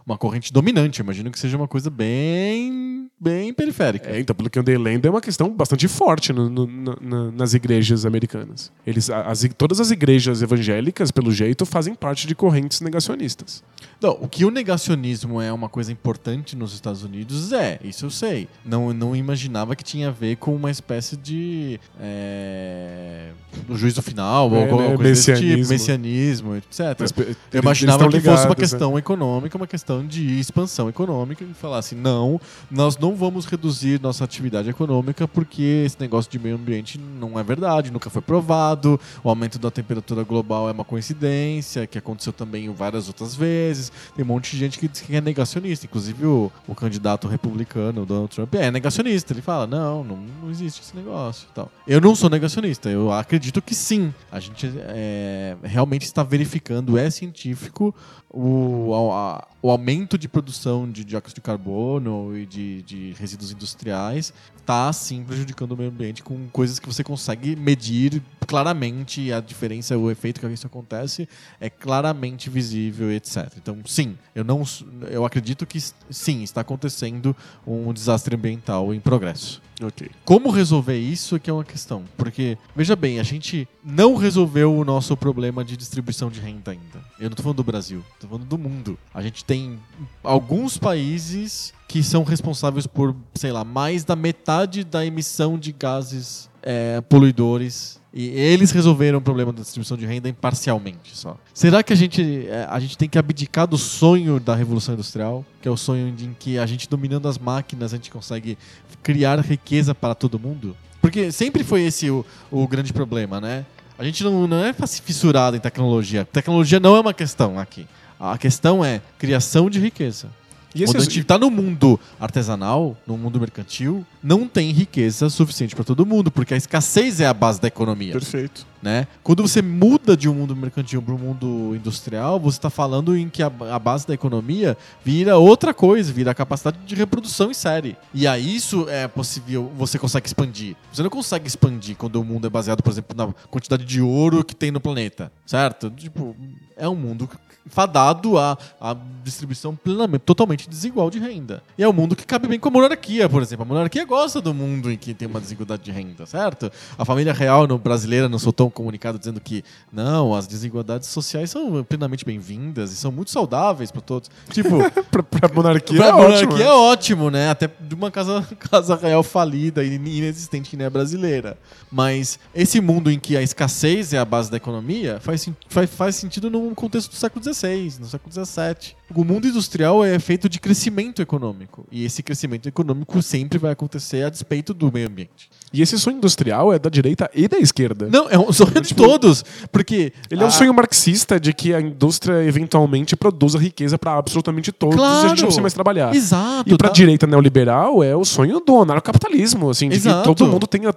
uma 0.07 0.17
corrente 0.17 0.53
dominante. 0.53 1.01
Eu 1.01 1.05
imagino 1.05 1.31
que 1.31 1.39
seja 1.39 1.57
uma 1.57 1.69
coisa 1.69 1.91
bem, 1.91 3.00
bem 3.21 3.53
periférica. 3.53 4.09
É, 4.11 4.19
então, 4.19 4.35
pelo 4.35 4.49
que 4.49 4.59
eu 4.59 4.63
andei 4.63 4.79
lendo, 4.79 5.07
é 5.07 5.11
uma 5.11 5.21
questão 5.21 5.51
bastante 5.51 5.87
forte 5.87 6.33
no- 6.33 6.49
no- 6.49 6.67
na- 6.67 6.97
na- 7.01 7.31
nas 7.33 7.53
igrejas 7.55 8.07
americanas. 8.07 8.73
Eles, 8.87 9.11
as, 9.11 9.47
todas 9.59 9.79
as 9.81 9.91
igrejas 9.91 10.41
evangélicas, 10.43 11.11
pelo 11.11 11.31
jeito, 11.31 11.67
fazem 11.67 11.95
parte 11.95 12.27
de 12.27 12.35
correntes 12.35 12.81
negacionistas. 12.81 13.63
Não, 14.01 14.13
o 14.21 14.27
que 14.29 14.45
o 14.45 14.51
negacionismo 14.51 15.41
é 15.41 15.53
uma 15.53 15.69
coisa 15.69 15.93
importante 15.93 16.57
nos 16.57 16.73
Estados 16.73 17.03
Unidos 17.03 17.53
é, 17.53 17.79
isso 17.85 18.07
eu 18.07 18.11
sei. 18.11 18.49
Não, 18.65 18.93
não 18.95 19.15
imaginava 19.15 19.77
que 19.77 19.85
tinha 19.85 20.09
a 20.09 20.11
ver 20.11 20.37
com 20.37 20.55
uma 20.57 20.71
espécie 20.71 21.17
de. 21.17 21.79
É, 22.01 23.31
o 23.69 23.77
juízo 23.77 24.01
final, 24.03 24.51
ou 24.51 24.57
É, 24.57 24.63
alguma 24.63 24.83
né, 24.83 24.97
coisa 24.97 25.03
desse 25.03 25.25
tipo, 25.35 25.39
messianismo. 25.59 25.73
messianismo, 25.73 26.57
etc. 26.57 26.79
Mas, 26.99 27.13
Eu 27.53 27.61
imaginava 27.63 27.99
que 28.09 28.13
fosse 28.13 28.17
uma 28.17 28.33
ligados, 28.33 28.45
né? 28.49 28.55
questão 28.55 28.99
econômica, 28.99 29.57
uma 29.57 29.67
questão 29.67 30.07
de 30.07 30.39
expansão 30.41 30.89
econômica, 30.89 31.45
e 31.45 31.53
falar 31.55 31.79
assim, 31.79 31.97
não, 31.97 32.41
nós 32.71 32.97
não 32.97 33.10
vamos 33.15 33.47
reduzir 33.47 34.01
nossa 34.01 34.25
atividade 34.25 34.69
econômica 34.71 35.27
porque 35.29 35.83
esse 35.87 35.99
negócio 36.01 36.31
de 36.31 36.39
meio 36.39 36.57
ambiente 36.57 36.99
não 36.99 37.39
é 37.39 37.43
verdade, 37.43 37.91
nunca 37.91 38.11
foi 38.11 38.23
provado, 38.23 38.99
o 39.23 39.29
aumento 39.29 39.59
da 39.59 39.71
temperatura 39.71 40.23
global 40.23 40.69
é 40.69 40.73
uma 40.73 40.85
coincidência, 40.85 41.87
que 41.87 41.99
aconteceu 41.99 42.33
também 42.33 42.73
várias 42.73 43.09
outras 43.09 43.35
vezes, 43.35 43.93
tem 44.15 44.25
um 44.25 44.29
monte 44.29 44.51
de 44.53 44.59
gente 44.59 44.79
que 44.79 44.89
diz 44.89 45.01
que 45.01 45.15
é 45.15 45.21
negacionista, 45.21 45.87
inclusive 45.87 46.25
o, 46.27 46.51
o 46.67 46.75
candidato 46.75 47.29
republicano, 47.29 48.05
Donald 48.07 48.35
Trump, 48.35 48.55
é 48.55 48.71
negacionista, 48.71 49.33
ele 49.33 49.43
fala, 49.43 49.67
não, 49.67 50.03
não, 50.05 50.17
não 50.43 50.51
existe 50.51 50.81
esse 50.83 50.97
negócio 50.97 51.47
e 51.51 51.55
tal. 51.55 51.71
Eu 51.87 52.01
não 52.01 52.15
sou 52.15 52.31
negacionista, 52.31 52.89
eu 52.89 53.13
acredito 53.13 53.61
que 53.63 53.75
sim, 53.75 54.13
a 54.31 54.41
gente 54.41 54.71
é, 54.77 55.57
realmente 55.63 56.03
está 56.05 56.23
verificando, 56.23 56.97
é 56.99 57.11
científico, 57.11 57.95
o, 58.33 58.95
a- 59.13 59.47
o 59.63 59.71
aumento 59.71 60.17
de 60.17 60.29
produção 60.29 60.91
de 60.91 61.05
dióxido 61.05 61.35
de 61.37 61.41
carbono 61.41 62.37
e 62.37 62.47
de, 62.47 62.83
de 62.83 62.97
resíduos 63.19 63.53
industriais 63.53 64.33
está 64.71 64.93
sim 64.93 65.25
prejudicando 65.25 65.73
o 65.73 65.77
meio 65.77 65.91
ambiente 65.91 66.23
com 66.23 66.47
coisas 66.53 66.79
que 66.79 66.87
você 66.87 67.03
consegue 67.03 67.57
medir 67.57 68.23
claramente 68.47 69.33
a 69.33 69.41
diferença, 69.41 69.99
o 69.99 70.11
efeito 70.11 70.41
que 70.41 70.47
isso 70.47 70.67
acontece 70.67 71.29
é 71.61 71.69
claramente 71.69 72.49
visível, 72.49 73.11
etc. 73.11 73.53
Então, 73.57 73.79
sim, 73.85 74.17
eu 74.33 74.45
não, 74.45 74.63
eu 75.11 75.25
acredito 75.25 75.67
que 75.67 75.81
sim 76.09 76.45
está 76.45 76.61
acontecendo 76.61 77.35
um 77.67 77.93
desastre 77.93 78.37
ambiental 78.37 78.95
em 78.95 79.01
progresso. 79.01 79.61
Ok. 79.83 80.11
Como 80.25 80.51
resolver 80.51 80.99
isso 80.99 81.37
é 81.37 81.39
que 81.39 81.49
é 81.49 81.53
uma 81.53 81.65
questão. 81.65 82.05
Porque, 82.17 82.59
veja 82.77 82.95
bem, 82.95 83.19
a 83.19 83.23
gente 83.23 83.67
não 83.83 84.15
resolveu 84.15 84.77
o 84.77 84.85
nosso 84.85 85.17
problema 85.17 85.65
de 85.65 85.77
distribuição 85.77 86.29
de 86.29 86.39
renda 86.39 86.73
ainda. 86.73 87.01
Eu 87.19 87.31
não 87.31 87.37
tô 87.37 87.43
falando 87.43 87.57
do 87.57 87.65
Brasil, 87.65 88.05
tô 88.21 88.29
falando 88.29 88.45
do 88.45 88.59
mundo. 88.59 88.99
A 89.15 89.23
gente 89.23 89.45
tem 89.45 89.79
alguns 90.23 90.77
países 90.77 91.73
que 91.89 92.05
são 92.05 92.23
responsáveis 92.23 92.87
por, 92.87 93.17
sei 93.35 93.51
lá, 93.51 93.65
mais 93.65 94.05
da 94.05 94.15
metade 94.15 94.60
da 94.85 95.05
emissão 95.05 95.59
de 95.59 95.73
gases 95.73 96.49
é, 96.63 97.01
poluidores. 97.03 97.99
E 98.13 98.27
eles 98.29 98.73
resolveram 98.73 99.19
o 99.19 99.21
problema 99.23 99.53
da 99.53 99.61
distribuição 99.63 99.97
de 99.97 100.05
renda 100.05 100.29
imparcialmente 100.29 101.17
só. 101.17 101.37
Será 101.55 101.81
que 101.81 101.93
a 101.93 101.97
gente, 101.97 102.45
é, 102.49 102.67
a 102.69 102.81
gente 102.81 102.99
tem 102.99 103.09
que 103.09 103.17
abdicar 103.17 103.69
do 103.69 103.79
sonho 103.79 104.41
da 104.41 104.53
Revolução 104.55 104.95
Industrial? 104.95 105.45
Que 105.63 105.69
é 105.69 105.71
o 105.71 105.77
sonho 105.77 106.11
de- 106.11 106.27
em 106.27 106.35
que 106.37 106.59
a 106.59 106.67
gente 106.67 106.89
dominando 106.89 107.29
as 107.29 107.39
máquinas 107.39 107.93
a 107.95 107.97
gente 107.97 108.11
consegue 108.11 108.59
criar 109.01 109.39
riqueza 109.41 109.95
para 109.95 110.15
todo 110.17 110.41
mundo? 110.41 110.77
Porque 111.01 111.31
sempre 111.31 111.63
foi 111.63 111.83
esse 111.83 112.11
o, 112.11 112.25
o 112.51 112.67
grande 112.67 112.93
problema, 112.93 113.41
né? 113.41 113.65
A 113.97 114.03
gente 114.05 114.25
não, 114.25 114.47
não 114.49 114.65
é 114.65 114.73
fissurado 114.73 115.57
em 115.57 115.61
tecnologia. 115.61 116.25
Tecnologia 116.25 116.81
não 116.81 116.97
é 116.97 117.01
uma 117.01 117.15
questão 117.15 117.59
aqui. 117.61 117.87
A 118.19 118.37
questão 118.37 118.85
é 118.85 119.01
criação 119.19 119.71
de 119.71 119.79
riqueza. 119.79 120.29
E 120.75 120.83
esse 120.83 120.99
gente 121.01 121.21
está 121.21 121.39
no 121.39 121.51
mundo 121.51 121.99
artesanal, 122.19 122.97
no 123.07 123.19
mundo 123.19 123.41
mercantil, 123.41 124.07
não 124.23 124.47
tem 124.47 124.71
riqueza 124.71 125.29
suficiente 125.29 125.75
para 125.75 125.85
todo 125.85 126.07
mundo, 126.07 126.31
porque 126.31 126.55
a 126.55 126.57
escassez 126.57 127.21
é 127.21 127.27
a 127.27 127.35
base 127.35 127.61
da 127.61 127.69
economia 127.69 128.13
Perfeito. 128.13 128.67
Né? 128.83 129.07
Quando 129.23 129.43
você 129.43 129.61
muda 129.61 130.17
de 130.17 130.29
um 130.29 130.35
mundo 130.35 130.57
mercantil 130.57 131.03
para 131.03 131.15
um 131.15 131.19
mundo 131.19 131.75
industrial, 131.75 132.39
você 132.41 132.59
está 132.59 132.71
falando 132.71 133.17
em 133.17 133.29
que 133.29 133.43
a, 133.43 133.53
a 133.71 133.79
base 133.79 134.07
da 134.07 134.15
economia 134.15 134.77
vira 135.05 135.37
outra 135.37 135.75
coisa, 135.75 136.13
vira 136.13 136.31
a 136.31 136.35
capacidade 136.35 136.79
de 136.85 136.95
reprodução 136.95 137.51
em 137.51 137.55
série. 137.55 137.97
E 138.15 138.27
aí 138.27 138.55
isso 138.55 138.89
é 138.89 139.07
possível, 139.07 139.71
você 139.77 139.99
consegue 139.99 140.27
expandir. 140.27 140.77
Você 140.93 141.03
não 141.03 141.11
consegue 141.11 141.47
expandir 141.47 141.97
quando 141.97 142.17
o 142.17 142.25
mundo 142.25 142.47
é 142.47 142.51
baseado, 142.51 142.83
por 142.83 142.91
exemplo, 142.91 143.17
na 143.17 143.33
quantidade 143.49 143.85
de 143.85 144.01
ouro 144.01 144.45
que 144.45 144.55
tem 144.55 144.71
no 144.71 144.81
planeta, 144.81 145.31
certo? 145.47 145.91
Tipo, 145.91 146.35
é 146.77 146.89
um 146.89 146.97
mundo 146.97 147.29
fadado 147.67 148.39
à, 148.39 148.59
à 148.81 148.97
distribuição 149.23 149.77
plenamente, 149.77 150.23
totalmente 150.25 150.69
desigual 150.69 151.11
de 151.11 151.19
renda. 151.19 151.63
E 151.79 151.83
é 151.83 151.89
um 151.89 151.93
mundo 151.93 152.17
que 152.17 152.27
cabe 152.27 152.49
bem 152.49 152.59
com 152.59 152.69
a 152.69 152.73
monarquia, 152.73 153.29
por 153.29 153.43
exemplo. 153.43 153.65
A 153.65 153.69
monarquia 153.69 154.05
gosta 154.05 154.41
do 154.41 154.55
mundo 154.55 154.91
em 154.91 154.97
que 154.97 155.15
tem 155.15 155.29
uma 155.29 155.41
desigualdade 155.41 155.83
de 155.83 155.93
renda, 155.93 156.27
certo? 156.27 156.71
A 156.99 157.05
família 157.05 157.33
real 157.33 157.67
no, 157.67 157.79
brasileira 157.79 158.29
não 158.29 158.39
soltou 158.39 158.70
um 158.71 158.73
comunicado 158.73 159.19
dizendo 159.19 159.41
que 159.41 159.63
não, 159.93 160.35
as 160.35 160.47
desigualdades 160.47 161.09
sociais 161.09 161.51
são 161.51 161.85
plenamente 161.85 162.25
bem-vindas 162.25 162.93
e 162.93 162.97
são 162.97 163.13
muito 163.13 163.31
saudáveis 163.31 163.91
para 163.91 164.01
todos. 164.01 164.31
Tipo, 164.51 164.79
pra, 165.11 165.23
pra 165.23 165.53
monarquia 165.53 165.99
pra 165.99 166.09
é 166.09 166.13
monarquia 166.13 166.47
ótimo. 166.47 166.63
é 166.63 166.73
ótimo, 166.73 167.31
né? 167.31 167.51
Até 167.51 167.69
de 167.81 167.95
uma 167.95 168.11
casa, 168.11 168.47
casa 168.59 168.97
real 168.97 169.23
falida 169.23 169.85
e 169.85 169.95
inexistente 169.95 170.71
que 170.71 170.77
nem 170.77 170.87
a 170.87 170.91
brasileira. 170.91 171.59
Mas 171.91 172.39
esse 172.55 172.81
mundo 172.81 173.11
em 173.11 173.19
que 173.19 173.37
a 173.37 173.43
escassez 173.43 174.13
é 174.13 174.19
a 174.19 174.25
base 174.25 174.51
da 174.51 174.57
economia 174.57 175.19
faz, 175.21 175.49
faz, 175.69 175.91
faz 175.91 176.17
sentido 176.17 176.49
no 176.49 176.75
contexto 176.75 177.11
do 177.11 177.17
século 177.17 177.43
XVI, 177.43 177.99
no 178.01 178.07
século 178.07 178.33
XVII. 178.33 178.95
O 179.15 179.25
mundo 179.25 179.49
industrial 179.49 180.05
é 180.05 180.19
feito 180.19 180.49
de 180.49 180.61
crescimento 180.61 181.21
econômico. 181.21 181.87
E 181.91 182.05
esse 182.05 182.23
crescimento 182.23 182.69
econômico 182.69 183.21
sempre 183.23 183.59
vai 183.59 183.73
acontecer 183.73 184.25
a 184.25 184.31
despeito 184.31 184.73
do 184.73 184.91
meio 184.93 185.09
ambiente. 185.09 185.51
E 185.73 185.83
esse 185.83 185.97
sonho 185.99 186.17
industrial 186.17 186.73
é 186.73 186.79
da 186.79 186.91
direita 186.91 187.31
e 187.35 187.47
da 187.47 187.59
esquerda. 187.59 188.09
Não, 188.11 188.29
é 188.29 188.37
um 188.39 188.53
sonho 188.53 188.73
de 188.73 188.89
Tipo, 188.89 189.05
todos. 189.05 189.45
Porque. 189.71 190.13
Ele 190.31 190.43
é 190.43 190.45
um 190.45 190.49
a- 190.49 190.51
sonho 190.51 190.75
marxista 190.75 191.39
de 191.39 191.53
que 191.53 191.73
a 191.73 191.81
indústria 191.81 192.43
eventualmente 192.45 193.15
produza 193.15 193.59
riqueza 193.59 193.97
pra 193.97 194.17
absolutamente 194.17 194.73
todos 194.73 194.97
e 194.97 195.01
a 195.01 195.03
gente 195.05 195.11
Claro. 195.21 195.29
não 195.29 195.35
precisa 195.45 195.61
mais 195.63 195.73
trabalhar. 195.75 196.15
Exato. 196.15 196.69
E 196.69 196.77
pra 196.77 196.89
tá? 196.89 196.95
direita 196.95 197.27
neoliberal 197.27 198.03
é 198.03 198.17
o 198.17 198.25
sonho 198.25 198.59
do 198.61 198.81
anarcapitalismo, 198.83 199.71
assim, 199.71 199.89
de 199.89 199.97
Exato. 199.97 200.29
que 200.29 200.35
todo 200.37 200.51
mundo 200.51 200.67
tenha 200.67 200.93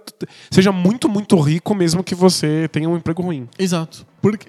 seja 0.50 0.72
muito, 0.72 1.08
muito 1.08 1.40
rico 1.40 1.76
mesmo 1.76 2.04
que 2.04 2.16
você 2.16 2.68
tenha 2.72 2.90
um 2.90 2.98
emprego 2.98 3.22
ruim. 3.22 3.48
Exato. 3.60 4.06
Porque 4.22 4.48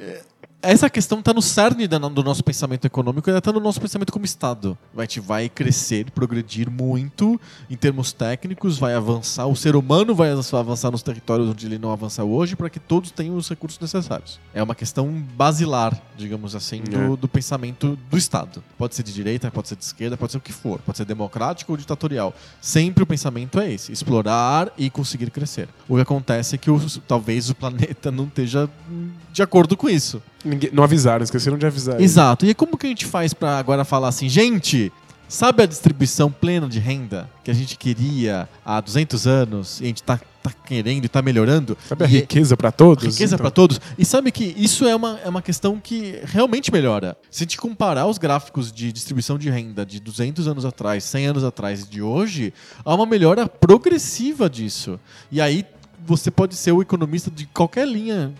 essa 0.64 0.88
questão 0.88 1.18
está 1.18 1.32
no 1.32 1.42
cerne 1.42 1.86
do 1.86 2.22
nosso 2.22 2.42
pensamento 2.42 2.86
econômico 2.86 3.28
e 3.30 3.36
está 3.36 3.52
no 3.52 3.60
nosso 3.60 3.80
pensamento 3.80 4.12
como 4.12 4.24
Estado. 4.24 4.76
A 4.96 5.02
gente 5.02 5.20
vai 5.20 5.48
crescer, 5.48 6.10
progredir 6.10 6.70
muito 6.70 7.40
em 7.68 7.76
termos 7.76 8.12
técnicos, 8.12 8.78
vai 8.78 8.94
avançar, 8.94 9.46
o 9.46 9.54
ser 9.54 9.76
humano 9.76 10.14
vai 10.14 10.30
avançar 10.30 10.90
nos 10.90 11.02
territórios 11.02 11.48
onde 11.48 11.66
ele 11.66 11.78
não 11.78 11.92
avança 11.92 12.24
hoje 12.24 12.56
para 12.56 12.70
que 12.70 12.80
todos 12.80 13.10
tenham 13.10 13.36
os 13.36 13.48
recursos 13.48 13.78
necessários. 13.78 14.40
É 14.52 14.62
uma 14.62 14.74
questão 14.74 15.10
basilar, 15.36 15.96
digamos 16.16 16.56
assim, 16.56 16.82
do, 16.82 17.14
É. 17.14 17.16
do 17.16 17.28
pensamento 17.28 17.98
do 18.10 18.16
Estado. 18.16 18.62
Pode 18.78 18.94
ser 18.94 19.02
de 19.02 19.12
direita, 19.12 19.50
pode 19.50 19.68
ser 19.68 19.76
de 19.76 19.84
esquerda, 19.84 20.16
pode 20.16 20.32
ser 20.32 20.38
o 20.38 20.40
que 20.40 20.52
for, 20.52 20.80
pode 20.80 20.96
ser 20.96 21.04
democrático 21.04 21.72
ou 21.72 21.76
ditatorial. 21.78 22.34
Sempre 22.60 23.02
o 23.02 23.06
pensamento 23.06 23.60
é 23.60 23.70
esse: 23.72 23.92
explorar 23.92 24.72
e 24.78 24.88
conseguir 24.88 25.30
crescer. 25.30 25.68
O 25.88 25.96
que 25.96 26.02
acontece 26.02 26.54
é 26.54 26.58
que 26.58 26.70
talvez 27.06 27.50
o 27.50 27.54
planeta 27.54 28.10
não 28.10 28.24
esteja 28.24 28.68
de 29.32 29.42
acordo 29.42 29.76
com 29.76 29.88
isso. 29.88 30.22
Ninguém- 30.44 30.70
não 30.72 30.84
avisaram, 30.84 31.24
esqueceram 31.24 31.56
de 31.58 31.66
avisar. 31.66 32.00
Exato. 32.00 32.44
E 32.44 32.48
aí 32.48 32.54
como 32.54 32.76
que 32.76 32.86
a 32.86 32.88
gente 32.88 33.06
faz 33.06 33.32
pra 33.32 33.58
agora 33.58 33.84
falar 33.84 34.08
assim, 34.08 34.28
gente, 34.28 34.92
sabe 35.28 35.62
a 35.62 35.66
distribuição 35.66 36.30
plena 36.30 36.68
de 36.68 36.78
renda 36.78 37.28
que 37.42 37.50
a 37.50 37.54
gente 37.54 37.76
queria 37.78 38.48
há 38.64 38.80
200 38.80 39.26
anos 39.26 39.80
e 39.80 39.84
a 39.84 39.86
gente 39.86 40.02
tá, 40.02 40.20
tá 40.42 40.50
querendo 40.66 41.04
e 41.06 41.08
tá 41.08 41.22
melhorando? 41.22 41.76
Sabe 41.88 42.04
a 42.04 42.06
E- 42.06 42.10
riqueza 42.10 42.56
pra 42.56 42.70
todos? 42.70 43.04
Riqueza 43.04 43.34
Então, 43.34 43.42
pra 43.42 43.50
todos. 43.50 43.80
E 43.98 44.04
sabe 44.04 44.30
que 44.30 44.54
isso 44.56 44.84
é 44.86 44.94
uma, 44.94 45.18
é 45.24 45.28
uma 45.28 45.40
questão 45.42 45.80
que 45.82 46.20
realmente 46.24 46.70
melhora. 46.70 47.16
Se 47.30 47.42
a 47.42 47.44
gente 47.44 47.56
comparar 47.56 48.06
os 48.06 48.18
gráficos 48.18 48.70
de 48.70 48.92
distribuição 48.92 49.38
de 49.38 49.48
renda 49.48 49.84
de 49.86 49.98
200 49.98 50.46
anos 50.46 50.64
atrás, 50.66 51.02
100 51.04 51.26
anos 51.26 51.42
atrás 51.44 51.80
e 51.82 51.88
de 51.88 52.02
hoje, 52.02 52.52
há 52.84 52.94
uma 52.94 53.06
melhora 53.06 53.48
progressiva 53.48 54.48
disso. 54.50 55.00
E 55.32 55.40
aí 55.40 55.64
você 56.06 56.30
pode 56.30 56.54
ser 56.54 56.72
o 56.72 56.82
economista 56.82 57.30
de 57.30 57.46
qualquer 57.46 57.88
linha. 57.88 58.32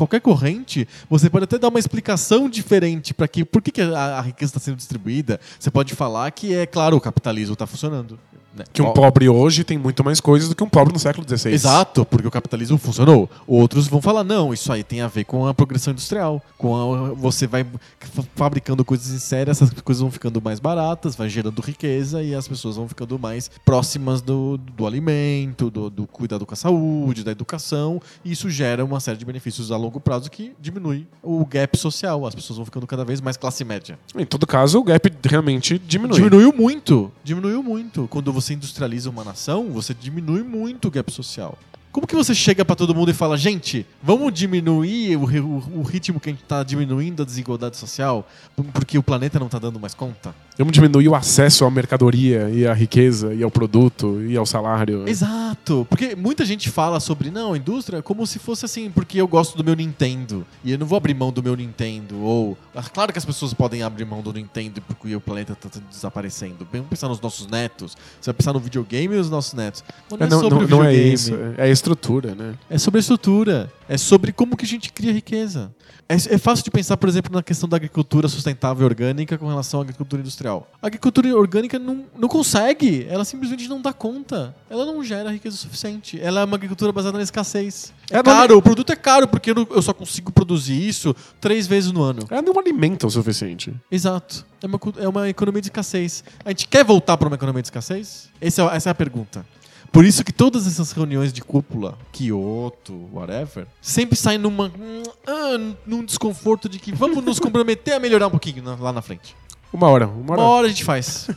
Qualquer 0.00 0.22
corrente, 0.22 0.88
você 1.10 1.28
pode 1.28 1.44
até 1.44 1.58
dar 1.58 1.68
uma 1.68 1.78
explicação 1.78 2.48
diferente 2.48 3.12
para 3.12 3.28
que 3.28 3.44
por 3.44 3.60
que, 3.60 3.70
que 3.70 3.82
a, 3.82 4.16
a 4.16 4.20
riqueza 4.22 4.48
está 4.48 4.58
sendo 4.58 4.76
distribuída. 4.76 5.38
Você 5.58 5.70
pode 5.70 5.94
falar 5.94 6.30
que 6.30 6.54
é 6.54 6.64
claro 6.64 6.96
o 6.96 7.00
capitalismo 7.02 7.52
está 7.52 7.66
funcionando. 7.66 8.18
Né? 8.56 8.64
Que 8.72 8.82
um 8.82 8.92
pobre 8.92 9.28
hoje 9.28 9.62
tem 9.64 9.78
muito 9.78 10.02
mais 10.04 10.20
coisas 10.20 10.48
do 10.48 10.54
que 10.54 10.62
um 10.64 10.68
pobre 10.68 10.92
no 10.92 10.98
século 10.98 11.26
XVI. 11.28 11.52
Exato, 11.52 12.04
porque 12.04 12.26
o 12.26 12.30
capitalismo 12.30 12.76
funcionou. 12.78 13.28
Outros 13.46 13.86
vão 13.86 14.02
falar, 14.02 14.24
não, 14.24 14.52
isso 14.52 14.72
aí 14.72 14.82
tem 14.82 15.00
a 15.00 15.08
ver 15.08 15.24
com 15.24 15.46
a 15.46 15.54
progressão 15.54 15.92
industrial. 15.92 16.42
Com 16.58 16.74
a- 16.76 17.10
você 17.14 17.46
vai 17.46 17.64
fa- 18.00 18.24
fabricando 18.34 18.84
coisas 18.84 19.12
em 19.14 19.18
série, 19.18 19.50
essas 19.50 19.70
coisas 19.82 20.00
vão 20.00 20.10
ficando 20.10 20.40
mais 20.42 20.58
baratas, 20.58 21.14
vai 21.14 21.28
gerando 21.28 21.60
riqueza 21.62 22.22
e 22.22 22.34
as 22.34 22.48
pessoas 22.48 22.76
vão 22.76 22.88
ficando 22.88 23.18
mais 23.18 23.50
próximas 23.64 24.20
do, 24.20 24.58
do 24.58 24.86
alimento, 24.86 25.70
do, 25.70 25.88
do 25.90 26.06
cuidado 26.06 26.44
com 26.44 26.54
a 26.54 26.56
saúde, 26.56 27.22
da 27.24 27.30
educação. 27.30 28.00
E 28.24 28.32
isso 28.32 28.50
gera 28.50 28.84
uma 28.84 29.00
série 29.00 29.16
de 29.18 29.24
benefícios 29.24 29.70
a 29.70 29.76
longo 29.76 30.00
prazo 30.00 30.30
que 30.30 30.52
diminui 30.60 31.06
o 31.22 31.44
gap 31.46 31.76
social. 31.78 32.26
As 32.26 32.34
pessoas 32.34 32.56
vão 32.56 32.64
ficando 32.64 32.86
cada 32.86 33.04
vez 33.04 33.20
mais 33.20 33.36
classe 33.36 33.64
média. 33.64 33.98
Em 34.16 34.24
todo 34.24 34.46
caso, 34.46 34.78
o 34.78 34.82
gap 34.82 35.10
realmente 35.24 35.78
diminui. 35.78 36.16
Diminuiu 36.16 36.52
muito. 36.52 37.12
Diminuiu 37.22 37.62
muito. 37.62 38.08
Quando 38.10 38.32
você 38.32 38.39
industrializa 38.48 39.10
uma 39.10 39.24
nação, 39.24 39.70
você 39.70 39.92
diminui 39.92 40.42
muito 40.42 40.88
o 40.88 40.90
gap 40.90 41.10
social. 41.12 41.58
Como 41.92 42.06
que 42.06 42.14
você 42.14 42.34
chega 42.34 42.64
pra 42.64 42.76
todo 42.76 42.94
mundo 42.94 43.10
e 43.10 43.14
fala, 43.14 43.36
gente, 43.36 43.84
vamos 44.02 44.32
diminuir 44.32 45.16
o, 45.16 45.24
o- 45.24 45.80
o 45.80 45.82
ritmo 45.82 46.20
que 46.20 46.28
a 46.28 46.32
gente 46.32 46.44
tá 46.44 46.62
diminuindo 46.62 47.22
a 47.22 47.26
desigualdade 47.26 47.76
social 47.76 48.28
porque 48.72 48.96
o 48.96 49.02
planeta 49.02 49.40
não 49.40 49.48
tá 49.48 49.58
dando 49.58 49.80
mais 49.80 49.92
conta? 49.92 50.32
Vamos 50.56 50.72
diminuir 50.72 51.08
o 51.08 51.14
acesso 51.14 51.64
à 51.64 51.70
mercadoria 51.70 52.48
e 52.50 52.66
à 52.66 52.72
riqueza 52.74 53.32
e 53.34 53.42
ao 53.42 53.50
produto 53.50 54.22
e 54.22 54.36
ao 54.36 54.44
salário. 54.46 55.08
Exato. 55.08 55.86
Porque 55.88 56.14
muita 56.14 56.44
gente 56.44 56.68
fala 56.70 57.00
sobre, 57.00 57.30
não, 57.30 57.54
a 57.54 57.56
indústria 57.56 58.02
como 58.02 58.26
se 58.26 58.38
fosse 58.38 58.64
assim, 58.66 58.90
porque 58.90 59.20
eu 59.20 59.26
gosto 59.26 59.56
do 59.56 59.64
meu 59.64 59.74
Nintendo 59.74 60.46
e 60.62 60.72
eu 60.72 60.78
não 60.78 60.86
vou 60.86 60.96
abrir 60.96 61.14
mão 61.14 61.32
do 61.32 61.42
meu 61.42 61.56
Nintendo. 61.56 62.20
Ou, 62.20 62.56
ah, 62.74 62.82
claro 62.82 63.10
que 63.12 63.18
as 63.18 63.24
pessoas 63.24 63.52
podem 63.54 63.82
abrir 63.82 64.04
mão 64.04 64.20
do 64.22 64.32
Nintendo 64.32 64.80
porque 64.82 65.16
o 65.16 65.20
planeta 65.20 65.56
tá 65.56 65.68
desaparecendo. 65.90 66.66
Vamos 66.70 66.88
pensar 66.88 67.08
nos 67.08 67.20
nossos 67.20 67.46
netos. 67.46 67.96
Você 68.20 68.30
vai 68.30 68.34
pensar 68.34 68.52
no 68.52 68.60
videogame 68.60 69.14
e 69.14 69.18
os 69.18 69.30
nossos 69.30 69.54
netos. 69.54 69.82
Mas 70.10 70.20
É, 70.20 70.26
não 70.26 70.26
é 70.26 70.30
não, 70.30 70.40
sobre 70.40 70.58
não- 70.58 70.64
o 70.66 70.68
não 70.68 70.84
é 70.84 70.88
videogame. 70.90 71.14
isso. 71.14 71.34
É 71.56 71.62
a 71.64 71.68
estrutura, 71.80 72.34
né? 72.34 72.54
É 72.68 72.78
sobre 72.78 72.98
a 72.98 73.00
estrutura. 73.00 73.72
É 73.88 73.96
sobre 73.98 74.32
como 74.32 74.56
que 74.56 74.64
a 74.64 74.68
gente 74.68 74.92
cria 74.92 75.12
riqueza. 75.12 75.74
É, 76.08 76.14
é 76.14 76.38
fácil 76.38 76.64
de 76.64 76.70
pensar, 76.70 76.96
por 76.96 77.08
exemplo, 77.08 77.32
na 77.34 77.42
questão 77.42 77.68
da 77.68 77.76
agricultura 77.76 78.28
sustentável 78.28 78.82
e 78.82 78.84
orgânica 78.84 79.36
com 79.38 79.48
relação 79.48 79.80
à 79.80 79.82
agricultura 79.82 80.20
industrial. 80.22 80.68
A 80.80 80.86
agricultura 80.86 81.34
orgânica 81.36 81.78
não, 81.78 82.04
não 82.16 82.28
consegue. 82.28 83.06
Ela 83.08 83.24
simplesmente 83.24 83.66
não 83.68 83.80
dá 83.80 83.92
conta. 83.92 84.54
Ela 84.68 84.84
não 84.84 85.02
gera 85.02 85.30
riqueza 85.32 85.56
suficiente. 85.56 86.20
Ela 86.20 86.40
é 86.40 86.44
uma 86.44 86.56
agricultura 86.56 86.92
baseada 86.92 87.16
na 87.18 87.24
escassez. 87.24 87.92
É, 88.10 88.14
É, 88.14 88.16
não- 88.18 88.22
caro. 88.24 88.58
O 88.58 88.62
produto 88.62 88.90
é 88.92 88.96
caro 88.96 89.26
porque 89.26 89.50
eu, 89.50 89.54
não- 89.54 89.82
só 89.82 89.92
consigo 89.92 90.30
produzir 90.30 90.86
isso 90.86 91.14
três 91.40 91.66
vezes 91.66 91.90
no 91.90 92.02
ano. 92.02 92.22
Ela 92.30 92.42
não 92.42 92.56
alimenta 92.58 93.06
o 93.06 93.10
suficiente. 93.10 93.74
Exato. 93.90 94.44
É 94.62 94.66
uma, 94.66 94.80
é 94.98 95.08
uma 95.08 95.28
economia 95.28 95.60
de 95.62 95.68
escassez. 95.68 96.22
A 96.44 96.50
gente 96.50 96.68
quer 96.68 96.84
voltar 96.84 97.16
para 97.16 97.26
uma 97.28 97.34
economia 97.36 97.62
de 97.62 97.66
escassez? 97.66 98.28
Esse 98.40 98.60
é- 98.60 98.76
essa 98.76 98.90
é 98.90 98.92
a 98.92 98.94
pergunta. 98.94 99.44
Por 99.92 100.04
isso 100.04 100.22
que 100.24 100.32
todas 100.32 100.66
essas 100.66 100.92
reuniões 100.92 101.32
de 101.32 101.42
cúpula, 101.42 101.98
Kyoto, 102.12 103.08
whatever, 103.12 103.66
sempre 103.80 104.16
saem 104.16 104.38
numa, 104.38 104.66
hum, 104.68 105.02
ah, 105.26 105.74
num 105.86 106.04
desconforto 106.04 106.68
de 106.68 106.78
que 106.78 106.92
vamos 106.92 107.24
nos 107.24 107.38
comprometer 107.40 107.94
a 107.94 107.98
melhorar 108.00 108.28
um 108.28 108.30
pouquinho 108.30 108.62
na- 108.62 108.76
lá 108.76 108.92
na 108.92 109.02
frente. 109.02 109.34
Uma 109.72 109.88
hora. 109.88 110.06
Uma 110.06 110.32
hora. 110.32 110.40
Uma 110.42 110.48
hora 110.48 110.66
a 110.66 110.70
gente 110.70 110.84
faz. 110.84 111.28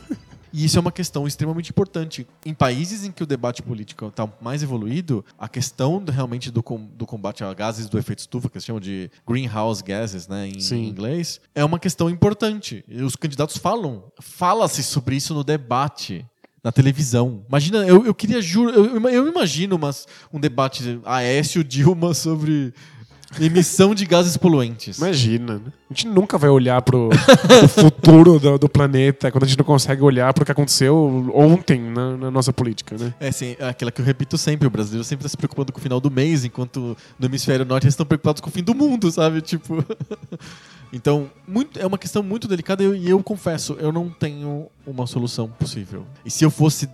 E 0.52 0.64
isso 0.64 0.78
é 0.78 0.80
uma 0.80 0.92
questão 0.92 1.26
extremamente 1.26 1.70
importante. 1.70 2.24
Em 2.46 2.54
países 2.54 3.04
em 3.04 3.10
que 3.10 3.24
o 3.24 3.26
debate 3.26 3.60
político 3.60 4.06
está 4.06 4.28
mais 4.40 4.62
evoluído, 4.62 5.24
a 5.36 5.48
questão 5.48 6.00
do- 6.00 6.12
realmente 6.12 6.48
do, 6.48 6.62
com- 6.62 6.86
do 6.96 7.04
combate 7.04 7.42
a 7.42 7.52
gases 7.52 7.88
do 7.88 7.98
efeito 7.98 8.20
estufa, 8.20 8.48
que 8.48 8.56
eles 8.56 8.64
chamam 8.64 8.78
de 8.80 9.10
greenhouse 9.28 9.82
gases 9.82 10.28
né, 10.28 10.46
em, 10.46 10.60
Sim. 10.60 10.76
em 10.76 10.88
inglês, 10.88 11.40
é 11.56 11.64
uma 11.64 11.80
questão 11.80 12.08
importante. 12.08 12.84
E 12.86 13.02
os 13.02 13.16
candidatos 13.16 13.56
falam, 13.56 14.04
fala-se 14.20 14.84
sobre 14.84 15.16
isso 15.16 15.34
no 15.34 15.42
debate. 15.42 16.24
Na 16.64 16.72
televisão. 16.72 17.44
Imagina, 17.46 17.86
eu, 17.86 18.06
eu 18.06 18.14
queria, 18.14 18.40
juro, 18.40 18.70
eu, 18.70 18.98
eu- 18.98 19.28
imagino 19.28 19.76
umas, 19.76 20.08
um 20.32 20.40
debate 20.40 20.98
Aécio 21.04 21.62
Dilma 21.62 22.14
sobre 22.14 22.72
emissão 23.40 23.94
de 23.94 24.04
gases 24.06 24.36
poluentes. 24.36 24.98
Imagina, 24.98 25.54
né? 25.54 25.72
A 25.90 25.94
gente 25.94 26.08
nunca 26.08 26.36
vai 26.38 26.50
olhar 26.50 26.80
pro, 26.82 27.08
pro 27.08 27.68
futuro 27.68 28.38
do, 28.38 28.58
do 28.58 28.68
planeta 28.68 29.30
quando 29.30 29.44
a 29.44 29.46
gente 29.46 29.58
não 29.58 29.64
consegue 29.64 30.02
olhar 30.02 30.32
pro 30.32 30.44
que 30.44 30.52
aconteceu 30.52 31.30
ontem 31.34 31.80
na, 31.80 32.16
na 32.16 32.30
nossa 32.30 32.52
política, 32.52 32.96
né? 32.98 33.14
É, 33.20 33.30
sim, 33.30 33.56
é 33.58 33.68
aquela 33.68 33.90
que 33.90 34.00
eu 34.00 34.04
repito 34.04 34.36
sempre, 34.36 34.66
o 34.66 34.70
brasileiro 34.70 35.04
sempre 35.04 35.26
está 35.26 35.30
se 35.30 35.36
preocupando 35.36 35.72
com 35.72 35.78
o 35.78 35.82
final 35.82 36.00
do 36.00 36.10
mês, 36.10 36.44
enquanto 36.44 36.96
no 37.18 37.26
hemisfério 37.26 37.64
norte 37.64 37.84
eles 37.84 37.94
estão 37.94 38.06
preocupados 38.06 38.40
com 38.40 38.48
o 38.48 38.52
fim 38.52 38.62
do 38.62 38.74
mundo, 38.74 39.10
sabe? 39.10 39.40
Tipo. 39.40 39.84
então, 40.92 41.30
muito, 41.46 41.78
é 41.78 41.86
uma 41.86 41.98
questão 41.98 42.22
muito 42.22 42.48
delicada 42.48 42.82
e 42.82 42.86
eu, 42.86 42.94
e 42.94 43.10
eu 43.10 43.22
confesso, 43.22 43.76
eu 43.78 43.92
não 43.92 44.08
tenho 44.08 44.66
uma 44.86 45.06
solução 45.06 45.48
possível. 45.48 46.04
E 46.24 46.30
se 46.30 46.44
eu 46.44 46.50
fosse. 46.50 46.88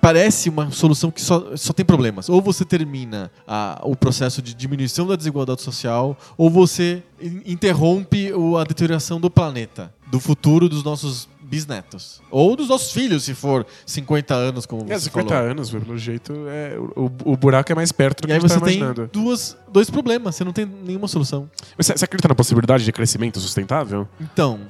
Parece 0.00 0.48
uma 0.48 0.70
solução 0.70 1.10
que 1.10 1.20
só, 1.20 1.56
só 1.56 1.72
tem 1.72 1.84
problemas. 1.84 2.28
Ou 2.28 2.40
você 2.42 2.64
termina 2.64 3.30
a- 3.46 3.80
o 3.84 3.96
processo 3.96 4.40
de 4.42 4.54
diminuição 4.54 5.06
da 5.06 5.16
desigualdade 5.16 5.62
social, 5.62 6.16
ou 6.36 6.50
você 6.50 7.02
in- 7.20 7.42
interrompe 7.46 8.30
a 8.60 8.64
deterioração 8.64 9.20
do 9.20 9.30
planeta, 9.30 9.92
do 10.10 10.20
futuro 10.20 10.68
dos 10.68 10.82
nossos 10.84 11.28
bisnetos. 11.40 12.20
Ou 12.30 12.56
dos 12.56 12.68
nossos 12.68 12.90
filhos, 12.92 13.22
se 13.24 13.32
for 13.34 13.64
50 13.86 14.34
anos, 14.34 14.66
como 14.66 14.82
É, 14.92 14.98
você 14.98 15.04
50 15.04 15.28
falou. 15.34 15.50
anos, 15.50 15.70
pelo 15.70 15.96
jeito, 15.96 16.32
é, 16.48 16.76
o, 16.96 17.10
o 17.24 17.36
buraco 17.36 17.70
é 17.70 17.74
mais 17.74 17.92
perto 17.92 18.22
do 18.22 18.26
que 18.26 18.32
E 18.32 18.36
a 18.36 18.40
gente 18.40 18.48
você 18.50 18.58
tá 18.58 18.66
tem 18.66 18.78
imaginando. 18.78 19.08
duas, 19.12 19.56
dois 19.72 19.88
problemas, 19.88 20.34
você 20.34 20.42
não 20.44 20.52
tem 20.52 20.66
nenhuma 20.66 21.06
solução. 21.08 21.48
Mas 21.78 21.86
você 21.86 22.04
acredita 22.04 22.26
na 22.28 22.34
possibilidade 22.34 22.84
de 22.84 22.92
crescimento 22.92 23.38
sustentável? 23.40 24.08
Então, 24.20 24.60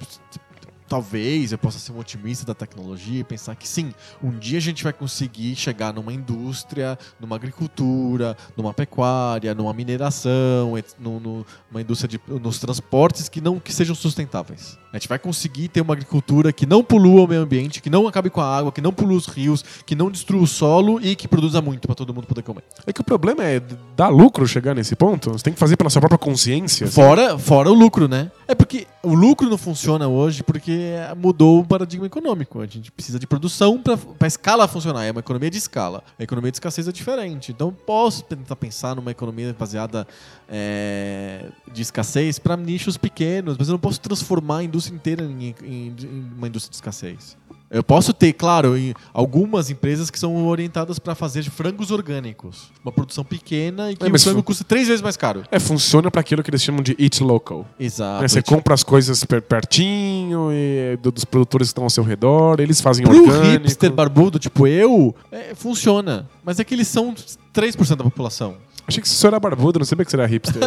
talvez 0.89 1.53
eu 1.53 1.59
possa 1.59 1.79
ser 1.79 1.93
um 1.93 1.99
otimista 1.99 2.45
da 2.47 2.55
tecnologia 2.55 3.21
e 3.21 3.25
pensar 3.25 3.55
que 3.57 3.69
sim, 3.69 3.93
um 4.23 4.31
dia 4.31 4.59
a 4.59 4.63
gente 4.63 4.83
vai 4.85 4.93
conseguir 4.93 5.55
chegar 5.57 5.93
numa 5.93 6.13
indústria, 6.13 6.99
numa 7.21 7.37
agricultura, 7.37 8.37
numa 8.57 8.73
pecuária, 8.73 9.55
numa 9.55 9.73
mineração, 9.73 10.73
no- 10.99 11.21
no- 11.21 11.47
numa 11.71 11.81
indústria 11.81 12.09
de, 12.09 12.21
nos 12.41 12.59
transportes 12.59 13.29
que 13.29 13.41
não 13.41 13.59
que 13.59 13.73
sejam 13.73 13.95
sustentáveis. 13.95 14.79
A 14.93 14.97
gente 14.99 15.09
vai 15.09 15.19
conseguir 15.19 15.69
ter 15.69 15.81
uma 15.83 15.93
agricultura 15.93 16.53
que 16.53 16.65
não 16.65 16.83
polua 16.83 17.25
o 17.25 17.27
meio 17.29 17.43
ambiente, 17.43 17.83
que 17.83 17.91
não 17.91 18.07
acabe 18.09 18.31
com 18.31 18.41
a 18.41 18.57
água, 18.57 18.73
que 18.73 18.81
não 18.81 18.93
polua 18.93 19.19
os 19.19 19.27
rios, 19.27 19.63
que 19.85 19.95
não 19.95 20.11
destrua 20.11 20.43
o 20.43 20.47
solo 20.47 20.99
e 21.03 21.15
que 21.15 21.29
produza 21.29 21.61
muito 21.61 21.87
para 21.87 21.95
todo 21.95 22.15
mundo 22.15 22.27
poder 22.27 22.43
comer. 22.43 22.65
É 22.87 22.93
que 22.93 23.01
o 23.01 23.05
problema 23.05 23.45
é 23.45 23.61
dar 23.95 24.09
lucro 24.09 24.47
chegar 24.47 24.75
nesse 24.75 24.97
ponto. 24.97 25.31
Você 25.33 25.45
tem 25.45 25.53
que 25.53 25.59
fazer 25.59 25.77
pela 25.77 25.91
sua 25.91 26.01
própria 26.01 26.19
consciência. 26.19 26.87
assim. 26.87 26.95
Fora, 26.95 27.39
fora 27.39 27.71
o 27.71 27.75
lucro, 27.75 28.09
né? 28.09 28.31
É 28.49 28.55
porque 28.55 28.87
o 29.03 29.15
lucro 29.15 29.51
não 29.51 29.59
funciona 29.59 30.09
hoje 30.09 30.43
porque 30.43 30.71
mudou 31.16 31.61
o 31.61 31.65
paradigma 31.66 32.07
econômico. 32.07 32.61
A 32.61 32.66
gente 32.66 32.90
precisa 32.93 33.19
de 33.19 33.27
produção 33.27 33.81
para 33.82 33.97
a 34.20 34.27
escala 34.27 34.66
funcionar. 34.69 35.05
É 35.05 35.11
uma 35.11 35.20
economia 35.20 35.51
de 35.51 35.59
escala. 35.59 36.03
A 36.19 36.23
economia 36.23 36.51
de 36.51 36.57
escassez 36.57 36.86
é 36.89 36.93
diferente. 36.93 37.53
Então, 37.53 37.73
posso 37.73 38.23
tentar 38.24 38.57
pensar 38.57 38.94
numa 38.97 39.11
economia 39.11 39.55
baseada 39.59 40.07
é, 40.48 41.47
de 41.73 41.82
escassez 41.82 42.39
para 42.39 42.57
nichos 42.57 42.97
pequenos, 42.97 43.57
mas 43.59 43.69
eu 43.69 43.73
não 43.73 43.78
posso 43.78 44.01
transformar 44.01 44.59
a 44.59 44.65
indústria 44.65 44.94
inteira 44.94 45.24
em, 45.24 45.55
em- 45.62 45.94
em 46.03 46.32
uma 46.36 46.47
indústria 46.48 46.70
de 46.70 46.77
escassez. 46.77 47.36
Eu 47.68 47.82
posso 47.82 48.12
ter, 48.12 48.32
claro, 48.32 48.76
em 48.78 48.94
algumas 49.12 49.70
empresas 49.70 50.09
que 50.09 50.18
são 50.18 50.47
orientadas 50.47 51.01
para 51.01 51.16
fazer 51.16 51.43
frangos 51.44 51.90
orgânicos. 51.90 52.70
Uma 52.84 52.93
produção 52.93 53.24
pequena 53.24 53.90
e 53.90 53.97
que 53.97 54.06
É, 54.06 54.09
o 54.09 54.18
frango 54.20 54.43
custa 54.43 54.62
três 54.62 54.86
vezes 54.86 55.02
mais 55.02 55.16
caro. 55.16 55.43
É, 55.51 55.59
funciona 55.59 56.09
para 56.09 56.20
aquilo 56.20 56.43
que 56.44 56.51
eles 56.51 56.62
chamam 56.62 56.80
de 56.80 56.94
eat 56.98 57.20
local. 57.24 57.66
Exato. 57.78 58.22
Né, 58.22 58.28
Você 58.28 58.40
compra 58.40 58.72
as 58.72 58.84
coisas 58.84 59.24
per- 59.24 59.43
pertinho 59.43 60.51
e 60.52 60.97
do- 61.02 61.10
dos 61.10 61.24
produtores 61.24 61.68
que 61.68 61.70
estão 61.72 61.84
ao 61.84 61.90
seu 61.90 62.05
redor, 62.05 62.60
eles 62.60 62.80
fazem 62.80 63.05
Pro 63.05 63.20
orgânico. 63.24 63.64
hipster 63.64 63.93
barbudo, 63.93 64.38
tipo 64.38 64.66
eu, 64.68 65.12
é, 65.32 65.52
funciona. 65.55 66.28
Mas 66.44 66.60
é 66.60 66.64
que 66.64 66.72
eles 66.72 66.86
são 66.86 67.14
3% 67.52 67.97
da 67.98 68.05
população. 68.05 68.55
Achei 68.86 69.02
que 69.02 69.09
você 69.09 69.26
era 69.26 69.40
barbudo, 69.40 69.80
não 69.80 69.86
sabia 69.86 70.05
que 70.05 70.10
você 70.12 70.16
era 70.16 70.26
hipster. 70.26 70.62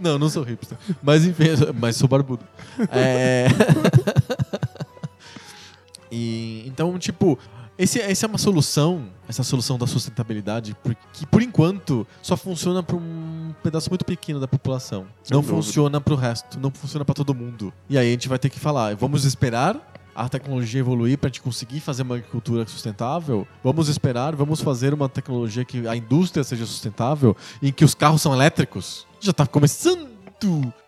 Não, 0.00 0.16
não 0.16 0.28
sou 0.28 0.44
hipster. 0.44 0.78
Mas 1.02 1.24
enfim, 1.24 1.44
mas 1.80 1.96
sou 1.96 2.06
barbudo. 2.08 2.42
É... 2.92 3.46
e, 6.10 6.64
então, 6.66 6.98
tipo, 6.98 7.38
esse, 7.78 8.00
essa 8.00 8.26
é 8.26 8.28
uma 8.28 8.38
solução, 8.38 9.06
essa 9.28 9.44
solução 9.44 9.78
da 9.78 9.86
sustentabilidade, 9.86 10.76
que 11.12 11.24
por 11.24 11.40
enquanto 11.40 12.04
só 12.20 12.36
funciona 12.36 12.82
para 12.82 12.96
um 12.96 13.54
pedaço 13.62 13.88
muito 13.88 14.04
pequeno 14.04 14.40
da 14.40 14.48
população. 14.48 15.06
Sem 15.22 15.34
não 15.34 15.40
dúvida. 15.40 15.62
funciona 15.62 16.00
para 16.00 16.12
o 16.12 16.16
resto, 16.16 16.58
não 16.58 16.72
funciona 16.72 17.04
para 17.04 17.14
todo 17.14 17.32
mundo. 17.32 17.72
E 17.88 17.96
aí 17.96 18.08
a 18.08 18.10
gente 18.10 18.28
vai 18.28 18.38
ter 18.38 18.50
que 18.50 18.58
falar, 18.58 18.96
vamos 18.96 19.24
esperar 19.24 19.94
a 20.12 20.28
tecnologia 20.28 20.80
evoluir 20.80 21.16
para 21.16 21.28
a 21.28 21.30
gente 21.30 21.40
conseguir 21.40 21.78
fazer 21.78 22.02
uma 22.02 22.16
agricultura 22.16 22.66
sustentável? 22.66 23.46
Vamos 23.62 23.88
esperar, 23.88 24.34
vamos 24.34 24.60
fazer 24.60 24.92
uma 24.92 25.08
tecnologia 25.08 25.64
que 25.64 25.86
a 25.86 25.94
indústria 25.94 26.42
seja 26.42 26.66
sustentável, 26.66 27.36
em 27.62 27.72
que 27.72 27.84
os 27.84 27.94
carros 27.94 28.20
são 28.20 28.34
elétricos? 28.34 29.06
Já 29.20 29.30
está 29.30 29.46
começando 29.46 30.17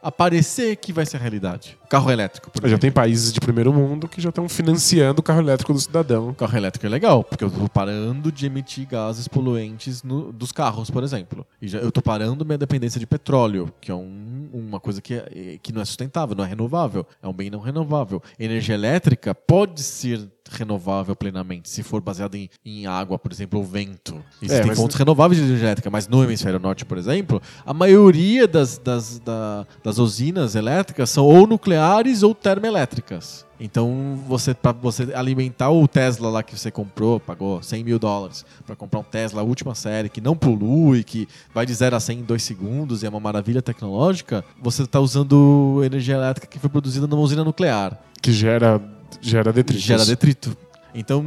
a 0.03 0.11
parecer 0.13 0.77
que 0.77 0.93
vai 0.93 1.05
ser 1.05 1.17
a 1.17 1.21
realidade. 1.21 1.77
Carro 1.89 2.11
elétrico, 2.11 2.51
por 2.51 2.69
Já 2.69 2.79
tem 2.79 2.91
países 2.93 3.33
de 3.33 3.41
primeiro 3.41 3.73
mundo 3.73 4.07
que 4.09 4.21
já 4.21 4.29
estão 4.29 4.49
financiando 4.49 5.21
o 5.21 5.23
carro 5.23 5.41
elétrico 5.41 5.73
do 5.73 5.81
cidadão. 5.81 6.33
Carro 6.35 6.57
elétrico 6.57 6.87
é 6.87 6.89
legal, 6.89 7.25
porque 7.25 7.43
eu 7.43 7.51
tô 7.51 7.69
parando 7.69 8.31
de 8.31 8.47
emitir 8.47 8.87
gases 8.87 9.27
poluentes 9.27 10.03
no- 10.03 10.33
dos 10.33 10.53
carros, 10.53 10.91
por 10.91 11.03
exemplo. 11.03 11.45
E 11.61 11.67
já, 11.69 11.79
eu 11.79 11.91
tô 11.91 12.01
parando 12.01 12.45
minha 12.45 12.59
dependência 12.59 13.01
de 13.01 13.07
petróleo, 13.07 13.73
que 13.81 13.91
é 13.91 13.95
um- 13.95 14.49
uma 14.53 14.79
coisa 14.79 15.01
que, 15.03 15.15
é- 15.15 15.59
que 15.63 15.73
não 15.73 15.83
é 15.83 15.85
sustentável, 15.85 16.37
não 16.37 16.45
é 16.45 16.49
renovável. 16.49 17.05
É 17.23 17.27
um 17.27 17.33
bem 17.33 17.51
não 17.51 17.61
renovável. 17.61 18.23
Energia 18.39 18.75
elétrica 18.75 19.35
pode 19.35 19.83
ser 19.83 20.29
renovável 20.53 21.15
plenamente, 21.17 21.69
se 21.71 21.83
for 21.83 22.01
baseada 22.01 22.37
em, 22.37 22.49
em 22.65 22.87
água, 22.87 23.19
por 23.19 23.31
exemplo, 23.33 23.59
ou 23.59 23.65
vento. 23.65 24.23
Existem 24.43 24.67
mas- 24.69 24.79
fontes 24.79 24.97
renováveis 24.97 25.39
de 25.41 25.47
energia 25.47 25.67
elétrica, 25.67 25.91
mas 25.91 26.09
no 26.09 26.23
hemisfério 26.25 26.59
norte, 26.59 26.85
por 26.85 26.99
exemplo, 26.99 27.41
a 27.65 27.73
maioria 27.75 28.47
das, 28.49 28.79
das, 28.79 29.19
da- 29.19 29.67
das 29.83 29.99
usinas 29.99 30.55
elétricas 30.55 31.11
são 31.11 31.25
ou 31.25 31.47
nucleares 31.47 32.23
ou 32.23 32.35
termoelétricas. 32.35 33.45
Então, 33.63 34.19
você 34.27 34.55
para 34.55 34.73
você 34.73 35.13
alimentar 35.15 35.71
o 35.71 35.87
Tesla 35.87 36.31
lá 36.31 36.43
que 36.43 36.59
você 36.59 36.71
comprou, 36.71 37.21
pagou 37.21 37.63
100 37.63 37.85
mil 37.85 37.99
dólares 37.99 38.43
para 38.65 38.75
comprar 38.75 39.01
um 39.01 39.03
Tesla 39.03 39.43
última 39.43 39.75
série 39.75 40.09
que 40.09 40.19
não 40.21 40.35
polui, 40.35 41.05
que 41.05 41.29
vai 41.53 41.67
de 41.67 41.75
0 41.75 41.95
a 41.95 42.01
100 42.01 42.21
em 42.21 42.23
2 42.23 42.43
segundos 42.43 43.03
e 43.03 43.07
é 43.07 43.09
uma 43.11 43.21
maravilha 43.21 43.61
tecnológica, 43.61 44.43
você 44.63 44.85
está 44.85 44.99
usando 44.99 45.83
energia 45.85 46.15
elétrica 46.15 46.47
que 46.47 46.59
foi 46.59 46.71
produzida 46.71 47.07
numa 47.07 47.21
usina 47.21 47.45
nuclear 47.45 47.99
Que 48.23 48.33
gera, 48.33 48.81
gera 49.21 49.53
detritos. 49.53 49.85
gera 49.85 50.05
detrito. 50.05 50.57
Então, 50.95 51.25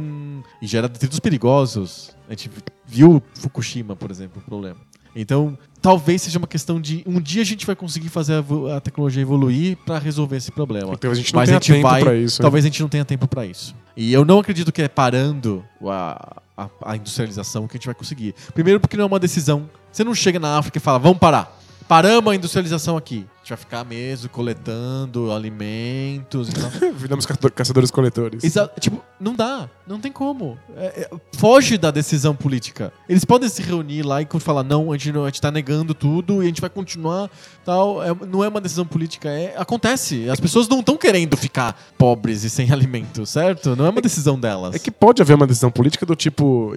e 0.60 0.66
gera 0.66 0.88
detritos 0.88 1.18
perigosos. 1.20 2.10
A 2.28 2.32
gente 2.32 2.50
viu 2.86 3.22
Fukushima, 3.34 3.96
por 3.96 4.10
exemplo, 4.10 4.42
o 4.42 4.44
problema. 4.44 4.76
Então, 5.16 5.56
talvez 5.80 6.22
seja 6.22 6.38
uma 6.38 6.46
questão 6.46 6.80
de 6.80 7.04
um 7.06 7.20
dia 7.20 7.40
a 7.42 7.44
gente 7.44 7.64
vai 7.64 7.76
conseguir 7.76 8.08
fazer 8.08 8.34
a, 8.34 8.76
a 8.76 8.80
tecnologia 8.80 9.22
evoluir 9.22 9.76
para 9.86 9.98
resolver 9.98 10.36
esse 10.36 10.50
problema. 10.50 10.92
Então 10.94 11.10
a 11.10 11.14
gente 11.14 11.32
não 11.32 11.40
Mas 11.40 11.48
tem 11.48 11.56
a 11.56 11.60
gente 11.60 11.72
tempo 11.72 11.88
vai, 11.88 12.02
pra 12.02 12.14
isso. 12.16 12.40
né? 12.40 12.42
talvez 12.42 12.64
a 12.64 12.68
gente 12.68 12.82
não 12.82 12.88
tenha 12.88 13.04
tempo 13.04 13.28
para 13.28 13.46
isso. 13.46 13.74
E 13.96 14.12
eu 14.12 14.24
não 14.24 14.40
acredito 14.40 14.72
que 14.72 14.82
é 14.82 14.88
parando 14.88 15.64
a, 15.84 16.42
a, 16.56 16.68
a 16.84 16.96
industrialização 16.96 17.68
que 17.68 17.76
a 17.76 17.78
gente 17.78 17.86
vai 17.86 17.94
conseguir. 17.94 18.34
Primeiro 18.54 18.80
porque 18.80 18.96
não 18.96 19.04
é 19.04 19.06
uma 19.06 19.20
decisão. 19.20 19.70
Você 19.92 20.02
não 20.02 20.14
chega 20.14 20.40
na 20.40 20.58
África 20.58 20.78
e 20.78 20.80
fala, 20.80 20.98
vamos 20.98 21.18
parar. 21.18 21.60
Paramos 21.86 22.32
a 22.32 22.34
industrialização 22.34 22.96
aqui. 22.96 23.24
A 23.44 23.46
gente 23.46 23.50
vai 23.50 23.58
ficar 23.58 23.84
mesmo 23.84 24.30
coletando 24.30 25.30
alimentos 25.30 26.48
e 26.48 26.52
tal. 26.54 26.70
Viramos 26.96 27.26
ca- 27.26 27.36
caçadores-coletores. 27.54 28.42
Tipo, 28.80 29.02
não 29.20 29.34
dá. 29.34 29.68
Não 29.86 30.00
tem 30.00 30.10
como. 30.10 30.56
É- 30.74 31.02
é- 31.02 31.10
foge 31.36 31.76
da 31.76 31.90
decisão 31.90 32.34
política. 32.34 32.90
Eles 33.06 33.22
podem 33.22 33.46
se 33.50 33.60
reunir 33.60 34.02
lá 34.02 34.22
e 34.22 34.26
falar, 34.40 34.62
não, 34.62 34.90
a 34.90 34.96
gente, 34.96 35.12
não, 35.12 35.24
a 35.24 35.26
gente 35.26 35.42
tá 35.42 35.50
negando 35.50 35.92
tudo 35.92 36.42
e 36.42 36.44
a 36.44 36.48
gente 36.48 36.62
vai 36.62 36.70
continuar. 36.70 37.28
tal. 37.66 38.02
É- 38.02 38.14
não 38.26 38.42
é 38.42 38.48
uma 38.48 38.62
decisão 38.62 38.86
política. 38.86 39.28
É, 39.28 39.54
acontece. 39.58 40.26
As 40.30 40.40
pessoas 40.40 40.66
não 40.66 40.80
estão 40.80 40.96
querendo 40.96 41.36
ficar 41.36 41.78
pobres 41.98 42.44
e 42.44 42.50
sem 42.50 42.70
alimento, 42.72 43.26
certo? 43.26 43.76
Não 43.76 43.84
é 43.84 43.90
uma 43.90 44.00
decisão 44.00 44.40
delas. 44.40 44.74
É 44.74 44.78
que 44.78 44.90
pode 44.90 45.20
haver 45.20 45.34
uma 45.36 45.46
decisão 45.46 45.70
política 45.70 46.06
do 46.06 46.16
tipo. 46.16 46.74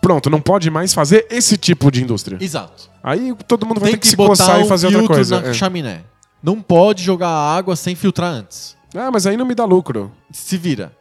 Pronto, 0.00 0.30
não 0.30 0.40
pode 0.40 0.70
mais 0.70 0.94
fazer 0.94 1.26
esse 1.28 1.56
tipo 1.56 1.90
de 1.90 2.04
indústria. 2.04 2.38
Exato. 2.40 2.88
Aí 3.02 3.34
todo 3.46 3.64
mundo 3.66 3.80
vai 3.80 3.90
Tem 3.90 3.96
ter 3.96 4.00
que, 4.00 4.02
que 4.02 4.08
se 4.10 4.16
botar 4.16 4.30
coçar 4.44 4.58
um 4.58 4.64
e 4.64 4.68
fazer 4.68 4.86
outra 4.88 5.06
coisa. 5.14 5.40
na 5.40 5.48
É. 5.48 5.54
chaminé. 5.54 5.87
Não 6.42 6.60
pode 6.60 7.02
jogar 7.02 7.28
água 7.28 7.74
sem 7.74 7.94
filtrar 7.94 8.32
antes. 8.32 8.76
Ah, 8.94 9.10
mas 9.10 9.26
aí 9.26 9.36
não 9.36 9.44
me 9.44 9.54
dá 9.54 9.64
lucro. 9.64 10.10
Se 10.30 10.56
vira. 10.56 10.92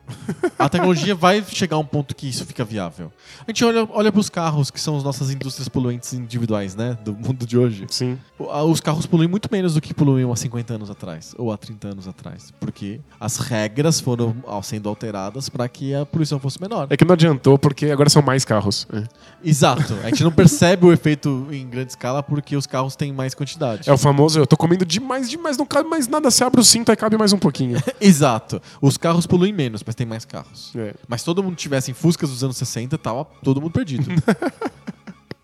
A 0.58 0.70
tecnologia 0.70 1.14
vai 1.14 1.44
chegar 1.44 1.76
a 1.76 1.80
um 1.80 1.86
ponto 1.86 2.16
que 2.16 2.28
isso 2.28 2.46
fica 2.46 2.64
viável. 2.64 3.12
A 3.46 3.52
gente 3.52 3.64
olha, 3.66 3.88
olha 3.92 4.12
para 4.12 4.22
os 4.22 4.30
carros, 4.30 4.72
que 4.72 4.80
são 4.80 4.96
as 4.96 5.04
nossas 5.04 5.30
indústrias 5.30 5.68
poluentes 5.68 6.14
individuais, 6.14 6.76
né? 6.76 6.98
Do 7.04 7.14
mundo 7.14 7.46
de 7.46 7.58
hoje. 7.58 7.86
Sim. 7.90 8.18
Os 8.40 8.80
carros 8.80 9.06
poluem 9.06 9.28
muito 9.28 9.50
menos 9.52 9.74
do 9.74 9.82
que 9.82 9.94
poluíam 9.94 10.32
há 10.32 10.36
50 10.36 10.74
anos 10.74 10.90
atrás, 10.90 11.36
ou 11.38 11.52
há 11.52 11.58
30 11.58 11.90
anos 11.90 12.08
atrás. 12.08 12.54
Porque 12.60 13.02
as 13.20 13.38
regras 13.38 14.00
foram 14.00 14.36
ó, 14.44 14.62
sendo 14.62 14.88
alteradas 14.88 15.50
para 15.50 15.68
que 15.68 15.94
a 15.94 16.06
poluição 16.06 16.40
fosse 16.40 16.62
menor. 16.62 16.88
É 16.90 16.96
que 16.96 17.04
não 17.04 17.14
adiantou 17.14 17.58
porque 17.58 17.88
agora 17.88 18.10
são 18.10 18.22
mais 18.22 18.46
carros. 18.46 18.88
É, 18.94 19.04
Exato. 19.44 19.94
A 20.04 20.10
gente 20.10 20.24
não 20.24 20.32
percebe 20.32 20.86
o 20.86 20.94
efeito 20.94 21.48
em 21.52 21.68
grande 21.68 21.92
escala 21.92 22.24
porque 22.24 22.56
os 22.56 22.66
carros 22.66 22.96
têm 22.96 23.12
mais 23.12 23.34
quantidade. 23.34 23.90
É 23.90 23.94
o 23.94 23.98
famoso, 23.98 24.40
eu 24.40 24.48
tô 24.48 24.56
comendo 24.56 24.86
demais, 24.86 25.30
demais, 25.30 25.58
não 25.58 25.66
cabe 25.66 25.90
mais 25.90 26.08
nada. 26.08 26.32
Você 26.32 26.44
abre 26.44 26.62
o 26.62 26.64
cinto 26.64 26.92
e 26.92 26.96
cabe 26.96 27.18
mais 27.18 27.34
um 27.34 27.38
pouquinho. 27.38 27.82
Exato. 28.00 28.62
Os 28.82 28.98
carros 29.18 29.26
poluem 29.26 29.52
menos, 29.52 29.84
mas 29.86 29.96
tem 29.96 30.06
mais 30.06 30.26
carros. 30.26 30.72
É. 30.76 30.94
Mas 31.08 31.24
todo 31.24 31.42
mundo 31.42 31.56
tivesse 31.56 31.90
em 31.90 31.94
Fuscas 31.94 32.30
dos 32.30 32.44
anos 32.44 32.58
60, 32.58 32.98
tava 32.98 33.26
todo 33.44 33.60
mundo 33.60 33.72
perdido. 33.72 34.06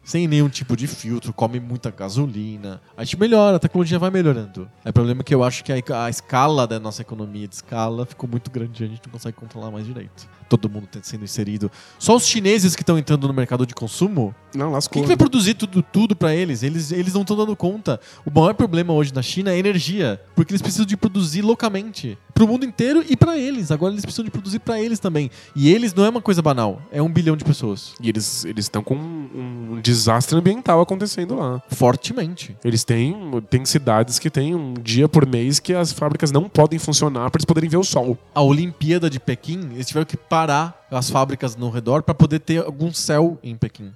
Sem 0.04 0.28
nenhum 0.28 0.50
tipo 0.50 0.76
de 0.76 0.86
filtro, 0.86 1.32
come 1.32 1.62
muita 1.62 1.90
gasolina. 1.90 2.82
A 2.96 3.06
gente 3.06 3.18
melhora, 3.18 3.56
a 3.56 3.60
tecnologia 3.60 3.98
vai 3.98 4.12
melhorando. 4.12 4.70
O 4.86 4.94
problema 4.94 5.22
é 5.22 5.24
que 5.24 5.34
eu 5.34 5.42
acho 5.42 5.64
que 5.64 5.72
a, 5.72 6.06
a 6.06 6.10
escala 6.10 6.68
da 6.68 6.78
nossa 6.78 7.02
economia 7.02 7.48
de 7.48 7.56
escala 7.56 8.06
ficou 8.06 8.30
muito 8.30 8.52
grande 8.52 8.84
e 8.84 8.86
a 8.86 8.90
gente 8.90 9.02
não 9.06 9.14
consegue 9.14 9.38
controlar 9.38 9.72
mais 9.72 9.86
direito. 9.86 10.28
Todo 10.54 10.70
mundo 10.70 10.86
tá 10.86 11.00
sendo 11.02 11.24
inserido. 11.24 11.72
Só 11.98 12.16
os 12.16 12.28
chineses 12.28 12.76
que 12.76 12.84
estão 12.84 12.96
entrando 12.96 13.28
no 13.28 13.34
mercado 13.34 13.66
de 13.66 13.74
consumo, 13.74 14.36
Não, 14.54 14.68
quem 14.68 14.74
lascou. 14.74 15.02
que 15.02 15.08
vai 15.08 15.18
produzir 15.18 15.56
tudo, 15.56 15.82
tudo 15.82 16.16
para 16.16 16.36
eles? 16.36 16.62
eles? 16.62 16.92
Eles 16.92 17.12
não 17.12 17.22
estão 17.22 17.36
dando 17.36 17.56
conta. 17.56 18.00
O 18.24 18.30
maior 18.32 18.54
problema 18.54 18.94
hoje 18.94 19.12
na 19.12 19.24
China 19.24 19.52
é 19.52 19.58
energia, 19.58 20.22
porque 20.36 20.52
eles 20.54 20.62
precisam 20.62 20.86
de 20.86 20.96
produzir 20.96 21.42
localmente. 21.42 22.16
Pro 22.36 22.48
mundo 22.48 22.66
inteiro 22.66 23.04
e 23.10 23.18
para 23.18 23.36
eles. 23.36 23.72
Agora 23.72 23.94
eles 23.94 24.04
precisam 24.06 24.26
de 24.26 24.30
produzir 24.32 24.60
para 24.60 24.80
eles 24.80 25.00
também. 25.00 25.32
E 25.56 25.72
eles 25.74 25.92
não 25.94 26.06
é 26.06 26.10
uma 26.10 26.22
coisa 26.22 26.42
banal, 26.42 26.82
é 26.92 27.02
um 27.02 27.12
bilhão 27.12 27.36
de 27.36 27.44
pessoas. 27.44 27.94
E 28.00 28.10
eles 28.10 28.46
eles 28.46 28.66
estão 28.66 28.84
com 28.84 28.96
um, 28.96 29.74
um 29.74 29.82
desastre 29.82 30.38
ambiental 30.38 30.82
acontecendo 30.82 31.36
lá. 31.36 31.62
Fortemente. 31.70 32.56
Eles 32.64 32.84
têm, 32.84 33.16
têm 33.50 33.66
cidades 33.66 34.20
que 34.20 34.30
têm 34.30 34.54
um 34.56 34.74
dia 34.74 35.08
por 35.10 35.26
mês 35.28 35.60
que 35.60 35.74
as 35.74 35.92
fábricas 35.92 36.32
não 36.32 36.48
podem 36.48 36.78
funcionar 36.78 37.30
para 37.32 37.40
eles 37.40 37.46
poderem 37.46 37.70
ver 37.70 37.78
o 37.78 37.84
sol. 37.84 38.18
A 38.34 38.42
Olimpíada 38.42 39.10
de 39.10 39.20
Pequim, 39.20 39.70
eles 39.74 39.88
tiveram 39.88 40.06
que 40.06 40.18
parar 40.18 40.43
as 40.50 41.10
fábricas 41.10 41.56
no 41.56 41.70
redor 41.70 42.04
para 42.04 42.14
poder 42.14 42.40
ter 42.40 42.64
algum 42.64 42.94
céu 42.94 43.40
em 43.44 43.56
Pequim. 43.56 43.92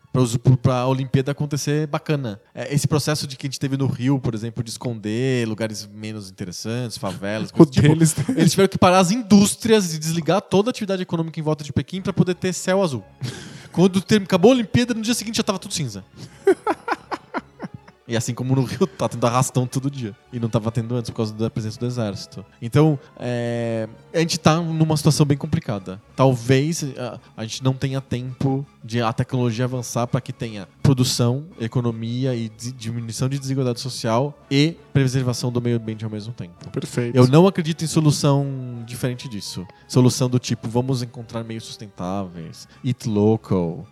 Para 0.61 0.79
a 0.79 0.87
Olimpíada 0.87 1.31
acontecer 1.31 1.87
bacana. 1.87 2.39
É, 2.53 2.73
esse 2.73 2.87
processo 2.87 3.27
de 3.27 3.35
que 3.35 3.47
a 3.47 3.49
gente 3.49 3.59
teve 3.59 3.77
no 3.77 3.87
Rio, 3.87 4.19
por 4.19 4.33
exemplo, 4.33 4.63
de 4.63 4.69
esconder 4.69 5.47
lugares 5.47 5.87
menos 5.93 6.29
interessantes, 6.29 6.97
favelas, 6.97 7.51
coisas 7.51 7.73
tipo, 7.73 7.87
deles. 7.87 8.15
Eles 8.29 8.51
tiveram 8.51 8.69
que 8.69 8.77
parar 8.77 8.99
as 8.99 9.11
indústrias 9.11 9.93
e 9.93 9.99
desligar 9.99 10.41
toda 10.41 10.69
a 10.69 10.71
atividade 10.71 11.01
econômica 11.01 11.39
em 11.39 11.43
volta 11.43 11.63
de 11.63 11.71
Pequim 11.71 12.01
para 12.01 12.13
poder 12.13 12.35
ter 12.35 12.53
céu 12.53 12.81
azul. 12.81 13.03
Quando 13.71 14.03
acabou 14.23 14.51
a 14.51 14.55
Olimpíada, 14.55 14.93
no 14.93 15.01
dia 15.01 15.13
seguinte 15.13 15.37
já 15.37 15.43
tava 15.43 15.59
tudo 15.59 15.73
cinza. 15.73 16.03
E 18.07 18.15
assim 18.15 18.33
como 18.33 18.55
no 18.55 18.63
Rio 18.63 18.87
tá 18.87 19.09
tendo 19.09 19.25
arrastão 19.27 19.67
todo 19.67 19.91
dia. 19.91 20.15
E 20.31 20.39
não 20.39 20.47
tava 20.49 20.71
tendo 20.71 20.95
antes 20.95 21.09
por 21.11 21.17
causa 21.17 21.33
da 21.33 21.49
presença 21.49 21.77
do 21.79 21.85
exército. 21.85 22.45
Então, 22.61 22.97
é, 23.19 23.89
a 24.13 24.19
gente 24.19 24.39
tá 24.39 24.57
numa 24.61 24.95
situação 24.95 25.25
bem 25.25 25.37
complicada. 25.37 26.01
Talvez 26.15 26.83
a, 26.97 27.19
a 27.35 27.43
gente 27.43 27.63
não 27.63 27.73
tenha 27.73 27.99
tempo 27.99 28.65
de 28.83 29.01
a 29.01 29.11
tecnologia 29.11 29.65
avançar 29.65 30.07
para 30.07 30.21
que 30.21 30.31
tenha 30.31 30.67
produção, 30.81 31.45
economia 31.59 32.33
e 32.33 32.47
di- 32.49 32.71
diminuição 32.71 33.27
de 33.27 33.37
desigualdade 33.37 33.79
social 33.81 34.37
e 34.49 34.75
preservação 34.93 35.51
do 35.51 35.61
meio 35.61 35.75
ambiente 35.75 36.05
ao 36.05 36.09
mesmo 36.09 36.31
tempo. 36.33 36.69
Perfeito. 36.71 37.15
Eu 37.15 37.27
não 37.27 37.45
acredito 37.45 37.83
em 37.83 37.87
solução 37.87 38.47
diferente 38.85 39.27
disso. 39.27 39.67
Solução 39.87 40.29
do 40.29 40.39
tipo, 40.39 40.69
vamos 40.69 41.01
encontrar 41.03 41.43
meios 41.43 41.65
sustentáveis, 41.65 42.67
eat 42.83 43.07
local, 43.07 43.85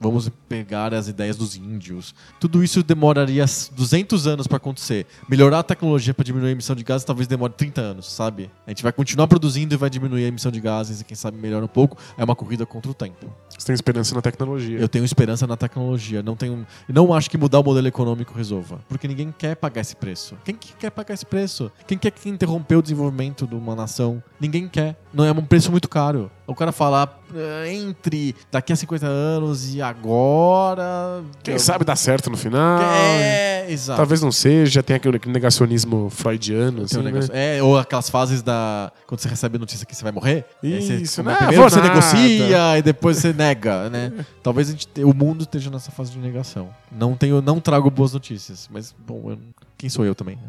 vamos 0.00 0.30
pegar 0.48 0.94
as 0.94 1.08
ideias 1.08 1.36
dos 1.36 1.56
índios. 1.56 2.14
Tudo 2.38 2.62
isso 2.62 2.82
demoraria 2.82 3.44
200 3.72 4.26
anos 4.26 4.46
para 4.46 4.58
acontecer. 4.58 5.06
Melhorar 5.28 5.60
a 5.60 5.62
tecnologia 5.62 6.12
para 6.14 6.24
diminuir 6.24 6.48
a 6.48 6.52
emissão 6.52 6.76
de 6.76 6.84
gases 6.84 7.04
talvez 7.04 7.26
demore 7.26 7.52
30 7.56 7.80
anos, 7.80 8.12
sabe? 8.12 8.50
A 8.66 8.70
gente 8.70 8.82
vai 8.82 8.92
continuar 8.92 9.26
produzindo 9.26 9.74
e 9.74 9.76
vai 9.76 9.90
diminuir 9.90 10.24
a 10.24 10.28
emissão 10.28 10.52
de 10.52 10.60
gases 10.60 11.00
e 11.00 11.04
quem 11.04 11.16
sabe 11.16 11.38
melhora 11.38 11.64
um 11.64 11.68
pouco. 11.68 11.96
É 12.16 12.24
uma 12.24 12.36
corrida 12.36 12.66
contra 12.66 12.90
o 12.90 12.94
tempo. 12.94 13.32
Você 13.48 13.66
tem 13.66 13.74
esperança 13.74 14.14
na 14.14 14.22
tecnologia. 14.22 14.78
Eu 14.78 14.88
tenho 14.88 15.04
esperança 15.04 15.46
na 15.46 15.56
tecnologia. 15.56 16.22
Não 16.22 16.36
tenho, 16.36 16.66
não 16.88 17.12
acho 17.12 17.30
que 17.30 17.38
mudar 17.38 17.60
o 17.60 17.64
modelo 17.64 17.86
econômico 17.86 18.34
resolva, 18.34 18.80
porque 18.88 19.08
ninguém 19.08 19.34
quer 19.36 19.56
pagar 19.56 19.80
esse 19.80 19.96
preço. 19.96 20.36
Quem 20.44 20.54
que 20.54 20.74
quer 20.74 20.90
pagar 20.90 21.14
esse 21.14 21.26
preço? 21.26 21.70
Quem 21.86 21.96
quer 21.96 22.10
que 22.10 22.28
interromper 22.28 22.76
o 22.76 22.82
desenvolvimento 22.82 23.46
de 23.46 23.54
uma 23.54 23.74
nação? 23.74 24.22
Ninguém 24.38 24.68
quer. 24.68 24.96
Não 25.12 25.24
é 25.24 25.32
um 25.32 25.44
preço 25.44 25.70
muito 25.70 25.88
caro. 25.88 26.30
O 26.46 26.54
cara 26.54 26.70
falar 26.72 27.20
"Ah, 27.25 27.25
entre 27.68 28.34
daqui 28.50 28.72
a 28.72 28.76
50 28.76 29.06
anos 29.06 29.74
e 29.74 29.80
agora. 29.82 31.22
Quem 31.42 31.54
eu- 31.54 31.60
sabe 31.60 31.84
dá 31.84 31.96
certo 31.96 32.30
no 32.30 32.36
final. 32.36 32.80
É, 32.82 33.66
exato. 33.70 33.96
Talvez 33.96 34.20
não 34.22 34.32
seja, 34.32 34.82
tem 34.82 34.96
aquele 34.96 35.20
negacionismo 35.26 36.08
freudiano, 36.10 36.82
assim, 36.82 36.98
um 36.98 37.02
né? 37.02 37.10
negócio- 37.10 37.30
É, 37.34 37.62
ou 37.62 37.78
aquelas 37.78 38.08
fases 38.10 38.42
da. 38.42 38.92
Quando 39.06 39.20
você 39.20 39.28
recebe 39.28 39.56
a 39.56 39.58
notícia 39.60 39.86
que 39.86 39.94
você 39.94 40.02
vai 40.02 40.12
morrer. 40.12 40.44
Isso, 40.62 41.20
é, 41.20 41.24
né? 41.24 41.36
Primeiro 41.36 41.62
você 41.70 41.76
nada. 41.80 41.88
negocia 41.88 42.78
e 42.78 42.82
depois 42.82 43.16
você 43.18 43.32
nega, 43.32 43.88
né? 43.90 44.12
Talvez 44.42 44.68
gente 44.68 44.86
te- 44.86 45.04
o 45.04 45.14
mundo 45.14 45.42
esteja 45.42 45.70
nessa 45.70 45.90
fase 45.90 46.12
de 46.12 46.18
negação. 46.18 46.68
Não, 46.90 47.16
tenho, 47.16 47.40
não 47.42 47.60
trago 47.60 47.90
boas 47.90 48.12
notícias, 48.12 48.68
mas, 48.72 48.94
bom, 49.06 49.30
eu- 49.32 49.38
quem 49.76 49.88
sou 49.90 50.04
eu 50.04 50.14
também? 50.14 50.36
né? 50.36 50.42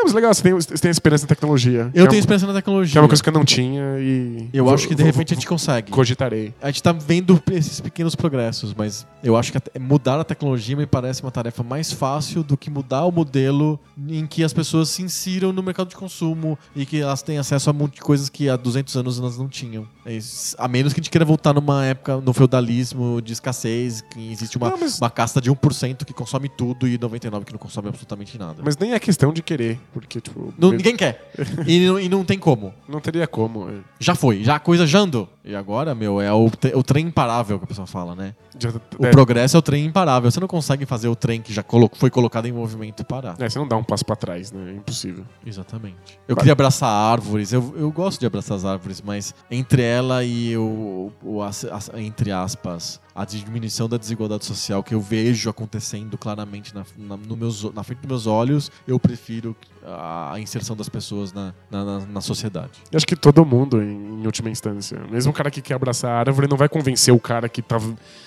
É, 0.00 0.04
mas 0.04 0.12
legal, 0.12 0.32
você 0.32 0.42
tem, 0.42 0.52
você 0.52 0.78
tem 0.78 0.90
esperança 0.90 1.24
na 1.24 1.28
tecnologia. 1.28 1.90
Eu 1.94 2.04
que 2.04 2.10
tenho 2.10 2.14
é, 2.14 2.18
esperança 2.18 2.46
na 2.46 2.52
Que 2.52 2.58
tecnologia. 2.58 2.98
é 2.98 3.02
uma 3.02 3.08
coisa 3.08 3.22
que 3.22 3.28
eu 3.28 3.32
não 3.32 3.44
tinha 3.44 3.82
e. 3.98 4.48
Eu 4.52 4.64
vou- 4.64 4.74
acho 4.74 4.86
que 4.86 4.94
de 4.94 5.02
vou- 5.02 5.10
repente 5.12 5.32
a 5.32 5.36
gente 5.36 5.46
consegue. 5.46 5.90
Cogitarei. 5.90 6.54
A 6.62 6.66
gente 6.68 6.82
tá 6.82 6.92
vendo 6.92 7.42
esses 7.52 7.80
pequenos 7.80 8.14
progressos, 8.14 8.72
mas 8.74 9.06
eu 9.22 9.36
acho 9.36 9.52
que 9.52 9.58
mudar 9.78 10.20
a 10.20 10.24
tecnologia 10.24 10.76
me 10.76 10.86
parece 10.86 11.22
uma 11.22 11.30
tarefa 11.30 11.62
mais 11.62 11.92
fácil 11.92 12.42
do 12.42 12.56
que 12.56 12.70
mudar 12.70 13.04
o 13.04 13.10
modelo 13.12 13.78
em 14.08 14.26
que 14.26 14.44
as 14.44 14.52
pessoas 14.52 14.88
se 14.88 15.02
insiram 15.02 15.52
no 15.52 15.62
mercado 15.62 15.88
de 15.88 15.96
consumo 15.96 16.58
e 16.76 16.86
que 16.86 17.00
elas 17.00 17.22
têm 17.22 17.38
acesso 17.38 17.70
a 17.70 17.72
um 17.72 17.76
monte 17.76 17.94
de 17.96 18.00
coisas 18.00 18.28
que 18.28 18.48
há 18.48 18.56
200 18.56 18.96
anos 18.96 19.18
elas 19.18 19.36
não 19.38 19.48
tinham. 19.48 19.86
É. 20.06 20.18
A 20.58 20.68
menos 20.68 20.92
que 20.92 21.00
a 21.00 21.02
gente 21.02 21.10
queira 21.10 21.24
voltar 21.24 21.52
numa 21.52 21.84
época 21.84 22.16
no 22.18 22.32
feudalismo 22.32 23.20
de 23.22 23.32
escassez, 23.32 24.00
que 24.02 24.32
existe 24.32 24.56
uma, 24.56 24.70
Não, 24.70 24.78
mas- 24.78 24.98
uma 24.98 25.10
casta 25.10 25.40
de 25.40 25.50
1% 25.50 26.04
que 26.04 26.12
consome 26.12 26.48
tudo 26.48 26.86
e 26.86 26.96
99% 26.98 27.44
que 27.46 27.52
não 27.52 27.58
consome 27.58 27.88
absolutamente 27.88 28.38
nada. 28.38 28.62
Mas 28.64 28.76
nem 28.76 28.92
é 28.92 28.98
questão 28.98 29.32
de 29.32 29.42
querer, 29.42 29.78
porque, 29.92 30.20
tipo. 30.20 30.52
Não- 30.58 30.70
ninguém 30.72 30.96
quer. 30.96 31.32
e, 31.66 31.86
não- 31.86 32.00
e 32.00 32.08
não 32.08 32.24
tem 32.24 32.38
como. 32.38 32.72
Não 32.88 33.00
teria 33.00 33.26
como. 33.26 33.68
é. 33.68 33.74
Já 33.98 34.14
foi, 34.14 34.42
já 34.44 34.56
a 34.56 34.60
coisa 34.60 34.86
já 34.86 34.98
andou. 35.00 35.28
E 35.48 35.54
agora, 35.56 35.94
meu, 35.94 36.20
é 36.20 36.30
o, 36.30 36.44
o 36.74 36.82
trem 36.82 37.06
imparável 37.06 37.58
que 37.58 37.64
a 37.64 37.66
pessoa 37.68 37.86
fala, 37.86 38.14
né? 38.14 38.34
O 38.98 39.06
é, 39.06 39.10
progresso 39.10 39.56
é 39.56 39.58
o 39.58 39.62
trem 39.62 39.86
imparável. 39.86 40.30
Você 40.30 40.38
não 40.38 40.46
consegue 40.46 40.84
fazer 40.84 41.08
o 41.08 41.16
trem 41.16 41.40
que 41.40 41.54
já 41.54 41.62
colo- 41.62 41.90
foi 41.94 42.10
colocado 42.10 42.44
em 42.44 42.52
movimento 42.52 43.02
parar. 43.02 43.34
é, 43.38 43.48
você 43.48 43.58
não 43.58 43.66
dá 43.66 43.74
um 43.74 43.82
passo 43.82 44.04
pra 44.04 44.14
trás, 44.14 44.52
né? 44.52 44.72
É 44.72 44.74
impossível. 44.74 45.24
Exatamente. 45.46 45.96
Eu 46.28 46.36
queria 46.36 46.52
abraçar 46.52 46.90
árvores. 46.90 47.50
Eu, 47.50 47.74
eu 47.78 47.90
gosto 47.90 48.20
de 48.20 48.26
abraçar 48.26 48.58
as 48.58 48.66
árvores, 48.66 49.00
mas 49.00 49.34
entre 49.50 49.80
ela 49.80 50.22
e 50.22 50.54
o, 50.58 51.10
o 51.24 51.40
entre 51.96 52.30
aspas, 52.30 53.00
a 53.14 53.24
diminuição 53.24 53.88
da 53.88 53.96
desigualdade 53.96 54.44
social 54.44 54.82
que 54.82 54.94
eu 54.94 55.00
vejo 55.00 55.48
acontecendo 55.48 56.18
claramente 56.18 56.74
na, 56.74 56.84
na, 56.98 57.16
no 57.16 57.36
meus, 57.38 57.62
na 57.72 57.82
frente 57.82 58.00
dos 58.00 58.08
meus 58.08 58.26
olhos, 58.26 58.70
eu 58.86 58.98
prefiro 59.00 59.56
a, 59.84 60.34
a 60.34 60.40
inserção 60.40 60.76
das 60.76 60.88
pessoas 60.90 61.32
na, 61.32 61.54
na, 61.70 61.84
na- 61.84 62.06
na 62.06 62.20
sociedade. 62.20 62.72
Eu 62.92 62.96
acho 62.98 63.06
que 63.06 63.16
todo 63.16 63.44
mundo, 63.46 63.82
em, 63.82 64.20
em 64.20 64.26
última 64.26 64.50
instância. 64.50 65.00
Mesmo 65.10 65.32
cara 65.38 65.50
que 65.50 65.62
quer 65.62 65.74
abraçar 65.74 66.10
a 66.10 66.18
árvore 66.18 66.48
não 66.48 66.56
vai 66.56 66.68
convencer 66.68 67.14
o 67.14 67.18
cara 67.20 67.48
que 67.48 67.62
tá 67.62 67.78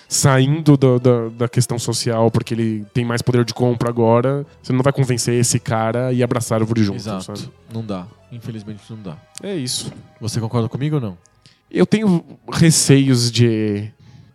saindo 0.08 0.76
do- 0.78 1.00
da, 1.00 1.28
da 1.30 1.48
questão 1.50 1.78
social 1.78 2.32
porque 2.32 2.54
ele 2.54 2.86
tem 2.94 3.04
mais 3.06 3.22
poder 3.22 3.44
de 3.46 3.54
compra 3.54 3.90
agora. 3.90 4.46
Você 4.64 4.72
não 4.74 4.82
vai 4.82 4.94
convencer 4.94 5.34
esse 5.40 5.60
cara 5.60 6.12
e 6.14 6.24
abraçar 6.24 6.58
a 6.58 6.62
árvore 6.62 6.84
junto, 6.84 6.98
Exato. 6.98 7.24
sabe? 7.38 7.52
Não 7.74 7.86
dá. 7.86 8.06
Infelizmente 8.32 8.82
não 8.90 9.02
dá. 9.02 9.18
É 9.44 9.54
isso. 9.56 9.92
Você 10.20 10.40
concorda 10.40 10.70
comigo 10.70 10.96
ou 10.96 11.02
não? 11.02 11.18
Eu 11.70 11.86
tenho 11.86 12.24
receios 12.52 13.32
de 13.32 13.90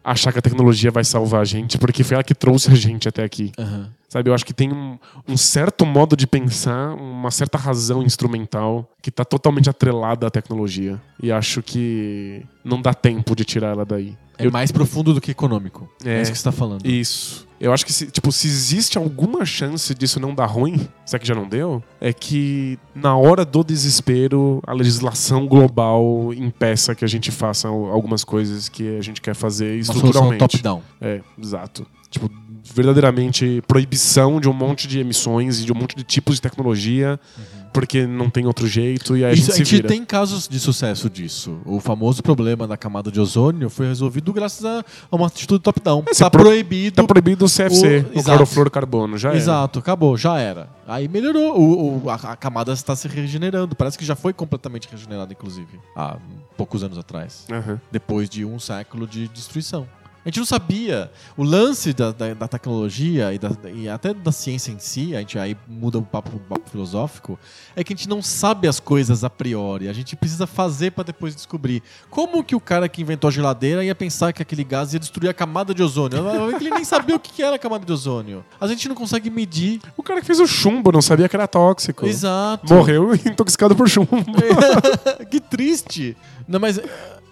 achar 0.07 0.33
que 0.33 0.39
a 0.39 0.43
tecnologia 0.43 0.91
vai 0.93 1.03
salvar 1.03 1.41
a 1.41 1.45
gente, 1.45 1.77
porque 1.79 2.05
foi 2.05 2.15
ela 2.15 2.23
que 2.23 2.35
trouxe 2.35 2.71
a 2.71 2.75
gente 2.77 3.09
até 3.09 3.25
aqui. 3.25 3.51
Aham. 3.59 3.91
Sabe, 4.09 4.31
eu 4.31 4.35
acho 4.35 4.47
que 4.47 4.55
tem 4.55 4.73
um, 4.73 4.97
um 5.27 5.37
certo 5.37 5.85
modo 5.85 6.17
de 6.17 6.29
pensar, 6.29 6.95
uma 6.95 7.31
certa 7.33 7.59
razão 7.59 8.05
instrumental 8.05 8.89
que 9.03 9.11
tá 9.11 9.25
totalmente 9.25 9.69
atrelada 9.69 10.29
à 10.29 10.31
tecnologia. 10.31 11.03
E 11.21 11.33
acho 11.33 11.61
que 11.61 12.47
não 12.65 12.81
dá 12.81 12.95
tempo 12.95 13.35
de 13.35 13.45
tirar 13.45 13.73
ela 13.73 13.85
daí. 13.85 14.17
É 14.39 14.47
Eu- 14.47 14.51
mais 14.53 14.71
profundo 14.71 15.15
do 15.15 15.21
que 15.21 15.31
econômico. 15.31 15.89
É, 16.05 16.19
É. 16.19 16.23
isso 16.23 16.31
que 16.33 16.39
você 16.39 16.45
tá 16.45 16.53
falando. 16.53 16.85
Isso. 16.87 17.47
Eu 17.59 17.73
acho 17.73 17.87
que, 17.87 17.93
se, 17.93 18.11
tipo, 18.11 18.31
se 18.31 18.47
existe 18.47 18.99
alguma 18.99 19.47
chance 19.47 19.95
disso 19.95 20.21
não 20.21 20.35
dar 20.35 20.45
ruim, 20.45 20.87
se 21.07 21.17
é 21.17 21.19
que 21.19 21.27
já 21.27 21.35
não 21.35 21.49
deu, 21.49 21.83
é 21.99 22.13
que 22.13 22.79
na 22.95 23.17
hora 23.17 23.47
do 23.47 23.65
desespero, 23.65 24.63
a 24.67 24.75
legislação 24.75 25.47
global 25.47 26.35
impeça 26.35 26.95
que 26.95 27.03
a 27.03 27.09
gente 27.09 27.31
faça 27.31 27.69
al- 27.69 27.87
algumas 27.87 28.25
coisas 28.25 28.69
que 28.69 28.97
a 28.99 29.01
gente 29.01 29.23
quer 29.23 29.35
fazer 29.35 29.73
Uma 29.73 29.81
estruturalmente. 29.81 30.39
top-down. 30.39 30.83
É, 31.01 31.23
exato. 31.43 31.87
Tipo, 32.11 32.31
verdadeiramente 32.81 33.63
proibição 33.67 34.39
de 34.41 34.49
um 34.49 34.53
monte 34.53 34.87
de 34.87 34.99
emissões 34.99 35.61
e 35.61 35.65
de 35.65 35.73
um 35.73 35.75
monte 35.77 35.97
de 35.97 36.03
tipos 36.05 36.35
de 36.37 36.43
tecnologia, 36.43 37.19
porque 37.81 38.07
não 38.07 38.31
tem 38.31 38.47
outro 38.47 38.67
jeito 38.67 39.17
e 39.17 39.25
aí 39.25 39.25
a 39.25 39.29
Uhum. 39.29 39.35
Isso, 39.35 39.43
gente 39.43 39.55
se 39.57 39.63
a 39.63 39.65
gente 39.65 39.77
vira. 39.77 39.89
tem 39.89 40.05
casos 40.05 40.49
de 40.49 40.59
sucesso 40.59 41.11
disso. 41.11 41.59
O 41.65 41.79
famoso 41.79 42.23
problema 42.23 42.67
da 42.67 42.77
camada 42.77 43.11
de 43.13 43.21
ozônio 43.21 43.69
foi 43.69 43.87
resolvido 43.87 44.33
graças 44.33 44.65
a 44.65 44.85
a 45.11 45.17
uma 45.17 45.27
atitude 45.27 45.63
top-down. 45.63 46.03
É, 46.09 46.15
você 46.15 46.25
Tá 46.25 46.31
pro- 46.31 46.43
proibido. 46.43 46.97
Tá 46.97 47.05
proibido 47.05 47.45
o 47.45 47.49
CFC, 47.49 47.87
O- 47.87 47.89
o, 47.89 48.13
exato. 48.13 48.25
clorofluorocarbono, 48.25 49.19
já 49.19 49.29
era. 49.29 49.37
Exato, 49.39 49.79
acabou, 49.79 50.17
já 50.17 50.39
era. 50.39 50.69
Aí 50.89 51.07
melhorou. 51.09 51.59
O, 51.61 52.05
o- 52.05 52.11
a, 52.11 52.15
a 52.15 52.37
camada 52.37 52.73
está 52.73 52.97
se 52.97 53.07
regenerando. 53.09 53.77
Parece 53.77 53.99
que 53.99 54.05
já 54.05 54.17
foi 54.17 54.33
completamente 54.33 54.89
regenerada, 54.91 55.33
inclusive, 55.33 55.79
há 55.95 56.17
poucos 56.57 56.83
anos 56.83 56.97
atrás. 56.97 57.45
Aham. 57.53 57.81
depois 57.93 58.29
de 58.31 58.45
um 58.45 58.59
século 58.59 59.07
de 59.07 59.29
destruição. 59.29 59.87
A 60.27 60.29
gente 60.29 60.41
não 60.41 60.45
sabia. 60.45 61.09
O 61.37 61.45
lance 61.45 61.93
da, 61.93 62.11
da, 62.11 62.35
da 62.35 62.49
tecnologia 62.49 63.33
e, 63.33 63.39
da- 63.39 63.53
e 63.73 63.89
até 63.89 64.13
da 64.13 64.33
ciência 64.33 64.73
em 64.73 64.79
si, 64.81 65.15
a 65.15 65.21
gente 65.21 65.39
aí 65.39 65.57
muda 65.69 65.99
o 65.99 66.03
papo, 66.03 66.37
o 66.37 66.41
papo 66.41 66.69
filosófico, 66.69 67.39
é 67.77 67.85
que 67.85 67.93
a 67.93 67.97
gente 67.97 68.09
não 68.09 68.21
sabe 68.21 68.67
as 68.67 68.81
coisas 68.81 69.23
a 69.23 69.31
priori. 69.31 69.89
A 69.89 69.93
gente 69.93 70.17
precisa 70.17 70.45
fazer 70.45 70.91
para 70.91 71.05
depois 71.05 71.33
descobrir. 71.37 71.81
Como 72.11 72.43
que 72.43 72.57
o 72.57 72.61
cara 72.61 72.89
que 72.89 73.01
inventou 73.01 73.29
a 73.29 73.31
geladeira 73.31 73.85
ia 73.85 73.95
pensar 73.95 74.33
que 74.33 74.43
aquele 74.43 74.65
gás 74.65 74.93
ia 74.93 74.99
destruir 74.99 75.29
a 75.29 75.33
camada 75.35 75.73
de 75.73 75.81
ozônio? 75.81 76.19
Ele 76.61 76.71
nem 76.71 76.85
sabia 76.85 77.15
o 77.15 77.21
que 77.21 77.41
era 77.41 77.55
a 77.55 77.59
camada 77.59 77.87
de 77.87 77.93
ozônio. 77.93 78.45
A 78.61 78.67
gente 78.67 78.89
não 78.89 78.97
consegue 78.97 79.31
medir. 79.31 79.81
O 79.97 80.03
cara 80.03 80.21
que 80.21 80.27
fez 80.27 80.41
o 80.41 80.47
chumbo 80.49 80.91
não 80.91 81.01
sabia 81.01 81.29
que 81.29 81.37
era 81.37 81.47
tóxico. 81.47 82.05
Exato. 82.05 82.75
Morreu 82.75 83.15
intoxicado 83.25 83.77
por 83.77 83.89
chumbo. 83.89 84.11
que 85.31 85.39
triste. 85.39 86.17
Não, 86.49 86.59
mas 86.59 86.81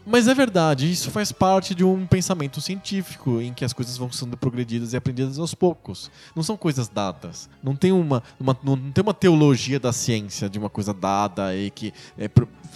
Mas 0.06 0.28
é 0.28 0.34
verdade, 0.34 0.90
isso 0.90 1.10
faz 1.10 1.32
parte 1.32 1.74
de 1.74 1.82
um 1.84 2.06
pensamento 2.06 2.60
científico 2.60 3.40
em 3.40 3.54
que 3.54 3.64
as 3.64 3.72
coisas 3.72 3.96
vão 3.96 4.12
sendo 4.12 4.36
progredidas 4.36 4.92
e 4.92 4.96
aprendidas 4.96 5.38
aos 5.38 5.54
poucos. 5.54 6.10
Não 6.36 6.42
são 6.42 6.56
coisas 6.56 6.88
dadas. 6.88 7.48
Não 7.62 7.74
tem 7.74 7.90
uma, 7.92 8.22
uma- 8.38 8.56
não 8.62 8.76
tem 8.92 9.02
uma 9.02 9.14
teologia 9.14 9.80
da 9.80 9.92
ciência 9.92 10.48
de 10.48 10.58
uma 10.58 10.68
coisa 10.68 10.92
dada 10.92 11.56
e 11.56 11.70
que 11.70 11.92
é, 12.18 12.28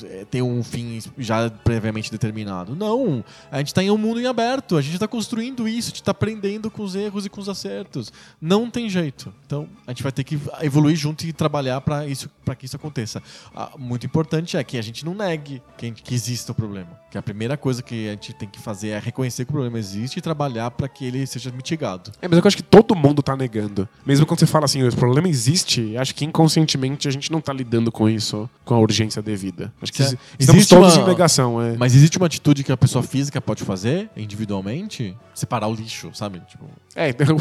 é, 0.05 0.25
tem 0.31 0.41
um 0.41 0.63
fim 0.65 1.01
já 1.19 1.51
previamente 1.51 2.11
determinado. 2.11 2.75
Não. 2.75 3.23
A 3.51 3.59
gente 3.59 3.69
está 3.69 3.83
em 3.83 3.91
um 3.91 3.99
mundo 3.99 4.21
em 4.21 4.27
aberto. 4.27 4.77
A 4.77 4.81
gente 4.81 4.95
está 4.95 5.07
construindo 5.07 5.69
isso, 5.69 5.89
a 5.89 5.91
gente 5.91 5.97
está 6.01 6.13
aprendendo 6.13 6.71
com 6.71 6.83
os 6.83 6.95
erros 6.95 7.27
e 7.27 7.29
com 7.29 7.41
os 7.41 7.49
acertos. 7.49 8.11
Não 8.41 8.71
tem 8.71 8.89
jeito. 8.89 9.35
Então 9.45 9.69
a 9.87 9.91
gente 9.91 10.03
vai 10.03 10.13
ter 10.13 10.25
que 10.25 10.41
evoluir 10.63 10.97
junto 10.97 11.27
e 11.27 11.33
trabalhar 11.33 11.81
para 11.83 12.07
isso, 12.07 12.31
para 12.45 12.55
que 12.55 12.65
isso 12.65 12.77
aconteça. 12.77 13.23
Ah, 13.55 13.73
muito 13.79 14.07
importante 14.07 14.57
é 14.57 14.65
que 14.65 14.79
a 14.79 14.83
gente 14.83 15.05
não 15.05 15.15
negue 15.15 15.61
que, 15.77 15.91
que 15.93 16.15
exista 16.15 16.53
o 16.53 16.55
problema. 16.55 16.99
Que 17.11 17.18
a 17.19 17.23
primeira 17.23 17.57
coisa 17.57 17.83
que 17.83 18.09
a 18.09 18.13
gente 18.13 18.33
tem 18.35 18.49
que 18.49 18.61
fazer 18.61 18.89
é 18.89 18.99
reconhecer 18.99 19.45
que 19.45 19.51
o 19.51 19.53
problema 19.53 19.79
existe 19.79 20.19
e 20.19 20.23
trabalhar 20.23 20.71
para 20.71 20.89
que 20.89 21.05
ele 21.05 21.27
seja 21.27 21.51
mitigado. 21.51 22.13
É, 22.23 22.29
mas 22.29 22.39
eu 22.39 22.45
acho 22.47 22.57
que 22.57 22.63
todo 22.63 22.95
mundo 22.95 23.23
tá 23.23 23.37
negando. 23.37 23.89
Mesmo 24.07 24.25
quando 24.27 24.41
você 24.41 24.47
fala 24.47 24.65
assim, 24.65 24.83
o 24.87 24.95
problema 24.95 25.29
existe, 25.29 25.97
acho 25.97 26.15
que 26.15 26.25
inconscientemente 26.25 27.09
a 27.09 27.11
gente 27.11 27.31
não 27.33 27.41
tá 27.41 27.53
lidando 27.53 27.91
com 27.93 28.09
isso 28.09 28.49
com 28.65 28.75
a 28.75 28.79
urgência 28.79 29.21
devida. 29.23 29.73
Acho 29.83 29.93
que 29.93 29.99
Certo. 30.03 30.19
estamos 30.39 30.59
Existe 30.61 30.75
todos 30.75 30.97
uma- 30.97 31.03
em 31.05 31.07
negação. 31.09 31.61
É. 31.63 31.77
Mas 31.77 31.95
existe 31.95 32.17
uma 32.19 32.27
atitude 32.27 32.63
que 32.65 32.73
a 32.73 32.77
pessoa 32.77 33.03
física 33.03 33.41
pode 33.41 33.65
fazer 33.65 34.09
individualmente? 34.17 35.17
Separar 35.35 35.69
o 35.69 35.75
lixo, 35.75 36.11
sabe? 36.15 36.41
Tipo, 36.49 36.67
É, 36.99 37.11
então, 37.11 37.37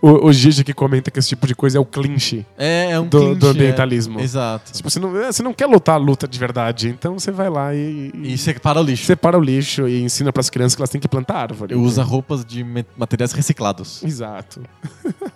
o, 0.00 0.26
o 0.28 0.32
Gigi 0.32 0.64
que 0.64 0.72
comenta 0.72 1.10
que 1.10 1.18
esse 1.18 1.28
tipo 1.28 1.46
de 1.46 1.54
coisa 1.54 1.76
é 1.76 1.80
o 1.80 1.84
clinch 1.84 2.46
é, 2.56 2.92
é 2.92 2.98
um 2.98 3.06
do, 3.06 3.18
clinch, 3.18 3.38
do 3.38 3.46
é. 3.46 3.50
ambientalismo. 3.50 4.18
Exato. 4.20 4.72
Tipo, 4.72 4.88
você 4.88 4.98
não, 4.98 5.16
é, 5.20 5.30
você 5.30 5.42
não 5.42 5.52
quer 5.52 5.66
lutar 5.66 5.96
a 5.96 5.98
luta 5.98 6.26
de 6.26 6.38
verdade, 6.38 6.88
então 6.88 7.18
você 7.18 7.30
vai 7.30 7.50
lá 7.50 7.74
e, 7.74 8.10
E 8.22 8.38
separa 8.38 8.80
o 8.80 8.82
lixo. 8.82 9.04
separa 9.04 9.36
o 9.36 9.40
lixo 9.40 9.86
e 9.86 10.02
ensina 10.02 10.32
pras 10.32 10.48
crianças 10.48 10.74
que 10.74 10.80
elas 10.80 10.88
têm 10.88 11.00
que 11.00 11.08
plantar 11.08 11.36
árvore. 11.36 11.74
Usa 11.74 12.02
roupas 12.02 12.42
de 12.42 12.64
materiais 12.96 13.32
reciclados. 13.32 14.02
Exato. 14.02 14.62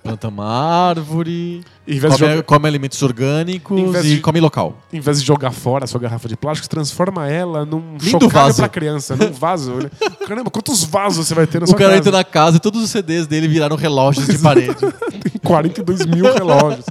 Planta 0.03 0.29
uma 0.29 0.47
árvore, 0.47 1.63
Em 1.89 1.99
vez, 2.01 2.15
de 2.15 2.19
come, 2.21 2.31
jogar- 2.33 2.43
come 2.43 2.69
alimentos 2.69 3.01
orgânicos 3.03 3.79
Em 3.79 3.91
vez 3.93 4.05
e 4.05 4.15
de- 4.17 4.21
come 4.21 4.41
local. 4.41 4.77
em 4.93 4.99
vez 4.99 5.21
de 5.21 5.27
jogar 5.27 5.53
fora 5.53 5.85
a 5.85 5.87
sua 5.87 6.01
garrafa 6.01 6.29
de 6.29 6.37
plástico, 6.37 6.69
transforma 6.69 7.29
ela 7.29 7.65
num 7.65 7.93
Lindo 7.93 8.05
chocalho 8.11 8.31
vaso. 8.31 8.57
pra 8.59 8.69
criança, 8.69 9.15
num 9.15 9.31
vaso. 9.31 9.73
né? 9.75 9.91
Caramba, 10.27 10.51
quantos 10.51 10.83
vasos 10.83 11.27
você 11.29 11.35
vai 11.35 11.47
ter 11.47 11.61
na 11.61 11.65
O 11.65 11.69
sua 11.69 11.77
cara 11.79 11.91
casa? 11.91 11.99
entra 12.01 12.13
na 12.13 12.25
casa 12.25 12.57
e 12.57 12.61
todos 12.61 12.83
os 12.83 12.91
CDs 12.91 13.27
dele 13.29 13.47
viraram 13.47 13.77
relógios 13.77 14.27
de 14.27 14.37
parede. 14.43 14.75
Tem 15.23 15.33
42 15.45 16.05
mil 16.07 16.25
relógios. 16.33 16.87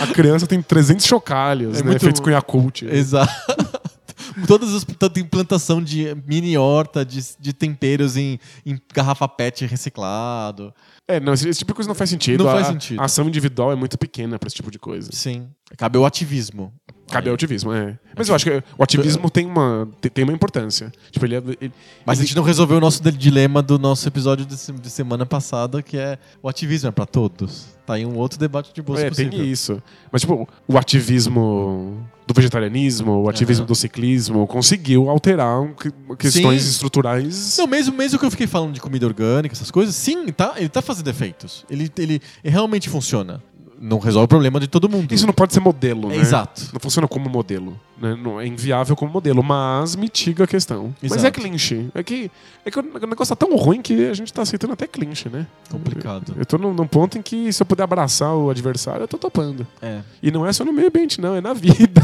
A 0.00 0.06
criança 0.14 0.46
tem 0.46 0.62
300 0.62 1.04
chocalhos, 1.04 1.78
É 1.78 1.82
né? 1.82 1.90
muito- 1.90 2.00
Feitos 2.00 2.20
com 2.20 2.30
Yakult. 2.30 2.82
Exato. 2.82 3.32
Todas 4.46 4.74
as 4.74 4.84
tem 5.12 5.24
plantação 5.24 5.82
de 5.82 6.14
mini 6.26 6.56
horta 6.58 7.04
de, 7.04 7.22
de 7.38 7.52
temperos 7.52 8.16
em, 8.16 8.38
em 8.64 8.78
garrafa 8.94 9.26
PET 9.28 9.64
reciclado. 9.66 10.72
É, 11.08 11.20
não, 11.20 11.34
esse, 11.34 11.48
esse 11.48 11.58
tipo 11.60 11.70
de 11.72 11.76
coisa 11.76 11.88
não 11.88 11.94
faz 11.94 12.10
sentido. 12.10 12.42
Não 12.44 12.50
a, 12.50 12.54
faz 12.54 12.66
sentido. 12.66 13.00
A 13.00 13.04
ação 13.04 13.28
individual 13.28 13.70
é 13.70 13.76
muito 13.76 13.96
pequena 13.96 14.38
pra 14.38 14.48
esse 14.48 14.56
tipo 14.56 14.70
de 14.72 14.78
coisa. 14.78 15.08
Sim. 15.12 15.48
Cabe 15.78 15.96
o 15.98 16.04
ativismo. 16.04 16.72
Cabe 17.08 17.28
ao 17.28 17.36
ativismo, 17.36 17.72
é. 17.72 17.96
Mas 18.16 18.28
eu 18.28 18.34
acho 18.34 18.44
que 18.44 18.62
o 18.76 18.82
ativismo 18.82 19.30
tem 19.30 19.46
uma, 19.46 19.88
tem- 20.12 20.24
uma 20.24 20.32
importância. 20.32 20.90
Tipo, 21.12 21.24
ele, 21.26 21.36
é- 21.36 21.42
ele- 21.60 21.72
Mas 22.04 22.18
a 22.18 22.22
gente 22.22 22.34
não 22.34 22.42
resolveu 22.42 22.78
o 22.78 22.80
nosso 22.80 23.00
de- 23.00 23.12
dilema 23.12 23.62
do 23.62 23.78
nosso 23.78 24.08
episódio 24.08 24.44
de, 24.44 24.56
se- 24.56 24.72
de 24.72 24.90
semana 24.90 25.24
passada, 25.24 25.80
que 25.80 25.96
é 25.96 26.18
o 26.42 26.48
ativismo 26.48 26.88
é 26.88 26.90
pra 26.90 27.06
todos. 27.06 27.68
Tá 27.86 27.94
aí 27.94 28.04
um 28.04 28.16
outro 28.16 28.36
debate 28.40 28.74
de 28.74 28.82
bolsa 28.82 29.02
É, 29.06 29.08
possível. 29.08 29.30
tem 29.38 29.48
isso. 29.48 29.80
Mas, 30.10 30.22
tipo, 30.22 30.48
o 30.66 30.76
ativismo 30.76 32.04
do 32.26 32.34
vegetarianismo, 32.34 33.22
o 33.22 33.28
ativismo 33.28 33.62
Aham. 33.62 33.68
do 33.68 33.74
ciclismo, 33.74 34.46
conseguiu 34.46 35.08
alterar 35.08 35.60
um 35.60 35.72
que- 35.74 35.92
questões 36.18 36.62
Sim. 36.62 36.70
estruturais. 36.70 37.56
Não, 37.56 37.66
mesmo, 37.66 37.96
mesmo 37.96 38.18
que 38.18 38.24
eu 38.24 38.30
fiquei 38.30 38.46
falando 38.48 38.72
de 38.74 38.80
comida 38.80 39.06
orgânica, 39.06 39.54
essas 39.54 39.70
coisas, 39.70 39.94
sim, 39.94 40.26
tá, 40.32 40.54
ele 40.56 40.68
tá 40.68 40.82
fazendo 40.82 41.08
efeitos. 41.08 41.64
Ele, 41.70 41.90
ele 41.96 42.20
realmente 42.42 42.88
funciona. 42.90 43.40
Não 43.78 43.98
resolve 43.98 44.24
o 44.24 44.28
problema 44.28 44.58
de 44.58 44.66
todo 44.66 44.88
mundo. 44.88 45.12
Isso 45.12 45.26
não 45.26 45.34
pode 45.34 45.52
ser 45.52 45.60
modelo, 45.60 46.08
né? 46.08 46.16
Exato. 46.16 46.70
Não 46.72 46.80
funciona 46.80 47.06
como 47.06 47.28
modelo. 47.28 47.78
Né? 48.00 48.16
Não 48.20 48.40
é 48.40 48.46
inviável 48.46 48.96
como 48.96 49.12
modelo, 49.12 49.42
mas 49.42 49.94
mitiga 49.96 50.44
a 50.44 50.46
questão. 50.46 50.94
Mas 51.02 51.12
é 51.12 51.16
Exato. 51.16 51.40
clinch. 51.40 51.88
É 51.94 52.02
que, 52.02 52.30
é 52.64 52.70
que 52.70 52.78
o 52.78 52.82
negócio 53.06 53.34
tá 53.36 53.46
tão 53.46 53.54
ruim 53.56 53.82
que 53.82 54.08
a 54.08 54.14
gente 54.14 54.32
tá 54.32 54.42
aceitando 54.42 54.72
até 54.72 54.86
clinch, 54.86 55.28
né? 55.28 55.46
Complicado. 55.70 56.34
Eu 56.38 56.46
tô 56.46 56.56
num, 56.58 56.72
num 56.72 56.86
ponto 56.86 57.18
em 57.18 57.22
que 57.22 57.52
se 57.52 57.62
eu 57.62 57.66
puder 57.66 57.82
abraçar 57.84 58.34
o 58.34 58.48
adversário, 58.50 59.02
eu 59.04 59.08
tô 59.08 59.18
topando. 59.18 59.66
É. 59.82 60.00
E 60.22 60.30
não 60.30 60.46
é 60.46 60.52
só 60.52 60.64
no 60.64 60.72
meio 60.72 60.88
ambiente, 60.88 61.20
não, 61.20 61.36
é 61.36 61.40
na 61.40 61.52
vida. 61.52 62.00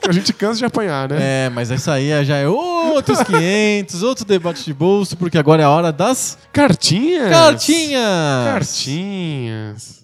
que 0.00 0.08
a 0.08 0.12
gente 0.12 0.32
cansa 0.32 0.58
de 0.58 0.64
apanhar, 0.64 1.08
né? 1.08 1.18
É, 1.46 1.50
mas 1.50 1.70
isso 1.70 1.90
aí 1.90 2.10
é- 2.10 2.24
já 2.24 2.36
é 2.36 2.48
outros 2.48 3.22
500, 3.22 4.02
outro 4.02 4.24
debate 4.24 4.64
de 4.64 4.72
bolso, 4.74 5.16
porque 5.16 5.36
agora 5.38 5.62
é 5.62 5.64
a 5.64 5.70
hora 5.70 5.92
das 5.92 6.38
Cartinhas! 6.52 7.28
cartinhas! 7.30 8.44
Cartinhas! 8.44 10.01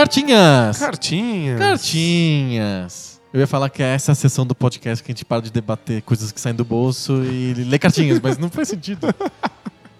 Cartinhas! 0.00 0.78
Cartinhas! 0.78 1.58
Cartinhas! 1.58 3.20
Eu 3.34 3.40
ia 3.40 3.46
falar 3.46 3.68
que 3.68 3.82
é 3.82 3.94
essa 3.94 4.12
a 4.12 4.14
sessão 4.14 4.46
do 4.46 4.54
podcast 4.54 5.04
que 5.04 5.12
a 5.12 5.14
gente 5.14 5.26
para 5.26 5.42
de 5.42 5.50
debater 5.52 6.00
coisas 6.00 6.32
que 6.32 6.40
saem 6.40 6.56
do 6.56 6.64
bolso 6.64 7.22
e 7.22 7.52
lê 7.52 7.78
cartinhas, 7.78 8.18
mas 8.18 8.38
não 8.38 8.48
faz 8.48 8.68
sentido. 8.68 9.14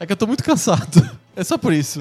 É 0.00 0.06
que 0.06 0.12
eu 0.12 0.16
tô 0.16 0.26
muito 0.26 0.42
cansado. 0.42 1.06
É 1.36 1.44
só 1.44 1.58
por 1.58 1.74
isso. 1.74 2.00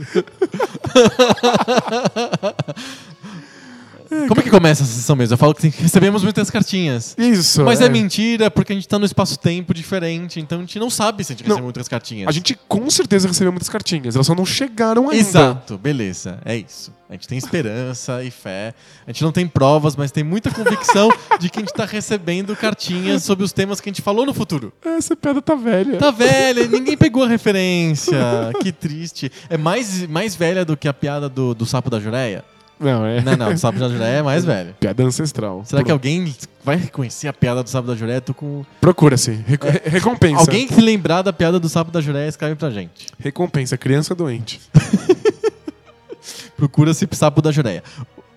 Como 4.27 4.39
é 4.39 4.43
que 4.43 4.49
começa 4.49 4.83
essa 4.83 4.91
sessão 4.91 5.15
mesmo? 5.15 5.33
Eu 5.33 5.37
falo 5.37 5.53
que 5.53 5.67
recebemos 5.69 6.23
muitas 6.23 6.49
cartinhas. 6.49 7.15
Isso! 7.17 7.63
Mas 7.63 7.79
é. 7.79 7.89
mentira, 7.89 8.49
porque 8.49 8.73
a 8.73 8.75
gente 8.75 8.87
tá 8.87 8.97
num 8.97 9.05
espaço-tempo 9.05 9.73
diferente, 9.73 10.39
então 10.39 10.57
a 10.59 10.61
gente 10.61 10.79
não 10.79 10.89
sabe 10.89 11.23
se 11.23 11.33
a 11.33 11.35
gente 11.35 11.43
Não. 11.43 11.49
recebeu 11.49 11.63
muitas 11.65 11.87
cartinhas. 11.87 12.27
A 12.27 12.31
gente 12.31 12.57
com 12.67 12.89
certeza 12.89 13.27
recebeu 13.27 13.51
muitas 13.51 13.69
cartinhas, 13.69 14.15
elas 14.15 14.25
só 14.25 14.33
não 14.33 14.45
chegaram 14.45 15.09
ainda. 15.09 15.15
Exato, 15.15 15.77
beleza, 15.77 16.39
é 16.43 16.55
isso. 16.57 16.91
A 17.09 17.13
gente 17.13 17.27
tem 17.27 17.39
esperança 17.39 18.23
e 18.23 18.29
fé. 18.29 18.71
A 19.07 19.11
gente 19.11 19.23
não 19.23 19.31
tem 19.31 19.47
provas, 19.47 19.95
mas 19.95 20.11
tem 20.11 20.23
muita 20.23 20.51
convicção 20.51 21.09
de 21.39 21.49
que 21.49 21.57
a 21.57 21.61
gente 21.61 21.73
tá 21.73 21.83
recebendo 21.83 22.55
cartinhas 22.55 23.23
sobre 23.23 23.43
os 23.43 23.51
temas 23.51 23.81
que 23.81 23.89
a 23.89 23.91
gente 23.91 24.03
falou 24.03 24.27
no 24.27 24.33
futuro. 24.33 24.71
Essa 24.85 25.15
piada 25.15 25.41
tá 25.41 25.55
velha. 25.55 25.97
Tá 25.97 26.11
velha, 26.11 26.67
ninguém 26.67 26.95
pegou 26.95 27.23
a 27.23 27.27
referência. 27.27 28.19
Que 28.61 28.71
triste. 28.71 29.31
É 29.49 29.57
mais, 29.57 30.05
mais 30.07 30.35
velha 30.35 30.63
do 30.63 30.77
que 30.77 30.87
a 30.87 30.93
piada 30.93 31.27
do, 31.27 31.55
do 31.55 31.65
sapo 31.65 31.89
da 31.89 31.99
Jureia? 31.99 32.45
Não, 32.79 33.05
é. 33.05 33.21
Não, 33.21 33.35
não, 33.35 33.53
do 33.53 33.59
sapo 33.59 33.77
da 33.77 33.89
Jureia 33.89 34.17
é 34.17 34.21
mais 34.21 34.45
velho. 34.45 34.73
Piada 34.79 35.03
ancestral. 35.03 35.63
Será 35.65 35.83
que 35.83 35.91
alguém 35.91 36.33
vai 36.63 36.77
reconhecer 36.77 37.27
a 37.27 37.33
piada 37.33 37.61
do 37.61 37.69
sapo 37.69 37.87
da 37.87 37.95
Jureia? 37.95 38.21
Tô 38.21 38.33
com. 38.33 38.63
Procura-se. 38.79 39.31
Re- 39.31 39.57
Recompensa. 39.89 40.39
Alguém 40.41 40.65
que 40.67 40.79
lembrar 40.79 41.21
da 41.21 41.33
piada 41.33 41.59
do 41.59 41.67
sapo 41.67 41.91
da 41.91 41.99
Jureia, 41.99 42.29
escreve 42.29 42.55
pra 42.55 42.69
gente. 42.69 43.07
Recompensa. 43.19 43.77
Criança 43.77 44.15
doente. 44.15 44.61
Procura-se 46.55 47.07
sapo 47.13 47.41
da 47.41 47.51
Jureia. 47.51 47.83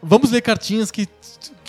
Vamos 0.02 0.30
ler 0.30 0.40
cartinhas 0.40 0.90
que, 0.90 1.06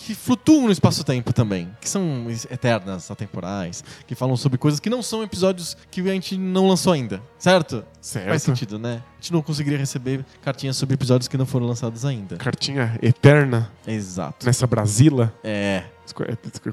que 0.05 0.13
flutuam 0.13 0.65
no 0.65 0.71
espaço-tempo 0.71 1.31
também, 1.31 1.69
que 1.79 1.89
são 1.89 2.27
eternas, 2.51 3.09
atemporais, 3.09 3.83
que 4.05 4.15
falam 4.15 4.35
sobre 4.35 4.57
coisas 4.57 4.79
que 4.79 4.89
não 4.89 5.01
são 5.01 5.23
episódios 5.23 5.77
que 5.89 6.01
a 6.01 6.13
gente 6.13 6.37
não 6.37 6.67
lançou 6.67 6.91
ainda, 6.91 7.21
certo? 7.39 7.85
Certo. 8.01 8.27
Faz 8.27 8.43
sentido, 8.43 8.77
né? 8.77 9.01
A 9.13 9.21
gente 9.21 9.31
não 9.31 9.41
conseguiria 9.41 9.79
receber 9.79 10.25
cartinhas 10.41 10.75
sobre 10.75 10.95
episódios 10.95 11.29
que 11.29 11.37
não 11.37 11.45
foram 11.45 11.65
lançados 11.67 12.03
ainda. 12.03 12.35
Cartinha 12.35 12.99
eterna 13.01 13.71
Exato. 13.87 14.45
nessa 14.45 14.67
Brasila. 14.67 15.33
É. 15.43 15.83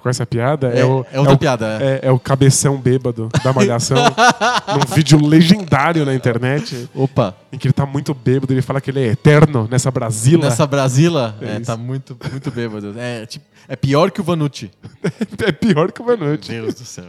Com 0.01 0.09
essa 0.09 0.27
piada? 0.27 0.69
É, 0.69 0.85
o, 0.85 1.07
é 1.13 1.19
outra 1.19 1.35
o- 1.35 1.39
piada. 1.39 1.67
é. 1.81 2.01
É, 2.05 2.09
é 2.09 2.11
o 2.11 2.19
cabeção 2.19 2.77
bêbado 2.79 3.29
da 3.45 3.53
Malhação. 3.53 3.97
num 4.69 4.95
vídeo 4.95 5.25
legendário 5.25 6.05
na 6.05 6.15
internet, 6.15 6.89
Opa, 6.95 7.35
em 7.53 7.57
que 7.59 7.67
ele 7.69 7.73
tá 7.73 7.87
muito 7.87 8.13
bêbado. 8.13 8.53
Ele 8.53 8.63
fala 8.63 8.81
que 8.81 8.91
ele 8.91 9.01
é 9.01 9.07
eterno 9.09 9.69
nessa 9.71 9.91
Brasila. 9.91 10.45
nessa 10.45 10.67
Brasila, 10.67 11.37
É 11.41 11.57
é, 11.57 11.61
tá 11.61 11.77
muito, 11.77 12.17
muito 12.31 12.51
bêbado. 12.51 12.95
É, 12.99 13.25
tipo, 13.27 13.45
é 13.69 13.77
pior 13.77 14.11
que 14.11 14.21
o 14.21 14.25
Vanucci. 14.25 14.71
É 15.47 15.53
pior 15.53 15.91
que 15.93 16.03
o 16.03 16.05
Vanucci. 16.05 16.51
Deus 16.51 16.75
do 16.75 16.85
céu. 16.85 17.07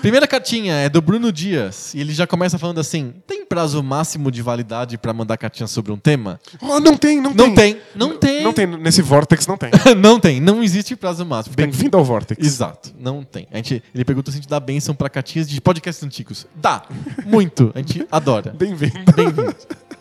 Primeira 0.00 0.26
cartinha 0.26 0.74
é 0.74 0.88
do 0.88 1.00
Bruno 1.00 1.32
Dias. 1.32 1.94
E 1.94 2.00
ele 2.00 2.12
já 2.12 2.26
começa 2.26 2.58
falando 2.58 2.78
assim: 2.78 3.14
tem 3.26 3.44
prazo 3.44 3.82
máximo 3.82 4.30
de 4.30 4.42
validade 4.42 4.96
pra 4.98 5.12
mandar 5.12 5.36
cartinha 5.36 5.66
sobre 5.66 5.90
um 5.90 5.96
tema? 5.96 6.38
Oh, 6.60 6.78
não 6.78 6.96
tem, 6.96 7.20
não, 7.20 7.32
Não 7.34 7.54
tem. 7.54 7.74
tem, 7.74 7.82
não 7.94 8.16
tem. 8.16 8.42
Não 8.42 8.52
tem. 8.52 8.66
Nesse 8.66 9.02
Vortex 9.02 9.46
não 9.46 9.56
tem. 9.56 9.70
não 9.98 10.20
tem, 10.20 10.40
não 10.40 10.62
existe 10.62 10.94
prazo 10.94 11.24
máximo. 11.24 11.56
Bem-vindo 11.56 11.96
ao 11.96 12.04
Vortex. 12.04 12.44
Exato, 12.44 12.92
não 12.98 13.24
tem. 13.24 13.48
A 13.50 13.56
gente, 13.56 13.82
ele 13.94 14.04
pergunta 14.04 14.30
se 14.30 14.36
a 14.36 14.40
gente 14.40 14.48
dá 14.48 14.60
bênção 14.60 14.94
pra 14.94 15.08
cartinhas 15.08 15.48
de 15.48 15.60
podcasts 15.60 16.04
antigos. 16.04 16.46
Dá, 16.54 16.82
muito. 17.24 17.72
A 17.74 17.78
gente 17.78 18.06
adora. 18.10 18.54
Bem-vindo. 18.56 19.12
Bem-vindo. 19.14 19.56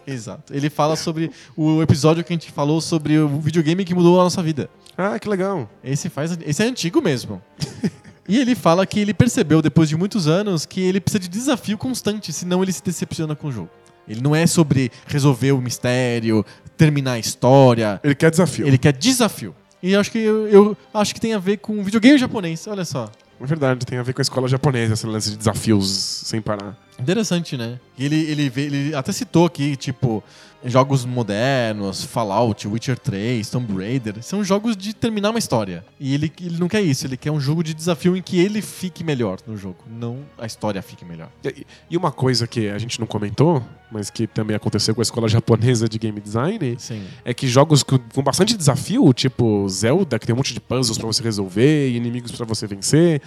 Exato. 0.05 0.53
Ele 0.53 0.69
fala 0.69 0.95
sobre 0.95 1.31
o 1.57 1.81
episódio 1.81 2.23
que 2.23 2.31
a 2.31 2.35
gente 2.35 2.51
falou 2.51 2.79
sobre 2.79 3.17
o 3.17 3.39
videogame 3.39 3.83
que 3.83 3.95
mudou 3.95 4.19
a 4.19 4.23
nossa 4.23 4.43
vida. 4.43 4.69
Ah, 4.97 5.17
que 5.17 5.27
legal. 5.27 5.69
Esse, 5.83 6.09
faz, 6.09 6.37
esse 6.45 6.61
é 6.61 6.65
antigo 6.67 7.01
mesmo. 7.01 7.41
E 8.27 8.39
ele 8.39 8.55
fala 8.55 8.85
que 8.85 8.99
ele 8.99 9.13
percebeu, 9.13 9.61
depois 9.61 9.87
de 9.87 9.95
muitos 9.95 10.27
anos, 10.27 10.65
que 10.65 10.81
ele 10.81 10.99
precisa 10.99 11.19
de 11.19 11.27
desafio 11.27 11.77
constante, 11.77 12.33
senão 12.33 12.63
ele 12.63 12.71
se 12.71 12.83
decepciona 12.83 13.35
com 13.35 13.47
o 13.47 13.51
jogo. 13.51 13.69
Ele 14.07 14.21
não 14.21 14.35
é 14.35 14.45
sobre 14.47 14.91
resolver 15.07 15.51
o 15.51 15.61
mistério, 15.61 16.45
terminar 16.77 17.13
a 17.13 17.19
história. 17.19 17.99
Ele 18.03 18.15
quer 18.15 18.31
desafio. 18.31 18.67
Ele 18.67 18.77
quer 18.77 18.93
desafio. 18.93 19.55
E 19.81 19.91
eu 19.93 19.99
acho 19.99 20.11
que 20.11 20.17
eu, 20.17 20.47
eu 20.47 20.77
acho 20.93 21.13
que 21.13 21.21
tem 21.21 21.33
a 21.33 21.39
ver 21.39 21.57
com 21.57 21.83
videogame 21.83 22.17
japonês, 22.17 22.65
olha 22.67 22.85
só. 22.85 23.11
É 23.39 23.45
verdade, 23.45 23.85
tem 23.85 23.97
a 23.97 24.03
ver 24.03 24.13
com 24.13 24.21
a 24.21 24.23
escola 24.23 24.47
japonesa, 24.47 24.93
esse 24.93 25.05
lance 25.05 25.29
de 25.31 25.37
desafios 25.37 25.87
sem 25.87 26.41
parar. 26.41 26.77
Interessante, 26.99 27.57
né? 27.57 27.79
Ele, 27.97 28.15
ele, 28.15 28.51
ele 28.55 28.95
até 28.95 29.11
citou 29.11 29.45
aqui, 29.45 29.75
tipo, 29.75 30.23
jogos 30.63 31.03
modernos, 31.05 32.03
Fallout, 32.03 32.67
Witcher 32.67 32.97
3, 32.97 33.49
Tomb 33.49 33.73
Raider. 33.73 34.15
São 34.23 34.43
jogos 34.43 34.75
de 34.77 34.93
terminar 34.93 35.29
uma 35.31 35.39
história. 35.39 35.85
E 35.99 36.13
ele, 36.13 36.31
ele 36.41 36.57
não 36.57 36.67
quer 36.67 36.81
isso, 36.81 37.05
ele 37.05 37.17
quer 37.17 37.31
um 37.31 37.39
jogo 37.39 37.63
de 37.63 37.73
desafio 37.73 38.15
em 38.15 38.21
que 38.21 38.39
ele 38.39 38.61
fique 38.61 39.03
melhor 39.03 39.39
no 39.45 39.57
jogo, 39.57 39.77
não 39.89 40.19
a 40.37 40.45
história 40.45 40.81
fique 40.81 41.03
melhor. 41.05 41.29
E- 41.43 41.65
E 41.89 41.97
uma 41.97 42.11
coisa 42.11 42.47
que 42.47 42.69
a 42.69 42.77
gente 42.77 42.99
não 42.99 43.07
comentou, 43.07 43.61
mas 43.91 44.09
que 44.09 44.25
também 44.25 44.55
aconteceu 44.55 44.95
com 44.95 45.01
a 45.01 45.03
escola 45.03 45.27
japonesa 45.27 45.87
de 45.89 45.99
game 45.99 46.19
design, 46.19 46.75
Sim. 46.79 47.03
é 47.23 47.33
que 47.33 47.47
jogos 47.47 47.83
com, 47.83 47.97
com 47.97 48.21
bastante 48.23 48.55
desafio, 48.57 49.13
tipo 49.13 49.67
Zelda, 49.69 50.17
que 50.17 50.25
tem 50.25 50.33
um 50.33 50.37
monte 50.37 50.53
de 50.53 50.59
puzzles 50.59 50.97
pra 50.97 51.07
você 51.07 51.21
resolver 51.21 51.89
e 51.89 51.95
inimigos 51.97 52.31
pra 52.31 52.45
você 52.45 52.65
vencer, 52.67 53.21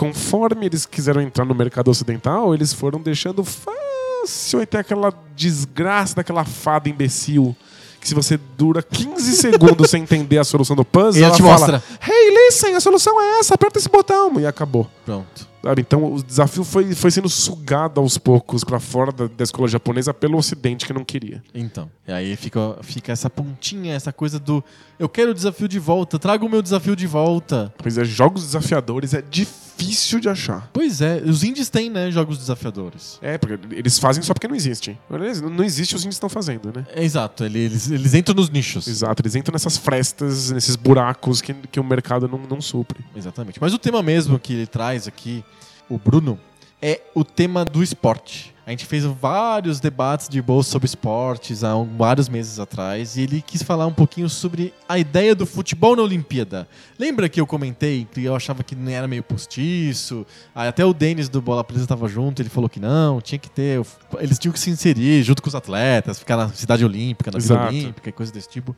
conforme 0.00 0.64
eles 0.64 0.86
quiseram 0.86 1.20
entrar 1.20 1.44
no 1.44 1.54
mercado 1.54 1.90
ocidental, 1.90 2.54
eles 2.54 2.72
foram 2.72 2.98
deixando 2.98 3.44
fácil 3.44 4.62
até 4.62 4.78
aquela 4.78 5.12
desgraça 5.36 6.16
daquela 6.16 6.42
fada 6.42 6.88
imbecil. 6.88 7.54
Que 8.00 8.08
se 8.08 8.14
você 8.14 8.40
dura 8.56 8.82
15 8.82 9.36
segundos 9.36 9.90
sem 9.90 10.02
entender 10.02 10.38
a 10.38 10.44
solução 10.44 10.74
do 10.74 10.86
puzzle, 10.86 11.20
E 11.20 11.22
ela 11.22 11.26
ela 11.26 11.36
te 11.36 11.42
fala, 11.42 11.58
mostra. 11.58 11.82
Hey, 12.00 12.34
listen, 12.34 12.74
a 12.74 12.80
solução 12.80 13.20
é 13.20 13.40
essa, 13.40 13.54
aperta 13.54 13.78
esse 13.78 13.90
botão. 13.90 14.40
E 14.40 14.46
acabou. 14.46 14.88
Pronto. 15.04 15.49
Então 15.78 16.14
o 16.14 16.22
desafio 16.22 16.64
foi, 16.64 16.94
foi 16.94 17.10
sendo 17.10 17.28
sugado 17.28 18.00
aos 18.00 18.16
poucos 18.16 18.64
pra 18.64 18.80
fora 18.80 19.12
da, 19.12 19.26
da 19.26 19.44
escola 19.44 19.68
japonesa 19.68 20.14
pelo 20.14 20.38
ocidente 20.38 20.86
que 20.86 20.92
não 20.92 21.04
queria. 21.04 21.42
Então, 21.54 21.90
e 22.08 22.12
aí 22.12 22.36
fica, 22.36 22.78
fica 22.82 23.12
essa 23.12 23.28
pontinha, 23.28 23.94
essa 23.94 24.12
coisa 24.12 24.38
do 24.38 24.62
eu 24.98 25.08
quero 25.08 25.30
o 25.30 25.34
desafio 25.34 25.68
de 25.68 25.78
volta, 25.78 26.18
traga 26.18 26.44
o 26.44 26.48
meu 26.48 26.60
desafio 26.62 26.94
de 26.96 27.06
volta. 27.06 27.72
Pois 27.78 27.96
é, 27.98 28.04
jogos 28.04 28.42
desafiadores 28.44 29.14
é 29.14 29.22
difícil 29.22 30.20
de 30.20 30.28
achar. 30.28 30.68
Pois 30.74 31.00
é, 31.00 31.22
os 31.24 31.42
indies 31.42 31.70
têm, 31.70 31.88
né, 31.88 32.10
jogos 32.10 32.36
desafiadores. 32.36 33.18
É, 33.22 33.38
porque 33.38 33.58
eles 33.74 33.98
fazem 33.98 34.22
só 34.22 34.34
porque 34.34 34.46
não 34.46 34.54
existe. 34.54 34.98
Aliás, 35.10 35.40
Não 35.40 35.64
existe, 35.64 35.94
os 35.96 36.02
indies 36.02 36.16
estão 36.16 36.28
fazendo, 36.28 36.70
né? 36.74 36.86
É, 36.94 37.02
exato, 37.02 37.44
ele- 37.44 37.60
eles, 37.60 37.90
eles 37.90 38.12
entram 38.14 38.34
nos 38.34 38.50
nichos. 38.50 38.86
Exato, 38.86 39.22
eles 39.22 39.34
entram 39.34 39.52
nessas 39.54 39.76
frestas, 39.78 40.50
nesses 40.50 40.76
buracos 40.76 41.40
que, 41.40 41.54
que 41.54 41.80
o 41.80 41.84
mercado 41.84 42.28
não, 42.28 42.38
não 42.38 42.60
supre. 42.60 43.00
Exatamente. 43.16 43.58
Mas 43.60 43.72
o 43.72 43.78
tema 43.78 44.02
mesmo 44.02 44.38
que 44.38 44.52
ele 44.52 44.66
traz 44.66 45.08
aqui, 45.08 45.42
o 45.90 45.98
Bruno, 45.98 46.38
é 46.80 47.00
o 47.14 47.24
tema 47.24 47.64
do 47.64 47.82
esporte. 47.82 48.54
A 48.66 48.70
gente 48.70 48.86
fez 48.86 49.04
vários 49.04 49.80
debates 49.80 50.28
de 50.28 50.40
bolsa 50.40 50.70
sobre 50.70 50.86
esportes 50.86 51.64
há 51.64 51.74
vários 51.98 52.28
meses 52.28 52.60
atrás 52.60 53.16
e 53.16 53.22
ele 53.22 53.42
quis 53.42 53.64
falar 53.64 53.84
um 53.84 53.92
pouquinho 53.92 54.28
sobre 54.28 54.72
a 54.88 54.96
ideia 54.96 55.34
do 55.34 55.44
futebol 55.44 55.96
na 55.96 56.02
Olimpíada. 56.02 56.68
Lembra 56.96 57.28
que 57.28 57.40
eu 57.40 57.48
comentei 57.48 58.06
que 58.12 58.24
eu 58.24 58.36
achava 58.36 58.62
que 58.62 58.76
era 58.88 59.08
meio 59.08 59.24
postiço? 59.24 60.24
Até 60.54 60.84
o 60.84 60.94
Denis 60.94 61.28
do 61.28 61.42
Bola 61.42 61.64
Presa 61.64 61.82
estava 61.82 62.06
junto, 62.06 62.40
ele 62.40 62.48
falou 62.48 62.70
que 62.70 62.78
não, 62.78 63.20
tinha 63.20 63.40
que 63.40 63.50
ter. 63.50 63.84
Eles 64.20 64.38
tinham 64.38 64.52
que 64.52 64.60
se 64.60 64.70
inserir 64.70 65.24
junto 65.24 65.42
com 65.42 65.48
os 65.48 65.54
atletas, 65.56 66.20
ficar 66.20 66.36
na 66.36 66.50
cidade 66.50 66.84
olímpica, 66.84 67.32
na 67.32 67.40
Vila. 67.40 67.66
Olímpica 67.66 68.08
e 68.08 68.12
coisa 68.12 68.32
desse 68.32 68.48
tipo. 68.48 68.76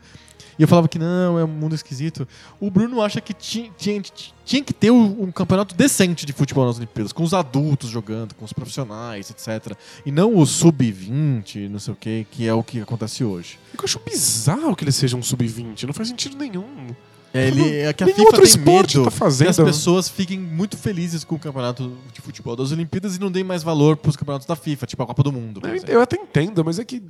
E 0.59 0.62
eu 0.62 0.69
falava 0.69 0.87
que 0.89 0.99
não, 0.99 1.39
é 1.39 1.45
um 1.45 1.49
mundo 1.49 1.74
esquisito. 1.74 2.27
O 2.61 2.70
Bruno 2.70 3.01
acha 3.01 3.20
que 3.20 3.33
ti- 3.33 3.73
tinha, 3.79 4.01
tinha 4.45 4.62
que 4.62 4.73
ter 4.73 4.91
um, 4.91 5.23
um 5.24 5.33
campeonato 5.33 5.74
decente 5.74 6.27
de 6.27 6.33
futebol 6.33 6.66
nas 6.66 6.77
Olimpíadas, 6.77 7.12
com 7.12 7.23
os 7.23 7.33
adultos 7.33 7.89
jogando, 7.91 8.35
com 8.35 8.45
os 8.45 8.53
profissionais, 8.53 9.31
etc. 9.31 9.77
E 10.05 10.12
não 10.12 10.37
o 10.37 10.45
sub-20, 10.47 11.69
não 11.69 11.79
sei 11.79 11.95
o 11.95 11.97
que, 11.97 12.27
que 12.31 12.47
é 12.47 12.55
o 12.55 12.62
que 12.62 12.81
acontece 12.81 13.24
hoje. 13.24 13.59
Eu 13.77 13.81
acho 13.85 13.99
bizarro 14.01 14.77
que 14.77 14.85
eles 14.85 14.95
sejam 14.97 15.20
um 15.20 15.23
sub-20, 15.23 15.85
não 15.85 15.95
faz 15.95 16.09
sentido 16.09 16.37
nenhum. 16.37 16.89
É, 17.35 17.47
ele, 17.49 17.77
é 17.79 17.91
que 17.95 18.03
a 18.05 18.07
Nenhum 18.07 18.16
FIFA 18.19 18.27
outro 18.29 18.43
tem 18.43 18.51
esporte 18.51 18.99
medo 18.99 19.05
tá 19.07 19.11
fazendo. 19.11 19.47
que 19.55 19.61
as 19.62 19.66
pessoas 19.66 20.07
fiquem 20.07 20.39
muito 20.39 20.77
felizes 20.77 21.24
com 21.24 21.37
o 21.37 21.39
campeonato 21.39 21.97
de 22.12 22.20
futebol 22.20 22.55
das 22.55 22.73
Olimpíadas 22.73 23.16
e 23.16 23.19
não 23.19 23.31
deem 23.31 23.43
mais 23.43 23.62
valor 23.62 23.97
pros 23.97 24.16
campeonatos 24.16 24.47
da 24.47 24.55
FIFA, 24.55 24.85
tipo 24.87 25.03
a 25.03 25.07
Copa 25.07 25.23
do 25.23 25.33
Mundo. 25.33 25.62
Eu, 25.66 25.95
eu 25.95 26.03
até 26.03 26.16
entendo, 26.16 26.62
mas 26.62 26.79
é 26.79 26.85
que. 26.85 27.03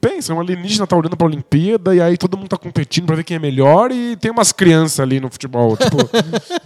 Pensa, 0.00 0.32
um 0.32 0.40
alienígena 0.40 0.86
tá 0.86 0.96
olhando 0.96 1.14
pra 1.16 1.26
Olimpíada 1.26 1.94
e 1.94 2.00
aí 2.00 2.16
todo 2.16 2.36
mundo 2.36 2.48
tá 2.48 2.56
competindo 2.56 3.04
pra 3.04 3.16
ver 3.16 3.22
quem 3.24 3.36
é 3.36 3.38
melhor 3.38 3.92
e 3.92 4.16
tem 4.16 4.30
umas 4.30 4.50
crianças 4.50 4.98
ali 4.98 5.20
no 5.20 5.30
futebol. 5.30 5.76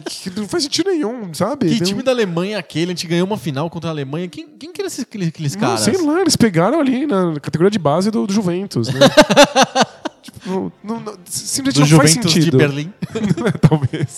Tipo, 0.04 0.30
que 0.30 0.30
não 0.40 0.46
faz 0.46 0.62
sentido 0.62 0.90
nenhum, 0.90 1.34
sabe? 1.34 1.68
Que 1.68 1.76
Tem 1.78 1.88
time 1.88 2.00
um- 2.00 2.04
da 2.04 2.12
Alemanha 2.12 2.56
é 2.56 2.58
aquele? 2.60 2.92
A 2.92 2.94
gente 2.94 3.06
ganhou 3.08 3.26
uma 3.26 3.36
final 3.36 3.68
contra 3.68 3.90
a 3.90 3.92
Alemanha. 3.92 4.28
Quem, 4.28 4.46
quem 4.48 4.72
que 4.72 4.80
eram 4.80 4.86
esses, 4.86 5.00
aqueles, 5.00 5.28
aqueles 5.28 5.54
Não, 5.56 5.60
caras? 5.62 5.80
sei 5.80 5.96
lá, 6.00 6.20
eles 6.20 6.36
pegaram 6.36 6.78
ali 6.80 7.06
na 7.06 7.40
categoria 7.40 7.70
de 7.70 7.78
base 7.78 8.10
do, 8.10 8.24
do 8.26 8.32
Juventus, 8.32 8.88
né? 8.88 9.00
tipo, 10.22 10.72
não, 10.84 11.00
não, 11.00 11.14
simplesmente 11.24 11.74
Do 11.74 11.80
não 11.80 11.86
Juventus 11.86 12.14
faz 12.14 12.24
de 12.26 12.32
sentido. 12.34 12.56
Berlim, 12.58 12.92
Talvez. 13.68 14.16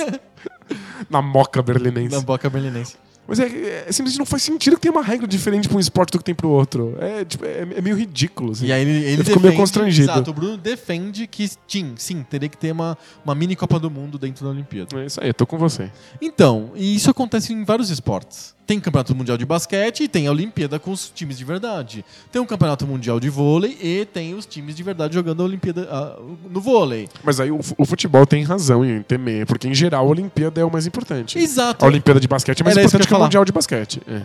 na 1.09 1.23
moca 1.23 1.63
berlinense. 1.63 2.15
na 2.15 2.21
boca 2.21 2.51
berlinense. 2.51 2.97
Mas 3.29 3.41
é, 3.41 3.47
é, 3.47 3.93
simplesmente 3.93 4.19
não 4.19 4.27
faz 4.27 4.43
sentido 4.43 4.77
que 4.77 4.83
tenha 4.83 4.93
uma 4.93 5.03
regra 5.03 5.27
diferente 5.27 5.69
pra 5.69 5.77
um 5.77 5.81
esporte 5.81 6.13
do 6.13 6.19
que 6.19 6.25
tem 6.25 6.35
pro 6.35 6.49
outro. 6.49 6.97
É, 7.01 7.25
tipo, 7.25 7.45
é, 7.45 7.67
é 7.77 7.81
meio 7.83 7.97
ridículo. 7.97 8.53
assim. 8.53 8.67
E 8.67 8.73
aí 8.73 8.83
ele, 8.83 8.91
ele 9.05 9.21
Eu 9.21 9.25
fico 9.25 9.41
meio 9.41 9.43
defende- 9.43 9.57
constrangido. 9.57 10.11
Exato, 10.13 10.31
o 10.31 10.35
Bruno 10.35 10.57
defende 10.57 11.27
que 11.27 11.49
sim, 11.69 11.95
sim, 11.97 12.23
teria 12.23 12.49
que 12.49 12.57
ter 12.57 12.73
uma, 12.73 12.97
uma 13.25 13.35
mini 13.35 13.55
Copa 13.57 13.79
do 13.79 13.91
Mundo 13.91 14.19
dentro 14.19 14.45
da 14.45 14.51
Olimpíada. 14.51 15.01
É 15.01 15.07
isso 15.07 15.21
aí, 15.21 15.29
eu 15.29 15.35
tô 15.35 15.47
com 15.47 15.59
você. 15.59 15.91
Então, 16.23 16.71
e 16.75 16.95
isso 16.95 17.11
acontece 17.11 17.53
em 17.53 17.65
vários 17.65 17.91
esportes. 17.91 18.56
Tem 18.67 18.81
campeonato 18.81 19.15
mundial 19.15 19.39
de 19.39 19.47
basquete 19.47 20.03
e 20.03 20.09
tem 20.09 20.27
a 20.27 20.33
Olimpíada 20.33 20.79
com 20.81 20.91
os 20.91 21.09
times 21.09 21.39
de 21.39 21.45
verdade. 21.45 22.05
Tem 22.33 22.43
um 22.43 22.47
campeonato 22.47 22.85
mundial 22.87 23.21
de 23.21 23.29
vôlei 23.31 23.79
e 23.81 24.05
tem 24.05 24.35
os 24.35 24.45
times 24.45 24.75
de 24.75 24.83
verdade 24.83 25.15
jogando 25.15 25.41
a 25.43 25.45
Olimpíada 25.45 25.87
ah, 25.89 26.19
no 26.51 26.61
vôlei. 26.61 27.09
Mas 27.23 27.39
aí 27.39 27.51
o, 27.51 27.61
o 27.79 27.87
futebol 27.87 28.27
tem 28.27 28.43
razão 28.43 28.85
em 28.85 29.03
temer, 29.03 29.47
porque 29.47 29.69
em 29.69 29.75
geral 29.75 30.05
a 30.07 30.11
Olimpíada 30.11 30.61
é 30.61 30.65
o 30.65 30.71
mais 30.71 30.85
importante. 30.87 31.39
Exato. 31.39 31.85
A 31.85 31.89
Olimpíada 31.89 32.19
de 32.19 32.27
basquete 32.27 32.61
é 32.61 32.65
mais 32.65 32.77
Era 32.77 32.85
importante 32.87 33.07
que 33.09 33.15
o. 33.15 33.19
Mundial 33.19 33.45
de 33.45 33.53
basquete. 33.53 34.03
É. 34.09 34.23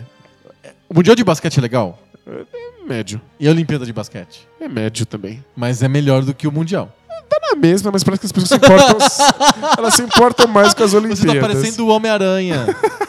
O 0.88 0.94
mundial 0.94 1.14
de 1.16 1.22
basquete 1.24 1.58
é 1.58 1.60
legal 1.62 1.98
É 2.26 2.86
médio. 2.86 3.20
e 3.38 3.46
a 3.46 3.50
Olimpíada 3.50 3.86
de 3.86 3.92
basquete, 3.92 4.46
É 4.60 4.68
médio 4.68 5.06
também. 5.06 5.42
mas 5.56 5.82
é 5.82 5.88
melhor 5.88 6.22
do 6.24 6.34
que 6.34 6.48
o 6.48 6.52
mundial. 6.52 6.94
Tá 7.32 7.54
na 7.54 7.56
mesma, 7.56 7.90
mas 7.90 8.04
parece 8.04 8.20
que 8.20 8.26
as 8.26 8.32
pessoas 8.32 8.48
se 8.48 8.54
importam. 8.56 8.98
elas 9.78 9.94
se 9.94 10.02
importam 10.02 10.46
mais 10.46 10.74
com 10.74 10.84
as 10.84 10.92
Olimpíadas. 10.92 11.32
Você 11.32 11.40
tá 11.40 11.46
parecendo 11.46 11.86
o 11.86 11.88
Homem-Aranha. 11.88 12.66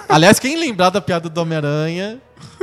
Aliás, 0.08 0.40
quem 0.40 0.58
lembrar 0.58 0.90
da 0.90 1.02
piada 1.02 1.28
do 1.28 1.41
Homem-Aranha, 1.41 2.20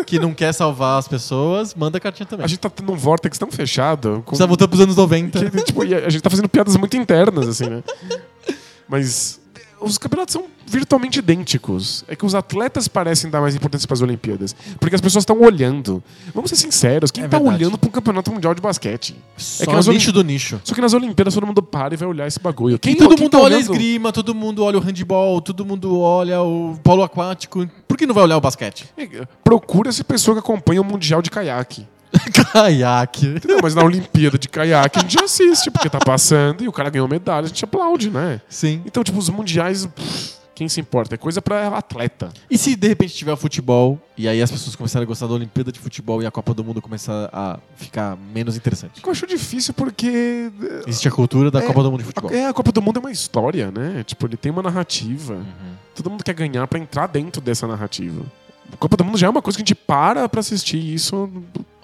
que 0.06 0.18
não 0.18 0.32
quer 0.32 0.52
salvar 0.52 0.98
as 0.98 1.06
pessoas, 1.06 1.74
manda 1.74 2.00
cartinha 2.00 2.26
também. 2.26 2.44
A 2.44 2.48
gente 2.48 2.60
tá 2.60 2.70
tendo 2.70 2.90
um 2.90 2.96
vórtex 2.96 3.36
tão 3.36 3.50
fechado. 3.50 4.22
Com... 4.24 4.34
Você 4.34 4.42
tá 4.42 4.46
voltando 4.46 4.68
pros 4.70 4.80
anos 4.80 4.96
90. 4.96 5.50
que, 5.50 5.62
tipo, 5.64 5.82
a 5.82 6.08
gente 6.08 6.22
tá 6.22 6.30
fazendo 6.30 6.48
piadas 6.48 6.76
muito 6.76 6.96
internas, 6.96 7.46
assim, 7.46 7.68
né? 7.68 7.82
Mas 8.88 9.39
os 9.80 9.98
campeonatos 9.98 10.32
são 10.32 10.44
virtualmente 10.66 11.18
idênticos. 11.18 12.04
É 12.06 12.14
que 12.14 12.24
os 12.24 12.34
atletas 12.34 12.86
parecem 12.88 13.30
dar 13.30 13.40
mais 13.40 13.54
importância 13.54 13.86
para 13.88 13.94
as 13.94 14.02
Olimpíadas. 14.02 14.54
Porque 14.78 14.94
as 14.94 15.00
pessoas 15.00 15.22
estão 15.22 15.40
olhando. 15.40 16.02
Vamos 16.34 16.50
ser 16.50 16.56
sinceros, 16.56 17.10
quem 17.10 17.24
É 17.24 17.28
tá 17.28 17.38
verdade. 17.38 17.62
olhando 17.64 17.78
para 17.78 17.88
um 17.88 17.92
campeonato 17.92 18.32
mundial 18.32 18.54
de 18.54 18.60
basquete? 18.60 19.16
Só 19.36 19.64
que 19.66 19.72
nas 19.72 19.86
o 19.86 19.92
nicho 19.92 20.10
Olim- 20.10 20.14
do 20.14 20.24
nicho. 20.24 20.60
Só 20.64 20.74
que 20.74 20.80
nas 20.80 20.92
Olimpíadas 20.94 21.34
todo 21.34 21.46
mundo 21.46 21.62
para 21.62 21.94
e 21.94 21.96
vai 21.96 22.08
olhar 22.08 22.26
esse 22.26 22.38
bagulho. 22.40 22.78
Quem 22.78 22.92
E 22.92 22.96
todo 22.96 23.14
quem 23.14 23.24
mundo 23.24 23.32
tá 23.32 23.38
olha 23.38 23.56
a 23.56 23.58
olhando- 23.58 23.72
esgrima, 23.72 24.12
todo 24.12 24.34
mundo 24.34 24.62
olha 24.64 24.78
o 24.78 24.80
handball, 24.80 25.40
todo 25.40 25.64
mundo 25.64 25.98
olha 26.00 26.40
o 26.42 26.78
polo 26.82 27.02
aquático. 27.02 27.68
Por 27.88 27.96
que 27.96 28.06
não 28.06 28.14
vai 28.14 28.24
olhar 28.24 28.36
o 28.36 28.40
basquete? 28.40 28.86
É, 28.96 29.08
Procura 29.42 29.88
essa 29.88 30.04
pessoa 30.04 30.34
que 30.34 30.40
acompanha 30.40 30.80
o 30.80 30.84
Mundial 30.84 31.20
de 31.22 31.30
Caiaque. 31.30 31.86
Caiaque. 32.52 33.40
Não, 33.46 33.58
mas 33.62 33.74
na 33.74 33.84
Olimpíada 33.84 34.38
de 34.38 34.48
Caiaque 34.48 34.98
a 34.98 35.02
gente 35.02 35.22
assiste, 35.22 35.70
porque 35.70 35.88
tá 35.88 35.98
passando 35.98 36.62
e 36.64 36.68
o 36.68 36.72
cara 36.72 36.90
ganhou 36.90 37.08
medalha, 37.08 37.44
a 37.44 37.48
gente 37.48 37.64
aplaude, 37.64 38.10
né? 38.10 38.40
Sim. 38.48 38.82
Então, 38.84 39.02
tipo, 39.04 39.18
os 39.18 39.28
mundiais, 39.28 39.86
pff, 39.86 40.40
quem 40.54 40.68
se 40.68 40.78
importa? 40.78 41.14
É 41.14 41.18
coisa 41.18 41.40
pra 41.40 41.68
atleta. 41.68 42.28
E 42.50 42.58
se 42.58 42.76
de 42.76 42.86
repente 42.88 43.14
tiver 43.14 43.34
futebol, 43.36 43.98
e 44.14 44.28
aí 44.28 44.42
as 44.42 44.50
pessoas 44.50 44.76
começarem 44.76 45.04
a 45.04 45.06
gostar 45.06 45.26
da 45.26 45.32
Olimpíada 45.32 45.72
de 45.72 45.78
Futebol 45.78 46.22
e 46.22 46.26
a 46.26 46.30
Copa 46.30 46.52
do 46.52 46.62
Mundo 46.62 46.82
começar 46.82 47.30
a 47.32 47.58
ficar 47.76 48.14
menos 48.34 48.56
interessante? 48.58 49.00
Eu 49.02 49.10
acho 49.10 49.26
difícil 49.26 49.72
porque. 49.72 50.50
Existe 50.86 51.08
a 51.08 51.10
cultura 51.10 51.50
da 51.50 51.60
É, 51.60 51.66
Copa 51.66 51.82
do 51.82 51.90
Mundo 51.90 52.00
de 52.00 52.06
Futebol. 52.06 52.30
É, 52.30 52.46
a 52.46 52.52
Copa 52.52 52.72
do 52.72 52.82
Mundo 52.82 52.98
é 52.98 53.00
uma 53.00 53.10
história, 53.10 53.70
né? 53.70 54.04
Tipo, 54.04 54.26
ele 54.26 54.36
tem 54.36 54.52
uma 54.52 54.62
narrativa. 54.62 55.32
Uhum. 55.34 55.74
Todo 55.94 56.10
mundo 56.10 56.22
quer 56.22 56.34
ganhar 56.34 56.66
pra 56.66 56.78
entrar 56.78 57.06
dentro 57.06 57.40
dessa 57.40 57.66
narrativa. 57.66 58.22
A 58.70 58.76
Copa 58.76 58.98
do 58.98 59.04
Mundo 59.04 59.16
já 59.16 59.28
é 59.28 59.30
uma 59.30 59.40
coisa 59.40 59.56
que 59.56 59.62
a 59.62 59.64
gente 59.64 59.74
para 59.74 60.28
pra 60.28 60.40
assistir 60.40 60.76
isso. 60.76 61.30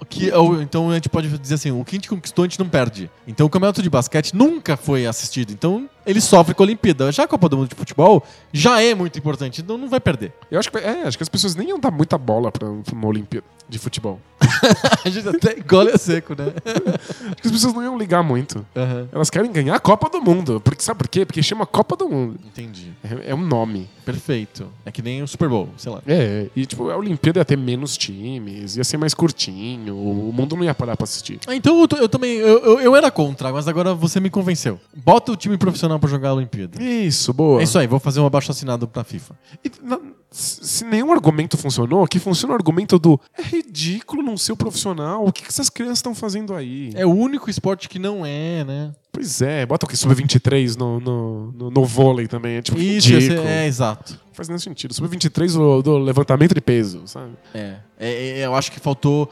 Que, 0.05 0.31
ou, 0.31 0.61
então 0.61 0.91
a 0.91 0.93
gente 0.93 1.09
pode 1.09 1.35
dizer 1.37 1.55
assim, 1.55 1.71
o 1.71 1.83
que 1.83 1.95
a 1.95 1.97
gente 1.97 2.09
conquistou 2.09 2.43
a 2.43 2.47
gente 2.47 2.59
não 2.59 2.69
perde. 2.69 3.09
Então 3.27 3.47
o 3.47 3.49
campeonato 3.49 3.81
de 3.81 3.89
basquete 3.89 4.35
nunca 4.35 4.77
foi 4.77 5.05
assistido. 5.05 5.51
Então 5.51 5.89
ele 6.05 6.21
sofre 6.21 6.53
com 6.53 6.63
a 6.63 6.65
Olimpíada. 6.65 7.11
Já 7.11 7.23
a 7.23 7.27
Copa 7.27 7.49
do 7.49 7.57
Mundo 7.57 7.69
de 7.69 7.75
Futebol 7.75 8.23
já 8.53 8.81
é 8.81 8.93
muito 8.93 9.17
importante, 9.17 9.61
então 9.61 9.77
não 9.77 9.89
vai 9.89 9.99
perder. 9.99 10.33
Eu 10.51 10.59
acho 10.59 10.71
que, 10.71 10.77
é, 10.77 11.03
acho 11.03 11.17
que 11.17 11.23
as 11.23 11.29
pessoas 11.29 11.55
nem 11.55 11.69
iam 11.69 11.79
dar 11.79 11.91
muita 11.91 12.17
bola 12.17 12.51
pra, 12.51 12.67
uma 12.67 13.07
Olimpíada 13.07 13.45
de 13.67 13.77
futebol. 13.77 14.19
a 15.03 15.09
gente 15.09 15.27
até 15.27 15.59
engole 15.59 15.91
a 15.91 15.97
seco, 15.97 16.33
né? 16.33 16.53
Acho 17.27 17.41
que 17.41 17.47
as 17.47 17.51
pessoas 17.51 17.73
não 17.73 17.83
iam 17.83 17.97
ligar 17.97 18.23
muito. 18.23 18.65
Aham. 18.75 19.09
Elas 19.11 19.29
querem 19.29 19.51
ganhar 19.51 19.75
a 19.75 19.79
Copa 19.79 20.09
do 20.09 20.21
Mundo. 20.21 20.61
Porque, 20.61 20.81
sabe 20.81 20.99
por 20.99 21.07
quê? 21.07 21.25
Porque 21.25 21.43
chama 21.43 21.65
Copa 21.65 21.95
do 21.95 22.07
Mundo. 22.07 22.39
Entendi. 22.45 22.93
É, 23.03 23.31
é 23.31 23.35
um 23.35 23.45
nome. 23.45 23.89
Perfeito. 24.05 24.67
É 24.85 24.91
que 24.91 25.01
nem 25.01 25.21
o 25.21 25.27
Super 25.27 25.49
Bowl, 25.49 25.69
sei 25.77 25.91
lá. 25.91 26.01
É, 26.07 26.47
e 26.55 26.65
tipo, 26.65 26.89
a 26.89 26.95
Olimpíada 26.95 27.39
ia 27.39 27.45
ter 27.45 27.57
menos 27.57 27.97
times, 27.97 28.77
ia 28.77 28.83
ser 28.83 28.97
mais 28.97 29.13
curtinho, 29.13 29.86
o 29.91 30.31
mundo 30.33 30.55
não 30.55 30.63
ia 30.63 30.73
parar 30.73 30.95
pra 30.97 31.03
assistir. 31.03 31.39
Ah, 31.47 31.55
então 31.55 31.79
eu, 31.81 31.87
eu 31.99 32.09
também. 32.09 32.37
Eu, 32.37 32.59
eu, 32.63 32.79
eu 32.81 32.95
era 32.95 33.09
contra, 33.11 33.51
mas 33.51 33.67
agora 33.67 33.93
você 33.93 34.19
me 34.19 34.29
convenceu. 34.29 34.79
Bota 34.95 35.31
o 35.31 35.35
time 35.35 35.57
profissional 35.57 35.99
pra 35.99 36.09
jogar 36.09 36.29
a 36.29 36.33
Olimpíada. 36.33 36.81
Isso, 36.81 37.33
boa. 37.33 37.59
É 37.61 37.63
isso 37.63 37.77
aí, 37.77 37.87
vou 37.87 37.99
fazer 37.99 38.19
um 38.19 38.25
abaixo 38.25 38.51
assinado 38.51 38.87
pra 38.87 39.03
FIFA. 39.03 39.35
E, 39.63 39.71
na- 39.81 39.99
se 40.29 40.83
nenhum 40.83 41.11
argumento 41.13 41.57
funcionou, 41.57 42.05
que 42.05 42.19
funciona 42.19 42.53
o 42.53 42.57
argumento 42.57 42.99
do 42.99 43.19
é 43.37 43.41
ridículo 43.41 44.21
não 44.21 44.35
ser 44.35 44.51
o 44.51 44.57
profissional, 44.57 45.25
o 45.25 45.31
que, 45.31 45.41
que 45.41 45.47
essas 45.49 45.69
crianças 45.69 45.99
estão 45.99 46.13
fazendo 46.13 46.53
aí? 46.53 46.91
É 46.95 47.05
o 47.05 47.11
único 47.13 47.49
esporte 47.49 47.87
que 47.87 47.97
não 47.97 48.25
é, 48.25 48.63
né? 48.65 48.91
Pois 49.11 49.41
é, 49.41 49.65
bota 49.65 49.85
o 49.85 49.89
que? 49.89 49.95
Sub-23 49.97 50.75
no, 50.77 50.99
no, 50.99 51.51
no, 51.53 51.71
no 51.71 51.85
vôlei 51.85 52.27
também. 52.27 52.57
É 52.57 52.61
tipo 52.61 52.77
Isso, 52.77 53.07
ridículo. 53.09 53.47
é, 53.47 53.65
exato. 53.65 54.13
Não 54.13 54.33
faz 54.33 54.47
nenhum 54.49 54.59
sentido. 54.59 54.93
Sub-23 54.93 55.53
do, 55.53 55.81
do 55.81 55.97
levantamento 55.97 56.53
de 56.53 56.61
peso, 56.61 57.01
sabe? 57.05 57.31
É. 57.53 57.75
É, 57.97 58.39
é, 58.41 58.45
eu 58.45 58.53
acho 58.53 58.71
que 58.71 58.79
faltou. 58.79 59.27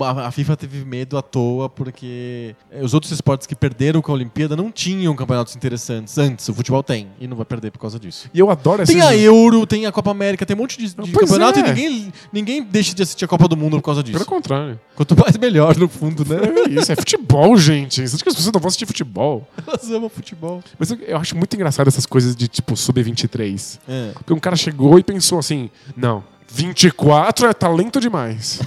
A 0.00 0.30
FIFA 0.30 0.56
teve 0.56 0.84
medo 0.84 1.16
à 1.16 1.22
toa 1.22 1.68
porque 1.68 2.54
os 2.80 2.94
outros 2.94 3.12
esportes 3.12 3.46
que 3.46 3.54
perderam 3.54 4.00
com 4.00 4.12
a 4.12 4.14
Olimpíada 4.14 4.56
não 4.56 4.70
tinham 4.70 5.14
campeonatos 5.14 5.56
interessantes 5.56 6.16
antes. 6.18 6.48
O 6.48 6.54
futebol 6.54 6.82
tem 6.82 7.08
e 7.20 7.26
não 7.26 7.36
vai 7.36 7.46
perder 7.46 7.70
por 7.70 7.78
causa 7.78 7.98
disso. 7.98 8.28
E 8.32 8.38
eu 8.38 8.50
adoro 8.50 8.82
esses... 8.82 8.94
Tem 8.94 9.02
a 9.02 9.16
Euro, 9.16 9.66
tem 9.66 9.86
a 9.86 9.92
Copa 9.92 10.10
América, 10.10 10.44
tem 10.44 10.56
um 10.56 10.60
monte 10.60 10.78
de, 10.78 10.94
de 10.94 11.12
campeonato 11.12 11.58
é. 11.58 11.62
e 11.62 11.68
ninguém, 11.68 12.12
ninguém 12.32 12.62
deixa 12.62 12.94
de 12.94 13.02
assistir 13.02 13.24
a 13.24 13.28
Copa 13.28 13.48
do 13.48 13.56
Mundo 13.56 13.76
por 13.76 13.82
causa 13.82 14.02
Pelo 14.02 14.18
disso. 14.18 14.26
contrário. 14.26 14.78
Quanto 14.94 15.18
mais 15.18 15.36
melhor, 15.38 15.76
no 15.76 15.88
fundo, 15.88 16.24
né? 16.24 16.40
É 16.66 16.70
isso, 16.70 16.92
é 16.92 16.96
futebol, 16.96 17.56
gente. 17.56 18.06
Você 18.06 18.14
acha 18.14 18.22
que 18.22 18.28
as 18.28 18.34
pessoas 18.34 18.52
não 18.52 18.60
vão 18.60 18.68
assistir 18.68 18.86
futebol? 18.86 19.48
Elas 19.66 19.90
amam 19.90 20.08
futebol. 20.08 20.62
Mas 20.78 20.90
eu, 20.90 20.98
eu 20.98 21.16
acho 21.16 21.36
muito 21.36 21.54
engraçado 21.54 21.88
essas 21.88 22.06
coisas 22.06 22.36
de 22.36 22.48
tipo 22.48 22.76
sub-23. 22.76 23.78
É. 23.88 24.10
Porque 24.12 24.32
um 24.32 24.38
cara 24.38 24.56
chegou 24.56 24.98
e 24.98 25.02
pensou 25.02 25.38
assim: 25.38 25.70
não, 25.96 26.22
24 26.54 27.46
é 27.48 27.52
talento 27.54 27.98
demais. 28.00 28.60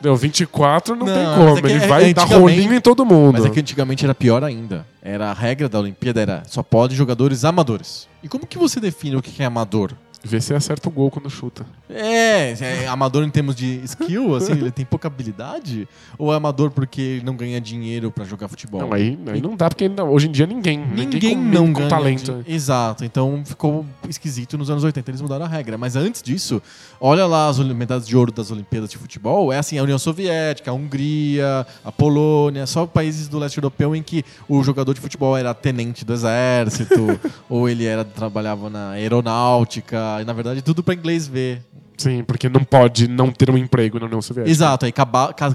Não, 0.00 0.14
24 0.14 0.94
não, 0.94 1.06
Não, 1.06 1.14
tem 1.14 1.24
como. 1.24 1.66
é 1.66 1.70
Ele 1.72 1.84
é- 1.84 1.86
vai 1.86 2.10
é 2.10 2.14
dar 2.14 2.24
rolinho 2.24 2.74
em 2.74 2.80
todo 2.80 3.04
mundo. 3.04 3.32
Mas 3.32 3.44
é 3.46 3.50
que 3.50 3.58
antigamente 3.58 4.04
era 4.04 4.14
pior 4.14 4.44
ainda. 4.44 4.86
Era 5.02 5.30
a 5.30 5.32
regra 5.32 5.68
da 5.68 5.80
Olimpíada 5.80 6.20
era 6.20 6.42
só 6.46 6.62
pode 6.62 6.94
jogadores 6.94 7.44
amadores. 7.44 8.06
E 8.22 8.28
como 8.28 8.46
que 8.46 8.58
você 8.58 8.78
define 8.78 9.16
o 9.16 9.22
que 9.22 9.42
é 9.42 9.46
amador? 9.46 9.92
Vê 10.28 10.40
se 10.40 10.52
acerta 10.52 10.88
o 10.88 10.92
gol 10.92 11.10
quando 11.10 11.30
chuta. 11.30 11.64
É, 11.88 12.52
é 12.60 12.86
amador 12.86 13.24
em 13.24 13.30
termos 13.30 13.56
de 13.56 13.80
skill, 13.84 14.36
assim, 14.36 14.52
ele 14.52 14.70
tem 14.70 14.84
pouca 14.84 15.08
habilidade? 15.08 15.88
Ou 16.18 16.32
é 16.32 16.36
amador 16.36 16.70
porque 16.70 17.22
não 17.24 17.34
ganha 17.34 17.58
dinheiro 17.60 18.10
pra 18.10 18.24
jogar 18.26 18.46
futebol? 18.48 18.80
Não, 18.82 18.92
aí, 18.92 19.18
aí 19.26 19.40
não 19.40 19.56
dá, 19.56 19.68
porque 19.70 19.84
ainda- 19.84 20.04
hoje 20.04 20.28
em 20.28 20.30
dia 20.30 20.46
ninguém. 20.46 20.78
Ninguém 20.86 21.34
com, 21.34 21.42
não 21.42 21.66
com 21.68 21.72
ganha 21.80 21.88
talento. 21.88 22.42
de- 22.44 22.52
Exato, 22.52 23.04
então 23.06 23.42
ficou 23.44 23.86
esquisito 24.08 24.58
nos 24.58 24.68
anos 24.68 24.84
80, 24.84 25.10
eles 25.10 25.20
mudaram 25.22 25.46
a 25.46 25.48
regra. 25.48 25.78
Mas 25.78 25.96
antes 25.96 26.22
disso, 26.22 26.60
olha 27.00 27.24
lá 27.26 27.48
as 27.48 27.58
medalhas 27.58 28.06
de 28.06 28.14
ouro 28.16 28.30
das 28.30 28.50
Olimpíadas 28.50 28.90
de 28.90 28.98
futebol, 28.98 29.50
é 29.52 29.56
assim, 29.58 29.78
a 29.78 29.82
União 29.82 29.98
Soviética, 29.98 30.70
a 30.70 30.74
Hungria, 30.74 31.66
a 31.82 31.90
Polônia, 31.90 32.66
só 32.66 32.84
países 32.86 33.28
do 33.28 33.38
leste 33.38 33.56
europeu 33.56 33.96
em 33.96 34.02
que 34.02 34.22
o 34.48 34.62
jogador 34.62 34.92
de 34.92 35.00
futebol 35.00 35.36
era 35.36 35.54
tenente 35.54 36.04
do 36.04 36.12
exército, 36.12 37.18
ou 37.48 37.66
ele 37.66 37.86
era 37.86 38.04
trabalhava 38.04 38.68
na 38.68 38.90
aeronáutica, 38.90 40.17
e 40.20 40.24
na 40.24 40.32
verdade 40.32 40.62
tudo 40.62 40.82
pra 40.82 40.94
inglês 40.94 41.26
ver. 41.26 41.62
Sim, 41.98 42.22
porque 42.22 42.48
não 42.48 42.62
pode 42.62 43.08
não 43.08 43.32
ter 43.32 43.50
um 43.50 43.58
emprego 43.58 43.98
na 43.98 44.06
União 44.06 44.22
Soviética. 44.22 44.50
Exato, 44.50 44.86
aí 44.86 44.92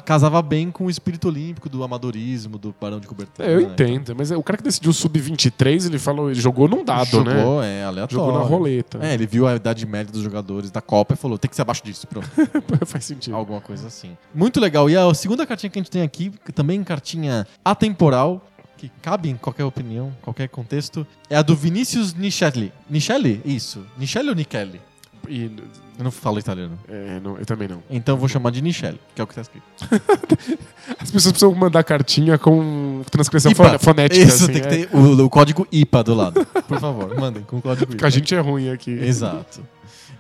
casava 0.04 0.42
bem 0.42 0.70
com 0.70 0.86
o 0.86 0.90
espírito 0.90 1.30
olímpico 1.30 1.70
do 1.70 1.86
amadorismo, 1.86 2.58
do 2.58 2.76
barão 2.80 3.00
de 3.00 3.08
cobertura. 3.08 3.48
É, 3.48 3.56
eu 3.56 3.62
né? 3.62 3.68
entendo, 3.72 4.14
mas 4.14 4.30
é, 4.30 4.36
o 4.36 4.44
cara 4.44 4.58
que 4.58 4.64
decidiu 4.64 4.92
sub-23, 4.92 5.86
ele 5.86 5.98
falou, 5.98 6.30
ele 6.30 6.40
jogou 6.40 6.68
num 6.68 6.84
dado, 6.84 7.10
Jogou, 7.10 7.62
né? 7.62 7.80
é 7.80 7.84
aleatório. 7.86 8.26
Jogou 8.26 8.40
na 8.40 8.46
roleta. 8.46 9.00
É, 9.02 9.14
ele 9.14 9.26
viu 9.26 9.48
a 9.48 9.56
idade 9.56 9.86
média 9.86 10.12
dos 10.12 10.22
jogadores 10.22 10.70
da 10.70 10.82
Copa 10.82 11.14
e 11.14 11.18
falou: 11.18 11.38
tem 11.38 11.50
que 11.50 11.56
ser 11.56 11.62
abaixo 11.62 11.82
disso, 11.84 12.06
pronto. 12.08 12.30
Faz 12.86 13.06
sentido. 13.06 13.36
Alguma 13.36 13.62
coisa 13.62 13.88
assim. 13.88 14.18
Muito 14.36 14.60
legal. 14.60 14.90
E 14.90 14.98
a 14.98 15.14
segunda 15.14 15.48
cartinha 15.48 15.70
que 15.70 15.80
a 15.80 15.82
gente 15.82 15.92
tem 15.92 16.02
aqui, 16.02 16.30
também 16.54 16.84
cartinha 16.84 17.48
atemporal, 17.64 18.46
que 18.84 18.92
cabe 19.02 19.30
em 19.30 19.38
qualquer 19.38 19.64
opinião, 19.64 20.12
qualquer 20.22 20.50
contexto, 20.50 21.08
é 21.30 21.38
a 21.38 21.42
do 21.42 21.56
Vinícius 21.56 22.14
Nichelli. 22.14 22.74
Nichelli? 22.90 23.42
Isso. 23.46 23.86
Nichelli 23.98 24.28
ou 24.28 24.36
Nichelli? 24.36 24.82
E, 25.30 25.50
Eu 25.98 26.04
não 26.04 26.12
falo 26.12 26.38
italiano. 26.38 26.78
é, 26.90 27.18
não, 27.24 27.38
eu 27.38 27.46
também 27.46 27.66
não. 27.70 27.82
Então 27.90 28.16
eu 28.16 28.20
vou 28.20 28.28
chamar 28.28 28.50
de 28.52 28.62
Nichelli, 28.62 29.00
que 29.16 29.22
é 29.22 29.24
o 29.24 29.28
que 29.28 29.36
tá 29.36 29.40
escrito. 29.42 29.64
As 31.00 31.10
pessoas 31.10 31.32
precisam 31.32 31.56
mandar 31.56 31.82
cartinha 31.86 32.38
com 32.38 33.04
transcrição 33.10 33.54
IPA. 33.54 33.80
fonética. 33.80 34.22
Isso, 34.22 34.44
assim, 34.44 34.52
tem 34.54 34.62
que 34.62 34.68
é. 34.68 34.86
ter 34.86 34.90
o, 34.94 35.24
o 35.24 35.30
código 35.30 35.66
IPA 35.72 36.04
do 36.04 36.14
lado. 36.14 36.46
Por 36.46 36.78
favor, 36.78 37.16
mandem 37.18 37.42
com 37.44 37.60
o 37.60 37.62
código 37.62 37.86
Porque 37.88 38.02
IPA. 38.02 38.08
a 38.08 38.10
gente 38.10 38.36
é 38.36 38.40
ruim 38.42 38.70
aqui. 38.70 38.92
Exato. 38.92 39.66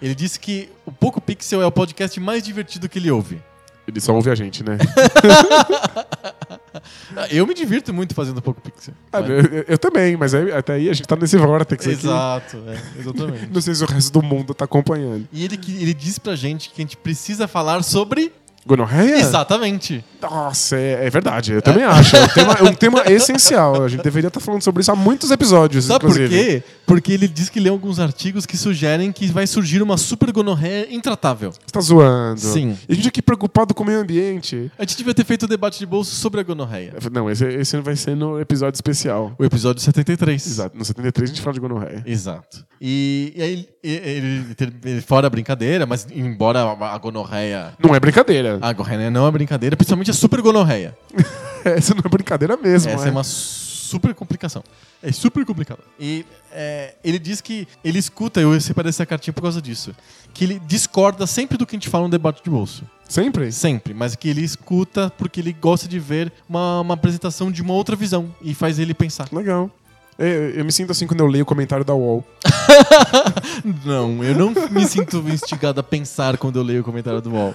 Ele 0.02 0.15
disse 0.15 0.40
que 0.40 0.69
o 0.85 0.91
Poco 0.91 1.19
Pixel 1.19 1.61
é 1.61 1.65
o 1.65 1.72
podcast 1.72 2.18
mais 2.22 2.41
divertido 2.44 2.88
que 2.88 2.98
ele 2.98 3.11
ouve. 3.11 3.41
Ele 3.85 3.99
só 3.99 4.15
ouve 4.15 4.30
a 4.30 4.35
gente, 4.35 4.64
né? 4.64 4.77
Eu 7.32 7.45
me 7.48 7.54
divirto 7.54 7.94
muito 7.94 8.14
fazendo 8.16 8.41
Poco 8.41 8.62
Pixel. 8.62 8.94
Ah, 9.12 9.20
eu, 9.22 9.64
eu 9.68 9.78
também, 9.78 10.16
mas 10.18 10.34
aí- 10.34 10.52
até 10.52 10.74
aí 10.74 10.90
a 10.90 10.94
gente 10.94 11.08
tá 11.08 11.16
nesse 11.16 11.38
vortex 11.38 11.86
aqui. 11.86 11.95
Exato, 11.95 12.58
é, 12.68 13.00
exatamente. 13.00 13.48
Não 13.54 13.62
sei 13.62 13.76
se 13.76 13.84
o 13.84 13.88
resto 13.88 14.12
do 14.12 14.22
mundo 14.22 14.54
tá 14.54 14.66
acompanhando. 14.66 15.28
E 15.32 15.44
ele, 15.45 15.60
ele 15.80 15.94
diz 15.94 16.18
pra 16.20 16.36
gente 16.36 16.70
que 16.70 16.82
a 16.82 16.84
gente 16.84 16.98
precisa 16.98 17.48
falar 17.48 17.84
sobre. 17.84 18.32
Gonorreia? 18.65 19.18
Exatamente. 19.18 20.03
Nossa, 20.22 20.77
é, 20.77 21.06
é 21.06 21.10
verdade. 21.10 21.52
Eu 21.53 21.61
também 21.61 21.84
acho. 21.84 22.15
É 22.15 22.23
um 22.23 22.27
tema, 22.30 22.53
é 22.53 22.64
um 22.64 22.73
tema 22.73 23.03
essencial. 23.11 23.84
A 23.84 23.88
gente 23.90 24.02
deveria 24.03 24.30
estar 24.30 24.40
falando 24.40 24.61
sobre 24.61 24.81
isso 24.81 24.91
há 24.91 24.95
muitos 24.95 25.31
episódios, 25.31 25.85
Sabe 25.85 26.06
inclusive. 26.06 26.27
por 26.30 26.34
quê? 26.35 26.64
Porque 26.85 27.11
ele 27.11 27.27
diz 27.27 27.49
que 27.49 27.60
lê 27.60 27.69
alguns 27.69 27.99
artigos 27.99 28.45
que 28.45 28.56
sugerem 28.56 29.11
que 29.11 29.27
vai 29.27 29.45
surgir 29.45 29.81
uma 29.81 29.98
super 29.98 30.31
gonorreia 30.31 30.88
intratável. 30.94 31.52
Você 31.52 31.60
tá 31.72 31.81
zoando. 31.81 32.40
Sim. 32.40 32.77
E 32.88 32.94
a 32.94 32.95
gente 32.95 33.07
aqui 33.10 33.22
preocupado 33.22 33.73
com 33.73 33.84
o 33.84 33.85
meio 33.85 33.99
ambiente. 33.99 34.72
A 34.77 34.84
gente 34.84 34.95
devia 34.98 35.14
ter 35.14 35.26
feito 35.26 35.44
o 35.44 35.48
debate 35.48 35.77
de 35.80 35.85
bolso 35.85 36.15
sobre 36.15 36.40
a 36.40 36.44
gonorreia. 36.44 36.94
Não, 37.11 37.30
esse, 37.30 37.45
esse 37.45 37.77
vai 37.81 37.95
ser 37.95 38.15
no 38.15 38.40
episódio 38.40 38.77
especial. 38.77 39.34
O 39.38 39.44
episódio 39.44 39.81
73. 39.81 40.45
Exato. 40.48 40.77
No 40.77 40.85
73 40.85 41.30
a 41.30 41.34
gente 41.34 41.41
fala 41.44 41.53
de 41.53 41.60
gonorreia. 41.60 42.03
Exato. 42.06 42.65
E, 42.80 43.34
e 43.35 43.41
aí, 43.41 43.68
ele, 43.84 44.45
ele- 44.60 44.73
ele- 44.85 45.02
fora 45.02 45.27
a 45.27 45.30
brincadeira, 45.30 45.85
mas 45.85 46.06
embora 46.14 46.61
a 46.61 46.98
gonorreia. 46.98 47.73
Não 47.81 47.95
é 47.95 47.99
brincadeira. 47.99 48.52
A 48.61 48.73
gonorreia 48.73 49.11
não 49.11 49.27
é 49.27 49.31
brincadeira, 49.31 49.75
principalmente 49.75 50.11
a 50.11 50.13
super 50.13 50.41
gonorreia. 50.41 50.97
Essa 51.63 51.93
não 51.93 52.01
é 52.05 52.09
brincadeira 52.09 52.57
mesmo. 52.57 52.91
Essa 52.91 53.05
é. 53.05 53.07
é 53.09 53.11
uma 53.11 53.23
super 53.23 54.13
complicação. 54.13 54.63
É 55.01 55.11
super 55.11 55.45
complicado. 55.45 55.80
E 55.99 56.25
é, 56.51 56.95
ele 57.03 57.19
diz 57.19 57.41
que 57.41 57.67
ele 57.84 57.99
escuta, 57.99 58.41
eu 58.41 58.59
separei 58.59 58.89
essa 58.89 59.05
cartinha 59.05 59.34
por 59.34 59.41
causa 59.41 59.61
disso, 59.61 59.95
que 60.34 60.43
ele 60.43 60.59
discorda 60.65 61.27
sempre 61.27 61.57
do 61.57 61.65
que 61.65 61.75
a 61.75 61.77
gente 61.77 61.89
fala 61.89 62.05
no 62.05 62.09
debate 62.09 62.43
de 62.43 62.49
bolso. 62.49 62.84
Sempre? 63.07 63.51
Sempre, 63.51 63.93
mas 63.93 64.15
que 64.15 64.27
ele 64.27 64.41
escuta 64.41 65.11
porque 65.17 65.39
ele 65.39 65.53
gosta 65.53 65.88
de 65.88 65.99
ver 65.99 66.31
uma, 66.49 66.81
uma 66.81 66.93
apresentação 66.95 67.51
de 67.51 67.61
uma 67.61 67.73
outra 67.73 67.95
visão 67.95 68.34
e 68.41 68.53
faz 68.53 68.80
ele 68.80 68.93
pensar. 68.93 69.27
Legal. 69.31 69.69
É, 70.17 70.53
Eu 70.55 70.65
me 70.65 70.71
sinto 70.71 70.91
assim 70.91 71.05
quando 71.05 71.19
eu 71.19 71.27
leio 71.27 71.43
o 71.43 71.45
comentário 71.45 71.85
da 71.85 71.93
UOL. 71.93 72.23
Não, 73.85 74.23
eu 74.23 74.35
não 74.35 74.53
me 74.69 74.85
sinto 74.85 75.17
instigado 75.27 75.80
a 75.80 75.84
pensar 75.84 76.38
quando 76.38 76.57
eu 76.57 76.63
leio 76.63 76.81
o 76.81 76.84
comentário 76.84 77.21
do 77.21 77.31
UOL. 77.31 77.53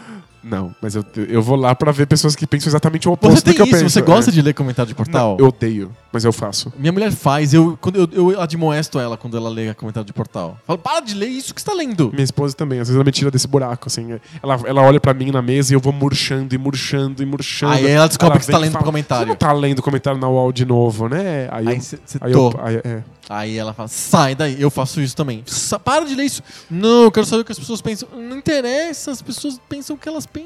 Não, 0.48 0.74
mas 0.80 0.94
eu, 0.94 1.04
eu 1.28 1.42
vou 1.42 1.56
lá 1.56 1.74
pra 1.74 1.92
ver 1.92 2.06
pessoas 2.06 2.34
que 2.34 2.46
pensam 2.46 2.70
exatamente 2.70 3.08
o 3.08 3.12
oposto 3.12 3.36
Você 3.36 3.42
tem 3.42 3.52
do 3.52 3.56
que 3.56 3.62
eu 3.62 3.66
isso? 3.66 3.74
penso. 3.74 3.90
Você 3.90 4.00
gosta 4.00 4.30
é. 4.30 4.34
de 4.34 4.40
ler 4.40 4.54
comentário 4.54 4.88
de 4.88 4.94
portal? 4.94 5.36
Não, 5.38 5.44
eu 5.44 5.48
odeio, 5.48 5.90
mas 6.12 6.24
eu 6.24 6.32
faço. 6.32 6.72
Minha 6.78 6.92
mulher 6.92 7.12
faz, 7.12 7.52
eu, 7.52 7.76
quando 7.80 7.96
eu, 7.96 8.30
eu 8.32 8.40
admoesto 8.40 8.98
ela 8.98 9.16
quando 9.16 9.36
ela 9.36 9.50
lê 9.50 9.74
comentário 9.74 10.06
de 10.06 10.12
portal. 10.12 10.56
Falo, 10.66 10.78
para 10.78 11.00
de 11.00 11.14
ler 11.14 11.28
isso 11.28 11.54
que 11.54 11.60
você 11.60 11.66
tá 11.66 11.74
lendo. 11.74 12.10
Minha 12.12 12.24
esposa 12.24 12.56
também, 12.56 12.80
às 12.80 12.88
vezes 12.88 12.96
ela 12.96 13.04
me 13.04 13.12
tira 13.12 13.30
desse 13.30 13.46
buraco, 13.46 13.88
assim. 13.88 14.18
Ela, 14.42 14.60
ela 14.64 14.82
olha 14.82 14.98
pra 14.98 15.12
mim 15.12 15.30
na 15.30 15.42
mesa 15.42 15.72
e 15.72 15.76
eu 15.76 15.80
vou 15.80 15.92
murchando 15.92 16.54
e 16.54 16.58
murchando 16.58 17.22
e 17.22 17.26
murchando. 17.26 17.72
Aí 17.74 17.86
ela 17.86 18.08
descobre 18.08 18.38
que 18.38 18.46
você 18.46 18.52
tá 18.52 18.58
lendo 18.58 18.72
fala, 18.72 18.84
comentário. 18.84 19.26
Você 19.26 19.28
não 19.28 19.36
tá 19.36 19.52
lendo 19.52 19.82
comentário 19.82 20.18
na 20.18 20.28
UOL 20.28 20.52
de 20.52 20.64
novo, 20.64 21.08
né? 21.08 21.48
Aí, 21.50 21.68
Aí 21.68 21.76
eu, 21.76 21.80
você 21.80 21.98
aí, 22.20 22.32
eu, 22.32 22.60
aí, 22.62 22.76
é. 22.76 23.02
Aí 23.28 23.58
ela 23.58 23.74
fala, 23.74 23.88
sai 23.88 24.34
daí. 24.34 24.60
Eu 24.60 24.70
faço 24.70 25.00
isso 25.00 25.14
também. 25.14 25.44
Para 25.84 26.06
de 26.06 26.14
ler 26.14 26.24
isso. 26.24 26.42
Não, 26.70 27.04
eu 27.04 27.10
quero 27.10 27.26
saber 27.26 27.42
o 27.42 27.44
que 27.44 27.52
as 27.52 27.58
pessoas 27.58 27.82
pensam. 27.82 28.08
Não 28.16 28.38
interessa, 28.38 29.10
as 29.10 29.20
pessoas 29.20 29.60
pensam 29.68 29.96
o 29.96 29.98
que 29.98 30.08
elas 30.08 30.24
pensam. 30.24 30.37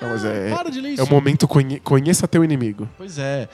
Não, 0.00 0.08
mas 0.08 0.24
Ah, 0.24 0.28
é- 0.28 0.50
Para 0.50 0.70
de 0.70 0.80
ler 0.80 0.90
isso. 0.92 1.00
É 1.02 1.04
o 1.04 1.08
momento 1.08 1.46
conhe- 1.46 1.78
conheça 1.80 2.26
teu 2.26 2.42
inimigo. 2.44 2.88
Pois 2.98 3.18
é. 3.18 3.48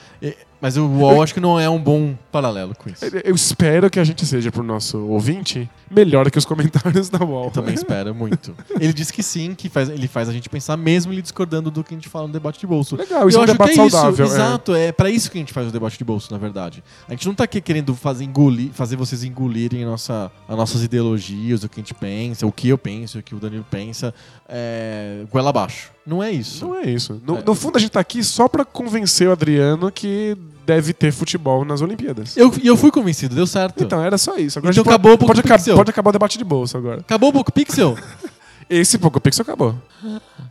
Mas 0.61 0.75
o 0.75 0.85
UOL 0.85 1.23
acho 1.23 1.33
que 1.33 1.39
não 1.39 1.57
é 1.57 1.69
um 1.69 1.79
bom 1.79 2.13
paralelo 2.31 2.75
com 2.75 2.89
isso. 2.89 3.05
Eu 3.23 3.33
espero 3.33 3.89
que 3.89 3.97
a 3.99 4.03
gente 4.03 4.25
seja, 4.25 4.51
pro 4.51 4.61
nosso 4.61 4.97
ouvinte, 5.07 5.69
melhor 5.89 6.29
que 6.29 6.37
os 6.37 6.43
comentários 6.45 7.07
da 7.07 7.23
UOL. 7.23 7.45
Eu 7.45 7.51
também 7.51 7.73
espero 7.73 8.13
muito. 8.13 8.53
Ele 8.79 8.91
disse 8.91 9.13
que 9.13 9.23
sim, 9.23 9.55
que 9.55 9.69
faz, 9.69 9.87
ele 9.89 10.07
faz 10.07 10.27
a 10.27 10.33
gente 10.33 10.49
pensar 10.49 10.75
mesmo 10.75 11.13
ele 11.13 11.21
discordando 11.21 11.71
do 11.71 11.81
que 11.83 11.93
a 11.93 11.97
gente 11.97 12.09
fala 12.09 12.27
no 12.27 12.33
debate 12.33 12.59
de 12.59 12.67
bolso. 12.67 12.97
Legal, 12.97 13.27
isso 13.29 13.37
eu 13.37 13.41
é 13.41 13.43
um 13.43 13.47
debate 13.47 13.71
é 13.71 13.75
saudável. 13.89 14.25
Isso, 14.25 14.33
é. 14.35 14.37
Exato, 14.37 14.75
é 14.75 14.91
para 14.91 15.09
isso 15.09 15.31
que 15.31 15.37
a 15.37 15.41
gente 15.41 15.53
faz 15.53 15.67
o 15.67 15.71
debate 15.71 15.97
de 15.97 16.03
bolso, 16.03 16.31
na 16.31 16.37
verdade. 16.37 16.83
A 17.07 17.11
gente 17.11 17.25
não 17.25 17.33
tá 17.33 17.45
aqui 17.45 17.61
querendo 17.61 17.95
fazer 17.95 18.25
engolir, 18.25 18.71
fazer 18.73 18.97
vocês 18.97 19.23
engolirem 19.23 19.83
a 19.83 19.87
nossa, 19.87 20.29
as 20.47 20.57
nossas 20.57 20.83
ideologias, 20.83 21.63
o 21.63 21.69
que 21.69 21.79
a 21.79 21.83
gente 21.83 21.93
pensa, 21.93 22.45
o 22.45 22.51
que 22.51 22.67
eu 22.67 22.77
penso, 22.77 23.19
o 23.19 23.23
que 23.23 23.33
o 23.33 23.39
Danilo 23.39 23.65
pensa, 23.71 24.13
é, 24.47 25.23
goela 25.31 25.49
abaixo. 25.51 25.91
Não 26.05 26.23
é 26.23 26.31
isso. 26.31 26.65
Não 26.65 26.75
é 26.75 26.89
isso. 26.89 27.21
No, 27.25 27.37
É. 27.37 27.43
no 27.45 27.53
fundo, 27.53 27.77
a 27.77 27.79
gente 27.79 27.91
tá 27.91 27.99
aqui 27.99 28.23
só 28.23 28.47
pra 28.47 28.65
convencer 28.65 29.27
o 29.27 29.31
Adriano 29.31 29.91
que 29.91 30.35
deve 30.69 30.93
ter 30.93 31.11
futebol 31.11 31.65
nas 31.65 31.81
Olimpíadas. 31.81 32.37
Eu, 32.37 32.53
e 32.61 32.67
eu 32.67 32.77
fui 32.77 32.91
convencido, 32.91 33.33
deu 33.33 33.47
certo. 33.47 33.83
Então, 33.83 34.03
era 34.03 34.19
só 34.19 34.37
isso. 34.37 34.59
Agora 34.59 34.71
Então 34.71 34.83
acabou 34.83 35.13
o 35.13 35.17
pode, 35.17 35.27
pode, 35.27 35.41
Poco 35.41 35.55
Pixel. 35.55 35.75
pode 35.75 35.89
acabar 35.89 36.09
o 36.09 36.13
debate 36.13 36.37
de 36.37 36.43
bolsa 36.43 36.77
agora. 36.77 37.01
Acabou 37.01 37.29
o 37.29 37.33
Poco 37.33 37.51
Pixel? 37.51 37.97
Esse 38.69 38.99
Poco 38.99 39.19
Pixel 39.19 39.41
acabou. 39.41 39.75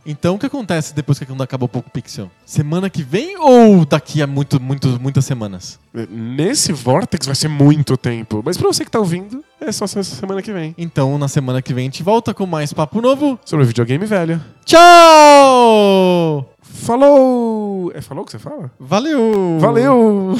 Então 0.05 0.35
o 0.35 0.39
que 0.39 0.45
acontece 0.45 0.93
depois 0.93 1.17
que 1.17 1.25
acabou 1.41 1.67
o 1.67 1.69
Poco 1.69 1.89
Pixel? 1.89 2.29
Semana 2.45 2.89
que 2.89 3.01
vem 3.01 3.37
ou 3.37 3.85
daqui 3.85 4.21
a 4.21 4.27
muito, 4.27 4.61
muito, 4.61 4.99
muitas 4.99 5.23
semanas? 5.23 5.79
Nesse 6.09 6.73
Vortex 6.73 7.25
vai 7.25 7.35
ser 7.35 7.47
muito 7.47 7.95
tempo. 7.95 8.41
Mas 8.43 8.57
pra 8.57 8.67
você 8.67 8.83
que 8.83 8.91
tá 8.91 8.99
ouvindo, 8.99 9.41
é 9.61 9.71
só 9.71 9.87
semana 9.87 10.41
que 10.41 10.51
vem. 10.51 10.75
Então 10.77 11.17
na 11.17 11.29
semana 11.29 11.61
que 11.61 11.73
vem 11.73 11.83
a 11.83 11.85
gente 11.85 12.03
volta 12.03 12.33
com 12.33 12.45
mais 12.45 12.73
papo 12.73 12.99
novo. 13.01 13.39
Sobre 13.45 13.65
videogame 13.65 14.05
velho. 14.05 14.43
Tchau! 14.65 16.49
Falou! 16.73 17.91
É 17.93 18.01
falou 18.01 18.23
que 18.25 18.31
você 18.31 18.39
fala? 18.39 18.71
Valeu! 18.79 19.59
Valeu! 19.59 20.35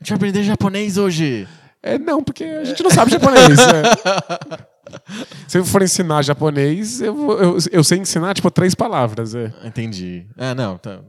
A 0.00 0.02
gente 0.02 0.08
vai 0.08 0.16
aprender 0.16 0.42
japonês 0.42 0.96
hoje. 0.96 1.48
É, 1.82 1.98
não, 1.98 2.22
porque 2.22 2.44
a 2.44 2.64
gente 2.64 2.82
não 2.82 2.90
sabe 2.90 3.10
japonês. 3.10 3.58
né? 3.58 3.82
Se 5.48 5.58
eu 5.58 5.64
for 5.64 5.82
ensinar 5.82 6.22
japonês, 6.22 7.00
eu, 7.00 7.14
vou- 7.14 7.38
eu, 7.38 7.58
eu 7.72 7.84
sei 7.84 7.98
ensinar, 7.98 8.34
tipo, 8.34 8.50
três 8.50 8.74
palavras. 8.74 9.34
É. 9.34 9.52
Entendi. 9.64 10.26
Ah, 10.36 10.54
não, 10.54 10.78
tá. 10.78 11.00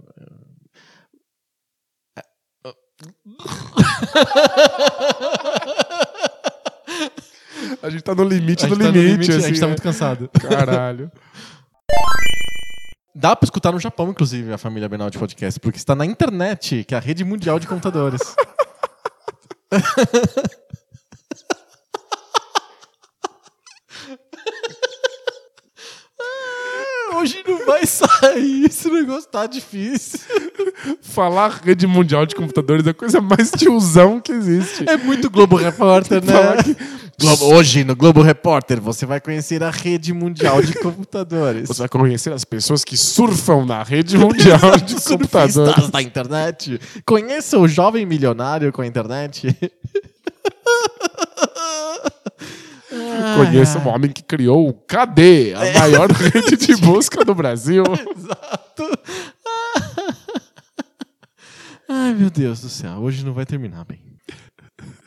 A 7.81 7.89
gente 7.89 8.03
tá 8.03 8.13
no 8.13 8.23
limite 8.23 8.65
A 8.65 8.69
do 8.69 8.77
tá 8.77 8.85
limite. 8.85 9.05
limite, 9.11 9.31
a 9.31 9.35
assim, 9.37 9.47
gente 9.47 9.59
tá 9.59 9.65
é. 9.65 9.69
muito 9.69 9.81
cansado. 9.81 10.29
Caralho. 10.29 11.11
Dá 13.13 13.35
pra 13.35 13.45
escutar 13.45 13.71
no 13.71 13.79
Japão, 13.79 14.09
inclusive, 14.09 14.53
a 14.53 14.57
família 14.57 14.87
Benal 14.87 15.09
de 15.09 15.17
Podcast, 15.17 15.59
porque 15.59 15.77
está 15.77 15.93
na 15.95 16.05
internet, 16.05 16.83
que 16.85 16.93
é 16.95 16.97
a 16.97 17.01
rede 17.01 17.23
mundial 17.23 17.59
de 17.59 17.67
computadores. 17.67 18.21
Hoje 27.21 27.43
não 27.47 27.65
vai 27.65 27.85
sair, 27.85 28.65
esse 28.65 28.89
negócio 28.89 29.29
tá 29.29 29.45
difícil. 29.45 30.19
Falar 31.01 31.61
rede 31.63 31.85
mundial 31.85 32.25
de 32.25 32.33
computadores 32.35 32.85
é 32.87 32.89
a 32.89 32.93
coisa 32.93 33.21
mais 33.21 33.51
tiozão 33.51 34.19
que 34.19 34.31
existe. 34.31 34.89
É 34.89 34.97
muito 34.97 35.29
Globo 35.29 35.55
Repórter, 35.55 36.23
né? 36.25 36.33
Que 36.63 36.75
Globo- 37.19 37.53
hoje 37.53 37.83
no 37.83 37.95
Globo 37.95 38.21
Repórter 38.23 38.81
você 38.81 39.05
vai 39.05 39.21
conhecer 39.21 39.61
a 39.63 39.69
rede 39.69 40.11
mundial 40.13 40.61
de 40.63 40.73
computadores. 40.73 41.67
você 41.67 41.79
vai 41.79 41.89
conhecer 41.89 42.33
as 42.33 42.43
pessoas 42.43 42.83
que 42.83 42.97
surfam 42.97 43.65
na 43.65 43.83
rede 43.83 44.17
mundial 44.17 44.77
de 44.83 44.95
computadores. 44.95 45.89
Da 45.91 46.01
internet. 46.01 46.79
Conheça 47.05 47.59
o 47.59 47.67
jovem 47.67 48.05
milionário 48.05 48.71
com 48.71 48.81
a 48.81 48.87
internet. 48.87 49.55
Conheça 53.37 53.79
um 53.79 53.87
homem 53.87 54.11
que 54.11 54.21
criou 54.21 54.67
o 54.67 54.73
KD, 54.73 55.53
a 55.53 55.79
maior 55.79 56.09
rede 56.11 56.57
de 56.57 56.75
busca 56.77 57.23
do 57.23 57.33
Brasil. 57.33 57.83
Exato. 58.17 58.83
Ai, 61.87 62.13
meu 62.13 62.29
Deus 62.29 62.61
do 62.61 62.69
céu. 62.69 62.91
Hoje 62.99 63.25
não 63.25 63.33
vai 63.33 63.45
terminar 63.45 63.85
bem. 63.85 64.01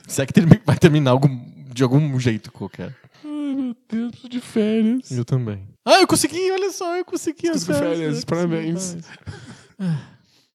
Se 0.07 0.23
é 0.23 0.27
que 0.27 0.33
vai 0.65 0.77
terminar 0.77 1.11
algum- 1.13 1.53
de 1.73 1.83
algum 1.83 2.19
jeito 2.21 2.53
qualquer. 2.53 2.95
Ai, 3.25 3.55
meu 3.55 3.77
Deus, 3.89 4.13
de 4.29 4.41
férias. 4.41 5.11
Eu 5.11 5.25
também. 5.25 5.67
Ah, 5.85 6.01
eu 6.01 6.07
consegui, 6.07 6.51
olha 6.53 6.71
só, 6.71 6.97
eu 6.97 7.05
consegui 7.05 7.49
as 7.49 7.65
férias, 7.65 7.99
eu 8.01 8.07
consegui 8.09 8.27
parabéns. 8.27 8.97
férias. 9.79 9.99